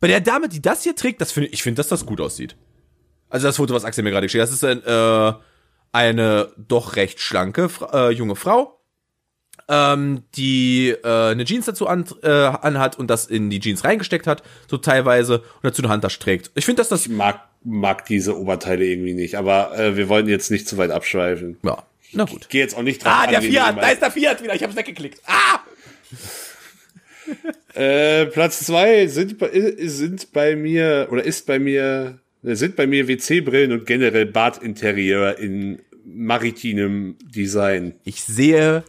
Bei 0.00 0.08
der 0.08 0.20
Dame, 0.20 0.50
die 0.50 0.60
das 0.60 0.82
hier 0.82 0.94
trägt, 0.94 1.22
das 1.22 1.32
finde 1.32 1.48
ich 1.48 1.62
finde, 1.62 1.78
dass 1.78 1.88
das 1.88 2.04
gut 2.04 2.20
aussieht. 2.20 2.54
Also 3.30 3.46
das 3.46 3.56
Foto, 3.56 3.72
was 3.72 3.86
Axel 3.86 4.04
mir 4.04 4.10
gerade 4.10 4.26
geschickt 4.26 4.42
hat, 4.42 4.50
das 4.50 4.56
ist 4.56 4.64
ein, 4.64 4.84
äh, 4.84 5.32
eine 5.92 6.52
doch 6.58 6.96
recht 6.96 7.20
schlanke 7.20 7.70
äh, 7.94 8.10
junge 8.10 8.36
Frau, 8.36 8.79
ähm, 9.70 10.24
die 10.34 10.94
äh, 11.04 11.30
eine 11.30 11.44
Jeans 11.44 11.66
dazu 11.66 11.86
an, 11.86 12.04
äh, 12.22 12.28
anhat 12.28 12.98
und 12.98 13.08
das 13.08 13.26
in 13.26 13.48
die 13.50 13.60
Jeans 13.60 13.84
reingesteckt 13.84 14.26
hat, 14.26 14.42
so 14.68 14.76
teilweise, 14.76 15.38
und 15.38 15.62
dazu 15.62 15.82
eine 15.82 15.90
Handtasche 15.90 16.18
trägt. 16.18 16.50
Ich 16.56 16.64
finde, 16.64 16.80
dass 16.80 16.88
das... 16.88 17.06
Ich 17.06 17.12
mag, 17.12 17.40
mag 17.62 18.04
diese 18.06 18.36
Oberteile 18.36 18.84
irgendwie 18.84 19.14
nicht, 19.14 19.36
aber 19.36 19.78
äh, 19.78 19.96
wir 19.96 20.08
wollen 20.08 20.26
jetzt 20.28 20.50
nicht 20.50 20.68
zu 20.68 20.76
weit 20.76 20.90
abschweifen. 20.90 21.56
Ja, 21.62 21.84
na 22.12 22.24
gut. 22.24 22.42
Ich 22.42 22.48
gehe 22.48 22.60
jetzt 22.60 22.76
auch 22.76 22.82
nicht 22.82 23.04
drauf 23.04 23.12
Ah, 23.14 23.26
der 23.28 23.42
Fiat, 23.42 23.76
da 23.78 23.88
ist 23.88 24.02
der 24.02 24.10
Fiat 24.10 24.42
wieder, 24.42 24.54
ich 24.54 24.62
hab's 24.62 24.74
weggeklickt. 24.74 25.20
Ah! 25.26 25.60
äh, 27.80 28.26
Platz 28.26 28.66
zwei 28.66 29.06
sind, 29.06 29.36
sind 29.78 30.32
bei 30.32 30.56
mir, 30.56 31.06
oder 31.12 31.24
ist 31.24 31.46
bei 31.46 31.60
mir, 31.60 32.18
sind 32.42 32.74
bei 32.74 32.88
mir 32.88 33.06
WC-Brillen 33.06 33.70
und 33.70 33.86
generell 33.86 34.26
Badinterieur 34.26 35.38
in 35.38 35.80
maritinem 36.04 37.16
Design. 37.32 37.94
Ich 38.02 38.24
sehe 38.24 38.82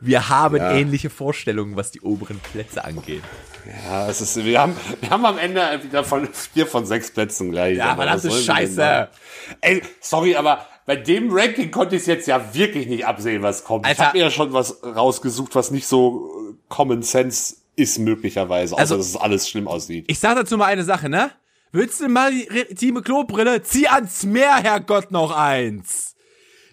wir 0.00 0.28
haben 0.28 0.56
ja. 0.56 0.72
ähnliche 0.72 1.10
Vorstellungen, 1.10 1.76
was 1.76 1.90
die 1.90 2.00
oberen 2.00 2.38
Plätze 2.38 2.84
angeht. 2.84 3.22
Ja, 3.66 4.08
es 4.08 4.20
ist, 4.20 4.44
wir 4.44 4.60
haben, 4.60 4.76
wir 5.00 5.10
haben 5.10 5.24
am 5.24 5.38
Ende 5.38 5.80
wieder 5.82 6.04
von 6.04 6.28
vier 6.32 6.66
von 6.66 6.84
sechs 6.84 7.10
Plätzen 7.10 7.50
gleich. 7.50 7.78
Ja, 7.78 7.92
aber 7.92 8.04
das 8.04 8.24
ist 8.24 8.44
scheiße. 8.44 9.08
Ey, 9.60 9.82
sorry, 10.00 10.36
aber 10.36 10.66
bei 10.86 10.96
dem 10.96 11.30
Ranking 11.30 11.70
konnte 11.70 11.96
ich 11.96 12.02
es 12.02 12.06
jetzt 12.06 12.28
ja 12.28 12.54
wirklich 12.54 12.86
nicht 12.86 13.06
absehen, 13.06 13.42
was 13.42 13.64
kommt. 13.64 13.86
Alter. 13.86 13.94
Ich 13.94 14.06
habe 14.06 14.18
mir 14.18 14.24
ja 14.24 14.30
schon 14.30 14.52
was 14.52 14.82
rausgesucht, 14.82 15.54
was 15.54 15.70
nicht 15.70 15.86
so 15.86 16.56
Common 16.68 17.02
Sense 17.02 17.56
ist 17.76 17.98
möglicherweise, 17.98 18.74
außer 18.74 18.80
also, 18.80 18.96
dass 18.96 19.06
es 19.06 19.16
alles 19.16 19.48
schlimm 19.48 19.66
aussieht. 19.66 20.04
Ich 20.08 20.18
sag 20.18 20.36
dazu 20.36 20.56
mal 20.56 20.66
eine 20.66 20.84
Sache, 20.84 21.08
ne? 21.08 21.30
Willst 21.72 22.00
du 22.00 22.08
mal 22.08 22.30
die 22.30 22.74
Team 22.74 23.02
Klobrille? 23.02 23.62
Zieh 23.62 23.88
ans 23.88 24.24
Meer, 24.24 24.56
Herrgott, 24.62 25.10
noch 25.10 25.36
eins. 25.36 26.13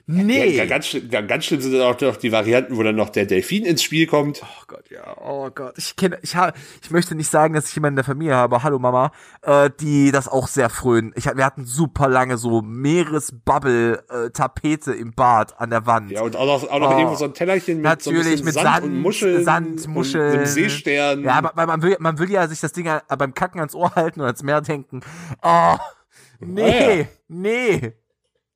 Nee. 0.08 0.56
Ja, 0.56 0.66
ganz, 0.66 0.88
schlimm, 0.88 1.10
ganz 1.10 1.46
schlimm 1.46 1.62
sind 1.62 1.74
dann 1.74 1.82
auch 1.82 2.00
noch 2.00 2.16
die 2.18 2.32
Varianten, 2.32 2.78
wo 2.78 2.84
dann 2.84 2.96
noch 2.96 3.10
der 3.10 3.26
Delfin 3.26 3.66
ins 3.66 3.82
Spiel 3.84 4.08
kommt. 4.08 4.42
Oh 4.44 4.64
Gott, 4.68 4.90
ja. 4.90 5.18
Oh 5.22 5.50
Gott. 5.54 5.74
Ich 5.78 5.96
kenne, 5.96 6.18
ich 6.22 6.36
habe, 6.36 6.58
ich 6.82 6.92
möchte 6.92 7.16
nicht 7.16 7.30
sagen, 7.30 7.54
dass 7.54 7.70
ich 7.70 7.76
jemanden 7.76 7.94
in 7.94 7.98
der 7.98 8.06
Familie 8.06 8.36
habe, 8.36 8.64
hallo 8.64 8.80
Mama, 8.80 9.12
äh, 9.42 9.70
die 9.80 10.12
das 10.12 10.28
auch 10.28 10.48
sehr 10.48 10.70
frönen. 10.70 11.14
Ich, 11.16 11.26
wir 11.26 11.46
hatten 11.46 11.66
super 11.66 12.10
lange 12.10 12.38
so 12.38 12.62
Meeresbubble-Tapete 12.62 14.94
äh, 14.94 15.00
im 15.00 15.14
Bad 15.14 15.60
an 15.60 15.70
der 15.70 15.86
Wand. 15.86 16.12
Ja, 16.12 16.22
und 16.22 16.36
auch 16.36 16.46
noch, 16.46 16.70
auch 16.70 16.80
noch 16.80 16.96
oh. 16.96 16.98
irgendwo 16.98 17.16
so 17.16 17.26
ein 17.26 17.34
Tellerchen 17.34 17.78
mit 17.78 17.86
Natürlich, 17.86 18.40
so 18.40 18.46
mit 18.46 18.54
Sand, 18.54 18.68
Sand, 18.68 18.86
und 18.86 19.02
Muscheln. 19.02 19.44
Sand, 19.44 19.88
Muscheln. 19.88 20.38
einem 20.38 20.46
Seestern. 20.46 21.24
Ja, 21.24 21.34
aber 21.36 21.68
man 21.68 21.82
will, 21.82 21.98
man 22.00 22.20
will 22.20 22.32
ja 22.32 22.48
sich 22.48 22.60
das 22.60 22.74
Ding 22.74 22.90
beim 23.08 23.34
Kacken 23.34 23.60
ans 23.60 23.74
Ohr 23.76 23.96
halten 23.96 24.20
und 24.22 24.26
ans 24.26 24.44
Meer 24.44 24.62
denken. 24.62 25.02
Oh, 25.42 25.78
nee, 26.40 26.64
oh 26.64 27.00
ja. 27.00 27.06
nee. 27.28 27.94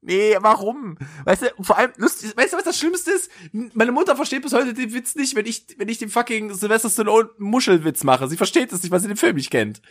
Nee, 0.06 0.38
warum? 0.40 0.98
Weißt 1.24 1.42
du, 1.42 1.64
vor 1.64 1.78
allem, 1.78 1.92
lustig, 1.98 2.38
weißt 2.38 2.54
du, 2.54 2.58
was 2.58 2.64
das 2.64 2.78
Schlimmste 2.78 3.12
ist? 3.12 3.32
Meine 3.74 3.92
Mutter 3.92 4.16
versteht 4.16 4.44
bis 4.44 4.54
heute 4.54 4.76
den 4.76 4.94
Witz 4.94 5.16
nicht, 5.16 5.36
wenn 5.36 5.48
ich, 5.48 5.66
wenn 5.78 5.90
ich 5.90 5.98
den 5.98 6.10
fucking 6.10 6.54
Sylvester 6.54 6.92
Stallone 6.92 7.30
Muschelwitz 7.40 8.04
mache. 8.04 8.28
Sie 8.28 8.38
versteht 8.38 8.72
es 8.72 8.84
nicht, 8.84 8.92
weil 8.92 9.00
sie 9.00 9.08
den 9.08 9.18
Film 9.18 9.36
nicht 9.36 9.50
kennt. 9.50 9.82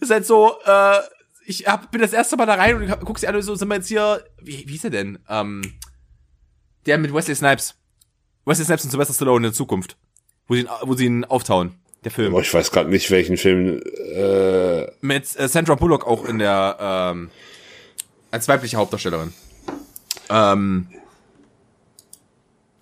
Das 0.00 0.08
ist 0.08 0.10
halt 0.10 0.26
so, 0.26 0.58
äh, 0.66 0.98
ich 1.46 1.66
hab, 1.66 1.90
bin 1.90 2.02
das 2.02 2.12
erste 2.12 2.36
Mal 2.36 2.44
da 2.44 2.54
rein 2.54 2.76
und 2.76 3.04
guck 3.06 3.18
sie 3.18 3.26
an 3.26 3.36
und 3.36 3.42
so, 3.42 3.54
sind 3.54 3.68
wir 3.68 3.76
jetzt 3.76 3.88
hier, 3.88 4.22
wie, 4.42 4.64
wie 4.66 4.72
hieß 4.72 4.84
er 4.84 4.90
denn? 4.90 5.18
Ähm, 5.30 5.62
der 6.84 6.98
mit 6.98 7.14
Wesley 7.14 7.34
Snipes. 7.34 7.74
Wesley 8.44 8.66
Snipes 8.66 8.84
und 8.84 8.90
Sylvester 8.90 9.14
Stallone 9.14 9.46
in 9.46 9.50
der 9.50 9.52
Zukunft. 9.54 9.96
Wo 10.46 10.54
sie 10.54 10.60
ihn, 10.60 10.68
wo 10.82 10.94
sie 10.94 11.06
ihn 11.06 11.24
auftauen. 11.24 11.74
Der 12.04 12.10
Film. 12.10 12.34
Aber 12.34 12.42
ich 12.42 12.52
weiß 12.52 12.70
gerade 12.70 12.90
nicht, 12.90 13.10
welchen 13.10 13.38
Film, 13.38 13.80
äh 14.14 14.86
Mit 15.00 15.24
äh, 15.38 15.48
Sandra 15.48 15.74
Bullock 15.74 16.06
auch 16.06 16.26
in 16.26 16.38
der, 16.38 16.76
ähm, 16.78 17.30
als 18.30 18.46
weibliche 18.46 18.76
Hauptdarstellerin. 18.76 19.32
Ähm. 20.28 20.88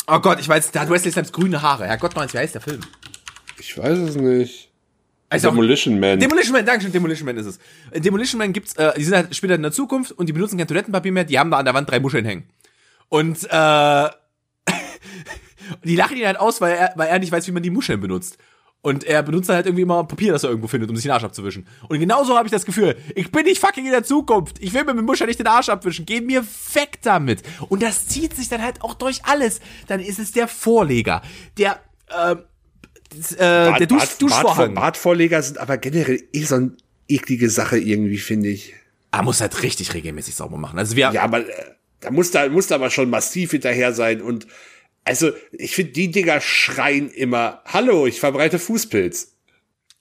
Oh 0.07 0.19
Gott, 0.19 0.41
ich 0.41 0.49
weiß, 0.49 0.73
der 0.73 0.83
hat 0.83 0.91
Wesley 0.91 1.13
Snipes 1.13 1.33
grüne 1.33 1.63
Haare. 1.63 1.87
Herrgott, 1.87 2.15
noch 2.15 2.33
wie 2.33 2.39
heißt 2.39 2.55
der 2.55 2.61
Film? 2.61 2.81
Ich 3.59 3.79
weiß 3.79 3.99
es 3.99 4.17
nicht. 4.17 4.73
Also 5.33 5.49
Demolition 5.49 5.99
Man. 5.99 6.21
Demolition 6.21 6.53
Man, 6.53 6.67
danke 6.67 6.83
schön, 6.83 6.93
Demolition 6.93 7.25
Man 7.25 7.39
ist 7.39 7.47
es. 7.47 7.59
In 7.91 8.03
Demolition 8.03 8.39
Man 8.39 8.53
gibt's, 8.53 8.75
äh, 8.75 8.93
die 8.99 9.05
sind 9.05 9.15
halt 9.15 9.35
später 9.35 9.55
in 9.55 9.63
der 9.63 9.73
Zukunft 9.73 10.13
und 10.13 10.29
die 10.29 10.35
benutzen 10.35 10.59
kein 10.59 10.69
Toilettenpapier 10.69 11.11
mehr, 11.11 11.25
die 11.25 11.39
haben 11.39 11.51
da 11.51 11.57
an 11.57 11.65
der 11.65 11.73
Wand 11.73 11.91
drei 11.91 12.01
Muscheln 12.01 12.27
hängen. 12.27 12.45
Und 13.09 13.45
äh, 13.45 13.49
die 15.85 15.97
lachen 15.97 16.19
ihn 16.19 16.27
halt 16.27 16.39
aus, 16.39 16.61
weil 16.61 16.75
er, 16.75 16.93
weil 16.97 17.09
er 17.09 17.19
nicht 17.19 17.33
weiß, 17.33 17.47
wie 17.47 17.53
man 17.53 17.63
die 17.63 17.71
Muscheln 17.71 18.01
benutzt. 18.01 18.37
Und 18.85 19.05
er 19.05 19.23
benutzt 19.23 19.49
halt 19.49 19.67
irgendwie 19.67 19.83
immer 19.83 20.03
Papier, 20.03 20.33
das 20.33 20.43
er 20.43 20.51
irgendwo 20.51 20.67
findet, 20.67 20.91
um 20.91 20.97
sich 20.97 21.05
den 21.05 21.13
Arsch 21.13 21.23
abzuwischen. 21.23 21.69
Und 21.89 22.01
genauso 22.01 22.37
habe 22.37 22.49
ich 22.49 22.53
das 22.53 22.65
Gefühl, 22.65 22.97
ich 23.15 23.31
bin 23.31 23.45
nicht 23.45 23.61
fucking 23.61 23.87
in 23.87 23.93
der 23.93 24.03
Zukunft. 24.03 24.57
Ich 24.61 24.75
will 24.75 24.83
mir 24.83 24.93
mit 24.93 25.05
Muscher 25.05 25.25
nicht 25.27 25.39
den 25.39 25.47
Arsch 25.47 25.69
abwischen. 25.69 26.05
Geh 26.05 26.21
mir 26.21 26.45
weg 26.75 26.99
damit. 27.03 27.43
Und 27.69 27.81
das 27.81 28.09
zieht 28.09 28.35
sich 28.35 28.49
dann 28.49 28.61
halt 28.61 28.83
auch 28.83 28.95
durch 28.95 29.25
alles. 29.25 29.61
Dann 29.87 30.01
ist 30.01 30.19
es 30.19 30.33
der 30.33 30.49
Vorleger, 30.49 31.23
der, 31.59 31.81
äh, 32.09 32.33
äh, 32.33 32.37
Bad, 33.37 33.81
der 33.81 33.87
Dusch, 33.87 34.01
Bad, 34.01 34.23
Duschvorhang. 34.23 34.75
Bad, 34.75 34.83
Badvorleger 34.83 35.43
sind 35.43 35.59
aber 35.59 35.79
generell 35.79 36.21
eh 36.33 36.43
so 36.43 36.57
eine 36.57 36.73
eklige 37.07 37.51
Sache 37.51 37.79
irgendwie, 37.79 38.19
finde 38.19 38.49
ich. 38.49 38.75
Er 39.13 39.23
muss 39.23 39.41
halt 39.41 39.63
richtig 39.63 39.95
regelmäßig 39.95 40.35
sauber 40.35 40.57
machen. 40.57 40.79
Also 40.81 40.97
wir 40.97 41.13
ja, 41.13 41.23
aber 41.23 41.47
äh, 41.47 41.53
da 42.01 42.11
muss 42.11 42.33
da 42.33 42.49
muss 42.49 42.67
da 42.67 42.77
aber 42.77 42.91
schon 42.91 43.11
massiv 43.11 43.53
hinterher 43.53 43.93
sein 43.93 44.23
und 44.23 44.49
also, 45.05 45.33
ich 45.53 45.75
finde, 45.75 45.93
die 45.93 46.11
Dinger 46.11 46.41
schreien 46.41 47.11
immer, 47.11 47.63
hallo, 47.67 48.07
ich 48.07 48.21
verbreite 48.21 48.59
Fußpilz. 48.59 49.37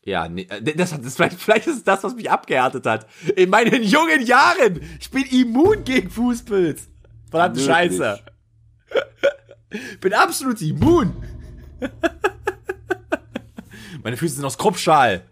Ja, 0.04 0.28
nee, 0.28 0.48
äh, 0.50 0.62
das, 0.76 1.00
das, 1.00 1.16
vielleicht, 1.16 1.68
ist 1.68 1.78
es 1.78 1.84
das, 1.84 2.04
was 2.04 2.16
mich 2.16 2.30
abgehärtet 2.30 2.86
hat. 2.86 3.08
In 3.36 3.50
meinen 3.50 3.84
jungen 3.84 4.26
Jahren. 4.26 4.82
Ich 5.00 5.10
bin 5.12 5.24
immun 5.24 5.84
gegen 5.84 6.10
Fußpilz. 6.10 6.88
Verdammte 7.30 7.62
Scheiße. 7.62 8.20
bin 10.02 10.14
absolut 10.14 10.62
immun. 10.62 11.16
Meine 14.04 14.18
Füße 14.18 14.36
sind 14.36 14.46
aus 14.46 14.58
Kruppstahl. 14.58 15.24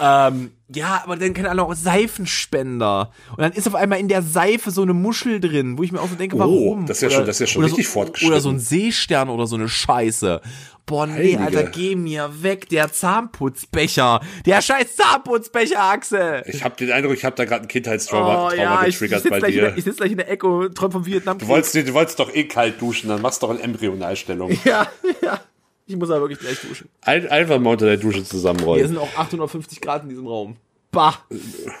Ähm, 0.00 0.52
ja, 0.70 1.02
aber 1.04 1.16
dann, 1.16 1.32
keine 1.32 1.50
Ahnung, 1.50 1.74
Seifenspender. 1.74 3.10
Und 3.30 3.40
dann 3.40 3.52
ist 3.52 3.66
auf 3.66 3.74
einmal 3.74 4.00
in 4.00 4.08
der 4.08 4.22
Seife 4.22 4.70
so 4.70 4.82
eine 4.82 4.92
Muschel 4.92 5.40
drin, 5.40 5.78
wo 5.78 5.82
ich 5.82 5.92
mir 5.92 6.00
auch 6.00 6.08
so 6.08 6.14
denke, 6.14 6.38
warum? 6.38 6.84
Oh, 6.84 6.86
das 6.86 6.98
ist 6.98 7.02
ja 7.04 7.10
schon, 7.10 7.26
das 7.26 7.36
ist 7.36 7.40
ja 7.40 7.46
schon 7.46 7.64
richtig 7.64 7.86
so, 7.86 7.92
fortgeschritten. 7.92 8.32
Oder 8.32 8.40
so 8.40 8.50
ein 8.50 8.58
Seestern 8.58 9.30
oder 9.30 9.46
so 9.46 9.56
eine 9.56 9.68
Scheiße. 9.68 10.42
Boah, 10.88 11.06
nee, 11.06 11.36
Heilige. 11.36 11.40
Alter, 11.40 11.64
geh 11.64 11.96
mir 11.96 12.42
weg, 12.42 12.70
der 12.70 12.90
Zahnputzbecher. 12.90 14.20
Der 14.46 14.62
scheiß 14.62 14.96
Zahnputzbecher, 14.96 15.82
Axel. 15.82 16.42
Ich 16.46 16.64
hab 16.64 16.78
den 16.78 16.90
Eindruck, 16.90 17.12
ich 17.12 17.26
hab 17.26 17.36
da 17.36 17.44
gerade 17.44 17.62
ein 17.62 17.68
Kindheitstrauma 17.68 18.48
oh, 18.48 18.54
ja, 18.54 18.84
getriggert 18.84 19.22
ich, 19.22 19.30
bei 19.30 19.40
dir. 19.40 19.60
Der, 19.60 19.76
ich 19.76 19.84
sitze 19.84 19.98
gleich 19.98 20.12
in 20.12 20.16
der 20.16 20.30
Ecke 20.30 20.46
und 20.46 20.74
träum 20.74 20.90
vom 20.90 21.04
Vietnam. 21.04 21.36
Du 21.36 21.46
wolltest, 21.46 21.74
du 21.74 21.92
wolltest 21.92 22.18
doch 22.18 22.34
eh 22.34 22.44
kalt 22.44 22.80
duschen, 22.80 23.10
dann 23.10 23.20
machst 23.20 23.42
du 23.42 23.46
doch 23.46 23.54
eine 23.54 23.62
Embryonalstellung. 23.62 24.50
Ja, 24.64 24.86
ja. 25.22 25.40
Ich 25.88 25.96
muss 25.96 26.10
aber 26.10 26.20
wirklich 26.20 26.38
gleich 26.38 26.60
duschen. 26.60 26.90
Ein, 27.00 27.26
einfach 27.28 27.58
mal 27.58 27.70
unter 27.70 27.86
der 27.86 27.96
Dusche 27.96 28.22
zusammenrollen. 28.22 28.80
Hier 28.80 28.88
sind 28.88 28.98
auch 28.98 29.16
850 29.16 29.80
Grad 29.80 30.02
in 30.02 30.10
diesem 30.10 30.26
Raum. 30.26 30.56
Bah. 30.90 31.14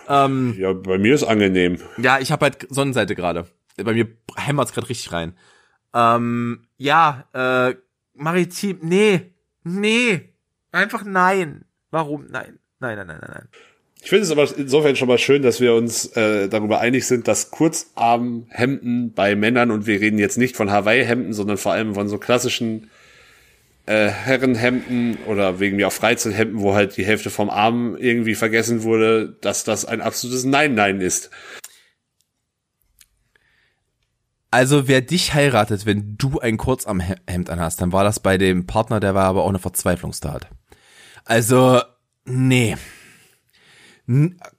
Ähm, 0.08 0.56
ja, 0.58 0.72
bei 0.72 0.96
mir 0.96 1.14
ist 1.14 1.24
angenehm. 1.24 1.78
Ja, 1.98 2.18
ich 2.18 2.32
habe 2.32 2.46
halt 2.46 2.66
Sonnenseite 2.70 3.14
gerade. 3.14 3.46
Bei 3.76 3.92
mir 3.92 4.08
hämmert's 4.34 4.72
gerade 4.72 4.88
richtig 4.88 5.12
rein. 5.12 5.34
Ähm, 5.94 6.66
ja, 6.78 7.24
äh, 7.34 7.74
maritim, 8.14 8.78
nee, 8.82 9.32
nee, 9.64 10.30
einfach 10.72 11.04
nein. 11.04 11.66
Warum? 11.90 12.26
Nein, 12.30 12.58
nein, 12.80 12.96
nein, 12.96 13.06
nein, 13.06 13.18
nein, 13.20 13.30
nein. 13.34 13.48
Ich 14.00 14.08
finde 14.08 14.24
es 14.24 14.30
aber 14.30 14.48
insofern 14.56 14.96
schon 14.96 15.08
mal 15.08 15.18
schön, 15.18 15.42
dass 15.42 15.60
wir 15.60 15.74
uns 15.74 16.06
äh, 16.16 16.48
darüber 16.48 16.80
einig 16.80 17.06
sind, 17.06 17.28
dass 17.28 17.50
Kurzarmhemden 17.50 19.12
bei 19.12 19.36
Männern, 19.36 19.70
und 19.70 19.86
wir 19.86 20.00
reden 20.00 20.18
jetzt 20.18 20.38
nicht 20.38 20.56
von 20.56 20.70
Hawaii-Hemden, 20.70 21.32
sondern 21.34 21.58
vor 21.58 21.72
allem 21.72 21.94
von 21.94 22.08
so 22.08 22.16
klassischen 22.18 22.90
äh, 23.88 24.10
Herrenhemden 24.10 25.16
oder 25.26 25.60
wegen 25.60 25.76
mir 25.76 25.88
auch 25.88 25.92
Freizeithemden, 25.92 26.60
wo 26.60 26.74
halt 26.74 26.96
die 26.98 27.06
Hälfte 27.06 27.30
vom 27.30 27.48
Arm 27.48 27.96
irgendwie 27.96 28.34
vergessen 28.34 28.82
wurde, 28.82 29.38
dass 29.40 29.64
das 29.64 29.86
ein 29.86 30.02
absolutes 30.02 30.44
Nein-Nein 30.44 31.00
ist. 31.00 31.30
Also 34.50 34.88
wer 34.88 35.00
dich 35.00 35.32
heiratet, 35.32 35.86
wenn 35.86 36.16
du 36.18 36.38
ein 36.38 36.58
Kurzarmhemd 36.58 37.48
anhast, 37.48 37.80
dann 37.80 37.92
war 37.92 38.04
das 38.04 38.20
bei 38.20 38.36
dem 38.36 38.66
Partner, 38.66 39.00
der 39.00 39.14
war 39.14 39.24
aber 39.24 39.44
auch 39.44 39.48
eine 39.48 39.58
Verzweiflungstat. 39.58 40.48
Also, 41.24 41.80
nee. 42.24 42.76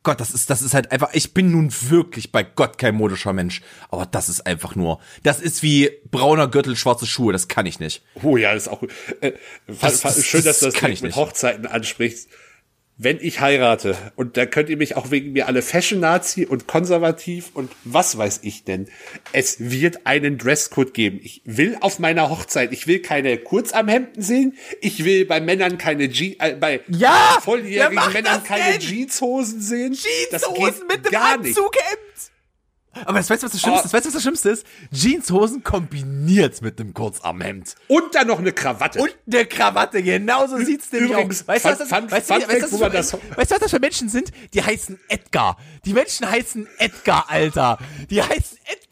Gott, 0.03 0.19
das 0.19 0.29
ist, 0.29 0.51
das 0.51 0.61
ist 0.61 0.75
halt 0.75 0.91
einfach, 0.91 1.09
ich 1.13 1.33
bin 1.33 1.49
nun 1.49 1.73
wirklich 1.89 2.31
bei 2.31 2.43
Gott 2.43 2.77
kein 2.77 2.93
modischer 2.93 3.33
Mensch. 3.33 3.61
Aber 3.89 4.05
das 4.05 4.29
ist 4.29 4.45
einfach 4.45 4.75
nur, 4.75 4.99
das 5.23 5.41
ist 5.41 5.63
wie 5.63 5.89
brauner 6.11 6.47
Gürtel, 6.47 6.75
schwarze 6.75 7.07
Schuhe, 7.07 7.33
das 7.33 7.47
kann 7.47 7.65
ich 7.65 7.79
nicht. 7.79 8.03
Oh 8.21 8.37
ja, 8.37 8.53
das 8.53 8.67
ist 8.67 8.69
auch, 8.69 8.83
äh, 9.21 9.33
das, 9.65 10.01
das, 10.01 10.23
schön, 10.23 10.43
dass 10.43 10.59
du 10.59 10.67
das, 10.67 10.75
das 10.75 11.01
mit 11.01 11.15
Hochzeiten 11.15 11.65
ansprichst. 11.65 12.29
Wenn 13.01 13.17
ich 13.21 13.39
heirate, 13.39 13.95
und 14.17 14.35
da 14.35 14.45
könnt 14.45 14.67
ihr 14.69 14.75
mich 14.75 14.97
auch 14.97 15.09
wegen 15.09 15.31
mir 15.31 15.47
alle 15.47 15.61
Fashion-Nazi 15.61 16.45
und 16.45 16.67
konservativ 16.67 17.51
und 17.53 17.71
was 17.85 18.17
weiß 18.17 18.41
ich 18.43 18.65
denn, 18.65 18.89
es 19.31 19.55
wird 19.71 20.05
einen 20.05 20.37
Dresscode 20.37 20.93
geben. 20.93 21.21
Ich 21.23 21.41
will 21.45 21.77
auf 21.79 21.99
meiner 21.99 22.29
Hochzeit, 22.29 22.73
ich 22.73 22.87
will 22.87 22.99
keine 22.99 23.37
Kurzarmhemden 23.37 24.21
sehen, 24.21 24.57
ich 24.81 25.05
will 25.05 25.25
bei 25.25 25.39
Männern 25.39 25.77
keine 25.77 26.03
Je 26.03 26.35
äh, 26.39 26.55
bei 26.55 26.81
ja, 26.89 27.39
volljährigen 27.41 28.11
Männern 28.11 28.43
keine 28.43 28.77
Jeanshosen 28.79 29.61
sehen. 29.61 29.93
Jeanshosen 29.93 30.85
mit 30.87 31.05
dem 31.05 31.15
Anzughemd! 31.15 32.28
Aber 33.05 33.17
weißt 33.17 33.29
du, 33.29 33.45
was 33.45 33.51
das 33.51 33.61
Schlimmste 33.61 33.85
ist? 33.87 33.93
Weißt 33.93 34.05
du, 34.05 34.09
was 34.09 34.13
das 34.13 34.21
Schlimmste 34.21 34.49
ist? 34.49 34.65
Jeanshosen 34.91 35.63
kombiniert 35.63 36.61
mit 36.61 36.79
einem 36.79 36.93
Kurzarmhemd. 36.93 37.75
Und 37.87 38.15
dann 38.15 38.27
noch 38.27 38.39
eine 38.39 38.51
Krawatte. 38.51 38.99
Und 38.99 39.15
eine 39.31 39.45
Krawatte, 39.45 40.03
genauso 40.03 40.57
sieht's 40.57 40.91
nämlich 40.91 41.15
aus. 41.15 41.47
Weißt 41.47 41.65
du, 41.65 41.69
was 41.69 41.77
das, 41.77 41.91
weißt, 41.91 42.11
weißt, 42.11 42.29
du, 42.29 42.79
weißt, 42.79 42.93
weißt 42.93 43.13
du, 43.13 43.19
was 43.37 43.47
das 43.47 43.71
für 43.71 43.79
Menschen 43.79 44.09
sind? 44.09 44.31
Die 44.53 44.61
heißen 44.63 44.99
Edgar. 45.07 45.57
Die 45.85 45.93
Menschen 45.93 46.29
heißen 46.29 46.67
Edgar, 46.77 47.29
Alter. 47.29 47.77
Die 48.09 48.21
heißen 48.21 48.57
Edgar 48.65 48.88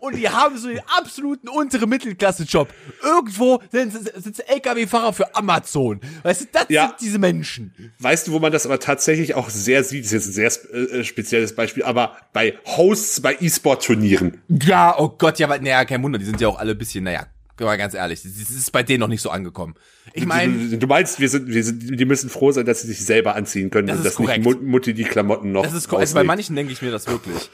und 0.00 0.16
die 0.16 0.28
haben 0.28 0.56
so 0.58 0.68
den 0.68 0.80
absoluten 0.98 1.48
untere 1.48 1.86
Mittelklasse-Job. 1.86 2.72
Irgendwo 3.02 3.62
sind, 3.70 3.92
sind 3.92 4.48
LKW-Fahrer 4.48 5.12
für 5.12 5.34
Amazon. 5.34 6.00
Weißt 6.22 6.42
du, 6.42 6.46
das 6.52 6.66
ja. 6.68 6.88
sind 6.88 7.00
diese 7.00 7.18
Menschen. 7.18 7.72
Weißt 7.98 8.28
du, 8.28 8.32
wo 8.32 8.38
man 8.38 8.52
das 8.52 8.66
aber 8.66 8.78
tatsächlich 8.80 9.34
auch 9.34 9.50
sehr 9.50 9.84
sieht? 9.84 10.04
Das 10.04 10.12
ist 10.12 10.36
jetzt 10.36 10.64
ein 10.66 10.70
sehr 10.70 11.00
äh, 11.00 11.04
spezielles 11.04 11.54
Beispiel, 11.54 11.82
aber 11.82 12.16
bei 12.32 12.58
Hosts, 12.64 13.20
bei 13.20 13.36
E-Sport-Turnieren. 13.40 14.40
Ja, 14.48 14.98
oh 14.98 15.08
Gott, 15.08 15.38
ja, 15.38 15.48
weil, 15.48 15.60
naja, 15.60 15.84
kein 15.84 16.02
Wunder, 16.02 16.18
die 16.18 16.24
sind 16.24 16.40
ja 16.40 16.48
auch 16.48 16.58
alle 16.58 16.74
bisschen, 16.74 17.04
naja, 17.04 17.26
mal 17.64 17.76
ganz 17.76 17.94
ehrlich, 17.94 18.22
das 18.22 18.50
ist 18.50 18.72
bei 18.72 18.82
denen 18.82 19.00
noch 19.00 19.08
nicht 19.08 19.22
so 19.22 19.30
angekommen. 19.30 19.74
Ich 20.12 20.26
meine, 20.26 20.70
du, 20.70 20.78
du, 20.78 20.86
meinst, 20.86 21.20
wir 21.20 21.28
sind, 21.28 21.48
wir 21.48 21.62
sind, 21.62 21.98
die 21.98 22.04
müssen 22.04 22.30
froh 22.30 22.52
sein, 22.52 22.66
dass 22.66 22.82
sie 22.82 22.88
sich 22.88 23.04
selber 23.04 23.36
anziehen 23.36 23.70
können 23.70 23.88
das 23.88 23.98
und 23.98 24.04
dass 24.04 24.14
korrekt. 24.16 24.44
nicht 24.44 24.62
Mutti 24.62 24.94
die 24.94 25.04
Klamotten 25.04 25.52
noch. 25.52 25.62
Das 25.62 25.74
ist 25.74 25.88
korrekt. 25.88 26.08
Also 26.08 26.14
bei 26.14 26.24
manchen 26.24 26.56
denke 26.56 26.72
ich 26.72 26.82
mir 26.82 26.90
das 26.90 27.06
wirklich. 27.06 27.50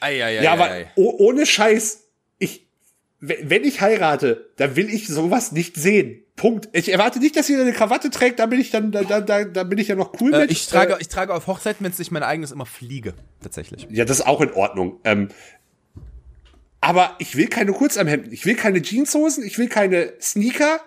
Ei, 0.00 0.22
ei, 0.22 0.38
ei, 0.38 0.42
ja, 0.42 0.52
aber 0.52 0.70
ohne 0.96 1.46
Scheiß, 1.46 2.04
ich, 2.38 2.66
wenn 3.20 3.64
ich 3.64 3.80
heirate, 3.80 4.50
dann 4.56 4.76
will 4.76 4.92
ich 4.92 5.08
sowas 5.08 5.52
nicht 5.52 5.76
sehen. 5.76 6.24
Punkt. 6.38 6.68
Ich 6.72 6.90
erwarte 6.90 7.18
nicht, 7.18 7.36
dass 7.36 7.50
ihr 7.50 7.60
eine 7.60 7.72
Krawatte 7.72 8.10
trägt, 8.10 8.38
da 8.38 8.46
bin 8.46 8.60
ich 8.60 8.70
dann, 8.70 8.92
da, 8.92 9.02
da, 9.02 9.44
da 9.44 9.64
bin 9.64 9.78
ich 9.78 9.88
ja 9.88 9.96
noch 9.96 10.20
cool 10.20 10.32
äh, 10.32 10.38
mit. 10.40 10.50
Ich 10.52 10.68
trage, 10.68 10.94
äh, 10.94 11.00
ich 11.00 11.08
trage 11.08 11.34
auf 11.34 11.46
Hochzeiten, 11.48 11.84
wenn 11.84 11.92
ich 11.98 12.10
mein 12.10 12.22
eigenes 12.22 12.52
immer 12.52 12.64
fliege, 12.64 13.14
tatsächlich. 13.42 13.86
Ja, 13.90 14.04
das 14.04 14.20
ist 14.20 14.26
auch 14.26 14.40
in 14.40 14.52
Ordnung. 14.52 15.00
Ähm, 15.04 15.28
aber 16.80 17.16
ich 17.18 17.36
will 17.36 17.48
keine 17.48 17.72
Kurzarmhemden, 17.72 18.32
ich 18.32 18.46
will 18.46 18.54
keine 18.54 18.80
Jeanshosen, 18.80 19.44
ich 19.44 19.58
will 19.58 19.68
keine 19.68 20.12
Sneaker. 20.20 20.80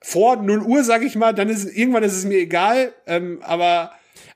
Vor 0.00 0.36
0 0.36 0.62
Uhr, 0.62 0.84
sag 0.84 1.02
ich 1.02 1.14
mal, 1.14 1.32
dann 1.32 1.48
ist 1.48 1.64
irgendwann 1.64 2.02
ist 2.02 2.14
es 2.14 2.24
mir 2.24 2.38
egal, 2.38 2.92
ähm, 3.06 3.40
aber 3.42 3.92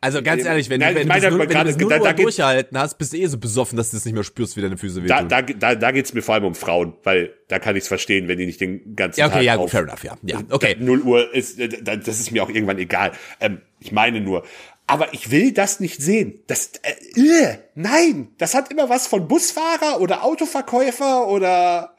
also 0.07 0.23
ganz 0.23 0.45
ehrlich, 0.45 0.71
wenn, 0.71 0.81
Nein, 0.81 0.95
du, 0.95 1.01
wenn, 1.01 1.09
meine, 1.09 1.31
du, 1.31 1.39
wenn 1.39 1.49
grade, 1.49 1.65
du 1.65 1.73
das 1.73 1.81
nur 1.81 1.91
da, 1.91 1.99
da 1.99 2.13
durchgehalten 2.13 2.79
hast, 2.79 2.97
bist 2.97 3.13
du 3.13 3.17
eh 3.17 3.27
so 3.27 3.39
besoffen, 3.39 3.77
dass 3.77 3.91
du 3.91 3.97
es 3.97 4.05
nicht 4.05 4.15
mehr 4.15 4.23
spürst, 4.23 4.57
wie 4.57 4.61
deine 4.61 4.77
Füße 4.77 5.03
wehtun. 5.03 5.29
Da, 5.29 5.43
da, 5.43 5.53
da, 5.53 5.75
da 5.75 5.91
geht's 5.91 6.15
mir 6.15 6.23
vor 6.23 6.37
allem 6.37 6.45
um 6.45 6.55
Frauen, 6.55 6.95
weil 7.03 7.35
da 7.49 7.59
kann 7.59 7.75
ich's 7.75 7.89
verstehen, 7.89 8.29
wenn 8.29 8.39
die 8.39 8.47
nicht 8.47 8.61
den 8.61 8.95
ganzen 8.95 9.19
ja, 9.19 9.27
okay, 9.27 9.35
Tag 9.35 9.43
ja, 9.43 9.57
gut, 9.57 9.71
fair 9.71 9.83
enough, 9.83 10.05
ja. 10.05 10.17
ja 10.23 10.41
okay. 10.51 10.77
0 10.79 11.01
Uhr 11.01 11.35
ist, 11.35 11.59
äh, 11.59 11.69
das 11.83 12.21
ist 12.21 12.31
mir 12.31 12.45
auch 12.45 12.49
irgendwann 12.49 12.79
egal. 12.79 13.13
Ähm, 13.41 13.63
ich 13.81 13.91
meine 13.91 14.21
nur, 14.21 14.45
aber 14.87 15.13
ich 15.13 15.33
will 15.33 15.53
das 15.53 15.81
nicht 15.81 16.01
sehen. 16.01 16.41
Das, 16.47 16.71
äh, 16.83 17.21
äh, 17.21 17.59
nein, 17.75 18.29
das 18.39 18.55
hat 18.55 18.71
immer 18.71 18.89
was 18.89 19.09
von 19.09 19.27
Busfahrer 19.27 20.01
oder 20.01 20.23
Autoverkäufer 20.25 21.27
oder 21.27 21.96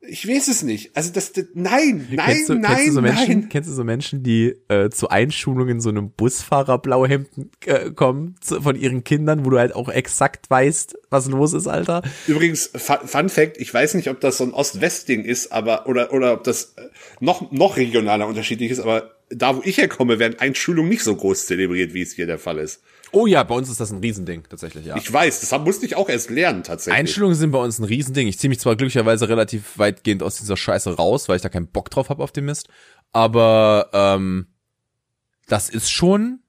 ich 0.00 0.26
weiß 0.26 0.48
es 0.48 0.62
nicht. 0.62 0.96
Also 0.96 1.12
das, 1.12 1.32
das 1.32 1.46
nein, 1.54 2.06
nein, 2.10 2.26
kennst 2.26 2.48
du, 2.48 2.54
nein, 2.54 2.76
kennst 2.76 2.88
du 2.88 2.92
so 2.92 3.02
Menschen, 3.02 3.40
nein. 3.40 3.48
Kennst 3.48 3.70
du 3.70 3.74
so 3.74 3.84
Menschen, 3.84 4.22
die 4.22 4.54
äh, 4.68 4.90
zu 4.90 5.08
Einschulungen 5.08 5.76
in 5.76 5.80
so 5.80 5.88
einem 5.88 6.10
Busfahrer 6.10 6.78
Blauhemden 6.78 7.50
äh, 7.64 7.90
kommen 7.90 8.36
zu, 8.40 8.62
von 8.62 8.76
ihren 8.76 9.04
Kindern, 9.04 9.44
wo 9.44 9.50
du 9.50 9.58
halt 9.58 9.74
auch 9.74 9.88
exakt 9.88 10.48
weißt, 10.50 10.96
was 11.10 11.28
los 11.28 11.52
ist, 11.52 11.66
Alter? 11.66 12.02
Übrigens, 12.26 12.70
Fun 12.74 13.28
Fact, 13.28 13.58
ich 13.58 13.72
weiß 13.72 13.94
nicht, 13.94 14.08
ob 14.08 14.20
das 14.20 14.38
so 14.38 14.44
ein 14.44 14.52
Ost-West-Ding 14.52 15.24
ist, 15.24 15.52
aber 15.52 15.86
oder 15.86 16.12
oder 16.12 16.34
ob 16.34 16.44
das 16.44 16.74
äh, 16.76 16.82
noch 17.20 17.50
noch 17.50 17.76
regionaler 17.76 18.26
unterschiedlich 18.26 18.70
ist, 18.70 18.80
aber 18.80 19.16
da, 19.28 19.56
wo 19.56 19.62
ich 19.64 19.78
herkomme, 19.78 20.18
werden 20.18 20.38
Einschulungen 20.38 20.88
nicht 20.88 21.02
so 21.02 21.16
groß 21.16 21.46
zelebriert, 21.46 21.94
wie 21.94 22.02
es 22.02 22.12
hier 22.12 22.26
der 22.26 22.38
Fall 22.38 22.58
ist. 22.58 22.80
Oh 23.12 23.26
ja, 23.26 23.42
bei 23.42 23.54
uns 23.54 23.70
ist 23.70 23.80
das 23.80 23.90
ein 23.90 24.00
Riesending, 24.00 24.44
tatsächlich, 24.48 24.86
ja. 24.86 24.96
Ich 24.96 25.12
weiß, 25.12 25.40
das 25.40 25.58
musste 25.60 25.86
ich 25.86 25.96
auch 25.96 26.08
erst 26.08 26.30
lernen, 26.30 26.62
tatsächlich. 26.62 26.98
Einstellungen 26.98 27.36
sind 27.36 27.50
bei 27.50 27.58
uns 27.58 27.78
ein 27.78 27.84
Riesending. 27.84 28.28
Ich 28.28 28.38
ziehe 28.38 28.48
mich 28.48 28.60
zwar 28.60 28.76
glücklicherweise 28.76 29.28
relativ 29.28 29.78
weitgehend 29.78 30.22
aus 30.22 30.36
dieser 30.38 30.56
Scheiße 30.56 30.96
raus, 30.96 31.28
weil 31.28 31.36
ich 31.36 31.42
da 31.42 31.48
keinen 31.48 31.68
Bock 31.68 31.90
drauf 31.90 32.08
habe 32.08 32.22
auf 32.22 32.32
den 32.32 32.44
Mist. 32.46 32.68
Aber 33.12 33.90
ähm, 33.92 34.48
das 35.46 35.68
ist 35.68 35.90
schon 35.90 36.40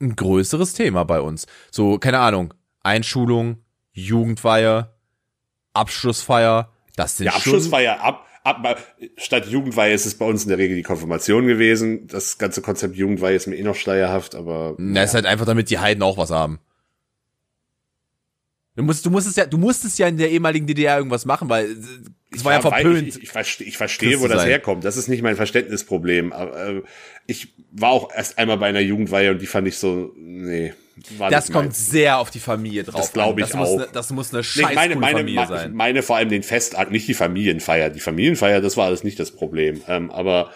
ein 0.00 0.16
größeres 0.16 0.74
Thema 0.74 1.04
bei 1.04 1.20
uns. 1.20 1.46
So, 1.70 1.98
keine 1.98 2.20
Ahnung, 2.20 2.54
Einschulung, 2.82 3.64
Jugendweihe, 3.92 4.94
Abschlussfeier, 5.72 6.72
das 6.96 7.16
sind 7.16 7.26
ja, 7.26 7.32
Abschlussfeier, 7.32 8.00
ab, 8.00 8.26
ab, 8.44 8.78
statt 9.16 9.46
Jugendweihe 9.46 9.92
ist 9.92 10.06
es 10.06 10.16
bei 10.16 10.26
uns 10.26 10.44
in 10.44 10.50
der 10.50 10.58
Regel 10.58 10.76
die 10.76 10.82
Konfirmation 10.82 11.46
gewesen. 11.46 12.06
Das 12.06 12.38
ganze 12.38 12.62
Konzept 12.62 12.94
Jugendweihe 12.94 13.34
ist 13.34 13.46
mir 13.46 13.56
eh 13.56 13.62
noch 13.62 13.74
schleierhaft, 13.74 14.34
aber. 14.34 14.76
Na, 14.78 15.00
ja. 15.00 15.04
ist 15.04 15.14
halt 15.14 15.26
einfach, 15.26 15.46
damit 15.46 15.70
die 15.70 15.78
Heiden 15.78 16.02
auch 16.02 16.18
was 16.18 16.30
haben. 16.30 16.60
Du 18.76 18.82
musst, 18.82 19.06
du 19.06 19.10
musstest 19.10 19.36
ja, 19.36 19.46
du 19.46 19.56
musstest 19.56 19.98
ja 19.98 20.08
in 20.08 20.16
der 20.16 20.30
ehemaligen 20.30 20.66
DDR 20.66 20.98
irgendwas 20.98 21.24
machen, 21.24 21.48
weil 21.48 21.66
äh, 21.66 21.76
es 22.32 22.44
war 22.44 22.52
ja 22.52 22.60
verpönt. 22.60 23.08
Ich, 23.08 23.16
ich, 23.16 23.22
ich 23.24 23.28
verstehe, 23.30 23.66
ich 23.66 23.76
verstehe 23.76 24.20
wo 24.20 24.26
das 24.26 24.42
sein. 24.42 24.48
herkommt. 24.48 24.84
Das 24.84 24.96
ist 24.96 25.08
nicht 25.08 25.22
mein 25.22 25.36
Verständnisproblem. 25.36 26.32
Aber, 26.32 26.68
äh, 26.68 26.82
ich 27.26 27.54
war 27.70 27.90
auch 27.90 28.12
erst 28.12 28.38
einmal 28.38 28.58
bei 28.58 28.66
einer 28.66 28.80
Jugendweihe 28.80 29.30
und 29.30 29.40
die 29.40 29.46
fand 29.46 29.68
ich 29.68 29.78
so, 29.78 30.12
nee. 30.16 30.74
War 31.18 31.30
das 31.30 31.50
kommt 31.50 31.66
meins. 31.66 31.86
sehr 31.86 32.18
auf 32.18 32.30
die 32.30 32.40
Familie 32.40 32.84
drauf. 32.84 33.00
Das 33.00 33.12
glaube 33.12 33.40
ich 33.40 33.48
das 33.48 33.56
auch. 33.56 33.60
Muss 33.60 33.76
ne, 33.76 33.88
das 33.92 34.10
muss 34.10 34.32
eine 34.32 34.44
scheiß 34.44 34.68
nee, 34.68 34.74
meine, 34.74 34.96
meine, 34.96 35.18
Familie 35.18 35.46
sein. 35.46 35.70
Ich 35.70 35.74
meine 35.74 36.02
vor 36.02 36.16
allem 36.16 36.28
den 36.28 36.42
Festakt, 36.42 36.92
nicht 36.92 37.08
die 37.08 37.14
Familienfeier. 37.14 37.90
Die 37.90 38.00
Familienfeier, 38.00 38.60
das 38.60 38.76
war 38.76 38.86
alles 38.86 39.02
nicht 39.02 39.18
das 39.18 39.32
Problem. 39.32 39.82
Ähm, 39.88 40.10
aber 40.10 40.52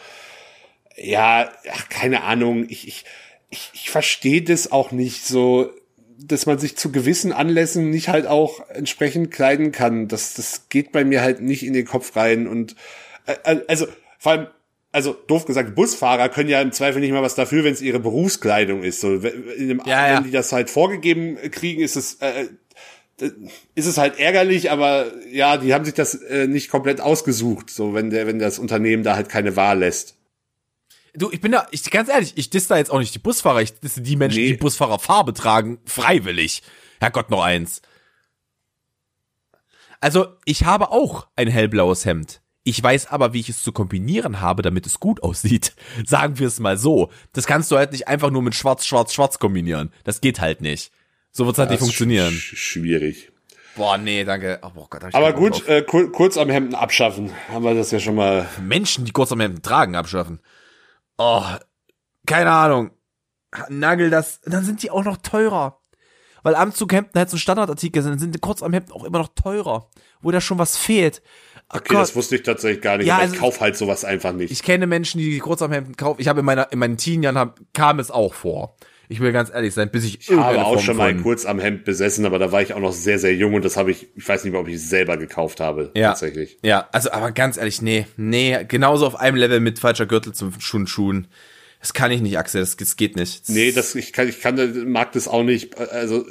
ja, 0.97 1.51
ach, 1.73 1.89
keine 1.89 2.23
Ahnung. 2.23 2.67
Ich, 2.69 2.87
ich, 2.87 3.05
ich, 3.51 3.71
ich 3.73 3.91
verstehe 3.91 4.43
das 4.43 4.71
auch 4.71 4.93
nicht 4.93 5.27
so, 5.27 5.73
dass 6.19 6.47
man 6.47 6.59
sich 6.59 6.77
zu 6.77 6.93
gewissen 6.93 7.33
Anlässen 7.33 7.91
nicht 7.91 8.09
halt 8.09 8.27
auch 8.27 8.69
entsprechend 8.71 9.33
kleiden 9.33 9.73
kann. 9.73 10.07
Das, 10.07 10.35
das 10.35 10.69
geht 10.69 10.93
bei 10.93 11.05
mir 11.05 11.21
halt 11.21 11.41
nicht 11.41 11.65
in 11.65 11.73
den 11.73 11.85
Kopf 11.85 12.15
rein. 12.17 12.47
Und 12.47 12.77
äh, 13.27 13.59
also 13.67 13.87
vor 14.19 14.33
allem 14.33 14.47
also 14.99 15.13
doof 15.13 15.45
gesagt, 15.45 15.77
Busfahrer 15.77 16.29
können 16.29 16.49
ja 16.49 16.61
im 16.61 16.73
Zweifel 16.73 17.01
nicht 17.01 17.13
mal 17.13 17.23
was 17.23 17.37
dafür, 17.37 17.63
wenn 17.63 17.73
es 17.73 17.81
ihre 17.81 18.01
Berufskleidung 18.01 18.83
ist. 18.83 19.01
So, 19.01 19.19
dem, 19.19 19.81
ja, 19.87 20.09
ja. 20.09 20.17
wenn 20.17 20.25
die 20.25 20.33
das 20.33 20.51
halt 20.51 20.71
vorgegeben 20.71 21.37
kriegen, 21.53 21.81
ist 21.81 21.95
es 21.95 22.15
äh, 22.15 22.49
äh, 23.21 23.31
ist 23.77 23.87
es 23.87 23.97
halt 23.97 24.19
ärgerlich, 24.19 24.73
aber 24.73 25.13
ja, 25.31 25.57
die 25.57 25.73
haben 25.73 25.85
sich 25.85 25.95
das 25.95 26.15
äh, 26.15 26.49
nicht 26.49 26.69
komplett 26.69 27.01
ausgesucht, 27.01 27.71
so 27.71 27.95
wenn 27.95 28.11
der 28.11 28.27
wenn 28.27 28.41
das 28.41 28.59
Unternehmen 28.59 29.05
da 29.05 29.15
halt 29.15 29.29
keine 29.29 29.55
Wahl 29.55 29.79
lässt. 29.79 30.17
Du, 31.15 31.31
ich 31.31 31.41
bin 31.41 31.53
da, 31.53 31.69
ich 31.71 31.89
ganz 31.93 32.09
ehrlich, 32.09 32.33
ich 32.35 32.51
diss 32.51 32.67
da 32.67 32.77
jetzt 32.77 32.91
auch 32.91 32.99
nicht 32.99 33.15
die 33.15 33.21
Busfahrer, 33.21 33.63
ich 33.63 33.79
disse 33.79 34.01
die 34.01 34.17
Menschen, 34.17 34.43
nee. 34.43 34.49
die 34.49 34.57
Busfahrerfarbe 34.57 35.33
tragen, 35.33 35.79
freiwillig. 35.85 36.65
Herrgott, 36.99 37.31
noch 37.31 37.45
eins. 37.45 37.83
Also, 40.01 40.27
ich 40.45 40.65
habe 40.65 40.91
auch 40.91 41.29
ein 41.37 41.49
hellblaues 41.49 42.05
Hemd. 42.05 42.41
Ich 42.69 42.83
weiß 42.83 43.07
aber, 43.07 43.33
wie 43.33 43.41
ich 43.41 43.49
es 43.49 43.63
zu 43.63 43.73
kombinieren 43.73 44.43
habe, 44.43 44.61
damit 44.61 44.85
es 44.85 45.01
gut 45.01 45.23
aussieht. 45.23 45.75
Sagen 46.07 46.39
wir 46.39 46.47
es 46.47 46.61
mal 46.61 46.77
so. 46.77 47.11
Das 47.33 47.47
kannst 47.47 47.71
du 47.71 47.79
halt 47.79 47.93
nicht 47.93 48.09
einfach 48.09 48.31
nur 48.31 48.43
mit 48.43 48.55
schwarz, 48.55 48.85
schwarz, 48.85 49.15
schwarz 49.15 49.39
kombinieren. 49.39 49.91
Das 50.05 50.21
geht 50.21 50.39
halt 50.39 50.61
nicht. 50.61 50.93
So 51.33 51.47
wird's 51.47 51.59
halt 51.59 51.71
nicht 51.71 51.79
funktionieren. 51.79 52.35
Sch 52.35 52.59
schwierig. 52.59 53.33
Boah, 53.75 53.97
nee, 53.97 54.23
danke. 54.23 54.61
Oh, 54.61 54.87
Gott, 54.91 55.03
aber 55.15 55.33
gut, 55.33 55.67
äh, 55.67 55.81
kur 55.81 56.13
kurz 56.13 56.37
am 56.37 56.51
Hemden 56.51 56.75
abschaffen. 56.75 57.31
Haben 57.49 57.65
wir 57.65 57.75
das 57.75 57.91
ja 57.91 58.01
schon 58.01 58.17
mal. 58.17 58.47
Menschen, 58.61 59.07
die 59.07 59.13
kurz 59.13 59.33
am 59.33 59.41
Hemden 59.41 59.63
tragen, 59.63 59.97
abschaffen. 59.97 60.41
Oh, 61.17 61.45
keine 62.27 62.51
Ahnung. 62.51 62.91
Nagel 63.71 64.11
das. 64.11 64.43
Dann 64.43 64.65
sind 64.65 64.83
die 64.83 64.91
auch 64.91 65.05
noch 65.05 65.17
teurer. 65.17 65.81
Weil 66.43 66.55
Anzughemden 66.55 67.13
halt 67.15 67.31
so 67.31 67.37
Standardartikel 67.37 68.03
sind, 68.03 68.19
sind 68.19 68.41
kurz 68.43 68.63
am 68.63 68.75
Hemden 68.75 68.93
auch 68.93 69.05
immer 69.05 69.19
noch 69.19 69.29
teurer. 69.35 69.89
Wo 70.21 70.31
da 70.31 70.41
schon 70.41 70.59
was 70.59 70.77
fehlt. 70.77 71.23
Okay, 71.71 71.85
Gott. 71.89 72.03
das 72.03 72.17
wusste 72.17 72.37
ich 72.37 72.43
tatsächlich 72.43 72.81
gar 72.81 72.97
nicht. 72.97 73.07
Ja, 73.07 73.19
also 73.19 73.35
ich 73.35 73.41
kauf 73.41 73.61
halt 73.61 73.77
sowas 73.77 74.05
einfach 74.05 74.33
nicht. 74.33 74.51
Ich 74.51 74.63
kenne 74.63 74.87
Menschen, 74.87 75.19
die 75.19 75.39
Kurzarmhemden 75.39 75.97
kaufen. 75.97 76.21
Ich 76.21 76.29
habe 76.29 76.41
in 76.41 76.47
meiner 76.47 76.73
in 76.73 76.79
meinen 76.79 76.97
Teenjahren 76.97 77.53
kam 77.75 77.99
es 77.99 78.11
auch 78.11 78.33
vor. 78.33 78.77
Ich 79.11 79.21
will 79.21 79.33
ganz 79.33 79.51
ehrlich 79.51 79.73
sein, 79.73 79.91
bis 79.91 80.05
ich 80.05 80.21
Ich 80.21 80.31
habe 80.31 80.65
auch 80.65 80.75
Form 80.75 80.81
schon 80.81 80.97
mal 80.97 81.09
ein 81.09 81.23
Kurzarmhemd 81.23 81.85
besessen, 81.85 82.27
aber 82.27 82.39
da 82.39 82.53
war 82.53 82.61
ich 82.63 82.75
auch 82.75 82.81
noch 82.81 82.93
sehr 82.93 83.19
sehr 83.19 83.35
jung 83.35 83.55
und 83.55 83.65
das 83.65 83.77
habe 83.77 83.91
ich 83.91 84.09
ich 84.17 84.27
weiß 84.27 84.45
nicht 84.45 84.53
mehr, 84.53 84.61
ob 84.61 84.69
ich 84.69 84.77
es 84.77 84.89
selber 84.89 85.17
gekauft 85.19 85.61
habe 85.61 85.91
ja, 85.95 86.09
tatsächlich. 86.09 86.59
Ja, 86.63 86.89
also 86.93 87.11
aber 87.13 87.33
ganz 87.33 87.59
ehrlich, 87.59 87.83
nee, 87.83 88.07
nee, 88.17 88.65
genauso 88.67 89.07
auf 89.07 89.17
einem 89.17 89.37
Level 89.37 89.61
mit 89.61 89.79
falscher 89.79 90.07
Gürtel 90.07 90.33
zum 90.33 90.59
Schuhen 90.61 90.87
Schuhen. 90.87 91.29
Das 91.81 91.93
kann 91.93 92.11
ich 92.11 92.21
nicht, 92.21 92.37
Axel, 92.37 92.61
das, 92.61 92.77
das 92.77 92.97
geht 92.97 93.15
nicht. 93.15 93.49
Das 93.49 93.55
nee, 93.55 93.71
das 93.71 93.95
ich 93.95 94.13
kann 94.13 94.29
ich 94.29 94.41
kann 94.41 94.91
mag 94.91 95.13
das 95.13 95.29
auch 95.29 95.45
nicht. 95.45 95.79
Also 95.79 96.25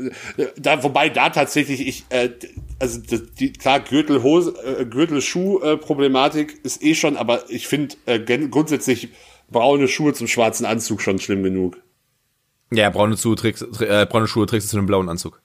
da 0.58 0.84
wobei 0.84 1.10
da 1.10 1.30
tatsächlich 1.30 1.88
ich 1.88 2.06
äh, 2.10 2.32
also 2.80 3.00
die 3.40 3.54
klar 3.54 3.80
Gürtel 3.80 4.24
Hose 4.24 4.54
äh, 4.64 4.86
Gürtel 4.86 5.22
Schuh 5.22 5.60
äh, 5.62 5.78
Problematik 5.78 6.60
ist 6.64 6.84
eh 6.84 6.96
schon, 6.96 7.16
aber 7.16 7.50
ich 7.50 7.68
finde 7.68 7.96
äh, 8.06 8.20
grundsätzlich 8.20 9.10
braune 9.50 9.88
Schuhe 9.88 10.14
zum 10.14 10.28
schwarzen 10.28 10.66
Anzug 10.66 11.02
schon 11.02 11.20
schlimm 11.20 11.44
genug. 11.44 11.78
Ja, 12.72 12.90
braune 12.90 13.18
Schuhe 13.18 13.36
trägst, 13.36 13.64
äh, 13.82 14.06
braune 14.10 14.28
Schuhe 14.28 14.46
trägst 14.46 14.68
du 14.68 14.72
zu 14.72 14.78
einem 14.78 14.88
blauen 14.88 15.08
Anzug. 15.08 15.42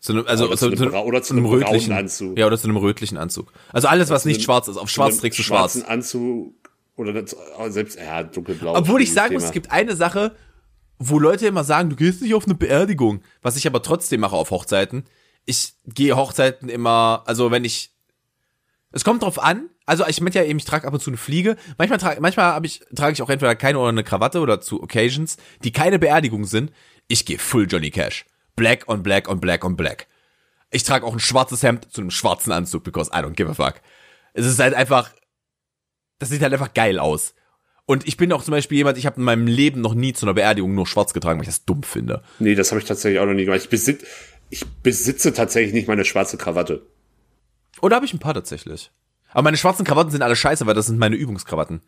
Zu 0.00 0.12
einem, 0.12 0.26
also 0.26 0.46
oder 0.46 0.56
zu, 0.56 0.70
zu, 0.70 0.82
einem, 0.84 0.94
oder 0.94 1.22
zu 1.22 1.34
einem, 1.34 1.46
rötlichen 1.46 1.92
Anzug. 1.92 2.38
Ja, 2.38 2.46
oder 2.46 2.58
zu 2.58 2.68
einem 2.68 2.76
rötlichen 2.76 3.18
Anzug. 3.18 3.52
Also 3.72 3.88
alles, 3.88 4.10
was 4.10 4.24
nicht 4.24 4.36
einem, 4.36 4.44
schwarz 4.44 4.68
ist. 4.68 4.76
Auf 4.76 4.90
schwarz 4.90 5.18
trägst 5.18 5.38
du 5.38 5.42
schwarz. 5.42 5.80
Anzug 5.82 6.54
oder 6.96 7.24
selbst 7.70 7.98
ja 7.98 8.22
dunkelblau. 8.22 8.74
Obwohl 8.74 9.02
ich 9.02 9.12
sagen 9.12 9.28
Thema. 9.28 9.40
muss, 9.40 9.44
es 9.48 9.52
gibt 9.52 9.70
eine 9.70 9.96
Sache, 9.96 10.34
wo 10.98 11.18
Leute 11.18 11.46
immer 11.46 11.64
sagen, 11.64 11.90
du 11.90 11.96
gehst 11.96 12.22
nicht 12.22 12.34
auf 12.34 12.44
eine 12.44 12.54
Beerdigung, 12.54 13.22
was 13.42 13.56
ich 13.56 13.66
aber 13.66 13.82
trotzdem 13.82 14.20
mache 14.20 14.36
auf 14.36 14.50
Hochzeiten. 14.50 15.04
Ich 15.44 15.74
gehe 15.86 16.16
Hochzeiten 16.16 16.68
immer, 16.68 17.22
also 17.26 17.50
wenn 17.50 17.64
ich 17.64 17.90
es 18.94 19.02
kommt 19.02 19.22
drauf 19.22 19.42
an. 19.42 19.70
Also 19.86 20.06
ich 20.06 20.20
meinte 20.20 20.38
ja 20.38 20.44
eben, 20.44 20.58
ich 20.58 20.64
trage 20.64 20.86
ab 20.86 20.94
und 20.94 21.00
zu 21.00 21.10
eine 21.10 21.16
Fliege. 21.16 21.56
Manchmal 21.78 21.98
trage 21.98 22.20
manchmal 22.20 22.54
hab 22.54 22.64
ich 22.64 22.80
trage 22.94 23.12
ich 23.12 23.22
auch 23.22 23.28
entweder 23.28 23.56
keine 23.56 23.78
oder 23.78 23.88
eine 23.88 24.04
Krawatte 24.04 24.40
oder 24.40 24.60
zu 24.60 24.82
Occasions, 24.82 25.36
die 25.64 25.72
keine 25.72 25.98
Beerdigung 25.98 26.44
sind. 26.44 26.72
Ich 27.08 27.26
gehe 27.26 27.38
full 27.38 27.66
Johnny 27.68 27.90
Cash. 27.90 28.24
Black 28.54 28.88
on 28.88 29.02
black 29.02 29.28
on 29.28 29.40
black 29.40 29.64
on 29.64 29.76
black. 29.76 30.06
Ich 30.70 30.84
trage 30.84 31.04
auch 31.04 31.12
ein 31.12 31.20
schwarzes 31.20 31.62
Hemd 31.62 31.92
zu 31.92 32.00
einem 32.00 32.10
schwarzen 32.10 32.52
Anzug, 32.52 32.84
because 32.84 33.10
I 33.12 33.16
don't 33.16 33.34
give 33.34 33.50
a 33.50 33.54
fuck. 33.54 33.80
Es 34.32 34.46
ist 34.46 34.58
halt 34.58 34.74
einfach, 34.74 35.10
das 36.24 36.30
sieht 36.30 36.42
halt 36.42 36.52
einfach 36.52 36.72
geil 36.72 36.98
aus. 36.98 37.34
Und 37.86 38.08
ich 38.08 38.16
bin 38.16 38.32
auch 38.32 38.42
zum 38.42 38.52
Beispiel 38.52 38.78
jemand, 38.78 38.96
ich 38.96 39.04
habe 39.04 39.18
in 39.18 39.24
meinem 39.24 39.46
Leben 39.46 39.82
noch 39.82 39.94
nie 39.94 40.14
zu 40.14 40.24
einer 40.24 40.32
Beerdigung 40.32 40.74
nur 40.74 40.86
schwarz 40.86 41.12
getragen, 41.12 41.38
weil 41.38 41.44
ich 41.44 41.54
das 41.54 41.66
dumm 41.66 41.82
finde. 41.82 42.22
Nee, 42.38 42.54
das 42.54 42.70
habe 42.70 42.80
ich 42.80 42.86
tatsächlich 42.86 43.20
auch 43.20 43.26
noch 43.26 43.34
nie 43.34 43.44
gemacht. 43.44 43.60
Ich 43.60 43.68
besitze, 43.68 44.06
ich 44.48 44.64
besitze 44.66 45.34
tatsächlich 45.34 45.74
nicht 45.74 45.86
meine 45.86 46.06
schwarze 46.06 46.38
Krawatte. 46.38 46.86
Oder 47.82 47.96
habe 47.96 48.06
ich 48.06 48.14
ein 48.14 48.20
paar 48.20 48.32
tatsächlich. 48.32 48.90
Aber 49.32 49.42
meine 49.42 49.58
schwarzen 49.58 49.84
Krawatten 49.84 50.10
sind 50.10 50.22
alle 50.22 50.36
scheiße, 50.36 50.64
weil 50.64 50.74
das 50.74 50.86
sind 50.86 50.98
meine 50.98 51.16
Übungskrawatten. 51.16 51.82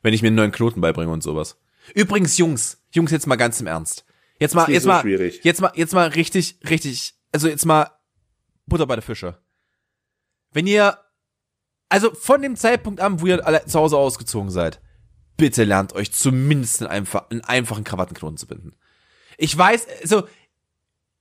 Wenn 0.00 0.14
ich 0.14 0.22
mir 0.22 0.28
einen 0.28 0.36
neuen 0.36 0.52
Knoten 0.52 0.80
beibringe 0.80 1.12
und 1.12 1.22
sowas. 1.22 1.58
Übrigens, 1.94 2.38
Jungs, 2.38 2.82
Jungs, 2.92 3.10
jetzt 3.10 3.26
mal 3.26 3.36
ganz 3.36 3.60
im 3.60 3.66
Ernst. 3.66 4.06
Jetzt 4.38 4.54
mal, 4.54 4.70
jetzt 4.70 4.84
so 4.84 4.88
mal, 4.88 5.02
schwierig. 5.02 5.40
jetzt 5.44 5.60
mal, 5.60 5.72
jetzt 5.74 5.92
mal 5.92 6.08
richtig, 6.08 6.56
richtig, 6.68 7.14
also 7.30 7.46
jetzt 7.48 7.66
mal 7.66 7.90
Butter 8.66 8.86
bei 8.86 8.96
der 8.96 9.02
Fische. 9.02 9.36
Wenn 10.52 10.66
ihr, 10.66 10.96
also 11.92 12.14
von 12.14 12.42
dem 12.42 12.56
Zeitpunkt 12.56 13.00
an, 13.00 13.20
wo 13.20 13.26
ihr 13.26 13.46
alle 13.46 13.64
zu 13.66 13.78
Hause 13.78 13.96
ausgezogen 13.96 14.50
seid, 14.50 14.80
bitte 15.36 15.64
lernt 15.64 15.94
euch 15.94 16.12
zumindest 16.12 16.82
einen, 16.82 17.06
einen 17.30 17.40
einfachen 17.42 17.84
Krawattenknoten 17.84 18.36
zu 18.36 18.46
binden. 18.46 18.74
Ich 19.38 19.56
weiß, 19.56 19.86
also, 20.02 20.26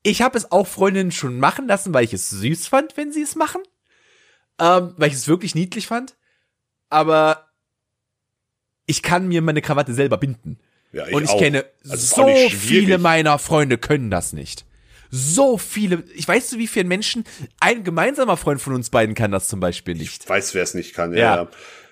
ich 0.03 0.21
habe 0.21 0.37
es 0.37 0.51
auch 0.51 0.67
Freundinnen 0.67 1.11
schon 1.11 1.39
machen 1.39 1.67
lassen, 1.67 1.93
weil 1.93 2.03
ich 2.03 2.13
es 2.13 2.29
süß 2.29 2.67
fand, 2.67 2.97
wenn 2.97 3.11
sie 3.11 3.21
es 3.21 3.35
machen 3.35 3.61
ähm, 4.61 4.93
weil 4.95 5.09
ich 5.09 5.15
es 5.15 5.27
wirklich 5.27 5.55
niedlich 5.55 5.87
fand. 5.87 6.15
Aber 6.89 7.47
ich 8.85 9.01
kann 9.01 9.27
mir 9.27 9.41
meine 9.41 9.61
Krawatte 9.61 9.93
selber 9.93 10.17
binden. 10.17 10.59
Ja, 10.91 11.07
ich 11.07 11.13
und 11.13 11.23
ich 11.23 11.29
auch. 11.29 11.39
kenne 11.39 11.65
also 11.89 12.23
so 12.23 12.49
viele 12.49 12.97
meiner 12.97 13.39
Freunde 13.39 13.77
können 13.77 14.11
das 14.11 14.33
nicht. 14.33 14.65
So 15.11 15.57
viele, 15.57 16.03
ich 16.15 16.27
weiß, 16.27 16.57
wie 16.57 16.67
viele 16.67 16.85
Menschen, 16.85 17.25
ein 17.59 17.83
gemeinsamer 17.83 18.37
Freund 18.37 18.61
von 18.61 18.73
uns 18.73 18.89
beiden 18.89 19.13
kann 19.13 19.31
das 19.31 19.49
zum 19.49 19.59
Beispiel 19.59 19.95
nicht. 19.95 20.23
Ich 20.23 20.29
weiß, 20.29 20.53
wer 20.55 20.63
es 20.63 20.73
nicht 20.73 20.93
kann, 20.93 21.13
ja. 21.13 21.47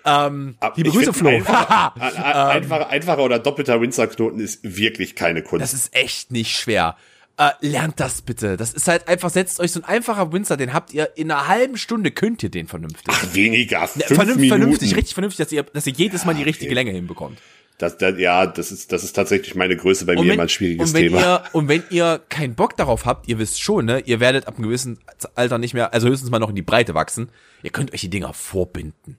ja. 0.05 0.27
Ähm, 0.27 0.55
liebe 0.75 0.89
Grüße, 0.91 1.11
Flo. 1.11 1.29
Einfacher, 1.29 1.93
einfacher, 2.49 2.89
einfacher 2.89 3.23
oder 3.23 3.37
doppelter 3.39 3.81
Windsor-Knoten 3.81 4.39
ist 4.39 4.59
wirklich 4.63 5.15
keine 5.15 5.43
Kunst. 5.43 5.61
Das 5.61 5.73
ist 5.73 5.93
echt 5.93 6.31
nicht 6.31 6.55
schwer. 6.55 6.95
Äh, 7.37 7.51
lernt 7.61 7.99
das 7.99 8.21
bitte. 8.21 8.57
Das 8.57 8.73
ist 8.73 8.87
halt 8.87 9.07
einfach, 9.07 9.29
setzt 9.29 9.59
euch 9.59 9.71
so 9.71 9.81
ein 9.81 9.85
einfacher 9.85 10.31
Windsor, 10.31 10.57
den 10.57 10.73
habt 10.73 10.93
ihr 10.93 11.17
in 11.17 11.31
einer 11.31 11.47
halben 11.47 11.77
Stunde, 11.77 12.11
könnt 12.11 12.43
ihr 12.43 12.49
den 12.49 12.67
vernünftig. 12.67 13.07
Ach, 13.07 13.33
weniger. 13.33 13.87
Fünf 13.87 14.07
Vernünft, 14.07 14.39
Minuten. 14.39 14.49
Vernünftig, 14.49 14.95
richtig 14.95 15.13
vernünftig, 15.13 15.45
dass 15.45 15.51
ihr, 15.51 15.63
dass 15.63 15.87
ihr 15.87 15.93
jedes 15.93 16.25
Mal 16.25 16.35
die 16.35 16.43
richtige 16.43 16.69
okay. 16.69 16.75
Länge 16.75 16.91
hinbekommt. 16.91 17.37
Das, 17.79 17.97
das, 17.97 18.19
ja, 18.19 18.45
das 18.45 18.73
ist, 18.73 18.91
das 18.91 19.05
ist 19.05 19.13
tatsächlich 19.13 19.55
meine 19.55 19.77
Größe 19.77 20.05
bei 20.05 20.13
und 20.13 20.23
mir 20.23 20.27
wenn, 20.27 20.33
immer 20.33 20.43
ein 20.43 20.49
schwieriges 20.49 20.89
und 20.89 20.95
wenn 20.95 21.03
Thema. 21.03 21.21
Ihr, 21.21 21.43
und 21.53 21.69
wenn 21.69 21.83
ihr 21.89 22.21
keinen 22.27 22.53
Bock 22.53 22.75
darauf 22.75 23.05
habt, 23.05 23.29
ihr 23.29 23.39
wisst 23.39 23.61
schon, 23.61 23.85
ne, 23.85 24.01
ihr 24.01 24.19
werdet 24.19 24.47
ab 24.47 24.55
einem 24.55 24.65
gewissen 24.65 24.99
Alter 25.33 25.57
nicht 25.57 25.73
mehr, 25.73 25.93
also 25.93 26.09
höchstens 26.09 26.29
mal 26.29 26.39
noch 26.39 26.49
in 26.49 26.55
die 26.55 26.61
Breite 26.61 26.93
wachsen. 26.93 27.29
Ihr 27.63 27.69
könnt 27.69 27.93
euch 27.93 28.01
die 28.01 28.09
Dinger 28.09 28.33
vorbinden. 28.33 29.17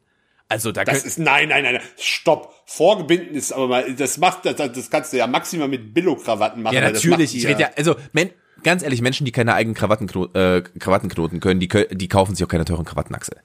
Also 0.51 0.73
da 0.73 0.85
Das 0.85 1.05
ist 1.05 1.19
nein, 1.19 1.49
nein, 1.49 1.63
nein, 1.63 1.81
stopp. 1.97 2.55
Vorgebinden 2.67 3.35
ist 3.35 3.53
aber 3.53 3.67
mal 3.67 3.95
das 3.95 4.19
macht 4.19 4.45
das, 4.45 4.57
das 4.57 4.91
kannst 4.91 5.15
du 5.15 5.17
ja 5.17 5.27
maximal 5.27 5.69
mit 5.69 5.95
Billo 5.95 6.17
Krawatten 6.17 6.63
machen. 6.63 6.75
Ja, 6.75 6.83
natürlich, 6.83 7.35
ich 7.35 7.47
rede 7.47 7.63
ja 7.63 7.71
also 7.77 7.97
men, 8.13 8.31
ganz 8.63 8.83
ehrlich, 8.83 9.01
Menschen, 9.01 9.25
die 9.25 9.33
keine 9.33 9.55
eigenen 9.55 9.75
Krawattenknoten, 9.75 10.35
äh, 10.35 10.63
Krawattenknoten 10.79 11.41
können, 11.41 11.61
die 11.61 11.69
die 11.69 12.09
kaufen 12.09 12.35
sich 12.35 12.45
auch 12.45 12.49
keine 12.49 12.67
teuren 12.67 12.85
Krawattenachse. 12.85 13.37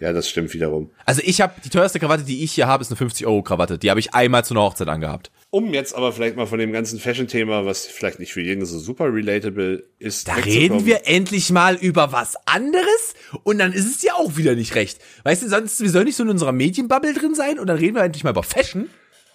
Ja, 0.00 0.14
das 0.14 0.30
stimmt 0.30 0.54
wiederum. 0.54 0.90
Also 1.04 1.20
ich 1.24 1.42
habe 1.42 1.52
die 1.62 1.68
teuerste 1.68 2.00
Krawatte, 2.00 2.24
die 2.24 2.42
ich 2.42 2.52
hier 2.52 2.66
habe, 2.66 2.80
ist 2.80 2.90
eine 2.90 2.96
50 2.96 3.26
Euro 3.26 3.42
Krawatte. 3.42 3.78
Die 3.78 3.90
habe 3.90 4.00
ich 4.00 4.14
einmal 4.14 4.44
zu 4.44 4.54
einer 4.54 4.62
Hochzeit 4.62 4.88
angehabt. 4.88 5.30
Um 5.50 5.74
jetzt 5.74 5.94
aber 5.94 6.12
vielleicht 6.12 6.36
mal 6.36 6.46
von 6.46 6.58
dem 6.58 6.72
ganzen 6.72 6.98
Fashion-Thema, 6.98 7.66
was 7.66 7.86
vielleicht 7.86 8.18
nicht 8.18 8.32
für 8.32 8.40
jeden 8.40 8.64
so 8.64 8.78
super 8.78 9.12
relatable 9.12 9.84
ist. 9.98 10.26
Da 10.26 10.34
reden 10.34 10.86
wir 10.86 11.06
endlich 11.06 11.50
mal 11.50 11.76
über 11.76 12.12
was 12.12 12.36
anderes 12.46 13.14
und 13.42 13.58
dann 13.58 13.74
ist 13.74 13.94
es 13.94 14.02
ja 14.02 14.14
auch 14.14 14.38
wieder 14.38 14.54
nicht 14.54 14.74
recht. 14.74 15.00
Weißt 15.24 15.42
du, 15.42 15.48
sonst, 15.48 15.80
wir 15.80 15.90
sollen 15.90 16.06
nicht 16.06 16.16
so 16.16 16.22
in 16.22 16.30
unserer 16.30 16.52
Medienbubble 16.52 17.12
drin 17.12 17.34
sein 17.34 17.58
und 17.58 17.66
dann 17.66 17.76
reden 17.76 17.96
wir 17.96 18.02
endlich 18.02 18.24
mal 18.24 18.30
über 18.30 18.42
Fashion, 18.42 18.88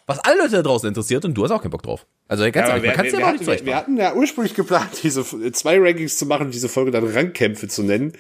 was 0.08 0.18
alle 0.20 0.38
Leute 0.40 0.52
da 0.52 0.62
draußen 0.64 0.88
interessiert 0.88 1.26
und 1.26 1.36
du 1.36 1.44
hast 1.44 1.52
auch 1.52 1.62
keinen 1.62 1.72
Bock 1.72 1.84
drauf. 1.84 2.08
Also 2.28 2.44
ganz 2.46 2.56
ja, 2.56 2.70
ehrlich, 2.70 2.86
man 2.88 2.96
kann 2.96 3.06
es 3.06 3.12
ja 3.12 3.28
auch 3.28 3.32
nicht 3.34 3.46
wir, 3.46 3.66
wir 3.66 3.76
hatten 3.76 3.98
ja 3.98 4.16
ursprünglich 4.16 4.56
geplant, 4.56 4.90
diese 5.04 5.24
zwei 5.52 5.78
Rankings 5.78 6.18
zu 6.18 6.26
machen, 6.26 6.50
diese 6.50 6.70
Folge 6.70 6.90
dann 6.90 7.06
Rangkämpfe 7.06 7.68
zu 7.68 7.84
nennen. 7.84 8.14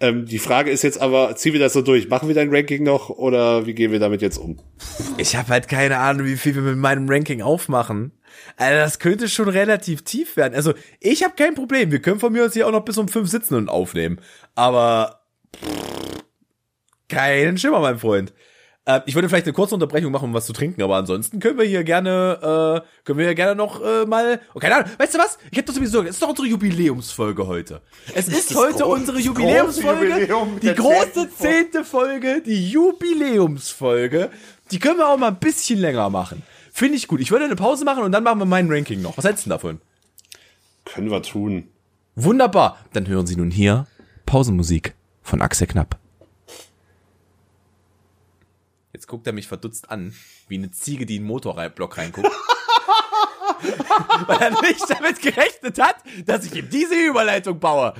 Ähm, 0.00 0.26
die 0.26 0.38
Frage 0.38 0.70
ist 0.70 0.82
jetzt 0.82 1.00
aber, 1.00 1.34
ziehen 1.36 1.52
wir 1.52 1.60
das 1.60 1.72
so 1.72 1.82
durch? 1.82 2.08
Machen 2.08 2.28
wir 2.28 2.34
dein 2.34 2.54
Ranking 2.54 2.84
noch 2.84 3.10
oder 3.10 3.66
wie 3.66 3.74
gehen 3.74 3.90
wir 3.90 3.98
damit 3.98 4.22
jetzt 4.22 4.38
um? 4.38 4.58
Ich 5.16 5.34
habe 5.34 5.48
halt 5.48 5.68
keine 5.68 5.98
Ahnung, 5.98 6.26
wie 6.26 6.36
viel 6.36 6.54
wir 6.54 6.62
mit 6.62 6.76
meinem 6.76 7.08
Ranking 7.08 7.42
aufmachen. 7.42 8.12
Also 8.56 8.76
das 8.76 8.98
könnte 9.00 9.28
schon 9.28 9.48
relativ 9.48 10.02
tief 10.02 10.36
werden. 10.36 10.54
Also 10.54 10.74
ich 11.00 11.24
habe 11.24 11.34
kein 11.34 11.54
Problem. 11.54 11.90
Wir 11.90 12.00
können 12.00 12.20
von 12.20 12.32
mir 12.32 12.44
aus 12.44 12.52
hier 12.52 12.66
auch 12.68 12.72
noch 12.72 12.84
bis 12.84 12.98
um 12.98 13.08
fünf 13.08 13.28
sitzen 13.28 13.54
und 13.54 13.68
aufnehmen. 13.68 14.20
Aber 14.54 15.22
pff, 15.56 16.22
keinen 17.08 17.58
Schimmer, 17.58 17.80
mein 17.80 17.98
Freund. 17.98 18.32
Äh, 18.88 19.02
ich 19.04 19.14
würde 19.14 19.28
vielleicht 19.28 19.44
eine 19.46 19.52
kurze 19.52 19.74
Unterbrechung 19.74 20.10
machen, 20.10 20.24
um 20.24 20.34
was 20.34 20.46
zu 20.46 20.54
trinken, 20.54 20.82
aber 20.82 20.96
ansonsten 20.96 21.40
können 21.40 21.58
wir 21.58 21.66
hier 21.66 21.84
gerne, 21.84 22.82
äh, 22.82 23.04
können 23.04 23.18
wir 23.18 23.26
hier 23.26 23.34
gerne 23.34 23.54
noch 23.54 23.82
äh, 23.84 24.06
mal. 24.06 24.40
Oh, 24.54 24.58
keine 24.58 24.76
Ahnung. 24.76 24.90
Weißt 24.96 25.14
du 25.14 25.18
was? 25.18 25.38
Ich 25.50 25.58
habe 25.58 25.66
doch 25.66 25.74
sowieso. 25.74 26.02
Es 26.02 26.10
ist 26.10 26.22
doch 26.22 26.30
unsere 26.30 26.48
Jubiläumsfolge 26.48 27.46
heute. 27.46 27.82
Es 28.14 28.28
ist, 28.28 28.50
ist 28.50 28.56
heute 28.56 28.86
unsere 28.86 29.20
Jubiläumsfolge. 29.20 30.08
Jubiläum 30.08 30.60
die 30.60 30.74
große 30.74 31.28
zehnte 31.36 31.84
Folge, 31.84 32.42
die 32.44 32.70
Jubiläumsfolge. 32.70 34.30
Die 34.70 34.78
können 34.78 34.98
wir 34.98 35.08
auch 35.08 35.18
mal 35.18 35.28
ein 35.28 35.38
bisschen 35.38 35.78
länger 35.78 36.08
machen. 36.08 36.42
Finde 36.72 36.96
ich 36.96 37.08
gut. 37.08 37.20
Ich 37.20 37.30
würde 37.30 37.44
eine 37.44 37.56
Pause 37.56 37.84
machen 37.84 38.04
und 38.04 38.12
dann 38.12 38.24
machen 38.24 38.38
wir 38.38 38.46
mein 38.46 38.70
Ranking 38.70 39.02
noch. 39.02 39.18
Was 39.18 39.24
hältst 39.26 39.44
du 39.44 39.50
davon? 39.50 39.82
Können 40.86 41.10
wir 41.10 41.22
tun. 41.22 41.68
Wunderbar. 42.14 42.78
Dann 42.94 43.06
hören 43.06 43.26
Sie 43.26 43.36
nun 43.36 43.50
hier 43.50 43.86
Pausenmusik 44.24 44.94
von 45.22 45.42
Axel 45.42 45.66
Knapp. 45.66 45.98
Jetzt 48.98 49.06
guckt 49.06 49.28
er 49.28 49.32
mich 49.32 49.46
verdutzt 49.46 49.92
an, 49.92 50.12
wie 50.48 50.56
eine 50.56 50.72
Ziege, 50.72 51.06
die 51.06 51.14
in 51.14 51.22
den 51.22 51.28
Motorblock 51.28 51.98
reinguckt. 51.98 52.26
Weil 54.26 54.38
er 54.40 54.60
nicht 54.60 54.90
damit 54.90 55.22
gerechnet 55.22 55.78
hat, 55.80 55.98
dass 56.26 56.44
ich 56.44 56.56
ihm 56.56 56.68
diese 56.68 56.96
Überleitung 56.96 57.60
baue. 57.60 57.94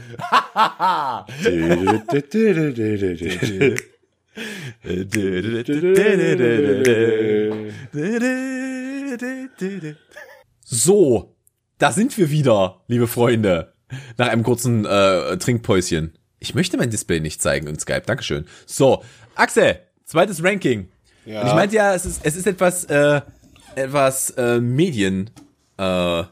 so, 10.64 11.36
da 11.78 11.92
sind 11.92 12.18
wir 12.18 12.28
wieder, 12.32 12.82
liebe 12.88 13.07
Freunde. 13.07 13.72
Nach 14.16 14.26
einem 14.26 14.42
kurzen 14.42 14.84
äh, 14.84 15.36
Trinkpäuschen. 15.38 16.18
Ich 16.40 16.57
möchte 16.57 16.76
mein 16.76 16.90
Display 16.90 17.20
nicht 17.20 17.40
zeigen 17.40 17.68
in 17.68 17.78
Skype. 17.78 18.03
Dankeschön. 18.05 18.46
So, 18.66 19.05
Axel, 19.36 19.78
Zweites 20.09 20.42
Ranking. 20.42 20.88
Ja. 21.26 21.42
Und 21.42 21.48
ich 21.48 21.54
meinte 21.54 21.76
ja, 21.76 21.94
es 21.94 22.06
ist, 22.06 22.20
es 22.22 22.34
ist 22.34 22.46
etwas, 22.46 22.84
äh, 22.86 23.20
etwas 23.74 24.30
äh, 24.30 24.59
Medien 24.59 25.30
äh. 25.76 26.24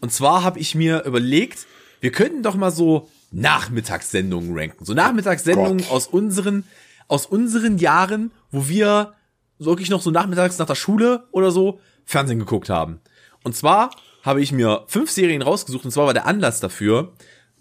Und 0.00 0.12
zwar 0.12 0.42
habe 0.42 0.58
ich 0.58 0.74
mir 0.74 1.04
überlegt, 1.04 1.66
wir 2.00 2.10
könnten 2.12 2.42
doch 2.42 2.54
mal 2.54 2.70
so 2.70 3.10
Nachmittagssendungen 3.30 4.56
ranken. 4.58 4.86
So 4.86 4.94
Nachmittagssendungen 4.94 5.84
aus 5.90 6.06
unseren, 6.06 6.64
aus 7.08 7.26
unseren 7.26 7.76
Jahren, 7.76 8.30
wo 8.50 8.68
wir 8.68 9.12
wirklich 9.58 9.90
noch 9.90 10.00
so 10.00 10.10
nachmittags 10.10 10.58
nach 10.58 10.66
der 10.66 10.74
Schule 10.74 11.24
oder 11.32 11.50
so 11.50 11.78
Fernsehen 12.06 12.38
geguckt 12.38 12.70
haben. 12.70 13.00
Und 13.44 13.54
zwar 13.54 13.90
habe 14.22 14.40
ich 14.40 14.50
mir 14.50 14.84
fünf 14.86 15.10
Serien 15.10 15.42
rausgesucht 15.42 15.84
und 15.84 15.90
zwar 15.90 16.06
war 16.06 16.14
der 16.14 16.26
Anlass 16.26 16.60
dafür. 16.60 17.12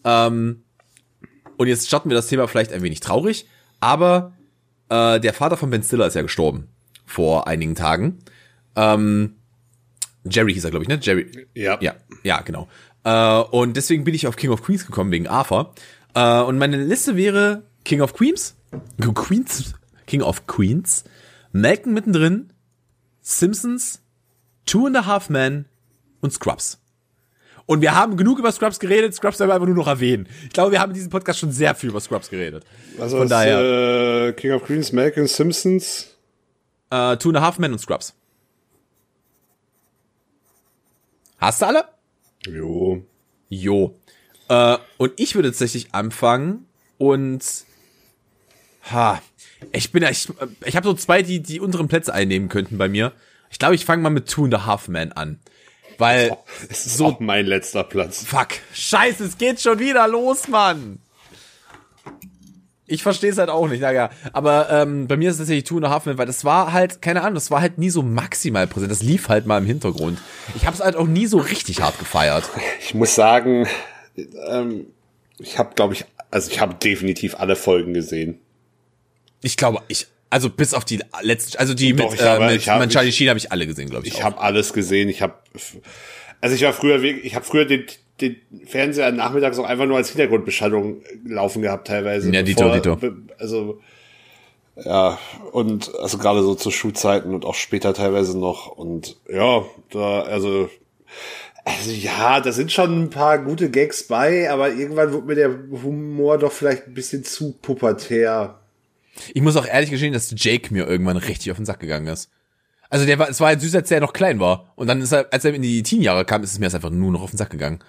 Ähm, 0.05 0.63
und 1.57 1.67
jetzt 1.67 1.87
starten 1.87 2.09
wir 2.09 2.15
das 2.15 2.27
Thema 2.27 2.47
vielleicht 2.47 2.71
ein 2.71 2.81
wenig 2.81 3.01
traurig, 3.01 3.45
aber 3.81 4.33
äh, 4.89 5.19
der 5.19 5.33
Vater 5.33 5.57
von 5.57 5.69
Ben 5.69 5.83
Stiller 5.83 6.07
ist 6.07 6.15
ja 6.15 6.21
gestorben 6.21 6.67
vor 7.05 7.47
einigen 7.47 7.75
Tagen. 7.75 8.19
Ähm, 8.75 9.35
Jerry 10.29 10.53
hieß 10.53 10.65
er, 10.65 10.69
glaube 10.71 10.83
ich, 10.83 10.89
ne? 10.89 10.99
Jerry. 11.01 11.47
Ja. 11.55 11.77
Ja, 11.81 11.95
ja, 12.23 12.41
genau. 12.41 12.67
Äh, 13.03 13.39
und 13.51 13.75
deswegen 13.77 14.03
bin 14.03 14.13
ich 14.13 14.27
auf 14.27 14.35
King 14.35 14.51
of 14.51 14.63
Queens 14.63 14.85
gekommen 14.85 15.11
wegen 15.11 15.27
Arthur. 15.27 15.73
Äh, 16.13 16.41
und 16.41 16.57
meine 16.57 16.77
Liste 16.77 17.15
wäre 17.15 17.63
King 17.85 18.01
of 18.01 18.13
Queens, 18.13 18.55
Queens, 19.15 19.73
King 20.05 20.21
of 20.21 20.47
Queens, 20.47 21.03
Malcolm 21.51 21.93
mittendrin, 21.93 22.53
Simpsons, 23.21 24.01
Two 24.65 24.85
and 24.85 24.97
a 24.97 25.05
Half 25.05 25.29
Men 25.29 25.65
und 26.21 26.31
Scrubs. 26.31 26.79
Und 27.69 27.81
wir 27.81 27.93
haben 27.93 28.17
genug 28.17 28.39
über 28.39 28.51
Scrubs 28.51 28.79
geredet, 28.79 29.13
Scrubs 29.13 29.37
werden 29.37 29.51
wir 29.51 29.53
einfach 29.53 29.67
nur 29.67 29.75
noch 29.75 29.85
erwähnen. 29.85 30.27
Ich 30.41 30.49
glaube, 30.49 30.71
wir 30.71 30.79
haben 30.79 30.89
in 30.89 30.95
diesem 30.95 31.11
Podcast 31.11 31.37
schon 31.37 31.51
sehr 31.51 31.75
viel 31.75 31.91
über 31.91 31.99
Scrubs 31.99 32.27
geredet. 32.31 32.65
Also 32.99 33.19
Von 33.19 33.29
daher. 33.29 34.29
Äh, 34.29 34.33
King 34.33 34.53
of 34.53 34.63
Queens, 34.63 34.91
Malcolm 34.91 35.27
Simpsons. 35.27 36.17
Äh, 36.89 37.15
Two 37.17 37.29
and 37.29 37.37
a 37.37 37.41
Half 37.41 37.59
Men 37.59 37.71
und 37.73 37.77
Scrubs. 37.77 38.15
Hast 41.37 41.61
du 41.61 41.67
alle? 41.67 41.83
Jo. 42.47 43.03
Jo. 43.49 43.95
Äh, 44.47 44.77
und 44.97 45.13
ich 45.17 45.35
würde 45.35 45.49
tatsächlich 45.49 45.93
anfangen 45.93 46.65
und 46.97 47.43
ha, 48.91 49.21
ich 49.73 49.91
bin 49.91 50.01
ich, 50.01 50.27
ich 50.65 50.75
habe 50.75 50.87
so 50.87 50.95
zwei, 50.95 51.21
die 51.21 51.39
die 51.43 51.59
unteren 51.59 51.87
Plätze 51.87 52.15
einnehmen 52.15 52.49
könnten 52.49 52.79
bei 52.79 52.89
mir. 52.89 53.11
Ich 53.51 53.59
glaube, 53.59 53.75
ich 53.75 53.85
fange 53.85 54.01
mal 54.01 54.09
mit 54.09 54.27
Two 54.27 54.45
and 54.45 54.55
a 54.55 54.65
Half 54.65 54.87
Men 54.87 55.11
an. 55.11 55.39
Weil 55.99 56.35
es 56.69 56.87
ist 56.87 56.97
so 56.97 57.15
mein 57.19 57.45
letzter 57.45 57.83
Platz. 57.83 58.23
Fuck. 58.25 58.47
Scheiße, 58.73 59.25
es 59.25 59.37
geht 59.37 59.61
schon 59.61 59.77
wieder 59.77 60.07
los, 60.07 60.47
Mann. 60.47 60.99
Ich 62.91 63.03
verstehe 63.03 63.29
es 63.29 63.37
halt 63.37 63.49
auch 63.49 63.67
nicht, 63.67 63.81
naja. 63.81 64.09
Aber 64.33 64.71
ähm, 64.71 65.07
bei 65.07 65.15
mir 65.15 65.29
ist 65.29 65.35
es 65.35 65.41
tatsächlich 65.41 65.65
Two 65.65 65.77
and 65.77 65.85
a 65.85 65.89
Half 65.91 66.07
Men, 66.07 66.17
weil 66.17 66.25
das 66.25 66.43
war 66.43 66.73
halt, 66.73 67.03
keine 67.03 67.21
Ahnung, 67.21 67.35
das 67.35 67.51
war 67.51 67.61
halt 67.61 67.77
nie 67.77 67.91
so 67.91 68.01
maximal 68.01 68.65
präsent. 68.65 68.91
Das 68.91 69.03
lief 69.03 69.29
halt 69.29 69.45
mal 69.45 69.59
im 69.59 69.67
Hintergrund. 69.67 70.17
Ich 70.55 70.65
habe 70.65 70.75
es 70.75 70.81
halt 70.81 70.95
auch 70.95 71.05
nie 71.05 71.27
so 71.27 71.37
richtig 71.37 71.83
hart 71.83 71.99
gefeiert. 71.99 72.49
Ich 72.81 72.95
muss 72.95 73.13
sagen, 73.13 73.67
ähm, 74.47 74.87
ich 75.37 75.59
habe, 75.59 75.75
glaube 75.75 75.93
ich, 75.93 76.05
also 76.31 76.49
ich 76.49 76.59
habe 76.59 76.73
definitiv 76.75 77.35
alle 77.35 77.55
Folgen 77.55 77.93
gesehen. 77.93 78.39
Ich 79.43 79.55
glaube, 79.55 79.83
ich, 79.87 80.07
also 80.29 80.49
bis 80.49 80.73
auf 80.73 80.85
die 80.85 80.99
letzten, 81.21 81.57
also 81.57 81.73
die 81.73 81.95
Doch, 81.95 82.11
mit, 82.11 82.21
äh, 82.21 82.39
mit 82.39 82.67
hab, 82.67 82.89
Charlie 82.89 83.11
Sheen 83.11 83.29
habe 83.29 83.39
ich 83.39 83.51
alle 83.51 83.65
gesehen, 83.65 83.89
glaube 83.89 84.07
ich. 84.07 84.13
Ich 84.13 84.23
habe 84.23 84.39
alles 84.39 84.73
gesehen. 84.73 85.09
Ich 85.09 85.21
habe, 85.21 85.33
also 86.41 86.55
ich 86.55 86.61
war 86.63 86.73
früher, 86.73 87.01
ich 87.03 87.35
habe 87.35 87.45
früher 87.45 87.65
den, 87.65 87.85
den 88.21 88.37
Fernseher 88.65 89.11
nachmittags 89.11 89.57
auch 89.59 89.65
einfach 89.65 89.85
nur 89.85 89.97
als 89.97 90.09
Hintergrundbeschallung 90.09 91.01
laufen 91.25 91.61
gehabt 91.61 91.87
teilweise. 91.87 92.31
Ja, 92.31 92.43
Dito, 92.43 92.69
Dito. 92.73 92.97
Also 93.37 93.79
ja, 94.85 95.17
und 95.51 95.93
also 95.99 96.17
gerade 96.17 96.41
so 96.41 96.55
zu 96.55 96.71
Schulzeiten 96.71 97.33
und 97.33 97.45
auch 97.45 97.55
später 97.55 97.93
teilweise 97.93 98.37
noch. 98.37 98.67
Und 98.67 99.17
ja, 99.29 99.63
da, 99.91 100.21
also, 100.21 100.69
also 101.65 101.91
ja, 101.91 102.39
da 102.39 102.51
sind 102.51 102.71
schon 102.71 103.03
ein 103.03 103.09
paar 103.09 103.39
gute 103.39 103.69
Gags 103.69 104.07
bei, 104.07 104.49
aber 104.49 104.69
irgendwann 104.71 105.11
wird 105.11 105.25
mir 105.25 105.35
der 105.35 105.49
Humor 105.83 106.37
doch 106.37 106.51
vielleicht 106.51 106.87
ein 106.87 106.93
bisschen 106.93 107.23
zu 107.23 107.53
pubertär. 107.61 108.58
Ich 109.33 109.41
muss 109.41 109.55
auch 109.55 109.65
ehrlich 109.65 109.89
gestehen, 109.89 110.13
dass 110.13 110.33
Jake 110.35 110.73
mir 110.73 110.87
irgendwann 110.87 111.17
richtig 111.17 111.51
auf 111.51 111.57
den 111.57 111.65
Sack 111.65 111.79
gegangen 111.79 112.07
ist. 112.07 112.29
Also 112.89 113.05
der 113.05 113.19
war, 113.19 113.29
es 113.29 113.39
war 113.39 113.47
halt 113.49 113.61
süß, 113.61 113.75
als 113.75 113.91
er 113.91 113.99
noch 113.99 114.13
klein 114.13 114.39
war. 114.39 114.73
Und 114.75 114.87
dann 114.87 115.01
ist 115.01 115.11
er, 115.11 115.27
als 115.31 115.45
er 115.45 115.53
in 115.53 115.61
die 115.61 115.83
Teenjahre 115.83 116.25
kam, 116.25 116.43
ist 116.43 116.53
es 116.53 116.59
mir 116.59 116.65
jetzt 116.65 116.75
einfach 116.75 116.89
nur 116.89 117.11
noch 117.11 117.21
auf 117.21 117.31
den 117.31 117.37
Sack 117.37 117.51
gegangen. 117.51 117.79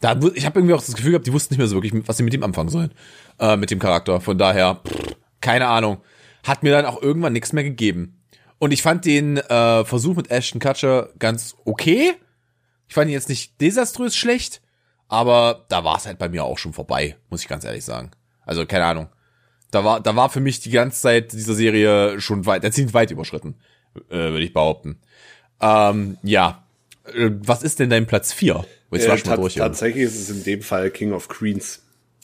Da, 0.00 0.18
ich 0.34 0.46
habe 0.46 0.58
irgendwie 0.58 0.74
auch 0.74 0.82
das 0.82 0.94
Gefühl 0.94 1.12
gehabt, 1.12 1.26
die 1.26 1.32
wussten 1.32 1.54
nicht 1.54 1.58
mehr 1.58 1.68
so 1.68 1.76
wirklich, 1.76 2.06
was 2.06 2.16
sie 2.16 2.22
mit 2.22 2.34
ihm 2.34 2.42
anfangen 2.42 2.68
sollen. 2.68 2.92
Äh, 3.38 3.56
mit 3.56 3.70
dem 3.70 3.78
Charakter. 3.78 4.20
Von 4.20 4.38
daher, 4.38 4.80
pff, 4.86 5.16
keine 5.40 5.68
Ahnung. 5.68 5.98
Hat 6.44 6.62
mir 6.62 6.72
dann 6.72 6.86
auch 6.86 7.02
irgendwann 7.02 7.32
nichts 7.32 7.52
mehr 7.52 7.64
gegeben. 7.64 8.22
Und 8.58 8.72
ich 8.72 8.82
fand 8.82 9.04
den 9.04 9.36
äh, 9.36 9.84
Versuch 9.84 10.16
mit 10.16 10.30
Ashton 10.30 10.60
Kutcher 10.60 11.10
ganz 11.18 11.56
okay. 11.64 12.14
Ich 12.88 12.94
fand 12.94 13.08
ihn 13.08 13.14
jetzt 13.14 13.28
nicht 13.28 13.60
desaströs 13.60 14.16
schlecht, 14.16 14.62
aber 15.08 15.66
da 15.68 15.84
war 15.84 15.96
es 15.96 16.06
halt 16.06 16.18
bei 16.18 16.28
mir 16.28 16.44
auch 16.44 16.58
schon 16.58 16.72
vorbei, 16.72 17.16
muss 17.30 17.42
ich 17.42 17.48
ganz 17.48 17.64
ehrlich 17.64 17.84
sagen. 17.84 18.12
Also 18.44 18.64
keine 18.64 18.86
Ahnung. 18.86 19.08
Da 19.76 19.84
war, 19.84 20.00
da 20.00 20.16
war 20.16 20.30
für 20.30 20.40
mich 20.40 20.60
die 20.60 20.70
ganze 20.70 21.02
Zeit 21.02 21.34
dieser 21.34 21.52
Serie 21.52 22.18
schon 22.18 22.46
weit, 22.46 22.62
der 22.62 22.72
ziemlich 22.72 22.94
weit 22.94 23.10
überschritten, 23.10 23.56
äh, 24.08 24.14
würde 24.14 24.42
ich 24.42 24.54
behaupten. 24.54 25.00
Ähm, 25.60 26.16
ja. 26.22 26.66
Äh, 27.04 27.32
was 27.42 27.62
ist 27.62 27.78
denn 27.78 27.90
dein 27.90 28.06
Platz 28.06 28.32
4? 28.32 28.64
Jetzt 28.90 29.06
äh, 29.06 29.36
durch, 29.36 29.56
tatsächlich 29.56 30.04
ist 30.04 30.18
es 30.18 30.30
in 30.30 30.44
dem 30.44 30.62
Fall 30.62 30.88
King 30.88 31.12
of 31.12 31.28
Queens. 31.28 31.82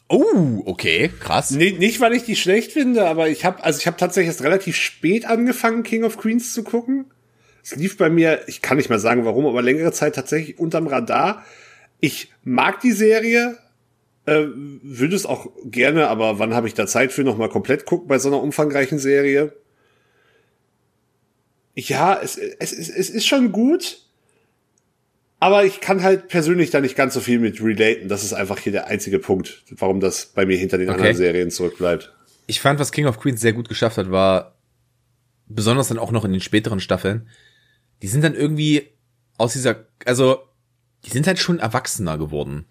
Oh, 0.09 0.63
okay, 0.65 1.11
krass. 1.21 1.51
Nee, 1.51 1.73
nicht, 1.73 2.01
weil 2.01 2.15
ich 2.15 2.25
die 2.25 2.37
schlecht 2.37 2.73
finde, 2.73 3.07
aber 3.07 3.29
ich 3.29 3.45
habe 3.45 3.63
also 3.63 3.79
ich 3.79 3.87
habe 3.87 3.99
tatsächlich 3.99 4.29
erst 4.29 4.43
relativ 4.43 4.75
spät 4.77 5.27
angefangen, 5.27 5.83
King 5.83 6.05
of 6.05 6.17
Queens 6.17 6.55
zu 6.55 6.63
gucken. 6.63 7.05
Es 7.63 7.77
lief 7.77 7.99
bei 7.99 8.09
mir, 8.09 8.41
ich 8.47 8.63
kann 8.63 8.79
nicht 8.79 8.89
mal 8.89 8.99
sagen 8.99 9.27
warum, 9.27 9.45
aber 9.45 9.61
längere 9.61 9.93
Zeit 9.93 10.15
tatsächlich 10.15 10.59
unterm 10.59 10.87
Radar. 10.87 11.45
Ich 12.01 12.33
mag 12.45 12.81
die 12.81 12.93
Serie, 12.93 13.59
äh, 14.27 14.45
würde 14.55 15.17
es 15.17 15.27
auch 15.27 15.49
gerne, 15.65 16.09
aber 16.09 16.39
wann 16.39 16.55
habe 16.55 16.69
ich 16.69 16.75
da 16.75 16.87
Zeit 16.87 17.13
für 17.13 17.25
nochmal 17.25 17.49
komplett 17.49 17.87
gucken 17.87 18.09
bei 18.09 18.19
so 18.19 18.29
einer 18.29 18.41
umfangreichen 18.41 18.99
Serie? 18.99 19.53
Ja, 21.75 22.21
es, 22.23 22.37
es, 22.37 22.73
es, 22.73 22.89
es 22.89 23.11
ist 23.11 23.27
schon 23.27 23.51
gut, 23.51 24.03
aber 25.41 25.65
ich 25.65 25.81
kann 25.81 26.03
halt 26.03 26.29
persönlich 26.29 26.71
da 26.71 26.81
nicht 26.81 26.95
ganz 26.95 27.15
so 27.15 27.21
viel 27.21 27.41
mit 27.41 27.61
relaten. 27.61 28.09
Das 28.09 28.23
ist 28.23 28.33
einfach 28.33 28.59
hier 28.59 28.73
der 28.73 28.87
einzige 28.87 29.19
Punkt, 29.19 29.65
warum 29.71 29.99
das 29.99 30.27
bei 30.27 30.47
mir 30.47 30.57
hinter 30.57 30.79
den 30.79 30.89
okay. 30.89 30.99
anderen 30.99 31.17
Serien 31.17 31.51
zurückbleibt. 31.51 32.15
Ich 32.47 32.61
fand, 32.61 32.79
was 32.79 32.93
King 32.93 33.07
of 33.07 33.19
Queens 33.19 33.41
sehr 33.41 33.53
gut 33.53 33.69
geschafft 33.69 33.97
hat, 33.97 34.11
war 34.11 34.57
besonders 35.47 35.89
dann 35.89 35.99
auch 35.99 36.13
noch 36.13 36.25
in 36.25 36.33
den 36.33 36.41
späteren 36.41 36.79
Staffeln. 36.79 37.29
Die 38.03 38.09
sind 38.09 38.23
dann 38.23 38.35
irgendwie 38.35 38.89
aus 39.39 39.55
dieser, 39.55 39.87
also 40.05 40.39
die 41.05 41.11
sind 41.11 41.27
halt 41.27 41.39
schon 41.39 41.59
erwachsener 41.59 42.19
geworden. 42.19 42.67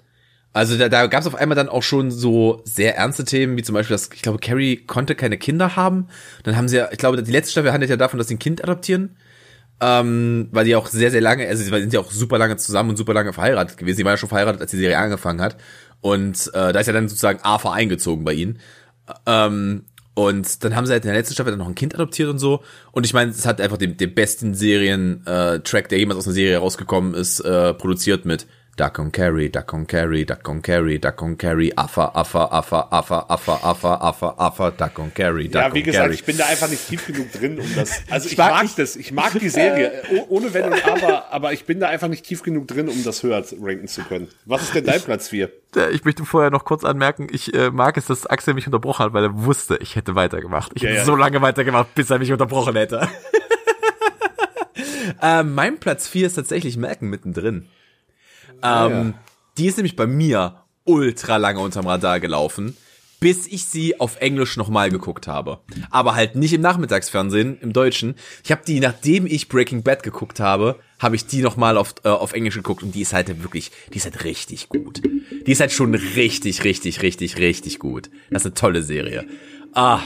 Also 0.53 0.77
da, 0.77 0.89
da 0.89 1.07
gab 1.07 1.21
es 1.21 1.27
auf 1.27 1.35
einmal 1.35 1.55
dann 1.55 1.69
auch 1.69 1.83
schon 1.83 2.11
so 2.11 2.61
sehr 2.65 2.97
ernste 2.97 3.23
Themen, 3.23 3.55
wie 3.55 3.63
zum 3.63 3.73
Beispiel, 3.73 3.93
dass 3.93 4.09
ich 4.13 4.21
glaube, 4.21 4.39
Carrie 4.39 4.77
konnte 4.77 5.15
keine 5.15 5.37
Kinder 5.37 5.75
haben. 5.75 6.07
Dann 6.43 6.57
haben 6.57 6.67
sie 6.67 6.77
ja, 6.77 6.89
ich 6.91 6.97
glaube, 6.97 7.21
die 7.23 7.31
letzte 7.31 7.53
Staffel 7.53 7.71
handelt 7.71 7.89
ja 7.89 7.97
davon, 7.97 8.17
dass 8.17 8.27
sie 8.27 8.35
ein 8.35 8.39
Kind 8.39 8.63
adoptieren. 8.63 9.15
Ähm, 9.83 10.49
weil 10.51 10.65
die 10.65 10.75
auch 10.75 10.87
sehr, 10.87 11.09
sehr 11.09 11.21
lange, 11.21 11.47
also 11.47 11.63
sie 11.63 11.69
sind 11.69 11.93
ja 11.93 11.99
auch 11.99 12.11
super 12.11 12.37
lange 12.37 12.55
zusammen 12.57 12.91
und 12.91 12.97
super 12.97 13.13
lange 13.13 13.33
verheiratet 13.33 13.77
gewesen. 13.77 13.97
Sie 13.97 14.05
war 14.05 14.11
ja 14.11 14.17
schon 14.17 14.29
verheiratet, 14.29 14.61
als 14.61 14.71
die 14.71 14.77
Serie 14.77 14.97
angefangen 14.97 15.41
hat. 15.41 15.57
Und 16.01 16.51
äh, 16.53 16.73
da 16.73 16.79
ist 16.79 16.87
ja 16.87 16.93
dann 16.93 17.09
sozusagen 17.09 17.39
AFA 17.41 17.71
eingezogen 17.71 18.23
bei 18.23 18.33
ihnen. 18.33 18.59
Ähm, 19.25 19.85
und 20.13 20.63
dann 20.63 20.75
haben 20.75 20.85
sie 20.85 20.91
halt 20.91 21.05
in 21.05 21.09
der 21.09 21.17
letzten 21.17 21.33
Staffel 21.33 21.51
dann 21.51 21.59
noch 21.59 21.67
ein 21.67 21.75
Kind 21.75 21.95
adoptiert 21.95 22.29
und 22.29 22.37
so. 22.37 22.61
Und 22.91 23.05
ich 23.05 23.13
meine, 23.13 23.31
es 23.31 23.45
hat 23.45 23.61
einfach 23.61 23.77
den, 23.77 23.97
den 23.97 24.13
besten 24.13 24.53
Serien-Track, 24.53 25.85
äh, 25.85 25.87
der 25.87 25.99
jemals 25.99 26.19
aus 26.19 26.27
einer 26.27 26.35
Serie 26.35 26.57
rausgekommen 26.57 27.13
ist, 27.13 27.39
äh, 27.39 27.73
produziert 27.73 28.25
mit 28.25 28.45
Duck 28.81 28.97
on 28.97 29.11
Carry, 29.11 29.47
Duck 29.47 29.73
on 29.75 29.85
Carry, 29.85 30.25
Duck 30.25 30.49
on 30.49 30.59
Carry, 30.59 30.97
Duck 30.97 31.21
on 31.21 31.37
Carry, 31.37 31.71
Affa, 31.77 32.11
Affa, 32.15 32.49
Affa, 32.51 32.87
Affa, 32.89 33.27
Affa, 33.29 33.59
Affa, 33.61 33.99
Affa, 34.01 34.35
Affa, 34.39 34.71
Duck 34.71 34.97
on 34.97 35.13
Carry, 35.13 35.49
Duck 35.49 35.61
Ja, 35.61 35.71
wie 35.75 35.83
gesagt, 35.83 36.05
carry. 36.05 36.15
ich 36.15 36.25
bin 36.25 36.35
da 36.35 36.47
einfach 36.47 36.67
nicht 36.67 36.87
tief 36.87 37.05
genug 37.05 37.31
drin, 37.31 37.59
um 37.59 37.75
das. 37.75 38.01
Also 38.09 38.27
ich, 38.27 38.35
mag, 38.39 38.53
mag 38.53 38.75
das, 38.75 38.95
ich 38.95 39.11
mag 39.11 39.37
die 39.39 39.49
Serie, 39.49 40.01
ohne 40.29 40.51
Wenn 40.51 40.63
und 40.63 40.83
Aber, 40.83 41.31
aber 41.31 41.53
ich 41.53 41.65
bin 41.65 41.79
da 41.79 41.89
einfach 41.89 42.07
nicht 42.07 42.25
tief 42.25 42.41
genug 42.41 42.67
drin, 42.67 42.89
um 42.89 43.03
das 43.03 43.21
höher 43.21 43.45
ranken 43.61 43.87
zu 43.87 44.01
können. 44.01 44.29
Was 44.45 44.63
ist 44.63 44.73
denn 44.73 44.85
dein 44.85 45.01
Platz 45.01 45.29
4? 45.29 45.51
Ich 45.91 46.03
möchte 46.03 46.25
vorher 46.25 46.49
noch 46.49 46.65
kurz 46.65 46.83
anmerken, 46.83 47.27
ich 47.31 47.53
äh, 47.53 47.69
mag 47.69 47.97
es, 47.97 48.07
dass 48.07 48.25
Axel 48.25 48.55
mich 48.55 48.65
unterbrochen 48.65 49.05
hat, 49.05 49.13
weil 49.13 49.25
er 49.25 49.43
wusste, 49.45 49.77
ich 49.79 49.95
hätte 49.95 50.15
weitergemacht. 50.15 50.71
Ich 50.73 50.81
ja, 50.81 50.89
hätte 50.89 50.97
ja. 51.01 51.05
so 51.05 51.15
lange 51.15 51.39
weitergemacht, 51.43 51.93
bis 51.93 52.09
er 52.09 52.17
mich 52.17 52.31
unterbrochen 52.31 52.75
hätte. 52.75 53.07
äh, 55.21 55.43
mein 55.43 55.77
Platz 55.77 56.07
4 56.07 56.25
ist 56.25 56.33
tatsächlich 56.33 56.77
Malcolm 56.77 57.11
mittendrin. 57.11 57.69
Ah, 58.61 58.87
ähm, 58.87 58.91
ja. 58.91 59.13
Die 59.57 59.67
ist 59.67 59.77
nämlich 59.77 59.95
bei 59.95 60.07
mir 60.07 60.63
ultra 60.85 61.37
lange 61.37 61.59
unterm 61.59 61.87
Radar 61.87 62.19
gelaufen, 62.19 62.75
bis 63.19 63.45
ich 63.45 63.65
sie 63.65 63.99
auf 63.99 64.19
Englisch 64.19 64.57
nochmal 64.57 64.89
geguckt 64.89 65.27
habe. 65.27 65.59
Aber 65.91 66.15
halt 66.15 66.35
nicht 66.35 66.53
im 66.53 66.61
Nachmittagsfernsehen, 66.61 67.59
im 67.61 67.71
Deutschen. 67.71 68.15
Ich 68.43 68.51
habe 68.51 68.63
die, 68.65 68.79
nachdem 68.79 69.27
ich 69.27 69.47
Breaking 69.47 69.83
Bad 69.83 70.01
geguckt 70.01 70.39
habe, 70.39 70.79
habe 70.97 71.15
ich 71.15 71.27
die 71.27 71.41
nochmal 71.41 71.77
auf, 71.77 71.93
äh, 72.03 72.09
auf 72.09 72.33
Englisch 72.33 72.55
geguckt 72.55 72.81
und 72.81 72.95
die 72.95 73.01
ist 73.01 73.13
halt 73.13 73.27
wirklich, 73.43 73.71
die 73.93 73.97
ist 73.97 74.05
halt 74.05 74.23
richtig 74.23 74.69
gut. 74.69 75.03
Die 75.03 75.51
ist 75.51 75.61
halt 75.61 75.71
schon 75.71 75.93
richtig, 75.93 76.63
richtig, 76.63 77.03
richtig, 77.03 77.37
richtig 77.37 77.77
gut. 77.77 78.09
Das 78.31 78.41
ist 78.41 78.47
eine 78.47 78.53
tolle 78.55 78.81
Serie. 78.81 79.27
Ah, 79.73 79.99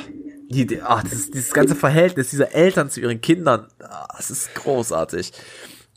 die, 0.50 0.82
ah 0.82 1.02
das, 1.02 1.32
dieses 1.32 1.54
ganze 1.54 1.76
Verhältnis 1.76 2.32
dieser 2.32 2.54
Eltern 2.54 2.90
zu 2.90 3.00
ihren 3.00 3.22
Kindern, 3.22 3.68
ah, 3.80 4.14
das 4.18 4.30
ist 4.30 4.54
großartig. 4.56 5.32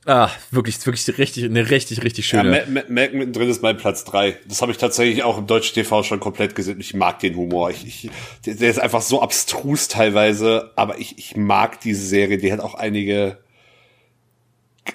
Ah, 0.08 0.30
wirklich, 0.50 0.86
wirklich 0.86 1.18
richtig, 1.18 1.44
eine 1.44 1.68
richtig, 1.68 2.02
richtig 2.02 2.26
schöne. 2.26 2.64
Ja, 2.64 2.82
Malcolm 2.88 3.18
mittendrin 3.18 3.50
ist 3.50 3.60
mein 3.60 3.76
Platz 3.76 4.04
drei. 4.04 4.38
Das 4.46 4.62
habe 4.62 4.72
ich 4.72 4.78
tatsächlich 4.78 5.22
auch 5.22 5.36
im 5.36 5.46
deutschen 5.46 5.74
TV 5.74 6.02
schon 6.02 6.18
komplett 6.18 6.54
gesehen. 6.54 6.80
Ich 6.80 6.94
mag 6.94 7.18
den 7.18 7.36
Humor. 7.36 7.68
Ich, 7.68 7.86
ich, 7.86 8.10
der 8.46 8.70
ist 8.70 8.78
einfach 8.78 9.02
so 9.02 9.20
abstrus 9.20 9.88
teilweise, 9.88 10.72
aber 10.76 10.98
ich, 10.98 11.18
ich 11.18 11.36
mag 11.36 11.82
diese 11.82 12.06
Serie. 12.06 12.38
Die 12.38 12.50
hat 12.50 12.60
auch 12.60 12.74
einige. 12.74 13.36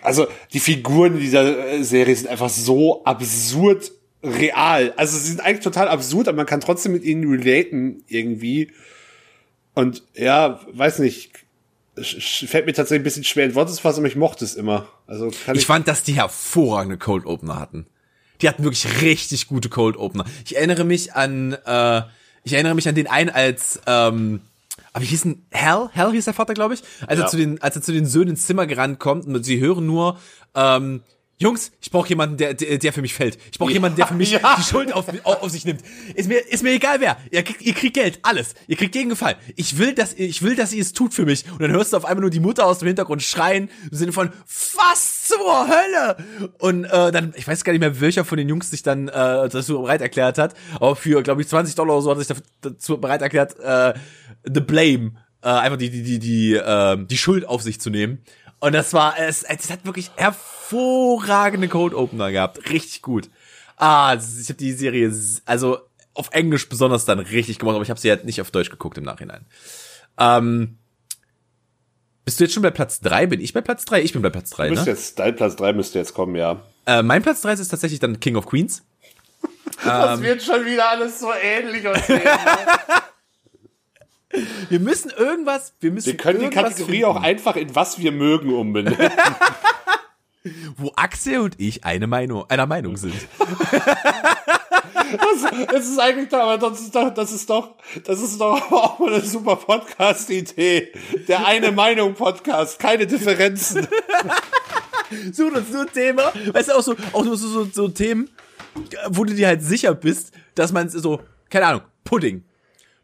Also 0.01 0.25
die 0.51 0.59
Figuren 0.59 1.19
dieser 1.19 1.73
äh, 1.73 1.83
Serie 1.83 2.15
sind 2.15 2.27
einfach 2.27 2.49
so 2.49 3.03
absurd 3.03 3.91
real. 4.23 4.95
Also 4.97 5.15
sie 5.19 5.29
sind 5.29 5.41
eigentlich 5.41 5.63
total 5.63 5.89
absurd, 5.89 6.27
aber 6.27 6.37
man 6.37 6.47
kann 6.47 6.59
trotzdem 6.59 6.91
mit 6.91 7.03
ihnen 7.03 7.29
relaten 7.29 8.03
irgendwie. 8.07 8.71
Und 9.75 10.01
ja, 10.15 10.59
weiß 10.71 10.97
nicht, 10.97 11.42
fällt 12.01 12.65
mir 12.65 12.73
tatsächlich 12.73 13.01
ein 13.01 13.03
bisschen 13.03 13.23
schwer 13.23 13.45
in 13.45 13.55
Worte 13.55 13.71
zu 13.71 13.81
fassen, 13.81 13.99
aber 13.99 14.07
ich 14.07 14.15
mochte 14.15 14.43
es 14.43 14.55
immer. 14.55 14.87
Also 15.05 15.31
kann 15.45 15.55
ich, 15.55 15.61
ich 15.61 15.67
fand, 15.67 15.87
dass 15.87 16.03
die 16.03 16.13
hervorragende 16.13 16.97
Cold 16.97 17.25
Opener 17.25 17.59
hatten. 17.59 17.85
Die 18.41 18.49
hatten 18.49 18.63
wirklich 18.63 19.01
richtig 19.01 19.47
gute 19.47 19.69
Cold 19.69 19.95
Opener. 19.97 20.25
Ich 20.45 20.55
erinnere 20.55 20.83
mich 20.83 21.13
an, 21.13 21.53
äh, 21.65 22.01
ich 22.43 22.53
erinnere 22.53 22.75
mich 22.75 22.87
an 22.87 22.95
den 22.95 23.07
einen 23.07 23.29
als, 23.29 23.79
ähm, 23.85 24.41
aber 24.91 25.03
wie 25.03 25.07
hieß 25.07 25.23
denn 25.23 25.45
Hal? 25.53 25.89
Hal 25.95 26.11
hieß 26.11 26.25
der 26.25 26.33
Vater, 26.33 26.53
glaube 26.53 26.73
ich. 26.73 26.81
Als 27.07 27.19
ja. 27.19 27.25
er 27.25 27.29
zu 27.29 27.37
den, 27.37 27.61
als 27.61 27.75
er 27.75 27.81
zu 27.81 27.91
den 27.91 28.05
Söhnen 28.05 28.29
ins 28.29 28.45
Zimmer 28.45 28.67
gerannt 28.67 28.99
kommt 28.99 29.25
und 29.25 29.43
sie 29.43 29.59
hören 29.59 29.85
nur, 29.85 30.19
ähm, 30.55 31.01
Jungs, 31.39 31.71
ich 31.81 31.89
brauche 31.89 32.07
jemanden, 32.09 32.37
der, 32.37 32.53
der, 32.53 32.77
der 32.77 32.93
für 32.93 33.01
mich 33.01 33.13
fällt. 33.13 33.37
Ich 33.51 33.57
brauche 33.57 33.71
ja, 33.71 33.75
jemanden, 33.75 33.97
der 33.97 34.07
für 34.07 34.13
mich 34.13 34.31
ja. 34.41 34.55
die 34.57 34.63
Schuld 34.63 34.93
auf, 34.93 35.05
auf, 35.23 35.49
sich 35.49 35.65
nimmt. 35.65 35.81
Ist 36.13 36.29
mir, 36.29 36.37
ist 36.47 36.63
mir 36.63 36.71
egal 36.71 37.01
wer. 37.01 37.17
Ihr, 37.31 37.43
ihr 37.59 37.73
kriegt 37.73 37.95
Geld, 37.95 38.19
alles. 38.21 38.53
Ihr 38.67 38.77
kriegt 38.77 38.93
Gegengefallen. 38.93 39.37
Ich 39.55 39.77
will, 39.77 39.93
dass, 39.93 40.13
ich 40.13 40.43
will, 40.43 40.55
dass 40.55 40.73
ihr 40.73 40.81
es 40.81 40.93
tut 40.93 41.13
für 41.13 41.25
mich. 41.25 41.43
Und 41.51 41.61
dann 41.61 41.71
hörst 41.71 41.93
du 41.93 41.97
auf 41.97 42.05
einmal 42.05 42.21
nur 42.21 42.29
die 42.29 42.39
Mutter 42.39 42.65
aus 42.65 42.79
dem 42.79 42.87
Hintergrund 42.87 43.23
schreien, 43.23 43.69
im 43.91 43.97
Sinne 43.97 44.13
von, 44.13 44.29
was 44.75 45.23
zur 45.23 45.67
Hölle? 45.67 46.17
Und 46.59 46.85
äh, 46.85 47.11
dann, 47.11 47.33
ich 47.35 47.47
weiß 47.47 47.63
gar 47.63 47.73
nicht 47.73 47.81
mehr, 47.81 47.99
welcher 47.99 48.25
von 48.25 48.37
den 48.37 48.47
Jungs 48.47 48.69
sich 48.69 48.83
dann 48.83 49.07
äh, 49.07 49.11
dazu 49.11 49.81
bereit 49.81 50.01
erklärt 50.01 50.37
hat. 50.37 50.53
Aber 50.75 50.95
für, 50.95 51.23
glaube 51.23 51.41
ich, 51.41 51.47
20 51.47 51.75
Dollar 51.75 51.95
oder 51.95 52.03
so 52.03 52.11
hat 52.11 52.19
sich 52.19 52.37
dazu 52.61 52.99
bereit 52.99 53.21
erklärt, 53.21 53.59
äh, 53.59 53.93
the 54.45 54.61
blame, 54.61 55.13
äh, 55.41 55.49
einfach 55.49 55.77
die, 55.77 55.89
die, 55.89 56.03
die, 56.03 56.19
die, 56.19 56.53
äh, 56.53 56.97
die 57.05 57.17
Schuld 57.17 57.45
auf 57.45 57.63
sich 57.63 57.81
zu 57.81 57.89
nehmen. 57.89 58.23
Und 58.59 58.73
das 58.73 58.93
war, 58.93 59.19
es, 59.19 59.43
es 59.43 59.69
hat 59.69 59.83
wirklich 59.83 60.09
hervorragende 60.73 61.67
Code 61.67 61.97
Opener 61.97 62.31
gehabt. 62.31 62.69
Richtig 62.69 63.01
gut. 63.01 63.29
Ah, 63.77 64.15
ich 64.15 64.49
habe 64.49 64.57
die 64.57 64.73
Serie, 64.73 65.13
also 65.45 65.79
auf 66.13 66.29
Englisch 66.31 66.69
besonders 66.69 67.05
dann 67.05 67.19
richtig 67.19 67.59
gemacht, 67.59 67.75
aber 67.75 67.83
ich 67.83 67.89
habe 67.89 67.99
sie 67.99 68.09
halt 68.09 68.25
nicht 68.25 68.39
auf 68.41 68.51
Deutsch 68.51 68.69
geguckt 68.69 68.97
im 68.97 69.03
Nachhinein. 69.03 69.45
Ähm, 70.19 70.77
bist 72.23 72.39
du 72.39 72.43
jetzt 72.45 72.53
schon 72.53 72.63
bei 72.63 72.71
Platz 72.71 72.99
drei? 72.99 73.25
Bin 73.25 73.41
ich 73.41 73.53
bei 73.53 73.61
Platz 73.61 73.83
drei? 73.85 74.01
Ich 74.01 74.13
bin 74.13 74.21
bei 74.21 74.29
Platz 74.29 74.51
drei. 74.51 74.69
Du 74.69 74.75
ne? 74.75 74.83
jetzt, 74.85 75.17
dein 75.19 75.35
Platz 75.35 75.55
drei 75.55 75.73
müsste 75.73 75.99
jetzt 75.99 76.13
kommen, 76.13 76.35
ja. 76.35 76.61
Äh, 76.85 77.01
mein 77.01 77.23
Platz 77.23 77.41
drei 77.41 77.53
ist 77.53 77.67
tatsächlich 77.67 77.99
dann 77.99 78.19
King 78.19 78.35
of 78.35 78.45
Queens. 78.45 78.83
das 79.83 80.19
ähm, 80.19 80.23
wird 80.23 80.43
schon 80.43 80.65
wieder 80.65 80.89
alles 80.89 81.19
so 81.19 81.31
ähnlich 81.33 81.87
und 81.87 81.97
Wir 84.69 84.79
müssen 84.79 85.11
irgendwas, 85.11 85.73
wir 85.79 85.91
müssen 85.91 86.07
Wir 86.07 86.17
können 86.17 86.39
die 86.39 86.49
Kategorie 86.49 86.91
finden. 86.91 87.05
auch 87.05 87.21
einfach 87.21 87.55
in 87.55 87.75
was 87.75 87.99
wir 87.99 88.11
mögen 88.11 88.51
umbenennen. 88.51 89.11
Wo 90.75 90.91
Axel 90.95 91.39
und 91.39 91.59
ich 91.59 91.85
eine 91.85 92.05
Meinung, 92.05 92.49
einer 92.49 92.65
Meinung 92.65 92.97
sind. 92.97 93.15
Das, 95.13 95.67
das 95.71 95.87
ist 95.87 95.99
eigentlich 95.99 96.29
doch, 96.29 96.39
aber 96.39 96.57
das 96.57 96.81
ist 96.81 96.95
doch, 96.95 97.13
das 97.13 97.31
ist 97.31 97.49
doch, 97.49 97.75
das 98.03 98.21
ist 98.21 98.41
doch 98.41 98.71
auch 98.71 98.99
mal 98.99 99.13
eine 99.13 99.23
super 99.23 99.55
Podcast-Idee. 99.55 100.91
Der 101.27 101.45
eine 101.45 101.71
Meinung 101.71 102.13
Podcast, 102.15 102.79
keine 102.79 103.05
Differenzen. 103.05 103.87
Such 105.31 105.53
uns 105.53 105.69
nur 105.71 105.81
ein 105.81 105.93
Thema, 105.93 106.33
weißt 106.51 106.69
du, 106.69 106.73
auch 106.73 106.81
so, 106.81 106.95
auch 107.11 107.23
so, 107.23 107.35
so, 107.35 107.65
so 107.65 107.87
Themen, 107.89 108.29
wo 109.09 109.23
du 109.23 109.33
dir 109.33 109.47
halt 109.47 109.61
sicher 109.61 109.93
bist, 109.93 110.33
dass 110.55 110.71
man 110.71 110.89
so, 110.89 111.21
keine 111.49 111.67
Ahnung, 111.67 111.81
Pudding. 112.03 112.43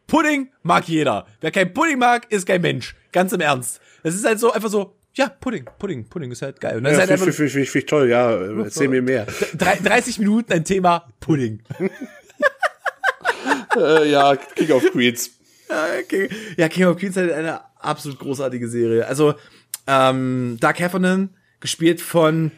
Pudding 0.07 0.49
mag 0.63 0.87
jeder. 0.87 1.27
Wer 1.41 1.51
kein 1.51 1.71
Pudding 1.73 1.99
mag, 1.99 2.31
ist 2.31 2.47
kein 2.47 2.61
Mensch. 2.61 2.95
Ganz 3.11 3.31
im 3.31 3.41
Ernst. 3.41 3.79
Das 4.01 4.15
ist 4.15 4.25
halt 4.25 4.39
so 4.39 4.51
einfach 4.51 4.69
so, 4.69 4.95
ja, 5.19 5.27
Pudding, 5.27 5.65
Pudding, 5.77 6.05
Pudding 6.07 6.31
ist 6.31 6.41
halt 6.41 6.61
geil. 6.61 6.77
Und 6.77 6.85
dann 6.85 6.93
ja, 6.93 7.03
ist 7.03 7.09
halt 7.09 7.19
finde 7.19 7.49
find, 7.49 7.67
find, 7.67 7.89
toll, 7.89 8.09
ja, 8.09 8.31
erzähl 8.63 8.87
mir 8.87 9.01
mehr. 9.01 9.27
30 9.53 10.17
Minuten 10.19 10.53
ein 10.53 10.63
Thema 10.63 11.11
Pudding. 11.19 11.61
äh, 13.75 14.09
ja, 14.09 14.37
King 14.37 14.71
of 14.71 14.83
Queens. 14.93 15.31
Ja, 15.67 15.87
King, 16.07 16.29
ja, 16.55 16.69
King 16.69 16.85
of 16.85 16.97
Queens 16.97 17.17
ist 17.17 17.21
halt 17.21 17.33
eine 17.33 17.59
absolut 17.81 18.17
großartige 18.17 18.69
Serie. 18.69 19.05
Also, 19.05 19.35
ähm, 19.87 20.57
Doug 20.61 20.75
Heffernan, 20.77 21.35
gespielt 21.59 21.99
von 21.99 22.51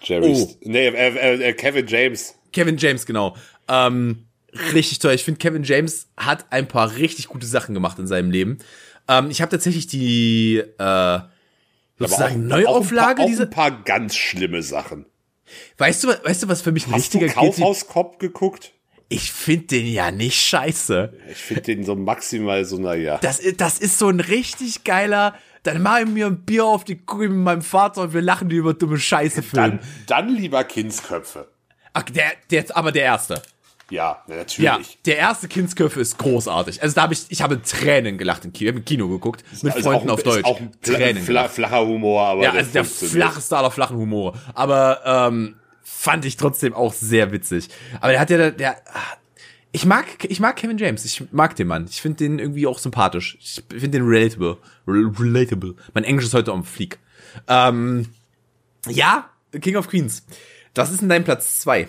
Jerry, 0.00 0.32
oh. 0.34 0.56
nee, 0.62 0.86
äh, 0.86 0.90
äh, 0.90 1.48
äh, 1.50 1.52
Kevin 1.52 1.86
James. 1.86 2.34
Kevin 2.50 2.78
James, 2.78 3.04
genau. 3.04 3.36
Ähm, 3.68 4.24
richtig 4.72 5.00
toll. 5.00 5.12
Ich 5.12 5.24
finde, 5.24 5.36
Kevin 5.36 5.64
James 5.64 6.08
hat 6.16 6.46
ein 6.50 6.66
paar 6.66 6.96
richtig 6.96 7.28
gute 7.28 7.46
Sachen 7.46 7.74
gemacht 7.74 7.98
in 7.98 8.06
seinem 8.06 8.30
Leben. 8.30 8.56
Ähm, 9.06 9.30
ich 9.30 9.42
habe 9.42 9.50
tatsächlich 9.50 9.86
die 9.86 10.62
äh, 10.78 11.18
sozusagen 11.98 12.46
Neuauflage 12.46 13.22
auch 13.22 13.26
ein, 13.26 13.50
paar, 13.50 13.66
auch 13.66 13.70
ein 13.70 13.74
paar 13.74 13.84
ganz 13.84 14.16
schlimme 14.16 14.62
Sachen. 14.62 15.06
Weißt 15.78 16.04
du, 16.04 16.08
weißt 16.08 16.42
du, 16.42 16.48
was 16.48 16.62
für 16.62 16.72
mich 16.72 16.86
ein 16.86 16.92
Hast 16.92 17.14
richtiger 17.14 17.28
du 17.28 17.32
Kaufhauskopf 17.32 18.18
geguckt? 18.18 18.72
Ich 19.08 19.32
finde 19.32 19.66
den 19.68 19.86
ja 19.86 20.10
nicht 20.10 20.38
scheiße. 20.38 21.14
Ich 21.30 21.38
finde 21.38 21.62
den 21.62 21.84
so 21.84 21.94
maximal 21.94 22.64
so, 22.66 22.76
naja. 22.76 23.18
Das, 23.22 23.40
das 23.56 23.78
ist 23.78 23.98
so 23.98 24.08
ein 24.08 24.20
richtig 24.20 24.84
geiler, 24.84 25.34
dann 25.62 25.82
mache 25.82 26.02
ich 26.02 26.08
mir 26.08 26.26
ein 26.26 26.44
Bier 26.44 26.66
auf 26.66 26.84
die 26.84 26.96
Kuh 26.96 27.18
mit 27.18 27.32
meinem 27.32 27.62
Vater 27.62 28.02
und 28.02 28.14
wir 28.14 28.22
lachen 28.22 28.50
über 28.50 28.74
dumme 28.74 28.98
Scheiße 28.98 29.42
Film. 29.42 29.54
Dann, 29.54 29.80
dann 30.06 30.28
lieber 30.28 30.62
Kindsköpfe. 30.64 31.48
Ach, 31.94 32.02
der, 32.02 32.32
der, 32.50 32.64
aber 32.76 32.92
der 32.92 33.04
erste. 33.04 33.42
Ja, 33.90 34.22
natürlich. 34.26 34.58
Ja, 34.58 34.80
der 35.06 35.16
erste 35.16 35.48
Kindsköpfe 35.48 36.00
ist 36.00 36.18
großartig. 36.18 36.82
Also 36.82 36.94
da 36.94 37.02
habe 37.02 37.14
ich, 37.14 37.24
ich 37.30 37.40
habe 37.40 37.62
Tränen 37.62 38.18
gelacht 38.18 38.44
im 38.44 38.52
Kino. 38.52 38.66
Wir 38.66 38.72
haben 38.72 38.78
im 38.78 38.84
Kino 38.84 39.08
geguckt 39.08 39.44
mit 39.62 39.72
also 39.72 39.88
Freunden 39.90 40.08
ein, 40.08 40.14
auf 40.14 40.22
Deutsch. 40.22 40.44
Auch 40.44 40.60
ein 40.60 40.72
Tränen 40.82 41.22
fla 41.22 41.48
flacher 41.48 41.86
Humor, 41.86 42.22
aber 42.22 42.42
ja, 42.42 42.52
also 42.52 42.70
der 42.70 42.84
flacheste 42.84 43.56
aller 43.56 43.70
flachen 43.70 43.96
Humore. 43.96 44.38
Aber 44.54 45.00
ähm, 45.04 45.56
fand 45.82 46.26
ich 46.26 46.36
trotzdem 46.36 46.74
auch 46.74 46.92
sehr 46.92 47.32
witzig. 47.32 47.68
Aber 48.00 48.12
der 48.12 48.20
hat 48.20 48.30
ja, 48.30 48.36
der, 48.36 48.50
der 48.52 48.76
ich 49.72 49.84
mag, 49.84 50.06
ich 50.22 50.40
mag 50.40 50.56
Kevin 50.56 50.78
James. 50.78 51.04
Ich 51.04 51.32
mag 51.32 51.56
den 51.56 51.66
Mann. 51.66 51.86
Ich 51.88 52.00
finde 52.00 52.18
den 52.18 52.38
irgendwie 52.38 52.66
auch 52.66 52.78
sympathisch. 52.78 53.38
Ich 53.40 53.62
finde 53.68 53.98
den 53.98 54.06
relatable, 54.06 54.58
relatable. 54.86 55.74
Mein 55.94 56.04
Englisch 56.04 56.26
ist 56.26 56.34
heute 56.34 56.52
am 56.52 56.64
Flieg. 56.64 56.98
Ähm, 57.46 58.06
ja, 58.86 59.30
King 59.60 59.76
of 59.76 59.88
Queens. 59.88 60.24
Das 60.74 60.90
ist 60.90 61.02
in 61.02 61.08
deinem 61.08 61.24
Platz 61.24 61.60
zwei. 61.60 61.88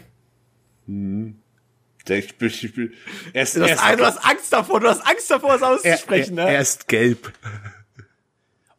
Hm. 2.09 2.47
Ich 2.47 2.63
ich 2.63 2.75
bin, 2.75 2.93
er 3.33 3.43
ist, 3.43 3.55
du, 3.55 3.61
hast, 3.61 3.69
er 3.69 3.91
ist, 3.91 3.99
du 3.99 4.05
hast 4.05 4.25
Angst 4.25 4.53
davor, 4.53 4.79
du 4.79 4.89
hast 4.89 5.05
Angst 5.05 5.29
davor, 5.29 5.55
es 5.55 5.61
auszusprechen, 5.61 6.37
er, 6.37 6.45
er, 6.45 6.49
ne? 6.49 6.55
Er 6.55 6.61
ist 6.61 6.87
gelb. 6.87 7.31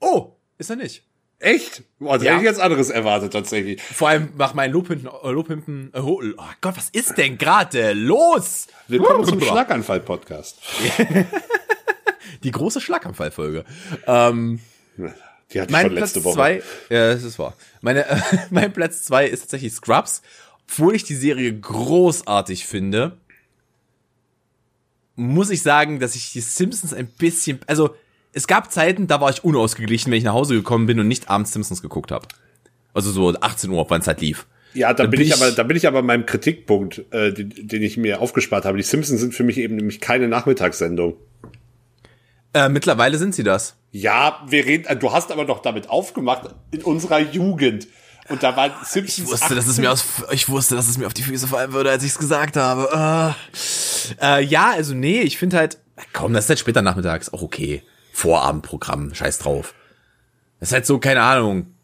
Oh, 0.01 0.33
ist 0.59 0.71
er 0.71 0.77
nicht. 0.77 1.05
Echt? 1.41 1.85
Boah, 1.99 2.13
also 2.13 2.27
ja. 2.27 2.33
hätte 2.33 2.43
ich 2.43 2.49
jetzt 2.49 2.61
anderes 2.61 2.91
erwartet, 2.91 3.33
tatsächlich. 3.33 3.81
Vor 3.83 4.11
allem 4.11 4.29
mach 4.37 4.53
mein 4.53 4.71
Lobhinten, 4.73 5.91
äh, 5.93 5.99
äh, 5.99 6.01
oh 6.03 6.21
Gott, 6.61 6.77
was 6.77 6.91
ist 6.91 7.17
denn 7.17 7.39
gerade 7.39 7.95
los? 7.95 8.67
Willkommen 8.89 9.25
zum 9.25 9.41
Schlaganfall-Podcast. 9.41 10.59
Die 12.43 12.51
große 12.51 12.83
Schlaganfall-Folge. 12.83 13.65
Ähm, 14.07 14.61
Die 15.53 15.61
hatte 15.61 15.73
ich 15.73 15.81
schon 15.81 15.93
letzte 15.93 16.21
Platz 16.21 16.25
Woche. 16.25 16.35
Zwei, 16.35 16.63
ja, 16.91 17.15
das 17.15 17.23
ist 17.23 17.39
wahr. 17.39 17.57
Meine, 17.81 18.07
äh, 18.07 18.21
mein 18.51 18.73
Platz 18.75 19.05
zwei 19.05 19.27
ist 19.27 19.41
tatsächlich 19.41 19.73
Scrubs. 19.73 20.21
Obwohl 20.69 20.95
ich 20.95 21.05
die 21.05 21.17
Serie 21.17 21.59
großartig 21.59 22.67
finde, 22.67 23.17
muss 25.21 25.51
ich 25.51 25.63
sagen, 25.63 26.01
dass 26.01 26.17
ich 26.17 26.33
die 26.33 26.41
Simpsons 26.41 26.95
ein 26.95 27.07
bisschen, 27.07 27.61
also 27.67 27.95
es 28.33 28.47
gab 28.47 28.73
Zeiten, 28.73 29.07
da 29.07 29.21
war 29.21 29.31
ich 29.31 29.45
unausgeglichen, 29.45 30.11
wenn 30.11 30.19
ich 30.19 30.25
nach 30.25 30.33
Hause 30.33 30.55
gekommen 30.55 30.87
bin 30.87 30.99
und 30.99 31.09
nicht 31.09 31.29
abends 31.29 31.53
Simpsons 31.53 31.83
geguckt 31.83 32.11
habe. 32.11 32.27
Also 32.95 33.11
so 33.11 33.33
18 33.39 33.71
Uhr, 33.71 33.85
wann 33.89 34.01
es 34.01 34.07
halt 34.07 34.21
lief. 34.21 34.47
Ja, 34.73 34.95
da 34.95 35.05
bin, 35.05 35.13
bin 35.13 35.21
ich, 35.23 35.35
aber, 35.35 35.51
da 35.51 35.63
bin 35.63 35.77
ich 35.77 35.87
aber 35.87 36.03
meinem 36.03 36.27
Kritikpunkt, 36.27 37.05
äh, 37.11 37.33
den, 37.33 37.53
den 37.57 37.83
ich 37.83 37.97
mir 37.97 38.21
aufgespart 38.21 38.65
habe. 38.65 38.77
Die 38.77 38.83
Simpsons 38.83 39.21
sind 39.21 39.35
für 39.35 39.43
mich 39.43 39.59
eben 39.59 39.77
nämlich 39.77 40.01
keine 40.01 40.29
Nachmittagssendung. 40.29 41.17
Äh, 42.55 42.69
mittlerweile 42.69 43.19
sind 43.19 43.35
sie 43.35 43.43
das. 43.43 43.77
Ja, 43.93 44.45
wir 44.49 44.65
reden, 44.65 44.87
äh, 44.87 44.97
du 44.97 45.13
hast 45.13 45.33
aber 45.33 45.45
doch 45.45 45.61
damit 45.61 45.91
aufgemacht 45.91 46.55
in 46.71 46.83
unserer 46.83 47.21
Jugend. 47.21 47.89
Und 48.31 48.43
da 48.43 48.57
war 48.57 48.71
Simpsons. 48.85 49.19
Ich 49.19 49.27
wusste, 49.27 49.55
dass 49.57 49.67
es 49.67 49.79
mir 49.79 49.91
aus, 49.91 50.05
ich 50.31 50.49
wusste, 50.49 50.77
dass 50.77 50.89
es 50.89 50.97
mir 50.97 51.07
auf 51.07 51.15
die 51.15 51.23
Füße 51.23 51.49
fallen 51.49 51.73
würde, 51.73 51.91
als 51.91 52.05
ich 52.05 52.13
es 52.13 52.19
gesagt 52.19 52.57
habe. 52.57 53.37
Äh, 54.21 54.41
äh, 54.41 54.45
ja, 54.45 54.71
also 54.71 54.95
nee, 54.95 55.21
ich 55.21 55.37
finde 55.37 55.57
halt, 55.57 55.79
komm, 56.13 56.33
das 56.33 56.45
ist 56.45 56.51
halt 56.51 56.59
später 56.61 56.81
nachmittags, 56.81 57.33
auch 57.33 57.43
okay. 57.43 57.83
Vorabendprogramm, 58.13 59.15
scheiß 59.15 59.39
drauf. 59.39 59.75
Das 60.61 60.69
ist 60.69 60.73
halt 60.73 60.87
so, 60.87 60.99
keine 60.99 61.23
Ahnung. 61.23 61.75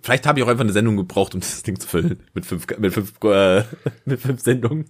Vielleicht 0.00 0.26
habe 0.26 0.38
ich 0.38 0.44
auch 0.44 0.48
einfach 0.48 0.64
eine 0.64 0.72
Sendung 0.72 0.96
gebraucht, 0.96 1.34
um 1.34 1.40
das 1.40 1.62
Ding 1.64 1.80
zu 1.80 1.88
füllen. 1.88 2.22
Mit 2.34 2.46
fünf, 2.46 2.66
mit 2.78 2.94
fünf, 2.94 3.12
äh, 3.24 3.64
mit 4.04 4.20
fünf 4.20 4.40
Sendungen. 4.40 4.86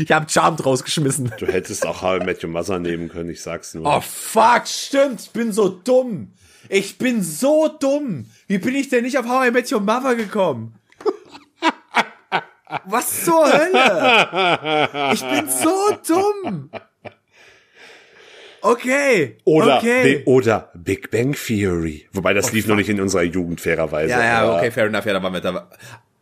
Ich 0.00 0.12
habe 0.12 0.28
Charmed 0.28 0.64
rausgeschmissen. 0.64 1.32
Du 1.38 1.46
hättest 1.46 1.84
auch 1.86 2.02
How 2.02 2.20
I 2.20 2.24
Met 2.24 2.44
Your 2.44 2.50
Mother 2.50 2.78
nehmen 2.78 3.08
können, 3.08 3.30
ich 3.30 3.42
sag's 3.42 3.74
nur. 3.74 3.84
Oh 3.84 4.00
fuck, 4.00 4.66
stimmt, 4.66 5.22
ich 5.22 5.30
bin 5.30 5.52
so 5.52 5.68
dumm. 5.68 6.32
Ich 6.68 6.98
bin 6.98 7.22
so 7.22 7.68
dumm. 7.68 8.26
Wie 8.46 8.58
bin 8.58 8.74
ich 8.74 8.88
denn 8.88 9.04
nicht 9.04 9.18
auf 9.18 9.26
How 9.26 9.46
I 9.46 9.50
Met 9.50 9.70
Your 9.70 9.80
Mother 9.80 10.14
gekommen? 10.14 10.74
Was 12.86 13.24
zur 13.24 13.44
Hölle? 13.44 15.12
Ich 15.12 15.22
bin 15.22 15.48
so 15.48 15.98
dumm. 16.06 16.70
Okay. 18.62 19.38
Oder, 19.44 19.78
okay. 19.78 20.22
oder 20.24 20.70
Big 20.74 21.10
Bang 21.10 21.34
Theory. 21.34 22.08
Wobei 22.12 22.32
das 22.32 22.50
oh, 22.50 22.54
lief 22.54 22.64
fuck. 22.64 22.70
noch 22.70 22.76
nicht 22.76 22.88
in 22.88 23.00
unserer 23.00 23.24
Jugend, 23.24 23.60
fairerweise. 23.60 24.10
Ja, 24.10 24.22
ja, 24.22 24.56
okay, 24.56 24.70
fair 24.70 24.86
enough. 24.86 25.04
Ja, 25.04 25.14
da 25.14 25.22
waren 25.22 25.32
wir 25.32 25.40
da. 25.40 25.68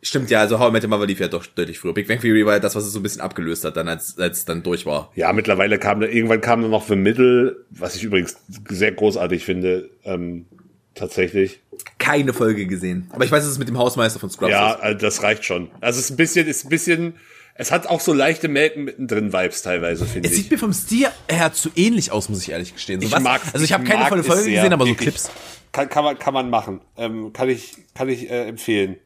Stimmt 0.03 0.31
ja, 0.31 0.39
also 0.39 0.57
How 0.59 0.69
I 0.69 0.71
Met 0.71 0.83
Your 0.83 0.89
Mother 0.89 1.05
lief 1.05 1.19
ja 1.19 1.27
doch 1.27 1.45
deutlich 1.45 1.77
früher. 1.77 1.93
Big 1.93 2.07
Bang 2.07 2.19
Theory 2.19 2.43
war 2.45 2.53
ja 2.53 2.59
das, 2.59 2.75
was 2.75 2.85
es 2.85 2.91
so 2.91 2.99
ein 2.99 3.03
bisschen 3.03 3.21
abgelöst 3.21 3.63
hat, 3.65 3.77
dann 3.77 3.87
als 3.87 4.17
als 4.17 4.45
dann 4.45 4.63
durch 4.63 4.87
war. 4.87 5.11
Ja, 5.15 5.31
mittlerweile 5.31 5.77
kam 5.77 5.99
da, 5.99 6.07
irgendwann 6.07 6.41
kam 6.41 6.63
dann 6.63 6.71
noch 6.71 6.87
The 6.87 6.95
Middle, 6.95 7.65
was 7.69 7.95
ich 7.95 8.03
übrigens 8.03 8.35
sehr 8.67 8.93
großartig 8.93 9.45
finde, 9.45 9.91
ähm, 10.03 10.47
tatsächlich. 10.95 11.61
Keine 11.99 12.33
Folge 12.33 12.65
gesehen. 12.65 13.09
Aber 13.11 13.25
ich 13.25 13.31
weiß, 13.31 13.43
dass 13.43 13.51
es 13.51 13.59
mit 13.59 13.67
dem 13.67 13.77
Hausmeister 13.77 14.19
von 14.19 14.31
Scrubs 14.31 14.51
ja, 14.51 14.73
ist. 14.73 14.83
Ja, 14.83 14.93
das 14.95 15.21
reicht 15.21 15.45
schon. 15.45 15.69
Also 15.81 15.99
es 15.99 16.05
ist 16.05 16.11
ein 16.11 16.17
bisschen, 16.17 16.47
ist 16.47 16.65
ein 16.65 16.69
bisschen, 16.69 17.13
es 17.53 17.71
hat 17.71 17.85
auch 17.85 17.99
so 17.99 18.11
leichte 18.11 18.47
Melken 18.47 18.85
mittendrin 18.85 19.33
Vibes 19.33 19.61
teilweise, 19.61 20.05
finde 20.05 20.27
ich. 20.27 20.33
Es 20.33 20.39
sieht 20.39 20.51
mir 20.51 20.57
vom 20.57 20.73
Stil 20.73 21.09
her 21.29 21.53
zu 21.53 21.69
ähnlich 21.75 22.11
aus, 22.11 22.27
muss 22.27 22.41
ich 22.41 22.49
ehrlich 22.49 22.73
gestehen. 22.73 23.01
So 23.01 23.07
ich 23.07 23.13
was, 23.13 23.21
mag, 23.21 23.41
also 23.53 23.63
ich 23.63 23.71
habe 23.71 23.83
keine 23.83 24.07
volle 24.07 24.23
Folge 24.23 24.49
gesehen, 24.49 24.73
aber 24.73 24.87
so 24.87 24.95
Clips. 24.95 25.29
Kann, 25.71 25.89
kann 25.89 26.03
man, 26.03 26.17
kann 26.17 26.33
man 26.33 26.49
machen. 26.49 26.81
Ähm, 26.97 27.33
kann 27.33 27.49
ich, 27.49 27.75
kann 27.93 28.09
ich 28.09 28.29
äh, 28.29 28.47
empfehlen. 28.47 28.97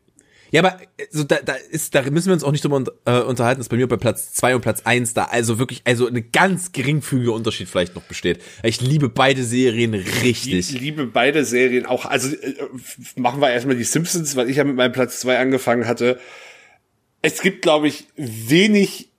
Ja, 0.55 0.63
aber 0.63 0.77
so 1.09 1.25
da, 1.25 1.39
da 1.43 1.55
ist, 1.69 1.95
da 1.95 2.01
müssen 2.03 2.27
wir 2.27 2.33
uns 2.33 2.45
auch 2.45 2.53
nicht 2.53 2.63
drüber 2.63 2.81
äh, 3.03 3.19
unterhalten, 3.19 3.59
dass 3.59 3.67
bei 3.67 3.75
mir 3.75 3.89
bei 3.89 3.97
Platz 3.97 4.31
zwei 4.31 4.55
und 4.55 4.61
Platz 4.61 4.83
eins 4.85 5.13
da 5.13 5.25
also 5.25 5.59
wirklich, 5.59 5.81
also 5.83 6.07
eine 6.07 6.21
ganz 6.21 6.71
geringfügige 6.71 7.33
Unterschied 7.33 7.67
vielleicht 7.67 7.93
noch 7.93 8.03
besteht. 8.03 8.41
Ich 8.63 8.79
liebe 8.79 9.09
beide 9.09 9.43
Serien 9.43 9.93
richtig. 9.93 10.53
Ich 10.53 10.79
liebe 10.79 11.07
beide 11.07 11.43
Serien 11.43 11.85
auch. 11.85 12.05
Also 12.05 12.33
äh, 12.33 12.55
machen 13.17 13.41
wir 13.41 13.51
erstmal 13.51 13.75
die 13.75 13.83
Simpsons, 13.83 14.37
weil 14.37 14.49
ich 14.49 14.55
ja 14.55 14.63
mit 14.63 14.77
meinem 14.77 14.93
Platz 14.93 15.19
zwei 15.19 15.39
angefangen 15.39 15.87
hatte. 15.87 16.21
Es 17.21 17.41
gibt, 17.41 17.61
glaube 17.61 17.89
ich, 17.89 18.07
wenig 18.15 19.09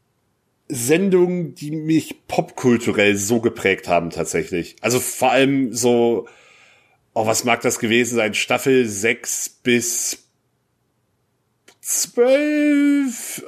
Sendungen, 0.69 1.55
die 1.55 1.71
mich 1.71 2.27
popkulturell 2.29 3.15
so 3.15 3.43
geprägt 3.43 3.89
haben 3.89 4.09
tatsächlich. 4.09 4.77
Also 4.81 5.01
vor 5.01 5.33
allem 5.33 5.75
so, 5.75 6.29
oh, 7.13 7.27
was 7.27 7.45
mag 7.45 7.61
das 7.61 7.79
gewesen 7.79 8.15
sein? 8.15 8.33
Staffel 8.33 8.89
6 8.89 9.51
bis 9.63 10.26
12 11.89 13.45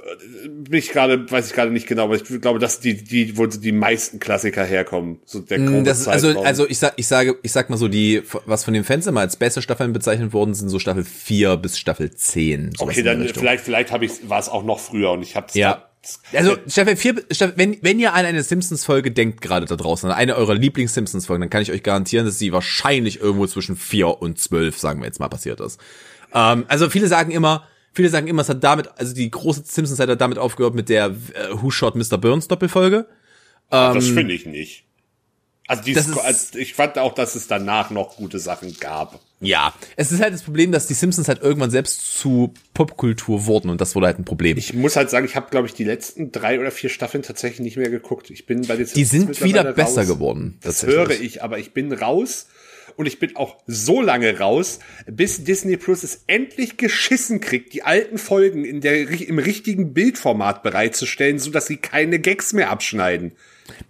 bin 0.60 0.78
ich 0.78 0.90
gerade, 0.90 1.28
weiß 1.28 1.48
ich 1.48 1.54
gerade 1.54 1.72
nicht 1.72 1.88
genau, 1.88 2.04
aber 2.04 2.14
ich 2.14 2.22
glaube, 2.40 2.60
dass 2.60 2.78
die, 2.78 3.02
die, 3.02 3.36
wo 3.36 3.46
die 3.46 3.72
meisten 3.72 4.20
Klassiker 4.20 4.62
herkommen. 4.62 5.18
So 5.24 5.40
der 5.40 5.58
mm, 5.58 5.82
das 5.82 6.02
ist, 6.02 6.06
also, 6.06 6.40
also 6.42 6.68
ich 6.68 6.78
sag, 6.78 6.92
ich 6.94 7.08
sage, 7.08 7.36
ich 7.42 7.50
sag 7.50 7.68
mal 7.68 7.76
so, 7.76 7.88
die, 7.88 8.22
was 8.46 8.62
von 8.62 8.74
den 8.74 8.84
Fans 8.84 9.08
immer 9.08 9.22
als 9.22 9.34
beste 9.34 9.60
Staffeln 9.60 9.92
bezeichnet 9.92 10.32
worden 10.32 10.54
sind, 10.54 10.68
so 10.68 10.78
Staffel 10.78 11.02
4 11.02 11.56
bis 11.56 11.80
Staffel 11.80 12.12
10. 12.12 12.74
Okay, 12.78 13.02
dann 13.02 13.26
vielleicht, 13.26 13.64
vielleicht 13.64 13.90
habe 13.90 14.04
ich, 14.04 14.28
war 14.28 14.38
es 14.38 14.48
auch 14.48 14.62
noch 14.62 14.78
früher 14.78 15.10
und 15.10 15.22
ich 15.22 15.34
habe 15.34 15.48
ja. 15.54 15.88
Also 16.32 16.56
Staffel 16.68 16.94
4, 16.94 17.24
wenn, 17.56 17.78
wenn 17.82 17.98
ihr 17.98 18.14
an 18.14 18.24
eine 18.24 18.44
Simpsons-Folge 18.44 19.10
denkt 19.10 19.40
gerade 19.40 19.66
da 19.66 19.74
draußen, 19.74 20.08
an 20.08 20.16
eine 20.16 20.36
eurer 20.36 20.54
Lieblings-Simpsons-Folgen, 20.54 21.40
dann 21.40 21.50
kann 21.50 21.62
ich 21.62 21.72
euch 21.72 21.82
garantieren, 21.82 22.24
dass 22.24 22.38
sie 22.38 22.52
wahrscheinlich 22.52 23.20
irgendwo 23.20 23.48
zwischen 23.48 23.74
4 23.74 24.22
und 24.22 24.38
12, 24.38 24.78
sagen 24.78 25.00
wir 25.00 25.06
jetzt 25.06 25.18
mal, 25.18 25.28
passiert 25.28 25.58
ist. 25.58 25.80
Ähm, 26.32 26.66
also 26.68 26.88
viele 26.88 27.08
sagen 27.08 27.32
immer, 27.32 27.66
viele 27.98 28.10
sagen 28.10 28.28
immer, 28.28 28.42
es 28.42 28.48
hat 28.48 28.62
damit, 28.62 28.88
also 28.96 29.12
die 29.12 29.28
große 29.28 29.64
Simpsons-Zeit 29.64 30.08
hat 30.08 30.20
damit 30.20 30.38
aufgehört 30.38 30.72
mit 30.72 30.88
der 30.88 31.06
äh, 31.06 31.12
Who 31.50 31.72
Shot 31.72 31.96
Mr. 31.96 32.16
Burns 32.16 32.46
Doppelfolge. 32.46 33.08
Ähm, 33.72 33.94
das 33.94 34.06
finde 34.06 34.34
ich 34.34 34.46
nicht. 34.46 34.84
Also, 35.66 35.82
die 35.82 35.92
ist, 35.92 36.16
also 36.16 36.58
ich 36.58 36.74
fand 36.74 36.96
auch, 36.96 37.12
dass 37.12 37.34
es 37.34 37.48
danach 37.48 37.90
noch 37.90 38.16
gute 38.16 38.38
Sachen 38.38 38.78
gab. 38.78 39.18
Ja, 39.40 39.74
es 39.96 40.12
ist 40.12 40.22
halt 40.22 40.32
das 40.32 40.42
Problem, 40.42 40.70
dass 40.70 40.86
die 40.86 40.94
Simpsons 40.94 41.26
halt 41.26 41.42
irgendwann 41.42 41.72
selbst 41.72 42.20
zu 42.20 42.54
Popkultur 42.72 43.46
wurden 43.46 43.68
und 43.68 43.80
das 43.80 43.96
wurde 43.96 44.06
halt 44.06 44.20
ein 44.20 44.24
Problem. 44.24 44.56
Ich 44.56 44.74
muss 44.74 44.94
halt 44.94 45.10
sagen, 45.10 45.26
ich 45.26 45.34
habe 45.34 45.50
glaube 45.50 45.66
ich 45.66 45.74
die 45.74 45.84
letzten 45.84 46.30
drei 46.30 46.60
oder 46.60 46.70
vier 46.70 46.90
Staffeln 46.90 47.24
tatsächlich 47.24 47.60
nicht 47.60 47.76
mehr 47.76 47.90
geguckt. 47.90 48.30
Ich 48.30 48.46
bin 48.46 48.62
bei 48.62 48.76
den 48.76 48.86
Simpsons 48.86 48.94
Die 48.94 49.04
sind 49.04 49.42
wieder 49.42 49.72
besser 49.72 50.06
geworden. 50.06 50.58
Das 50.62 50.86
höre 50.86 51.10
ich, 51.10 51.42
aber 51.42 51.58
ich 51.58 51.72
bin 51.74 51.92
raus 51.92 52.46
und 52.98 53.06
ich 53.06 53.20
bin 53.20 53.36
auch 53.36 53.58
so 53.68 54.02
lange 54.02 54.40
raus, 54.40 54.80
bis 55.06 55.44
Disney 55.44 55.76
Plus 55.76 56.02
es 56.02 56.24
endlich 56.26 56.78
geschissen 56.78 57.38
kriegt, 57.40 57.72
die 57.72 57.84
alten 57.84 58.18
Folgen 58.18 58.64
in 58.64 58.80
der 58.80 59.08
im 59.08 59.38
richtigen 59.38 59.94
Bildformat 59.94 60.64
bereitzustellen, 60.64 61.38
so 61.38 61.52
dass 61.52 61.68
sie 61.68 61.76
keine 61.76 62.18
Gags 62.18 62.52
mehr 62.52 62.70
abschneiden. 62.70 63.32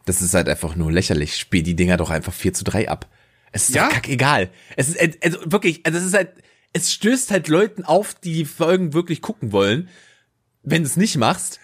Das 0.05 0.21
ist 0.21 0.35
halt 0.35 0.47
einfach 0.47 0.77
nur 0.77 0.93
lächerlich. 0.93 1.37
Spiel 1.39 1.63
die 1.63 1.75
Dinger 1.75 1.97
doch 1.97 2.11
einfach 2.11 2.35
4 2.35 2.53
zu 2.53 2.65
3 2.65 2.91
ab. 2.91 3.09
Es 3.51 3.71
ist 3.71 3.77
ja? 3.77 3.87
doch 3.87 3.95
kackegal. 3.95 4.51
Es 4.77 4.91
ist, 4.91 5.01
also 5.25 5.39
wirklich, 5.47 5.87
also 5.87 5.99
es 5.99 6.05
ist 6.05 6.15
halt, 6.15 6.33
es 6.75 6.93
stößt 6.93 7.31
halt 7.31 7.49
Leuten 7.49 7.85
auf, 7.85 8.13
die 8.13 8.35
die 8.35 8.45
Folgen 8.45 8.93
wirklich 8.93 9.23
gucken 9.23 9.53
wollen, 9.53 9.89
wenn 10.63 10.83
du 10.83 10.87
es 10.87 10.99
nicht 10.99 11.17
machst. 11.17 11.61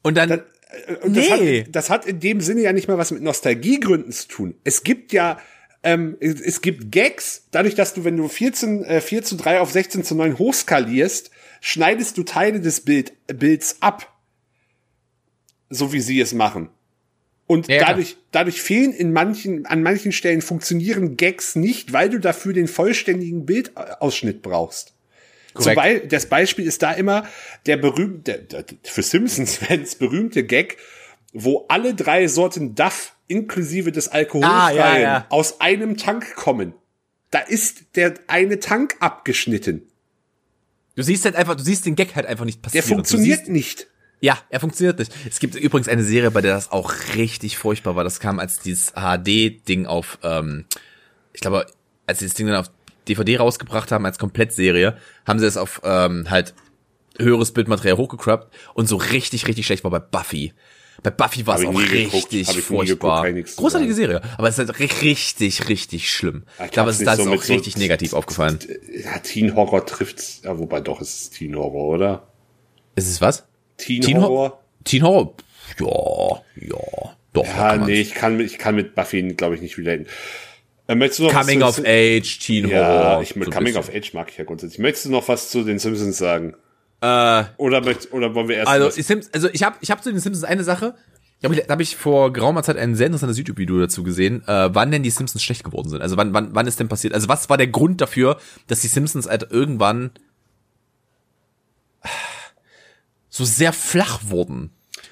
Und 0.00 0.16
dann, 0.16 0.30
dann 0.30 0.42
äh, 0.86 0.94
und 1.04 1.12
nee. 1.12 1.64
Das 1.64 1.66
hat, 1.66 1.76
das 1.76 1.90
hat 1.90 2.06
in 2.06 2.20
dem 2.20 2.40
Sinne 2.40 2.62
ja 2.62 2.72
nicht 2.72 2.88
mal 2.88 2.96
was 2.96 3.10
mit 3.10 3.20
Nostalgiegründen 3.20 4.12
zu 4.12 4.28
tun. 4.28 4.54
Es 4.64 4.82
gibt 4.82 5.12
ja, 5.12 5.38
ähm, 5.86 6.16
es, 6.18 6.60
gibt 6.62 6.90
Gags, 6.90 7.46
dadurch, 7.52 7.76
dass 7.76 7.94
du, 7.94 8.04
wenn 8.04 8.16
du 8.16 8.26
14, 8.26 8.84
äh, 8.84 9.00
4 9.00 9.22
zu 9.22 9.36
3 9.36 9.60
auf 9.60 9.70
16 9.70 10.02
zu 10.02 10.16
9 10.16 10.36
hochskalierst, 10.36 11.30
schneidest 11.60 12.18
du 12.18 12.24
Teile 12.24 12.60
des 12.60 12.80
Bild, 12.80 13.12
Bilds 13.28 13.76
ab. 13.80 14.12
So 15.70 15.92
wie 15.92 16.00
sie 16.00 16.20
es 16.20 16.34
machen. 16.34 16.70
Und 17.46 17.68
ja, 17.68 17.78
dadurch, 17.78 18.16
dadurch 18.32 18.60
fehlen 18.60 18.92
in 18.92 19.12
manchen, 19.12 19.64
an 19.66 19.84
manchen 19.84 20.10
Stellen 20.10 20.42
funktionieren 20.42 21.16
Gags 21.16 21.54
nicht, 21.54 21.92
weil 21.92 22.10
du 22.10 22.18
dafür 22.18 22.52
den 22.52 22.66
vollständigen 22.66 23.46
Bildausschnitt 23.46 24.42
brauchst. 24.42 24.92
Zum 25.56 25.76
Be 25.76 26.02
das 26.06 26.26
Beispiel 26.26 26.66
ist 26.66 26.82
da 26.82 26.92
immer 26.92 27.28
der 27.66 27.76
berühmte, 27.76 28.38
der, 28.40 28.64
für 28.82 29.02
Simpsons-Fans 29.02 29.94
berühmte 29.94 30.42
Gag, 30.42 30.78
wo 31.32 31.64
alle 31.68 31.94
drei 31.94 32.26
Sorten 32.26 32.74
Duff 32.74 33.15
inklusive 33.28 33.92
des 33.92 34.08
Alkoholfreien 34.08 34.54
ah, 34.54 34.70
ja, 34.72 34.98
ja. 34.98 35.26
aus 35.30 35.60
einem 35.60 35.96
Tank 35.96 36.34
kommen. 36.36 36.74
Da 37.30 37.40
ist 37.40 37.96
der 37.96 38.14
eine 38.28 38.60
Tank 38.60 38.96
abgeschnitten. 39.00 39.82
Du 40.94 41.02
siehst 41.02 41.24
halt 41.24 41.36
einfach, 41.36 41.56
du 41.56 41.62
siehst 41.62 41.84
den 41.84 41.96
Gag 41.96 42.16
halt 42.16 42.26
einfach 42.26 42.44
nicht 42.44 42.62
passieren. 42.62 42.86
Der 42.86 42.94
funktioniert 42.96 43.48
nicht. 43.48 43.88
Ja, 44.20 44.38
er 44.48 44.60
funktioniert 44.60 44.98
nicht. 44.98 45.12
Es 45.28 45.40
gibt 45.40 45.54
übrigens 45.54 45.88
eine 45.88 46.02
Serie, 46.02 46.30
bei 46.30 46.40
der 46.40 46.54
das 46.54 46.72
auch 46.72 46.92
richtig 47.14 47.58
furchtbar 47.58 47.96
war. 47.96 48.04
Das 48.04 48.18
kam 48.20 48.38
als 48.38 48.60
dieses 48.60 48.92
HD-Ding 48.92 49.86
auf, 49.86 50.18
ähm, 50.22 50.64
ich 51.34 51.40
glaube, 51.40 51.66
als 52.06 52.20
sie 52.20 52.24
das 52.24 52.34
Ding 52.34 52.46
dann 52.46 52.56
auf 52.56 52.70
DVD 53.08 53.36
rausgebracht 53.36 53.92
haben 53.92 54.06
als 54.06 54.18
Komplettserie, 54.18 54.96
haben 55.26 55.38
sie 55.38 55.46
es 55.46 55.58
auf 55.58 55.82
ähm, 55.84 56.30
halt 56.30 56.54
höheres 57.18 57.52
Bildmaterial 57.52 57.98
hochgecrappt 57.98 58.54
und 58.74 58.88
so 58.88 58.96
richtig, 58.96 59.46
richtig 59.46 59.66
schlecht 59.66 59.84
war 59.84 59.90
bei 59.90 59.98
Buffy. 59.98 60.54
Bei 61.06 61.10
Buffy 61.10 61.46
war 61.46 61.56
es 61.56 61.64
auch 61.64 61.72
richtig 61.72 62.48
furchtbar. 62.64 63.30
Geguckt, 63.30 63.54
Großartige 63.54 63.94
Serie, 63.94 64.20
aber 64.38 64.48
es 64.48 64.58
ist 64.58 64.66
halt 64.66 64.80
richtig, 64.80 65.68
richtig 65.68 66.10
schlimm. 66.10 66.42
Ich 66.64 66.72
glaube, 66.72 66.90
es 66.90 66.98
ist 66.98 67.06
da 67.06 67.14
so 67.14 67.30
auch 67.30 67.48
richtig 67.48 67.74
so 67.74 67.78
negativ 67.78 68.12
aufgefallen. 68.12 68.58
Ja, 69.04 69.16
Teen 69.20 69.54
Horror 69.54 69.86
trifft's, 69.86 70.40
ja, 70.42 70.58
wobei 70.58 70.80
doch, 70.80 71.00
es 71.00 71.14
ist 71.14 71.34
Teen 71.36 71.54
Horror, 71.54 71.94
oder? 71.94 72.26
Ist 72.96 73.08
es 73.08 73.20
was? 73.20 73.46
Teen, 73.76 74.02
Teen 74.02 74.20
Horror? 74.20 74.60
Teen 74.82 75.04
Horror? 75.04 75.36
Ja, 75.78 76.42
ja, 76.56 77.16
doch. 77.32 77.46
Ja, 77.46 77.76
nee, 77.76 78.00
ich 78.00 78.14
kann, 78.14 78.40
ich 78.40 78.58
kann 78.58 78.74
mit 78.74 78.96
Buffy, 78.96 79.22
glaube 79.28 79.54
ich, 79.54 79.60
nicht 79.60 79.78
relaten. 79.78 80.08
Äh, 80.88 80.96
möchtest 80.96 81.20
du 81.20 81.24
noch 81.26 81.32
Coming 81.32 81.62
of 81.62 81.78
Age, 81.84 82.38
Teen 82.40 82.66
Horror. 82.66 82.80
Ja, 82.80 83.20
ich, 83.22 83.28
so 83.28 83.48
Coming 83.48 83.76
of 83.76 83.94
Age 83.94 84.12
mag 84.12 84.28
ich 84.28 84.38
ja 84.38 84.42
grundsätzlich. 84.44 84.80
Möchtest 84.80 85.04
du 85.04 85.10
noch 85.10 85.28
was 85.28 85.50
zu 85.50 85.62
den 85.62 85.78
Simpsons 85.78 86.18
sagen? 86.18 86.56
Äh, 87.00 87.44
oder, 87.58 87.82
möcht, 87.82 88.12
oder 88.12 88.34
wollen 88.34 88.48
wir 88.48 88.56
erst. 88.56 88.68
Also, 88.68 88.98
ich, 88.98 89.34
also 89.34 89.48
ich 89.52 89.62
habe 89.62 89.76
ich 89.80 89.90
hab 89.90 90.02
zu 90.02 90.10
den 90.10 90.18
Simpsons 90.18 90.44
eine 90.44 90.64
Sache. 90.64 90.94
Da 91.40 91.50
habe 91.50 91.60
ich, 91.60 91.68
hab 91.68 91.80
ich 91.80 91.96
vor 91.96 92.32
geraumer 92.32 92.62
Zeit 92.62 92.78
ein 92.78 92.94
sehr 92.94 93.06
interessantes 93.06 93.36
YouTube-Video 93.36 93.78
dazu 93.78 94.02
gesehen, 94.02 94.42
äh, 94.46 94.74
wann 94.74 94.90
denn 94.90 95.02
die 95.02 95.10
Simpsons 95.10 95.42
schlecht 95.42 95.64
geworden 95.64 95.90
sind. 95.90 96.00
Also 96.00 96.16
wann, 96.16 96.32
wann, 96.32 96.54
wann 96.54 96.66
ist 96.66 96.80
denn 96.80 96.88
passiert? 96.88 97.12
Also 97.12 97.28
was 97.28 97.50
war 97.50 97.58
der 97.58 97.66
Grund 97.66 98.00
dafür, 98.00 98.38
dass 98.68 98.80
die 98.80 98.88
Simpsons 98.88 99.28
halt 99.28 99.50
irgendwann 99.50 100.12
so 103.28 103.44
sehr 103.44 103.74
flach 103.74 104.20
wurden? 104.24 104.70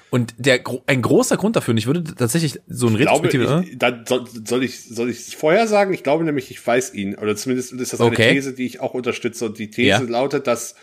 Und 0.09 0.33
der 0.37 0.61
ein 0.87 1.01
großer 1.01 1.35
Grund 1.37 1.55
dafür, 1.57 1.73
und 1.73 1.77
ich 1.77 1.87
würde 1.87 2.03
tatsächlich 2.03 2.59
so 2.67 2.87
ein 2.87 2.95
Retrospektive. 2.95 3.65
Da 3.75 4.03
soll, 4.07 4.25
soll 4.45 4.63
ich 4.63 4.85
soll 4.85 5.09
ich 5.09 5.35
vorher 5.35 5.67
sagen? 5.67 5.93
Ich 5.93 6.03
glaube 6.03 6.23
nämlich, 6.23 6.49
ich 6.49 6.65
weiß 6.65 6.93
ihn, 6.93 7.15
oder 7.15 7.35
zumindest 7.35 7.73
ist 7.73 7.93
das 7.93 7.99
eine 7.99 8.11
okay. 8.11 8.33
These, 8.33 8.53
die 8.53 8.65
ich 8.65 8.79
auch 8.79 8.93
unterstütze. 8.93 9.45
Und 9.45 9.59
die 9.59 9.69
These 9.69 9.87
ja. 9.89 9.99
lautet, 9.99 10.47
dass 10.47 10.75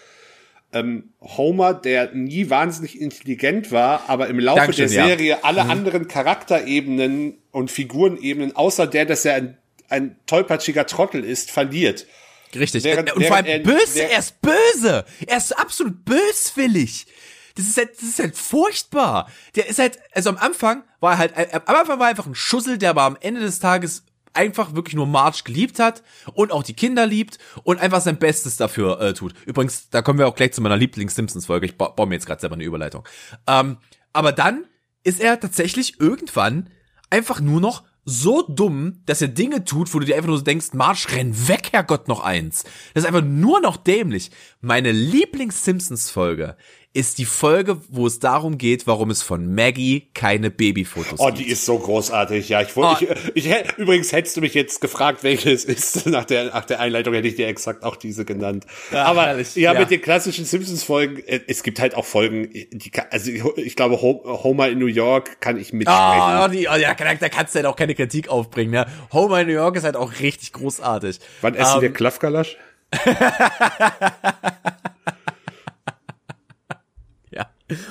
ähm, 0.73 1.13
Homer, 1.21 1.75
der 1.75 2.13
nie 2.15 2.51
wahnsinnig 2.51 3.01
intelligent 3.01 3.73
war, 3.73 4.09
aber 4.09 4.29
im 4.29 4.39
Laufe 4.39 4.61
Dankeschön, 4.61 4.91
der 4.91 5.07
Serie 5.07 5.29
ja. 5.31 5.39
alle 5.43 5.65
mhm. 5.65 5.71
anderen 5.71 6.09
Charakterebenen 6.09 7.39
und 7.51 7.71
Figurenebenen, 7.71 8.57
außer 8.57 8.87
der, 8.87 9.05
dass 9.05 9.25
er 9.25 9.35
ein, 9.35 9.59
ein 9.89 10.17
tollpatschiger 10.27 10.87
Trottel 10.87 11.25
ist, 11.25 11.51
verliert. 11.51 12.07
Richtig. 12.55 12.85
Während, 12.85 13.13
und 13.15 13.25
vor 13.25 13.37
allem 13.37 13.47
er, 13.47 13.59
böse, 13.61 14.03
er 14.03 14.19
ist 14.19 14.41
böse. 14.41 15.05
Er 15.27 15.37
ist 15.37 15.59
absolut 15.59 16.05
böswillig. 16.05 17.07
Das 17.55 17.67
ist 17.67 17.77
halt, 17.77 17.91
das 17.97 18.03
ist 18.03 18.19
halt 18.19 18.37
furchtbar. 18.37 19.31
Der 19.55 19.69
ist 19.69 19.79
halt, 19.79 19.99
also 20.13 20.31
am 20.31 20.37
Anfang 20.37 20.85
war 21.01 21.13
er 21.13 21.19
halt, 21.19 21.33
am 21.37 21.77
Anfang 21.77 21.99
war 21.99 22.07
er 22.07 22.11
einfach 22.11 22.27
ein 22.27 22.35
Schussel, 22.35 22.79
der 22.79 22.91
aber 22.91 23.03
am 23.03 23.17
Ende 23.21 23.41
des 23.41 23.59
Tages 23.59 24.05
einfach 24.35 24.75
wirklich 24.75 24.95
nur 24.95 25.07
Marge 25.07 25.43
geliebt 25.45 25.79
hat 25.79 26.03
und 26.35 26.53
auch 26.53 26.63
die 26.63 26.75
Kinder 26.75 27.07
liebt 27.07 27.39
und 27.65 27.81
einfach 27.81 28.01
sein 28.01 28.19
Bestes 28.19 28.57
dafür 28.57 29.01
äh, 29.01 29.15
tut. 29.15 29.35
Übrigens, 29.47 29.91
da 29.91 30.03
kommen 30.03 30.19
wir 30.19 30.29
auch 30.29 30.35
gleich 30.35 30.53
zu 30.53 30.61
meiner 30.61 30.77
Lieblings-Simpsons-Folge. 30.77 31.67
Ich 31.67 31.77
ba 31.77 31.89
baue 31.89 32.07
mir 32.07 32.15
jetzt 32.15 32.27
gerade 32.27 32.41
selber 32.41 32.55
eine 32.55 32.65
Überleitung. 32.65 33.07
Ähm, 33.47 33.79
aber 34.13 34.33
dann 34.33 34.65
ist 35.05 35.21
er 35.21 35.41
tatsächlich 35.41 36.01
irgendwann 36.01 36.71
einfach 37.11 37.41
nur 37.41 37.61
noch 37.61 37.85
so 38.05 38.43
dumm, 38.43 39.03
dass 39.07 39.23
er 39.23 39.29
Dinge 39.29 39.65
tut, 39.65 39.93
wo 39.95 40.01
du 40.01 40.07
dir 40.07 40.17
einfach 40.17 40.29
nur 40.29 40.39
so 40.39 40.45
denkst, 40.45 40.73
Marsch, 40.73 41.09
renn 41.13 41.49
weg, 41.49 41.69
Herrgott, 41.73 42.09
noch 42.09 42.21
eins. 42.21 42.65
Das 42.95 43.05
ist 43.05 43.07
einfach 43.07 43.23
nur 43.23 43.61
noch 43.61 43.77
dämlich. 43.77 44.31
Meine 44.61 44.91
Lieblings-Simpsons-Folge 44.91 46.57
ist 46.95 47.17
die 47.17 47.25
Folge, 47.25 47.79
wo 47.89 48.07
es 48.07 48.19
darum 48.19 48.59
geht, 48.59 48.87
warum 48.87 49.11
es 49.11 49.23
von 49.23 49.55
Maggie 49.55 50.09
keine 50.13 50.51
Babyfotos 50.51 51.21
oh, 51.21 51.27
gibt. 51.27 51.39
Oh, 51.39 51.43
die 51.43 51.49
ist 51.49 51.65
so 51.65 51.79
großartig. 51.79 52.51
Ja, 52.51 52.61
ich 52.61 52.77
wollte, 52.77 53.09
oh. 53.11 53.31
ich, 53.35 53.47
ich, 53.47 53.79
übrigens 53.79 54.13
hättest 54.13 54.37
du 54.37 54.43
mich 54.43 54.53
jetzt 54.53 54.83
gefragt, 54.83 55.23
welches 55.23 55.65
ist. 55.65 56.07
Nach 56.13 56.25
der, 56.25 56.47
nach 56.47 56.67
der 56.67 56.81
Einleitung 56.81 57.15
hätte 57.15 57.29
ich 57.29 57.37
dir 57.37 57.47
exakt 57.47 57.85
auch 57.85 57.97
diese 57.97 58.25
genannt. 58.25 58.67
Ja, 58.91 59.05
Aber 59.05 59.27
herrlich, 59.27 59.55
ja, 59.55 59.73
ja, 59.73 59.81
mit 59.81 59.91
den 59.91 60.03
klassischen 60.03 60.45
Simpsons-Folgen, 60.45 61.23
äh, 61.27 61.41
es 61.47 61.63
gibt 61.63 61.81
halt 61.81 61.95
auch 61.95 62.05
Folgen, 62.05 62.51
die, 62.53 62.91
also 63.11 63.31
ich, 63.57 63.77
glaube, 63.77 64.03
Homer 64.03 64.69
in 64.69 64.79
New 64.79 64.87
York 64.87 65.41
kann 65.41 65.57
ich 65.57 65.73
mitsprechen. 65.73 66.41
Oh, 66.45 66.49
die, 66.49 66.69
oh, 66.69 66.77
ja, 66.77 66.95
da 66.95 67.29
kannst 67.29 67.55
du 67.55 67.59
halt 67.59 67.67
auch 67.67 67.77
keine 67.77 67.95
Kritik 67.95 68.29
aufbringen. 68.29 68.73
Ne? 68.73 68.87
Homer 69.13 69.41
in 69.41 69.47
New 69.47 69.55
York 69.55 69.77
ist 69.77 69.85
halt 69.85 69.97
auch 69.97 70.21
richtig 70.21 70.53
großartig. 70.53 71.21
Wann 71.41 71.55
essen 71.55 71.77
um, 71.77 71.81
wir 71.81 71.89
ähm, 71.89 71.95
Klafgalasch? 71.95 72.57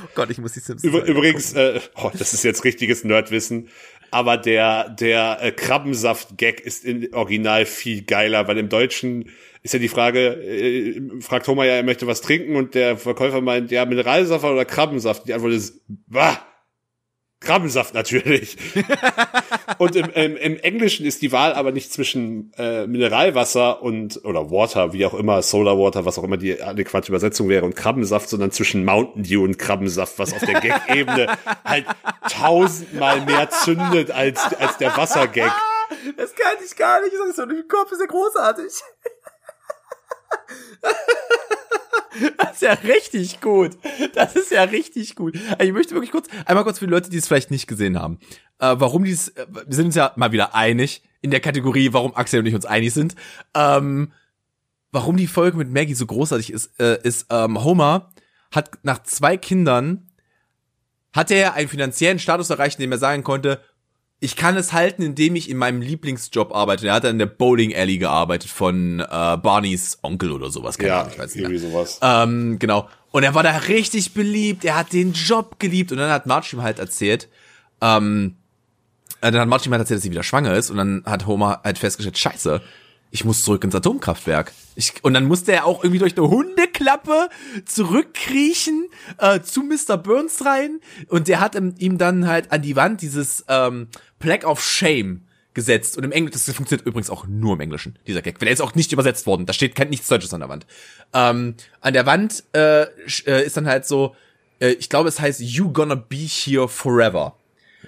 Oh 0.04 0.10
Gott, 0.16 0.30
ich 0.30 0.38
muss 0.38 0.54
die 0.54 0.60
Simpsons. 0.60 0.84
Über, 0.84 1.06
übrigens, 1.06 1.54
äh, 1.54 1.80
oh, 1.96 2.12
das 2.18 2.34
ist 2.34 2.44
jetzt 2.44 2.64
richtiges 2.64 3.04
Nerdwissen, 3.04 3.70
aber 4.10 4.38
der 4.38 4.90
der 4.90 5.40
äh, 5.42 5.52
Krabbensaft-Gag 5.52 6.62
ist 6.62 6.86
im 6.86 7.08
Original 7.14 7.66
viel 7.66 8.04
geiler, 8.04 8.48
weil 8.48 8.58
im 8.58 8.70
Deutschen 8.70 9.30
ist 9.64 9.74
ja 9.74 9.80
die 9.80 9.90
Frage, 9.90 10.34
äh, 10.44 11.02
fragt 11.22 11.46
Thomas 11.46 11.68
ja, 11.68 11.74
er 11.74 11.84
möchte 11.84 12.08
was 12.08 12.22
trinken 12.22 12.56
und 12.56 12.76
der 12.76 12.98
Verkäufer 12.98 13.42
meint, 13.42 13.72
ja, 13.72 13.86
Mineralsaft 13.86 14.44
oder 14.44 14.66
Krabbensaft? 14.66 15.28
Die 15.28 15.34
Antwort 15.34 15.54
ist, 15.54 15.82
bah! 15.88 16.51
Krabbensaft 17.42 17.96
natürlich. 17.96 18.56
und 19.80 19.96
im, 19.96 20.12
im, 20.12 20.38
im, 20.38 20.58
Englischen 20.60 21.08
ist 21.08 21.24
die 21.24 21.32
Wahl 21.32 21.54
aber 21.54 21.72
nicht 21.72 21.92
zwischen 21.92 22.54
äh, 22.58 22.86
Mineralwasser 22.86 23.82
und 23.82 24.24
oder 24.24 24.52
Water, 24.52 24.94
wie 24.94 25.06
auch 25.08 25.16
immer, 25.16 25.42
Solar 25.42 25.78
Water, 25.78 26.06
was 26.06 26.20
auch 26.20 26.24
immer 26.24 26.38
die 26.38 26.62
adäquate 26.62 27.10
Übersetzung 27.10 27.50
wäre, 27.50 27.66
und 27.66 27.76
Krabbensaft, 27.76 28.30
sondern 28.30 28.52
zwischen 28.52 28.86
Mountain 28.86 29.24
Dew 29.24 29.44
und 29.44 29.58
Krabbensaft, 29.58 30.20
was 30.20 30.34
auf 30.34 30.42
der 30.46 30.62
Gag-Ebene 30.62 31.36
halt 31.66 31.88
tausendmal 32.30 33.26
mehr 33.26 33.50
zündet 33.50 34.12
als, 34.12 34.40
als 34.60 34.78
der 34.78 34.96
Wassergag. 34.96 35.52
Das 36.18 36.36
kann 36.36 36.54
ich 36.64 36.76
gar 36.76 37.02
nicht. 37.02 37.14
Das 37.14 37.30
ist 37.30 37.36
so 37.38 37.44
im 37.44 37.68
Kopf, 37.68 37.92
ist 37.92 38.02
ja 38.02 38.06
großartig. 38.06 38.72
Das 42.38 42.54
ist 42.54 42.62
ja 42.62 42.74
richtig 42.74 43.42
gut. 43.42 43.78
Das 44.14 44.36
ist 44.36 44.52
ja 44.52 44.64
richtig 44.64 45.16
gut. 45.16 45.36
Also 45.52 45.64
ich 45.64 45.72
möchte 45.72 45.94
wirklich 45.94 46.12
kurz, 46.12 46.28
einmal 46.46 46.64
kurz 46.64 46.80
für 46.80 46.86
die 46.86 46.92
Leute, 46.92 47.10
die 47.10 47.18
es 47.18 47.28
vielleicht 47.28 47.52
nicht 47.52 47.68
gesehen 47.68 48.00
haben, 48.00 48.20
äh, 48.60 48.76
warum 48.78 49.04
dies, 49.04 49.30
äh, 49.30 49.46
wir 49.50 49.76
sind 49.76 49.88
uns 49.88 49.96
ja 49.96 50.12
mal 50.16 50.32
wieder 50.32 50.54
einig 50.54 51.04
in 51.22 51.32
der 51.32 51.40
Kategorie, 51.40 51.94
warum 51.94 52.16
Axel 52.16 52.42
und 52.42 52.46
ich 52.48 52.56
uns 52.56 52.66
einig 52.66 52.94
sind. 52.94 53.16
Ähm, 53.56 54.12
warum 54.92 55.18
die 55.18 55.28
Folge 55.28 55.58
mit 55.58 55.72
Maggie 55.72 55.94
so 55.94 56.06
großartig 56.06 56.52
ist, 56.52 56.80
äh, 56.80 57.00
ist 57.04 57.28
ähm, 57.30 57.64
Homer 57.64 58.12
hat 58.52 58.80
nach 58.84 59.04
zwei 59.04 59.38
Kindern 59.38 60.12
hat 61.14 61.32
er 61.32 61.54
einen 61.54 61.70
finanziellen 61.70 62.20
Status 62.20 62.50
erreicht, 62.50 62.80
in 62.80 62.84
dem 62.84 62.92
er 62.92 62.98
sagen 62.98 63.24
konnte, 63.24 63.62
ich 64.24 64.36
kann 64.36 64.56
es 64.56 64.72
halten, 64.72 65.02
indem 65.02 65.36
ich 65.36 65.50
in 65.50 65.58
meinem 65.58 65.82
Lieblingsjob 65.82 66.54
arbeite. 66.54 66.88
Er 66.88 66.94
hat 66.94 67.06
in 67.06 67.18
der 67.18 67.26
Bowling 67.26 67.76
Alley 67.76 67.98
gearbeitet 67.98 68.52
von 68.52 69.00
äh, 69.00 69.04
Barneys 69.04 69.98
Onkel 70.04 70.32
oder 70.32 70.52
sowas. 70.52 70.78
Keine 70.78 70.90
ja, 70.90 71.00
Ahnung, 71.00 71.14
ich 71.14 71.20
weiß 71.20 71.34
nicht. 71.34 71.44
Irgendwie 71.44 71.58
sowas. 71.58 72.00
Ähm, 72.04 72.60
genau. 72.60 72.88
Und 73.10 73.24
er 73.24 73.34
war 73.34 73.42
da 73.42 73.58
richtig 73.58 74.14
beliebt. 74.14 74.64
Er 74.64 74.78
hat 74.78 74.94
den 74.94 75.14
Job 75.14 75.58
geliebt. 75.58 75.92
Und 75.92 75.98
dann 75.98 76.12
hat 76.12 76.28
Marge 76.28 76.50
ihm 76.54 76.62
halt 76.62 76.78
erzählt, 76.78 77.30
ähm, 77.82 78.36
äh, 79.22 79.32
dann 79.32 79.42
hat 79.42 79.48
Marge 79.48 79.66
ihm 79.66 79.72
halt 79.72 79.82
erzählt, 79.82 79.98
dass 79.98 80.04
sie 80.04 80.12
wieder 80.12 80.24
schwanger 80.24 80.54
ist. 80.54 80.70
Und 80.70 80.78
dann 80.78 81.02
hat 81.08 81.26
Homer 81.26 81.62
halt 81.64 81.80
festgestellt, 81.80 82.20
scheiße, 82.20 82.62
ich 83.10 83.26
muss 83.26 83.44
zurück 83.44 83.64
ins 83.64 83.76
Atomkraftwerk. 83.76 84.54
Ich, 84.76 85.04
und 85.04 85.14
dann 85.16 85.26
musste 85.26 85.52
er 85.52 85.66
auch 85.66 85.84
irgendwie 85.84 86.00
durch 86.00 86.16
eine 86.16 86.30
Hundeklappe 86.30 87.28
zurückkriechen 87.66 88.88
äh, 89.18 89.42
zu 89.42 89.64
Mr. 89.64 89.98
Burns 89.98 90.46
rein. 90.46 90.80
Und 91.08 91.28
der 91.28 91.40
hat 91.40 91.56
ihm 91.56 91.98
dann 91.98 92.28
halt 92.28 92.52
an 92.52 92.62
die 92.62 92.76
Wand 92.76 93.02
dieses 93.02 93.44
ähm, 93.50 93.88
Plague 94.22 94.48
of 94.48 94.64
Shame 94.64 95.22
gesetzt. 95.54 95.98
Und 95.98 96.04
im 96.04 96.12
Englischen, 96.12 96.44
das 96.46 96.56
funktioniert 96.56 96.88
übrigens 96.88 97.10
auch 97.10 97.28
nur 97.28 97.56
im 97.56 97.60
Englischen, 97.60 97.98
dieser 98.08 98.22
Gag. 98.22 98.40
Weil 98.40 98.48
er 98.48 98.54
ist 98.54 98.62
auch 98.62 98.76
nicht 98.76 98.94
übersetzt 98.94 99.26
worden. 99.26 99.46
Da 99.46 99.54
steht 99.54 99.76
kein 99.76 99.90
nichts 99.90 100.08
Deutsches 100.08 100.34
an 100.34 100.40
der 100.40 100.50
Wand. 100.50 100.66
Ähm, 101.14 101.56
an 101.82 101.94
der 101.94 102.06
Wand 102.06 102.44
äh, 102.54 102.84
äh, 102.84 103.46
ist 103.46 103.58
dann 103.58 103.68
halt 103.68 103.86
so, 103.86 104.16
äh, 104.60 104.70
ich 104.70 104.90
glaube, 104.90 105.10
es 105.10 105.20
heißt 105.20 105.42
You 105.42 105.72
gonna 105.72 105.96
be 105.96 106.18
here 106.18 106.70
forever. 106.70 107.36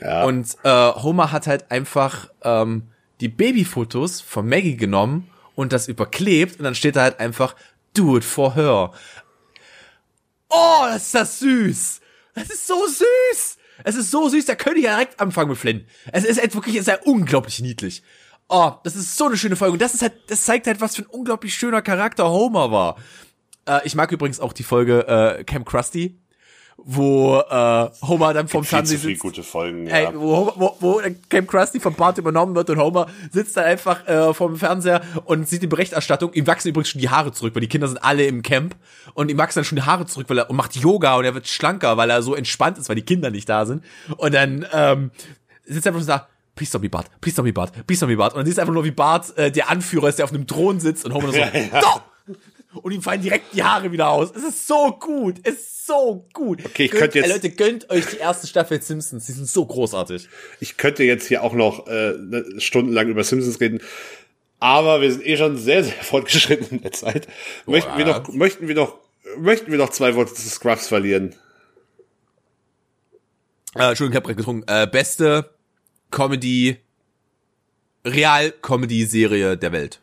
Ja. 0.01 0.23
Und 0.25 0.57
äh, 0.63 0.69
Homer 0.69 1.31
hat 1.31 1.47
halt 1.47 1.71
einfach 1.71 2.29
ähm, 2.43 2.87
die 3.21 3.29
Babyfotos 3.29 4.21
von 4.21 4.47
Maggie 4.47 4.75
genommen 4.75 5.29
und 5.55 5.71
das 5.71 5.87
überklebt 5.87 6.57
und 6.59 6.65
dann 6.65 6.75
steht 6.75 6.95
da 6.95 7.03
halt 7.03 7.19
einfach 7.19 7.55
Do 7.93 8.17
it 8.17 8.23
for 8.23 8.55
her. 8.55 8.91
Oh, 10.49 10.85
ist 10.95 11.13
das 11.13 11.39
süß! 11.39 12.01
Das 12.35 12.49
ist 12.49 12.67
so 12.67 12.85
süß! 12.87 13.57
Es 13.83 13.95
ist 13.95 14.11
so 14.11 14.29
süß, 14.29 14.45
da 14.45 14.55
könnte 14.55 14.79
ich 14.79 14.85
ja 14.85 14.95
direkt 14.95 15.19
anfangen 15.19 15.49
mit 15.49 15.57
Flynn. 15.57 15.85
Es 16.11 16.23
ist 16.23 16.39
halt 16.39 16.55
wirklich, 16.55 16.75
es 16.75 16.81
ist 16.81 16.87
ja 16.87 16.99
unglaublich 17.03 17.59
niedlich. 17.61 18.03
Oh, 18.49 18.71
das 18.83 18.95
ist 18.95 19.17
so 19.17 19.25
eine 19.25 19.37
schöne 19.37 19.55
Folge. 19.55 19.73
Und 19.73 19.81
das 19.81 19.93
ist 19.93 20.01
halt, 20.01 20.13
das 20.27 20.43
zeigt 20.43 20.67
halt, 20.67 20.81
was 20.81 20.95
für 20.95 21.03
ein 21.03 21.07
unglaublich 21.07 21.55
schöner 21.55 21.81
Charakter 21.81 22.29
Homer 22.29 22.71
war. 22.71 22.97
Äh, 23.67 23.81
ich 23.85 23.95
mag 23.95 24.11
übrigens 24.11 24.39
auch 24.39 24.53
die 24.53 24.63
Folge 24.63 25.07
äh, 25.07 25.43
Camp 25.43 25.65
Krusty 25.65 26.19
wo 26.77 27.39
äh, 27.39 27.89
Homer 28.01 28.33
dann 28.33 28.47
vom 28.47 28.63
Fernsehen 28.63 28.99
sitzt. 28.99 29.21
gute 29.21 29.43
Folgen, 29.43 29.87
ja. 29.87 29.95
Ey, 29.95 30.07
wo, 30.15 30.51
wo, 30.55 30.75
wo 30.79 31.01
Camp 31.29 31.49
Krusty 31.49 31.79
vom 31.79 31.93
Bart 31.93 32.17
übernommen 32.17 32.55
wird 32.55 32.69
und 32.69 32.79
Homer 32.79 33.07
sitzt 33.31 33.55
da 33.57 33.61
einfach 33.61 34.07
äh, 34.07 34.33
vom 34.33 34.57
Fernseher 34.57 35.01
und 35.25 35.47
sieht 35.47 35.61
die 35.61 35.67
Berichterstattung. 35.67 36.33
Ihm 36.33 36.47
wachsen 36.47 36.69
übrigens 36.69 36.89
schon 36.89 37.01
die 37.01 37.09
Haare 37.09 37.31
zurück, 37.31 37.55
weil 37.55 37.61
die 37.61 37.67
Kinder 37.67 37.87
sind 37.87 38.03
alle 38.03 38.25
im 38.25 38.41
Camp 38.41 38.75
und 39.13 39.29
ihm 39.29 39.37
wachsen 39.37 39.59
dann 39.59 39.65
schon 39.65 39.77
die 39.77 39.83
Haare 39.83 40.05
zurück, 40.05 40.29
weil 40.29 40.39
er 40.39 40.49
und 40.49 40.55
macht 40.55 40.75
Yoga 40.75 41.15
und 41.15 41.25
er 41.25 41.33
wird 41.33 41.47
schlanker, 41.47 41.97
weil 41.97 42.09
er 42.09 42.21
so 42.21 42.35
entspannt 42.35 42.77
ist, 42.77 42.89
weil 42.89 42.95
die 42.95 43.03
Kinder 43.03 43.29
nicht 43.29 43.47
da 43.47 43.65
sind. 43.65 43.83
Und 44.17 44.33
dann 44.33 44.65
ähm, 44.73 45.11
sitzt 45.65 45.85
er 45.85 45.91
einfach 45.91 46.01
und 46.01 46.07
sagt, 46.07 46.27
Please 46.55 46.77
don't 46.77 46.81
be 46.81 46.89
Bart, 46.89 47.09
please 47.19 47.35
don't 47.35 47.45
be 47.45 47.51
Bart, 47.51 47.71
please 47.87 48.05
don't 48.05 48.09
be 48.09 48.15
Bart. 48.15 48.33
Und 48.33 48.39
dann 48.39 48.45
siehst 48.45 48.59
du 48.59 48.61
einfach 48.61 48.75
nur, 48.75 48.83
wie 48.83 48.91
Bart 48.91 49.35
äh, 49.37 49.51
der 49.51 49.71
Anführer 49.71 50.09
ist, 50.09 50.19
der 50.19 50.25
auf 50.25 50.31
einem 50.31 50.45
Thron 50.45 50.79
sitzt 50.79 51.03
und 51.03 51.11
Homer 51.11 51.31
so, 51.31 51.37
ja, 51.39 51.47
ja. 51.51 51.81
Und 52.81 52.91
ihm 52.91 53.01
fallen 53.01 53.21
direkt 53.21 53.53
die 53.53 53.63
Haare 53.63 53.91
wieder 53.91 54.09
aus. 54.09 54.31
Es 54.35 54.43
ist 54.43 54.67
so 54.67 54.97
gut. 54.99 55.37
Es 55.43 55.53
ist 55.53 55.87
so 55.87 56.27
gut. 56.33 56.65
Okay, 56.65 56.85
ich 56.85 56.91
gönnt, 56.91 57.01
könnte 57.01 57.19
jetzt. 57.19 57.29
Leute, 57.29 57.49
gönnt 57.49 57.89
euch 57.89 58.05
die 58.07 58.17
erste 58.17 58.47
Staffel 58.47 58.81
Simpsons. 58.81 59.25
Die 59.25 59.31
sind 59.33 59.47
so 59.47 59.65
großartig. 59.65 60.29
Ich 60.59 60.77
könnte 60.77 61.03
jetzt 61.03 61.27
hier 61.27 61.43
auch 61.43 61.53
noch 61.53 61.87
äh, 61.87 62.15
stundenlang 62.57 63.07
über 63.09 63.23
Simpsons 63.23 63.59
reden. 63.59 63.81
Aber 64.59 65.01
wir 65.01 65.11
sind 65.11 65.25
eh 65.25 65.37
schon 65.37 65.57
sehr, 65.57 65.83
sehr 65.83 65.93
fortgeschritten 66.01 66.77
in 66.77 66.81
der 66.81 66.93
Zeit. 66.93 67.27
Möchten 67.65 67.91
Boah. 67.91 67.97
wir 67.97 68.05
noch, 68.05 68.27
möchten 68.29 68.67
wir 68.67 68.75
noch, 68.75 68.97
möchten 69.37 69.71
wir 69.71 69.77
noch 69.77 69.89
zwei 69.89 70.15
Worte 70.15 70.33
zu 70.33 70.47
Scrubs 70.47 70.87
verlieren? 70.87 71.35
Äh, 73.75 73.89
Entschuldigung, 73.89 74.11
ich 74.11 74.23
habe 74.23 74.35
getrunken. 74.35 74.63
Äh, 74.67 74.87
beste 74.87 75.49
Comedy, 76.11 76.77
Real-Comedy-Serie 78.05 79.57
der 79.57 79.71
Welt. 79.71 79.99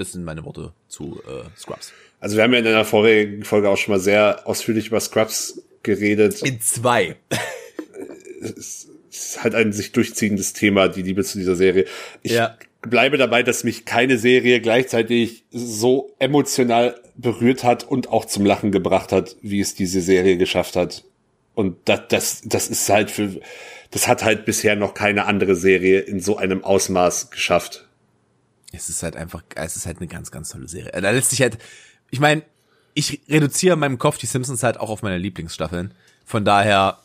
Das 0.00 0.12
sind 0.12 0.24
meine 0.24 0.46
Worte 0.46 0.72
zu 0.88 1.20
äh, 1.28 1.44
Scrubs. 1.60 1.92
Also 2.20 2.36
wir 2.36 2.42
haben 2.42 2.54
ja 2.54 2.60
in 2.60 2.66
einer 2.66 2.86
vorigen 2.86 3.44
Folge 3.44 3.68
auch 3.68 3.76
schon 3.76 3.92
mal 3.92 4.00
sehr 4.00 4.48
ausführlich 4.48 4.86
über 4.86 4.98
Scrubs 4.98 5.62
geredet. 5.82 6.40
In 6.40 6.58
zwei. 6.62 7.16
es 8.40 8.88
ist 9.10 9.44
halt 9.44 9.54
ein 9.54 9.74
sich 9.74 9.92
durchziehendes 9.92 10.54
Thema, 10.54 10.88
die 10.88 11.02
Liebe 11.02 11.22
zu 11.22 11.36
dieser 11.36 11.54
Serie. 11.54 11.84
Ich 12.22 12.32
ja. 12.32 12.56
bleibe 12.80 13.18
dabei, 13.18 13.42
dass 13.42 13.62
mich 13.62 13.84
keine 13.84 14.16
Serie 14.16 14.62
gleichzeitig 14.62 15.44
so 15.50 16.14
emotional 16.18 16.98
berührt 17.16 17.62
hat 17.62 17.84
und 17.84 18.08
auch 18.08 18.24
zum 18.24 18.46
Lachen 18.46 18.72
gebracht 18.72 19.12
hat, 19.12 19.36
wie 19.42 19.60
es 19.60 19.74
diese 19.74 20.00
Serie 20.00 20.38
geschafft 20.38 20.76
hat. 20.76 21.04
Und 21.54 21.76
das, 21.84 22.08
das, 22.08 22.40
das 22.46 22.70
ist 22.70 22.88
halt 22.88 23.10
für, 23.10 23.38
das 23.90 24.08
hat 24.08 24.24
halt 24.24 24.46
bisher 24.46 24.76
noch 24.76 24.94
keine 24.94 25.26
andere 25.26 25.56
Serie 25.56 26.00
in 26.00 26.20
so 26.20 26.38
einem 26.38 26.64
Ausmaß 26.64 27.30
geschafft 27.30 27.89
es 28.72 28.88
ist 28.88 29.02
halt 29.02 29.16
einfach, 29.16 29.42
es 29.54 29.76
ist 29.76 29.86
halt 29.86 29.98
eine 29.98 30.06
ganz, 30.06 30.30
ganz 30.30 30.50
tolle 30.50 30.68
Serie. 30.68 30.92
Da 30.92 31.10
lässt 31.10 31.30
sich 31.30 31.42
halt, 31.42 31.58
ich 32.10 32.20
meine, 32.20 32.42
ich 32.94 33.20
reduziere 33.28 33.74
in 33.74 33.80
meinem 33.80 33.98
Kopf 33.98 34.18
die 34.18 34.26
Simpsons 34.26 34.62
halt 34.62 34.78
auch 34.78 34.90
auf 34.90 35.02
meine 35.02 35.18
Lieblingsstaffeln. 35.18 35.94
Von 36.24 36.44
daher, 36.44 36.98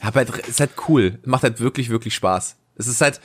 hab 0.00 0.14
halt, 0.14 0.30
ist 0.46 0.60
halt 0.60 0.70
cool. 0.88 1.18
Macht 1.24 1.42
halt 1.42 1.60
wirklich, 1.60 1.88
wirklich 1.88 2.14
Spaß. 2.14 2.56
Es 2.76 2.86
ist 2.86 3.00
halt, 3.00 3.20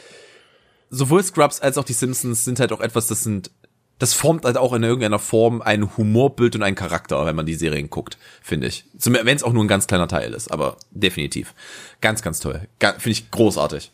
sowohl 0.90 1.24
Scrubs 1.24 1.60
als 1.60 1.78
auch 1.78 1.84
die 1.84 1.94
Simpsons 1.94 2.46
sind 2.46 2.60
halt 2.60 2.72
auch 2.72 2.82
etwas, 2.82 3.08
das 3.08 3.24
sind, 3.24 3.52
das 4.00 4.14
formt 4.14 4.46
halt 4.46 4.58
auch 4.58 4.74
in 4.74 4.84
irgendeiner 4.84 5.20
Form 5.20 5.62
ein 5.62 5.96
Humorbild 5.98 6.56
und 6.56 6.64
einen 6.64 6.76
Charakter, 6.76 7.26
wenn 7.26 7.36
man 7.36 7.46
die 7.46 7.56
Serien 7.56 7.90
guckt, 7.90 8.18
finde 8.42 8.68
ich. 8.68 8.86
Wenn 8.94 9.36
es 9.36 9.44
auch 9.44 9.54
nur 9.54 9.64
ein 9.64 9.70
ganz 9.70 9.88
kleiner 9.88 10.08
Teil 10.08 10.34
ist, 10.34 10.52
aber 10.52 10.78
definitiv. 10.92 11.54
Ganz, 12.02 12.22
ganz 12.22 12.40
toll. 12.40 12.68
Finde 12.80 13.10
ich 13.10 13.32
großartig 13.32 13.92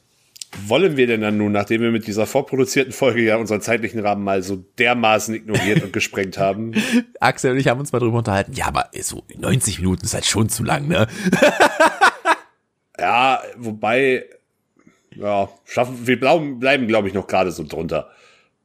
wollen 0.65 0.97
wir 0.97 1.07
denn 1.07 1.21
dann 1.21 1.37
nun, 1.37 1.51
nachdem 1.51 1.81
wir 1.81 1.91
mit 1.91 2.07
dieser 2.07 2.25
vorproduzierten 2.25 2.91
Folge 2.91 3.21
ja 3.21 3.37
unseren 3.37 3.61
zeitlichen 3.61 3.99
Rahmen 3.99 4.23
mal 4.23 4.41
so 4.41 4.57
dermaßen 4.77 5.33
ignoriert 5.35 5.83
und 5.83 5.93
gesprengt 5.93 6.37
haben? 6.37 6.73
Axel 7.19 7.51
und 7.51 7.57
ich 7.57 7.67
haben 7.67 7.79
uns 7.79 7.91
mal 7.91 7.99
drüber 7.99 8.17
unterhalten. 8.17 8.53
Ja, 8.53 8.67
aber 8.67 8.89
so 9.01 9.23
90 9.37 9.79
Minuten 9.79 10.05
ist 10.05 10.13
halt 10.13 10.25
schon 10.25 10.49
zu 10.49 10.63
lang, 10.63 10.87
ne? 10.87 11.07
ja, 12.99 13.41
wobei, 13.57 14.25
ja, 15.15 15.49
schaffen, 15.65 16.07
wir 16.07 16.19
bleiben, 16.19 16.59
bleiben 16.59 16.87
glaube 16.87 17.07
ich, 17.07 17.13
noch 17.13 17.27
gerade 17.27 17.51
so 17.51 17.63
drunter. 17.63 18.09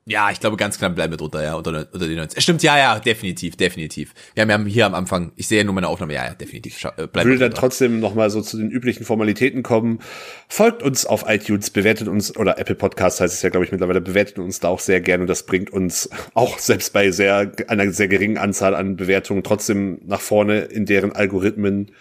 Ja, 0.06 0.31
ich 0.31 0.39
glaube, 0.39 0.59
ganz 0.59 0.76
knapp 0.76 0.94
bleiben 0.94 1.14
wir 1.14 1.16
drunter, 1.16 1.43
ja, 1.43 1.55
unter, 1.55 1.89
unter 1.90 2.06
die 2.06 2.14
90. 2.14 2.43
Stimmt, 2.43 2.62
ja, 2.62 2.76
ja, 2.76 2.98
definitiv, 2.98 3.56
definitiv. 3.56 4.12
Wir 4.35 4.43
haben 4.43 4.51
ja 4.51 4.59
hier 4.70 4.85
am 4.85 4.94
Anfang, 4.94 5.32
ich 5.36 5.48
sehe 5.48 5.59
ja 5.59 5.64
nur 5.64 5.72
meine 5.72 5.89
Aufnahme, 5.89 6.12
ja, 6.12 6.26
ja, 6.26 6.35
definitiv. 6.35 6.85
Äh, 6.85 7.06
bleiben 7.06 7.31
Würde 7.31 7.39
dann 7.39 7.55
trotzdem 7.55 8.01
nochmal 8.01 8.28
so 8.28 8.43
zu 8.43 8.59
den 8.59 8.70
üblichen 8.70 9.06
Formalitäten 9.06 9.62
kommen. 9.62 10.01
Folgt 10.47 10.82
uns 10.82 11.06
auf 11.06 11.24
iTunes, 11.26 11.70
bewertet 11.70 12.09
uns, 12.09 12.36
oder 12.36 12.59
Apple 12.59 12.74
Podcast 12.74 13.22
heißt 13.22 13.32
es 13.32 13.40
ja, 13.40 13.48
glaube 13.48 13.64
ich, 13.64 13.72
mittlerweile, 13.72 14.02
bewertet 14.02 14.39
uns 14.39 14.60
da 14.60 14.68
auch 14.68 14.81
sehr 14.81 15.01
gerne 15.01 15.22
und 15.22 15.28
das 15.28 15.47
bringt 15.47 15.70
uns 15.70 16.10
auch 16.35 16.59
selbst 16.59 16.93
bei 16.93 17.10
sehr, 17.10 17.52
einer 17.68 17.90
sehr 17.90 18.09
geringen 18.09 18.36
Anzahl 18.36 18.74
an 18.74 18.97
Bewertungen 18.97 19.43
trotzdem 19.43 20.02
nach 20.05 20.20
vorne 20.20 20.60
in 20.60 20.85
deren 20.85 21.12
Algorithmen. 21.12 21.93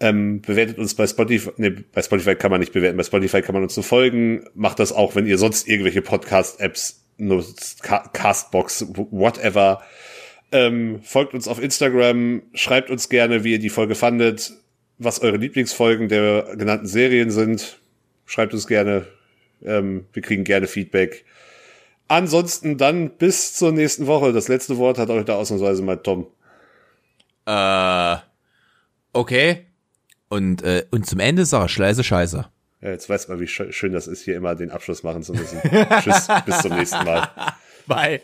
Ähm, 0.00 0.40
bewertet 0.40 0.78
uns 0.78 0.94
bei 0.94 1.06
Spotify, 1.06 1.50
nee, 1.58 1.74
bei 1.92 2.02
Spotify 2.02 2.34
kann 2.34 2.50
man 2.50 2.60
nicht 2.60 2.72
bewerten, 2.72 2.96
bei 2.96 3.04
Spotify 3.04 3.42
kann 3.42 3.54
man 3.54 3.62
uns 3.62 3.74
so 3.74 3.82
folgen. 3.82 4.46
Macht 4.54 4.78
das 4.78 4.92
auch, 4.92 5.14
wenn 5.14 5.26
ihr 5.26 5.36
sonst 5.36 5.68
irgendwelche 5.68 6.00
Podcast-Apps 6.00 7.03
nutzt, 7.16 7.82
Castbox, 7.82 8.86
whatever. 9.10 9.82
Ähm, 10.52 11.00
folgt 11.02 11.34
uns 11.34 11.48
auf 11.48 11.60
Instagram, 11.60 12.42
schreibt 12.54 12.90
uns 12.90 13.08
gerne, 13.08 13.44
wie 13.44 13.52
ihr 13.52 13.58
die 13.58 13.70
Folge 13.70 13.94
fandet. 13.94 14.52
was 14.98 15.20
eure 15.20 15.36
Lieblingsfolgen 15.36 16.08
der 16.08 16.54
genannten 16.56 16.86
Serien 16.86 17.30
sind. 17.30 17.80
Schreibt 18.26 18.54
uns 18.54 18.66
gerne. 18.66 19.06
Ähm, 19.62 20.06
wir 20.12 20.22
kriegen 20.22 20.44
gerne 20.44 20.66
Feedback. 20.68 21.24
Ansonsten 22.06 22.78
dann 22.78 23.10
bis 23.10 23.54
zur 23.54 23.72
nächsten 23.72 24.06
Woche. 24.06 24.32
Das 24.32 24.48
letzte 24.48 24.76
Wort 24.76 24.98
hat 24.98 25.10
euch 25.10 25.24
da 25.24 25.34
ausnahmsweise 25.34 25.82
mal 25.82 25.96
Tom. 25.96 26.26
Äh, 27.46 28.16
okay. 29.12 29.66
Und, 30.28 30.62
äh, 30.62 30.84
und 30.90 31.06
zum 31.06 31.18
Ende 31.20 31.44
sag 31.44 31.66
ich 31.66 31.78
leise 31.78 32.04
Scheiße. 32.04 32.46
Ja, 32.84 32.90
jetzt 32.90 33.08
weiß 33.08 33.28
man, 33.28 33.40
wie 33.40 33.46
schön 33.46 33.92
das 33.92 34.06
ist, 34.06 34.24
hier 34.24 34.36
immer 34.36 34.54
den 34.54 34.70
Abschluss 34.70 35.02
machen 35.02 35.22
zu 35.22 35.32
müssen. 35.32 35.58
Tschüss, 36.02 36.28
bis 36.44 36.58
zum 36.58 36.76
nächsten 36.76 37.02
Mal. 37.02 37.30
Bye. 37.86 38.20